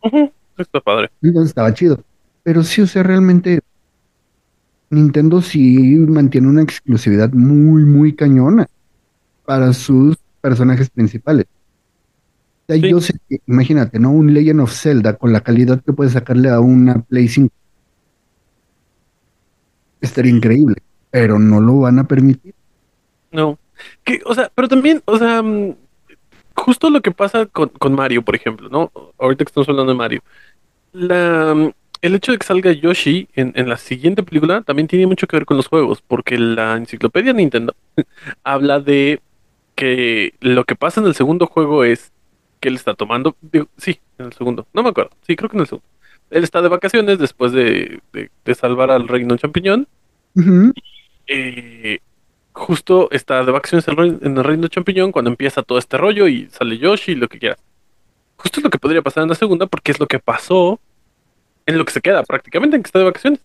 ujú, 0.03 0.31
está 0.57 0.79
padre. 0.79 1.09
Entonces 1.21 1.49
estaba 1.49 1.73
chido. 1.73 1.99
Pero 2.43 2.63
sí, 2.63 2.81
o 2.81 2.87
sea, 2.87 3.03
realmente 3.03 3.59
Nintendo 4.95 5.41
sí 5.41 5.77
mantiene 6.07 6.47
una 6.47 6.61
exclusividad 6.63 7.31
muy, 7.33 7.85
muy 7.85 8.13
cañona 8.15 8.67
para 9.45 9.73
sus 9.73 10.17
personajes 10.41 10.89
principales. 10.89 11.45
O 11.47 12.73
sea, 12.73 12.81
Sí. 12.81 12.89
yo 12.89 12.99
sé 12.99 13.13
que, 13.29 13.39
imagínate, 13.45 13.99
¿no? 13.99 14.11
Un 14.11 14.33
Legend 14.33 14.61
of 14.61 14.73
Zelda 14.73 15.13
con 15.17 15.31
la 15.31 15.41
calidad 15.41 15.81
que 15.83 15.93
puedes 15.93 16.13
sacarle 16.13 16.49
a 16.49 16.59
una 16.59 16.99
Play 17.01 17.27
5. 17.27 17.53
Estaría 20.01 20.31
increíble, 20.31 20.75
pero 21.11 21.39
no 21.39 21.61
lo 21.61 21.79
van 21.81 21.99
a 21.99 22.03
permitir. 22.07 22.53
No. 23.31 23.57
Que, 24.03 24.21
o 24.25 24.33
sea, 24.33 24.51
pero 24.53 24.67
también, 24.67 25.01
o 25.05 25.17
sea, 25.17 25.41
mm, 25.41 25.75
justo 26.55 26.89
lo 26.89 27.01
que 27.01 27.11
pasa 27.11 27.45
con, 27.47 27.69
con 27.69 27.93
Mario, 27.93 28.23
por 28.23 28.35
ejemplo, 28.35 28.69
¿no? 28.69 28.91
Ahorita 29.19 29.43
que 29.43 29.49
estamos 29.49 29.67
hablando 29.69 29.91
de 29.93 29.97
Mario. 29.97 30.21
La, 30.93 31.53
mm, 31.55 31.71
el 32.05 32.15
hecho 32.15 32.31
de 32.31 32.37
que 32.37 32.45
salga 32.45 32.71
Yoshi 32.71 33.27
en, 33.35 33.53
en 33.55 33.69
la 33.69 33.77
siguiente 33.77 34.23
película 34.23 34.61
también 34.61 34.87
tiene 34.87 35.07
mucho 35.07 35.27
que 35.27 35.35
ver 35.37 35.45
con 35.45 35.57
los 35.57 35.67
juegos, 35.67 36.01
porque 36.01 36.37
la 36.37 36.75
enciclopedia 36.77 37.33
Nintendo 37.33 37.75
habla 38.43 38.79
de 38.79 39.21
que 39.75 40.33
lo 40.41 40.63
que 40.65 40.75
pasa 40.75 41.01
en 41.01 41.07
el 41.07 41.15
segundo 41.15 41.47
juego 41.47 41.83
es 41.83 42.11
que 42.59 42.69
él 42.69 42.75
está 42.75 42.93
tomando, 42.95 43.35
digo, 43.41 43.67
sí, 43.77 43.99
en 44.17 44.27
el 44.27 44.33
segundo, 44.33 44.67
no 44.73 44.83
me 44.83 44.89
acuerdo, 44.89 45.11
sí, 45.27 45.35
creo 45.35 45.49
que 45.49 45.57
en 45.57 45.61
el 45.61 45.67
segundo. 45.67 45.87
Él 46.31 46.43
está 46.43 46.61
de 46.61 46.69
vacaciones 46.69 47.19
después 47.19 47.51
de, 47.51 48.01
de- 48.13 48.31
de 48.45 48.55
salvar 48.55 48.91
al 48.91 49.07
reino 49.07 49.37
champiñón 49.37 49.87
eh, 51.27 51.99
justo 52.53 53.09
está 53.11 53.43
de 53.43 53.51
vacaciones 53.51 53.87
en 53.87 54.37
el 54.37 54.43
reino 54.43 54.67
champiñón 54.67 55.11
cuando 55.11 55.29
empieza 55.31 55.63
todo 55.63 55.77
este 55.77 55.97
rollo 55.97 56.27
y 56.27 56.47
sale 56.51 56.77
Yoshi 56.77 57.13
y 57.13 57.15
lo 57.15 57.27
que 57.27 57.39
quieras. 57.39 57.59
Justo 58.37 58.59
es 58.59 58.63
lo 58.63 58.69
que 58.69 58.79
podría 58.79 59.01
pasar 59.01 59.23
en 59.23 59.29
la 59.29 59.35
segunda 59.35 59.67
porque 59.67 59.91
es 59.91 59.99
lo 59.99 60.07
que 60.07 60.19
pasó 60.19 60.79
en 61.65 61.77
lo 61.77 61.85
que 61.85 61.93
se 61.93 62.01
queda 62.01 62.23
prácticamente 62.23 62.75
en 62.75 62.83
que 62.83 62.87
está 62.87 62.99
de 62.99 63.05
vacaciones. 63.05 63.39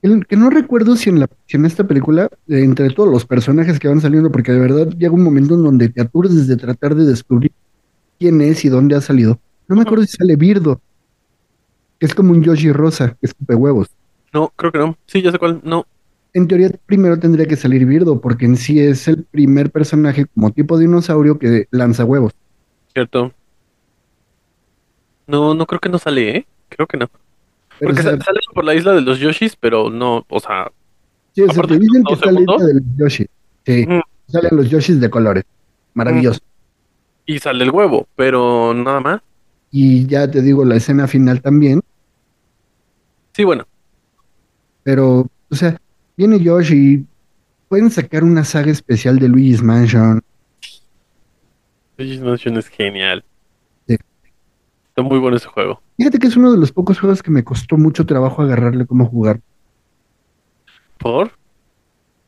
El 0.00 0.26
que 0.26 0.36
no 0.36 0.48
recuerdo 0.48 0.94
si 0.94 1.10
en, 1.10 1.18
la, 1.18 1.28
si 1.46 1.56
en 1.56 1.66
esta 1.66 1.84
película, 1.84 2.30
eh, 2.48 2.62
entre 2.62 2.90
todos 2.90 3.10
los 3.10 3.24
personajes 3.24 3.80
que 3.80 3.88
van 3.88 4.00
saliendo, 4.00 4.30
porque 4.30 4.52
de 4.52 4.60
verdad 4.60 4.88
llega 4.96 5.12
un 5.12 5.24
momento 5.24 5.54
en 5.54 5.64
donde 5.64 5.88
te 5.88 6.00
aturdes 6.00 6.46
de 6.46 6.56
tratar 6.56 6.94
de 6.94 7.04
descubrir 7.04 7.52
quién 8.18 8.40
es 8.40 8.64
y 8.64 8.68
dónde 8.68 8.94
ha 8.94 9.00
salido. 9.00 9.40
No 9.66 9.74
me 9.74 9.82
acuerdo 9.82 10.04
si 10.04 10.16
sale 10.16 10.36
Birdo, 10.36 10.80
que 11.98 12.06
es 12.06 12.14
como 12.14 12.30
un 12.32 12.42
Yoshi 12.42 12.70
rosa, 12.70 13.16
que 13.20 13.26
escupe 13.26 13.54
huevos. 13.56 13.88
No, 14.32 14.52
creo 14.54 14.70
que 14.70 14.78
no. 14.78 14.96
Sí, 15.06 15.20
ya 15.20 15.32
sé 15.32 15.38
cuál. 15.38 15.60
No. 15.64 15.84
En 16.32 16.46
teoría, 16.46 16.70
primero 16.86 17.18
tendría 17.18 17.46
que 17.46 17.56
salir 17.56 17.84
Birdo, 17.84 18.20
porque 18.20 18.44
en 18.44 18.56
sí 18.56 18.78
es 18.78 19.08
el 19.08 19.24
primer 19.24 19.70
personaje 19.70 20.26
como 20.26 20.52
tipo 20.52 20.78
dinosaurio 20.78 21.38
que 21.38 21.66
lanza 21.70 22.04
huevos. 22.04 22.32
Cierto. 22.92 23.32
No, 25.26 25.54
no 25.54 25.66
creo 25.66 25.80
que 25.80 25.88
no 25.88 25.98
sale, 25.98 26.36
¿eh? 26.36 26.46
Creo 26.68 26.86
que 26.86 26.96
no. 26.96 27.10
Porque 27.80 28.00
o 28.00 28.02
sea, 28.02 28.16
sa- 28.18 28.24
sale 28.24 28.40
por 28.54 28.64
la 28.64 28.74
isla 28.74 28.92
de 28.94 29.00
los 29.02 29.18
Yoshis, 29.18 29.56
pero 29.56 29.90
no, 29.90 30.24
o 30.28 30.40
sea, 30.40 30.70
sí, 31.34 31.42
o 31.42 31.52
sea, 31.52 31.62
te 31.64 31.78
dicen 31.78 32.02
que 32.04 32.16
la 32.26 32.32
de 32.66 32.74
los 32.74 32.84
Yoshi. 32.96 33.26
Sí, 33.66 33.86
salen 34.28 34.56
los 34.56 34.70
Yoshis 34.70 35.00
de 35.00 35.10
colores. 35.10 35.44
Maravilloso. 35.94 36.40
y 37.26 37.38
sale 37.40 37.64
el 37.64 37.70
huevo, 37.70 38.06
pero 38.16 38.72
nada 38.74 39.00
más. 39.00 39.20
Y 39.70 40.06
ya 40.06 40.30
te 40.30 40.40
digo, 40.40 40.64
la 40.64 40.76
escena 40.76 41.06
final 41.06 41.42
también. 41.42 41.80
Sí, 43.34 43.44
bueno. 43.44 43.66
Pero, 44.82 45.26
o 45.50 45.54
sea, 45.54 45.78
viene 46.16 46.40
Yoshi 46.40 46.74
y 46.94 47.06
pueden 47.68 47.90
sacar 47.90 48.24
una 48.24 48.44
saga 48.44 48.70
especial 48.72 49.18
de 49.18 49.28
Luigi's 49.28 49.62
Mansion. 49.62 50.22
Luigi's 51.98 52.20
Mansion 52.20 52.56
es 52.56 52.68
genial. 52.68 53.24
Está 54.98 55.08
muy 55.08 55.20
bueno 55.20 55.36
ese 55.36 55.46
juego. 55.46 55.80
Fíjate 55.96 56.18
que 56.18 56.26
es 56.26 56.36
uno 56.36 56.50
de 56.50 56.58
los 56.58 56.72
pocos 56.72 56.98
juegos 56.98 57.22
que 57.22 57.30
me 57.30 57.44
costó 57.44 57.76
mucho 57.76 58.04
trabajo 58.04 58.42
agarrarle 58.42 58.84
cómo 58.84 59.06
jugar. 59.06 59.40
¿Por? 60.98 61.30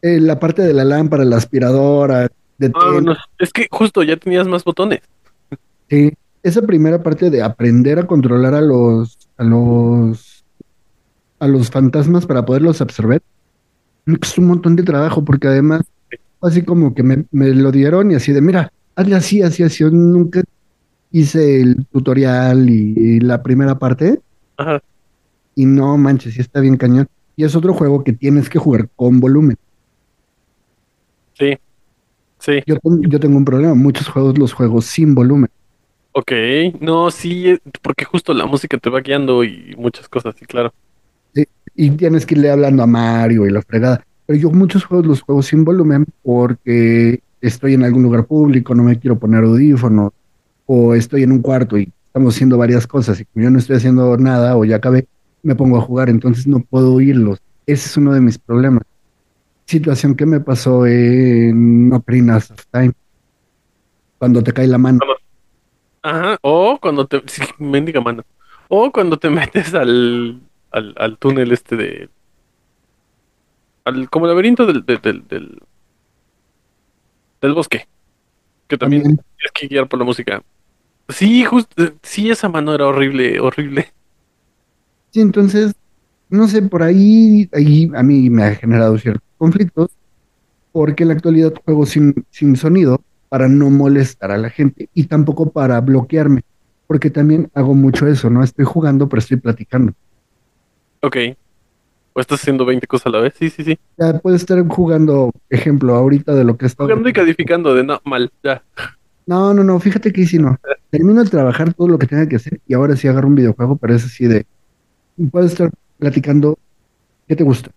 Eh, 0.02 0.20
la 0.20 0.38
parte 0.38 0.62
de 0.62 0.72
la 0.72 0.84
lámpara, 0.84 1.24
la 1.24 1.36
aspiradora, 1.36 2.30
de 2.58 2.70
Ah, 2.76 3.00
no, 3.02 3.16
es 3.40 3.52
que 3.52 3.66
justo 3.72 4.04
ya 4.04 4.16
tenías 4.16 4.46
más 4.46 4.62
botones. 4.62 5.00
Sí, 5.88 6.12
esa 6.44 6.62
primera 6.62 7.02
parte 7.02 7.28
de 7.28 7.42
aprender 7.42 7.98
a 7.98 8.06
controlar 8.06 8.54
a 8.54 8.60
los, 8.60 9.18
a 9.36 9.42
los, 9.42 10.44
a 11.40 11.48
los 11.48 11.72
fantasmas 11.72 12.24
para 12.24 12.44
poderlos 12.44 12.80
absorber, 12.80 13.20
me 14.04 14.16
costó 14.16 14.42
un 14.42 14.46
montón 14.46 14.76
de 14.76 14.84
trabajo 14.84 15.24
porque 15.24 15.48
además, 15.48 15.82
así 16.40 16.62
como 16.62 16.94
que 16.94 17.02
me, 17.02 17.24
me 17.32 17.52
lo 17.52 17.72
dieron 17.72 18.12
y 18.12 18.14
así 18.14 18.30
de, 18.32 18.40
mira, 18.40 18.72
hazle 18.94 19.16
así, 19.16 19.42
así, 19.42 19.64
así, 19.64 19.82
yo 19.82 19.90
nunca 19.90 20.44
hice 21.10 21.60
el 21.60 21.86
tutorial 21.86 22.68
y, 22.68 22.94
y 22.96 23.20
la 23.20 23.42
primera 23.42 23.78
parte 23.78 24.20
Ajá. 24.56 24.82
y 25.54 25.66
no 25.66 25.96
manches, 25.96 26.34
sí 26.34 26.40
está 26.40 26.60
bien 26.60 26.76
cañón. 26.76 27.08
Y 27.36 27.44
es 27.44 27.56
otro 27.56 27.72
juego 27.72 28.04
que 28.04 28.12
tienes 28.12 28.48
que 28.48 28.58
jugar 28.58 28.88
con 28.96 29.20
volumen. 29.20 29.56
Sí. 31.34 31.58
Sí. 32.38 32.60
Yo, 32.66 32.76
yo 32.82 33.20
tengo 33.20 33.36
un 33.36 33.44
problema, 33.44 33.74
muchos 33.74 34.08
juegos 34.08 34.38
los 34.38 34.52
juego 34.52 34.80
sin 34.82 35.14
volumen. 35.14 35.50
Ok. 36.12 36.32
No, 36.80 37.10
sí, 37.10 37.48
eh, 37.48 37.58
porque 37.82 38.04
justo 38.04 38.34
la 38.34 38.46
música 38.46 38.78
te 38.78 38.90
va 38.90 39.00
guiando 39.00 39.44
y 39.44 39.74
muchas 39.78 40.08
cosas, 40.08 40.34
sí, 40.38 40.44
claro. 40.44 40.72
Sí, 41.34 41.44
y 41.74 41.90
tienes 41.90 42.26
que 42.26 42.34
irle 42.34 42.50
hablando 42.50 42.82
a 42.82 42.86
Mario 42.86 43.46
y 43.46 43.50
la 43.50 43.62
fregada. 43.62 44.04
Pero 44.26 44.38
yo 44.38 44.50
muchos 44.50 44.84
juegos 44.84 45.06
los 45.06 45.22
juego 45.22 45.42
sin 45.42 45.64
volumen 45.64 46.06
porque 46.22 47.20
estoy 47.40 47.74
en 47.74 47.84
algún 47.84 48.02
lugar 48.02 48.26
público, 48.26 48.74
no 48.74 48.82
me 48.82 48.98
quiero 48.98 49.18
poner 49.18 49.44
audífonos, 49.44 50.12
o 50.72 50.94
estoy 50.94 51.24
en 51.24 51.32
un 51.32 51.42
cuarto 51.42 51.76
y 51.78 51.92
estamos 52.06 52.34
haciendo 52.36 52.56
varias 52.56 52.86
cosas 52.86 53.20
y 53.20 53.24
como 53.24 53.42
yo 53.44 53.50
no 53.50 53.58
estoy 53.58 53.76
haciendo 53.76 54.16
nada 54.16 54.56
o 54.56 54.64
ya 54.64 54.76
acabé, 54.76 55.08
me 55.42 55.56
pongo 55.56 55.78
a 55.78 55.80
jugar, 55.80 56.08
entonces 56.08 56.46
no 56.46 56.60
puedo 56.60 56.94
oírlos. 56.94 57.40
Ese 57.66 57.88
es 57.88 57.96
uno 57.96 58.12
de 58.12 58.20
mis 58.20 58.38
problemas. 58.38 58.82
Situación 59.66 60.14
que 60.14 60.26
me 60.26 60.38
pasó 60.40 60.86
en 60.86 61.92
Ocarina 61.92 62.36
of 62.36 62.50
Time, 62.72 62.92
cuando 64.18 64.42
te 64.44 64.52
cae 64.52 64.68
la 64.68 64.78
mano. 64.78 65.00
Ajá. 66.02 66.38
O 66.42 66.78
cuando 66.80 67.06
te. 67.06 67.22
Sí, 67.26 67.42
mendiga 67.58 68.00
mano. 68.00 68.22
O 68.68 68.92
cuando 68.92 69.18
te 69.18 69.30
metes 69.30 69.74
al, 69.74 70.40
al, 70.70 70.94
al 70.98 71.18
túnel 71.18 71.52
este 71.52 71.76
de. 71.76 72.10
Al, 73.84 74.08
como 74.10 74.26
laberinto 74.26 74.66
del, 74.66 74.84
del, 74.86 75.00
del, 75.02 75.28
del, 75.28 75.58
del 77.40 77.54
bosque. 77.54 77.86
Que 78.68 78.78
también 78.78 79.02
También. 79.02 79.24
tienes 79.36 79.52
que 79.54 79.66
guiar 79.68 79.88
por 79.88 79.98
la 79.98 80.04
música. 80.04 80.42
Sí, 81.12 81.44
justo. 81.44 81.92
Sí, 82.02 82.30
esa 82.30 82.48
mano 82.48 82.74
era 82.74 82.86
horrible, 82.86 83.40
horrible. 83.40 83.92
Sí, 85.10 85.20
entonces, 85.20 85.74
no 86.28 86.46
sé, 86.48 86.62
por 86.62 86.82
ahí, 86.82 87.48
ahí 87.52 87.90
a 87.94 88.02
mí 88.02 88.30
me 88.30 88.44
ha 88.44 88.54
generado 88.54 88.96
ciertos 88.98 89.28
conflictos, 89.38 89.90
porque 90.72 91.02
en 91.02 91.08
la 91.08 91.14
actualidad 91.14 91.54
juego 91.64 91.86
sin, 91.86 92.24
sin 92.30 92.56
sonido 92.56 93.02
para 93.28 93.48
no 93.48 93.70
molestar 93.70 94.30
a 94.30 94.38
la 94.38 94.50
gente 94.50 94.88
y 94.94 95.04
tampoco 95.04 95.50
para 95.50 95.80
bloquearme, 95.80 96.42
porque 96.86 97.10
también 97.10 97.50
hago 97.54 97.74
mucho 97.74 98.06
eso, 98.06 98.30
¿no? 98.30 98.42
Estoy 98.42 98.64
jugando, 98.64 99.08
pero 99.08 99.20
estoy 99.20 99.38
platicando. 99.38 99.92
Ok. 101.02 101.16
O 102.12 102.20
estás 102.20 102.40
haciendo 102.40 102.64
20 102.64 102.86
cosas 102.86 103.06
a 103.06 103.10
la 103.10 103.20
vez. 103.20 103.34
Sí, 103.38 103.50
sí, 103.50 103.62
sí. 103.62 103.78
Ya 103.96 104.18
puedo 104.18 104.36
estar 104.36 104.66
jugando, 104.66 105.32
ejemplo, 105.48 105.94
ahorita 105.94 106.34
de 106.34 106.44
lo 106.44 106.56
que 106.56 106.66
estado. 106.66 106.88
Jugando 106.88 107.08
y 107.08 107.12
calificando 107.12 107.74
de 107.74 107.84
no, 107.84 108.00
mal, 108.04 108.30
ya. 108.42 108.62
No, 109.26 109.54
no, 109.54 109.62
no, 109.62 109.78
fíjate 109.78 110.12
que 110.12 110.26
sí, 110.26 110.38
no. 110.38 110.58
Termino 110.90 111.22
de 111.22 111.30
trabajar 111.30 111.72
todo 111.74 111.88
lo 111.88 111.98
que 111.98 112.06
tenga 112.06 112.28
que 112.28 112.36
hacer 112.36 112.60
y 112.66 112.74
ahora 112.74 112.96
sí 112.96 113.08
agarro 113.08 113.28
un 113.28 113.34
videojuego, 113.34 113.76
pero 113.76 113.94
es 113.94 114.04
así 114.04 114.26
de. 114.26 114.46
Puedo 115.30 115.46
estar 115.46 115.70
platicando, 115.98 116.58
¿qué 117.28 117.36
te 117.36 117.44
gusta? 117.44 117.70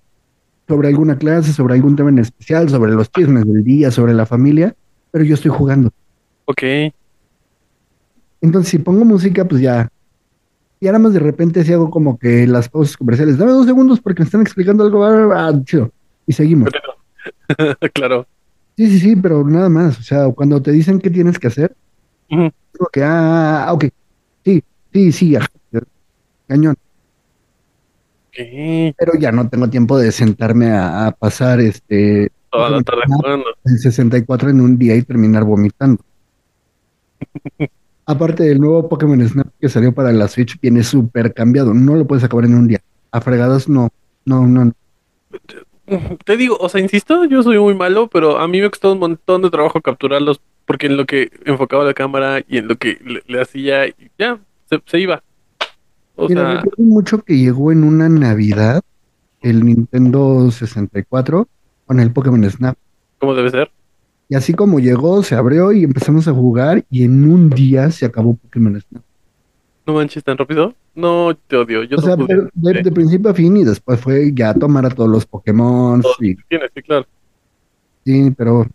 Sobre 0.67 0.87
alguna 0.87 1.17
clase, 1.17 1.51
sobre 1.53 1.75
algún 1.75 1.95
tema 1.95 2.09
en 2.09 2.19
especial, 2.19 2.69
sobre 2.69 2.93
los 2.93 3.11
chismes 3.11 3.45
del 3.45 3.63
día, 3.63 3.91
sobre 3.91 4.13
la 4.13 4.25
familia, 4.25 4.75
pero 5.11 5.25
yo 5.25 5.35
estoy 5.35 5.51
jugando. 5.51 5.91
Ok. 6.45 6.63
Entonces, 8.41 8.71
si 8.71 8.79
pongo 8.79 9.05
música, 9.05 9.45
pues 9.45 9.61
ya. 9.61 9.89
Y 10.79 10.87
ahora 10.87 10.99
más 10.99 11.13
de 11.13 11.19
repente 11.19 11.63
si 11.63 11.71
hago 11.71 11.89
como 11.89 12.19
que 12.19 12.45
las 12.45 12.67
pausas 12.67 12.97
comerciales, 12.97 13.37
dame 13.37 13.51
dos 13.51 13.65
segundos 13.65 14.01
porque 14.01 14.21
me 14.21 14.25
están 14.25 14.41
explicando 14.41 14.83
algo, 14.83 15.05
ah, 15.33 15.53
chido. 15.63 15.91
Y 16.27 16.33
seguimos. 16.33 16.69
claro. 17.93 18.27
Sí, 18.77 18.87
sí, 18.87 18.99
sí, 18.99 19.15
pero 19.15 19.43
nada 19.47 19.69
más. 19.69 19.99
O 19.99 20.03
sea, 20.03 20.29
cuando 20.31 20.61
te 20.61 20.71
dicen 20.71 20.99
qué 20.99 21.09
tienes 21.09 21.37
que 21.39 21.47
hacer, 21.47 21.75
Ujú. 22.31 22.43
digo 22.73 22.89
que, 22.91 23.03
ah, 23.03 23.69
ok. 23.71 23.85
Sí, 24.45 24.63
sí, 24.91 25.11
sí, 25.11 25.35
ajá, 25.35 25.47
cañón. 26.47 26.75
Pero 28.35 29.13
ya 29.19 29.31
no 29.31 29.47
tengo 29.47 29.69
tiempo 29.69 29.97
de 29.97 30.11
sentarme 30.11 30.71
a, 30.71 31.07
a 31.07 31.11
pasar 31.11 31.59
este 31.61 32.31
Toda 32.51 32.69
la 32.69 32.81
tarde 32.81 33.01
jugando. 33.07 33.45
el 33.63 33.77
64 33.79 34.49
en 34.49 34.59
un 34.61 34.77
día 34.77 34.95
y 34.95 35.03
terminar 35.03 35.43
vomitando. 35.43 36.03
Aparte 38.05 38.43
del 38.43 38.59
nuevo 38.59 38.89
Pokémon 38.89 39.25
Snap 39.27 39.47
que 39.59 39.69
salió 39.69 39.93
para 39.93 40.11
la 40.11 40.27
Switch, 40.27 40.59
viene 40.59 40.83
súper 40.83 41.33
cambiado. 41.33 41.73
No 41.73 41.95
lo 41.95 42.05
puedes 42.07 42.23
acabar 42.23 42.45
en 42.45 42.55
un 42.55 42.67
día. 42.67 42.81
A 43.11 43.21
fregadas 43.21 43.69
no. 43.69 43.89
No, 44.25 44.45
no, 44.47 44.65
no. 44.65 44.73
Te 46.25 46.37
digo, 46.37 46.57
o 46.59 46.69
sea, 46.69 46.81
insisto, 46.81 47.25
yo 47.25 47.43
soy 47.43 47.59
muy 47.59 47.75
malo, 47.75 48.07
pero 48.07 48.39
a 48.39 48.47
mí 48.47 48.61
me 48.61 48.69
costó 48.69 48.93
un 48.93 48.99
montón 48.99 49.41
de 49.41 49.49
trabajo 49.49 49.81
capturarlos 49.81 50.41
porque 50.65 50.87
en 50.87 50.97
lo 50.97 51.05
que 51.05 51.29
enfocaba 51.45 51.83
la 51.83 51.93
cámara 51.93 52.41
y 52.47 52.57
en 52.57 52.67
lo 52.67 52.77
que 52.77 52.97
le, 53.03 53.21
le 53.27 53.41
hacía, 53.41 53.85
ya, 54.17 54.39
se, 54.69 54.81
se 54.85 54.99
iba. 54.99 55.21
O 56.15 56.27
Mira, 56.29 56.41
sea, 56.41 56.61
recuerdo 56.61 56.83
mucho 56.83 57.21
que 57.23 57.37
llegó 57.37 57.71
en 57.71 57.83
una 57.83 58.07
Navidad 58.07 58.81
el 59.41 59.65
Nintendo 59.65 60.49
64 60.51 61.47
con 61.85 61.99
el 61.99 62.11
Pokémon 62.11 62.49
Snap. 62.49 62.77
¿cómo 63.19 63.35
debe 63.35 63.49
ser? 63.51 63.71
Y 64.29 64.35
así 64.35 64.53
como 64.53 64.79
llegó, 64.79 65.23
se 65.23 65.35
abrió 65.35 65.71
y 65.71 65.83
empezamos 65.83 66.27
a 66.27 66.33
jugar 66.33 66.83
y 66.89 67.03
en 67.03 67.29
un 67.29 67.49
día 67.49 67.91
se 67.91 68.05
acabó 68.05 68.35
Pokémon 68.35 68.79
Snap. 68.79 69.03
No 69.85 69.93
manches 69.93 70.23
tan 70.23 70.37
rápido. 70.37 70.73
No, 70.95 71.35
te 71.47 71.57
odio. 71.57 71.83
Yo 71.83 71.97
O 71.97 72.01
no 72.01 72.05
sea, 72.07 72.15
pude. 72.17 72.47
de, 72.53 72.83
de 72.83 72.91
principio 72.91 73.29
a 73.31 73.33
fin 73.33 73.57
y 73.57 73.63
después 73.63 73.99
fue 73.99 74.31
ya 74.33 74.53
tomar 74.53 74.85
a 74.85 74.89
todos 74.89 75.09
los 75.09 75.25
Pokémon 75.25 76.01
Todos 76.01 76.17
y 76.21 76.35
tienes, 76.47 76.71
sí, 76.73 76.81
claro. 76.81 77.05
Sí, 78.05 78.31
pero 78.37 78.65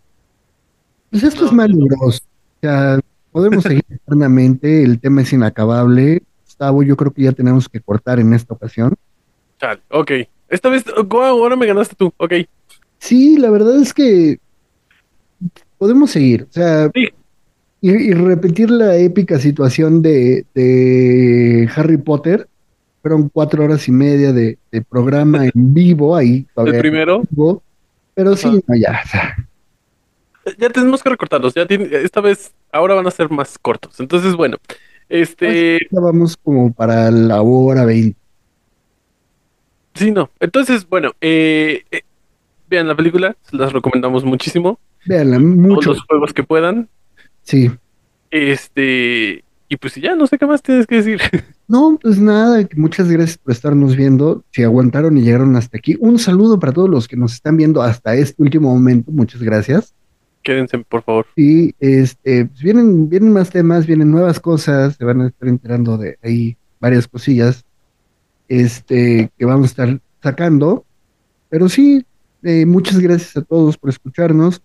pues 1.09 1.23
esto 1.23 1.45
es 1.45 1.51
Mario 1.51 1.85
Bros. 1.85 2.21
O 2.21 2.59
sea, 2.61 2.99
podemos 3.31 3.63
seguir 3.63 3.83
eternamente, 3.89 4.83
el 4.83 4.99
tema 4.99 5.21
es 5.21 5.33
inacabable. 5.33 6.21
Gustavo, 6.45 6.83
yo 6.83 6.95
creo 6.97 7.11
que 7.11 7.23
ya 7.23 7.31
tenemos 7.31 7.67
que 7.69 7.79
cortar 7.79 8.19
en 8.19 8.33
esta 8.33 8.53
ocasión. 8.53 8.93
Chale, 9.59 9.81
ok. 9.89 10.11
Esta 10.49 10.69
vez, 10.69 10.83
wow, 11.07 11.21
ahora 11.43 11.55
me 11.55 11.65
ganaste 11.65 11.95
tú. 11.95 12.13
Ok. 12.17 12.33
Sí, 12.97 13.37
la 13.37 13.49
verdad 13.49 13.77
es 13.81 13.93
que 13.93 14.39
podemos 15.77 16.11
seguir, 16.11 16.43
o 16.49 16.51
sea, 16.53 16.89
Sí. 16.93 17.07
Y, 17.81 17.91
y 17.91 18.13
repetir 18.13 18.69
la 18.69 18.95
épica 18.97 19.39
situación 19.39 20.01
de, 20.01 20.45
de 20.53 21.69
Harry 21.75 21.97
Potter. 21.97 22.47
Fueron 23.01 23.29
cuatro 23.29 23.63
horas 23.63 23.87
y 23.87 23.91
media 23.93 24.33
de, 24.33 24.57
de 24.71 24.81
programa 24.81 25.45
en 25.53 25.73
vivo 25.73 26.15
ahí. 26.15 26.45
El 26.57 26.77
primero. 26.79 27.21
vivo, 27.29 27.63
pero 28.13 28.35
sí, 28.35 28.61
no, 28.67 28.75
ya, 28.75 29.01
Ya 30.57 30.69
tenemos 30.69 31.01
que 31.01 31.09
recortarlos. 31.09 31.53
Ya 31.53 31.65
tiene- 31.65 31.87
esta 32.03 32.19
vez, 32.21 32.51
ahora 32.71 32.95
van 32.95 33.07
a 33.07 33.11
ser 33.11 33.29
más 33.29 33.57
cortos. 33.57 33.99
Entonces, 33.99 34.35
bueno. 34.35 34.57
Este, 35.07 35.79
ya 35.89 35.99
vamos 35.99 36.37
como 36.37 36.71
para 36.71 37.09
la 37.09 37.41
hora 37.41 37.83
20. 37.85 38.15
sí, 39.95 40.11
no. 40.11 40.29
Entonces, 40.39 40.87
bueno, 40.87 41.13
eh, 41.21 41.83
eh, 41.91 42.01
vean 42.69 42.87
la 42.87 42.95
película, 42.95 43.35
se 43.49 43.57
las 43.57 43.73
recomendamos 43.73 44.23
muchísimo. 44.23 44.79
Todos 45.07 45.39
mucho. 45.41 45.89
los 45.93 46.01
juegos 46.03 46.33
que 46.33 46.43
puedan. 46.43 46.89
Sí, 47.49 47.71
Este, 48.29 49.43
y 49.67 49.77
pues 49.77 49.95
ya, 49.95 50.13
no 50.13 50.27
sé 50.27 50.37
qué 50.37 50.45
más 50.45 50.61
tienes 50.61 50.85
que 50.85 50.97
decir. 50.97 51.19
No, 51.67 51.99
pues 52.01 52.17
nada, 52.17 52.67
muchas 52.75 53.11
gracias 53.11 53.37
por 53.37 53.51
estarnos 53.51 53.95
viendo. 53.95 54.43
Si 54.49 54.63
aguantaron 54.63 55.15
y 55.15 55.21
llegaron 55.21 55.55
hasta 55.55 55.77
aquí, 55.77 55.95
un 55.99 56.17
saludo 56.17 56.59
para 56.59 56.73
todos 56.73 56.89
los 56.89 57.07
que 57.07 57.15
nos 57.15 57.33
están 57.33 57.57
viendo 57.57 57.83
hasta 57.83 58.15
este 58.15 58.41
último 58.41 58.73
momento. 58.73 59.11
Muchas 59.11 59.43
gracias. 59.43 59.93
Quédense, 60.41 60.79
por 60.79 61.03
favor. 61.03 61.27
Y 61.35 61.75
este, 61.79 62.45
pues 62.45 62.61
vienen, 62.63 63.07
vienen 63.07 63.31
más 63.33 63.51
temas, 63.51 63.85
vienen 63.85 64.09
nuevas 64.09 64.39
cosas, 64.39 64.95
se 64.95 65.05
van 65.05 65.21
a 65.21 65.27
estar 65.27 65.47
enterando 65.47 65.95
de 65.99 66.17
ahí 66.23 66.57
varias 66.79 67.07
cosillas 67.07 67.63
este, 68.47 69.29
que 69.37 69.45
vamos 69.45 69.65
a 69.65 69.67
estar 69.67 70.01
sacando. 70.23 70.85
Pero 71.49 71.69
sí, 71.69 72.03
eh, 72.41 72.65
muchas 72.65 72.97
gracias 72.97 73.37
a 73.37 73.43
todos 73.43 73.77
por 73.77 73.91
escucharnos. 73.91 74.59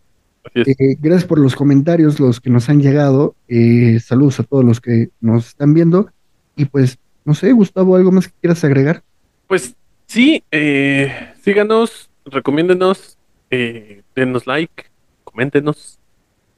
Eh, 0.55 0.97
gracias 1.01 1.25
por 1.25 1.39
los 1.39 1.57
comentarios, 1.57 2.21
los 2.21 2.41
que 2.41 2.51
nos 2.51 2.69
han 2.69 2.81
llegado. 2.81 3.35
Eh, 3.49 3.99
saludos 4.01 4.41
a 4.41 4.43
todos 4.45 4.65
los 4.65 4.81
que 4.81 5.09
nos 5.21 5.49
están 5.49 5.75
viendo. 5.75 6.11
Y 6.57 6.67
pues, 6.67 6.99
no 7.25 7.35
sé, 7.35 7.53
Gustavo, 7.53 7.97
¿algo 7.97 8.13
más 8.13 8.29
que 8.29 8.35
quieras 8.41 8.63
agregar? 8.65 9.03
Pues 9.47 9.75
sí, 10.07 10.43
eh, 10.51 11.33
síganos, 11.43 12.11
recomiéndenos, 12.27 13.17
eh, 13.51 14.03
denos 14.15 14.47
like, 14.47 14.85
coméntenos. 15.25 15.99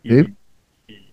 Y, 0.02 0.18
y, 0.20 1.12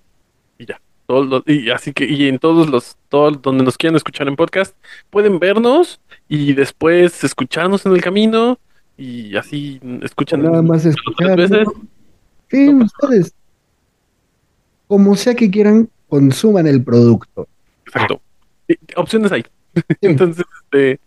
y 0.58 0.66
ya. 0.66 0.80
Todos 1.06 1.28
los- 1.28 1.44
y 1.48 1.70
así 1.70 1.94
que, 1.94 2.06
y 2.06 2.28
en 2.28 2.40
todos 2.40 2.70
los, 2.70 2.98
todos 3.10 3.41
donde 3.41 3.64
nos 3.64 3.78
quieran 3.78 3.95
escuchar 3.95 4.28
en 4.28 4.36
podcast, 4.36 4.76
pueden 5.10 5.38
vernos 5.40 6.00
y 6.28 6.54
después 6.54 7.24
escucharnos 7.24 7.86
en 7.86 7.94
el 7.94 8.02
camino 8.02 8.58
y 8.98 9.36
así 9.36 9.80
escuchan 10.02 10.41
Nada 10.44 10.62
más 10.62 10.86
escuchar. 10.86 11.38
veces. 11.38 11.68
Sí, 12.54 12.70
ustedes, 12.70 13.34
como 14.88 15.16
sea 15.16 15.34
que 15.36 15.50
quieran, 15.50 15.90
consuman 16.08 16.68
el 16.68 16.84
producto. 16.84 17.48
Exacto. 17.86 18.22
Y- 18.68 18.78
opciones 18.96 19.32
hay. 19.32 19.44
Entonces, 20.02 20.46
este, 20.64 21.00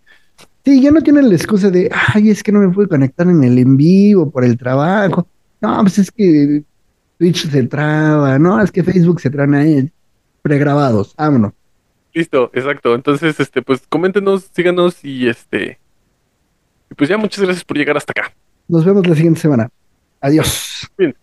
Sí, 0.65 0.83
ya 0.83 0.91
no 0.91 1.01
tienen 1.01 1.29
la 1.29 1.37
excusa 1.37 1.71
de, 1.71 1.89
ay, 2.13 2.31
es 2.31 2.43
que 2.43 2.51
no 2.51 2.59
me 2.59 2.69
pude 2.71 2.89
conectar 2.89 3.29
en 3.29 3.45
el 3.45 3.57
en 3.57 3.77
vivo 3.77 4.29
por 4.29 4.45
el 4.45 4.59
trabajo. 4.59 5.29
No, 5.61 5.79
pues 5.83 5.99
es 6.01 6.11
que 6.11 6.65
Twitch 7.19 7.49
se 7.49 7.63
traba, 7.69 8.37
no, 8.41 8.61
es 8.61 8.73
que 8.73 8.83
Facebook 8.83 9.21
se 9.21 9.31
traba 9.31 9.59
ahí. 9.59 9.89
Pregrabados, 10.43 11.15
vámonos. 11.17 11.53
listo, 12.13 12.51
exacto. 12.53 12.97
Entonces, 12.97 13.39
este, 13.39 13.63
pues 13.63 13.87
coméntenos, 13.89 14.51
síganos 14.53 15.05
y 15.05 15.29
este, 15.29 15.79
y 16.91 16.95
pues 16.97 17.09
ya 17.09 17.17
muchas 17.17 17.45
gracias 17.45 17.65
por 17.65 17.77
llegar 17.77 17.97
hasta 17.97 18.11
acá. 18.11 18.35
Nos 18.67 18.85
vemos 18.85 19.07
la 19.07 19.15
siguiente 19.15 19.39
semana. 19.41 19.69
Adiós. 20.21 20.91
Bien. 20.99 21.15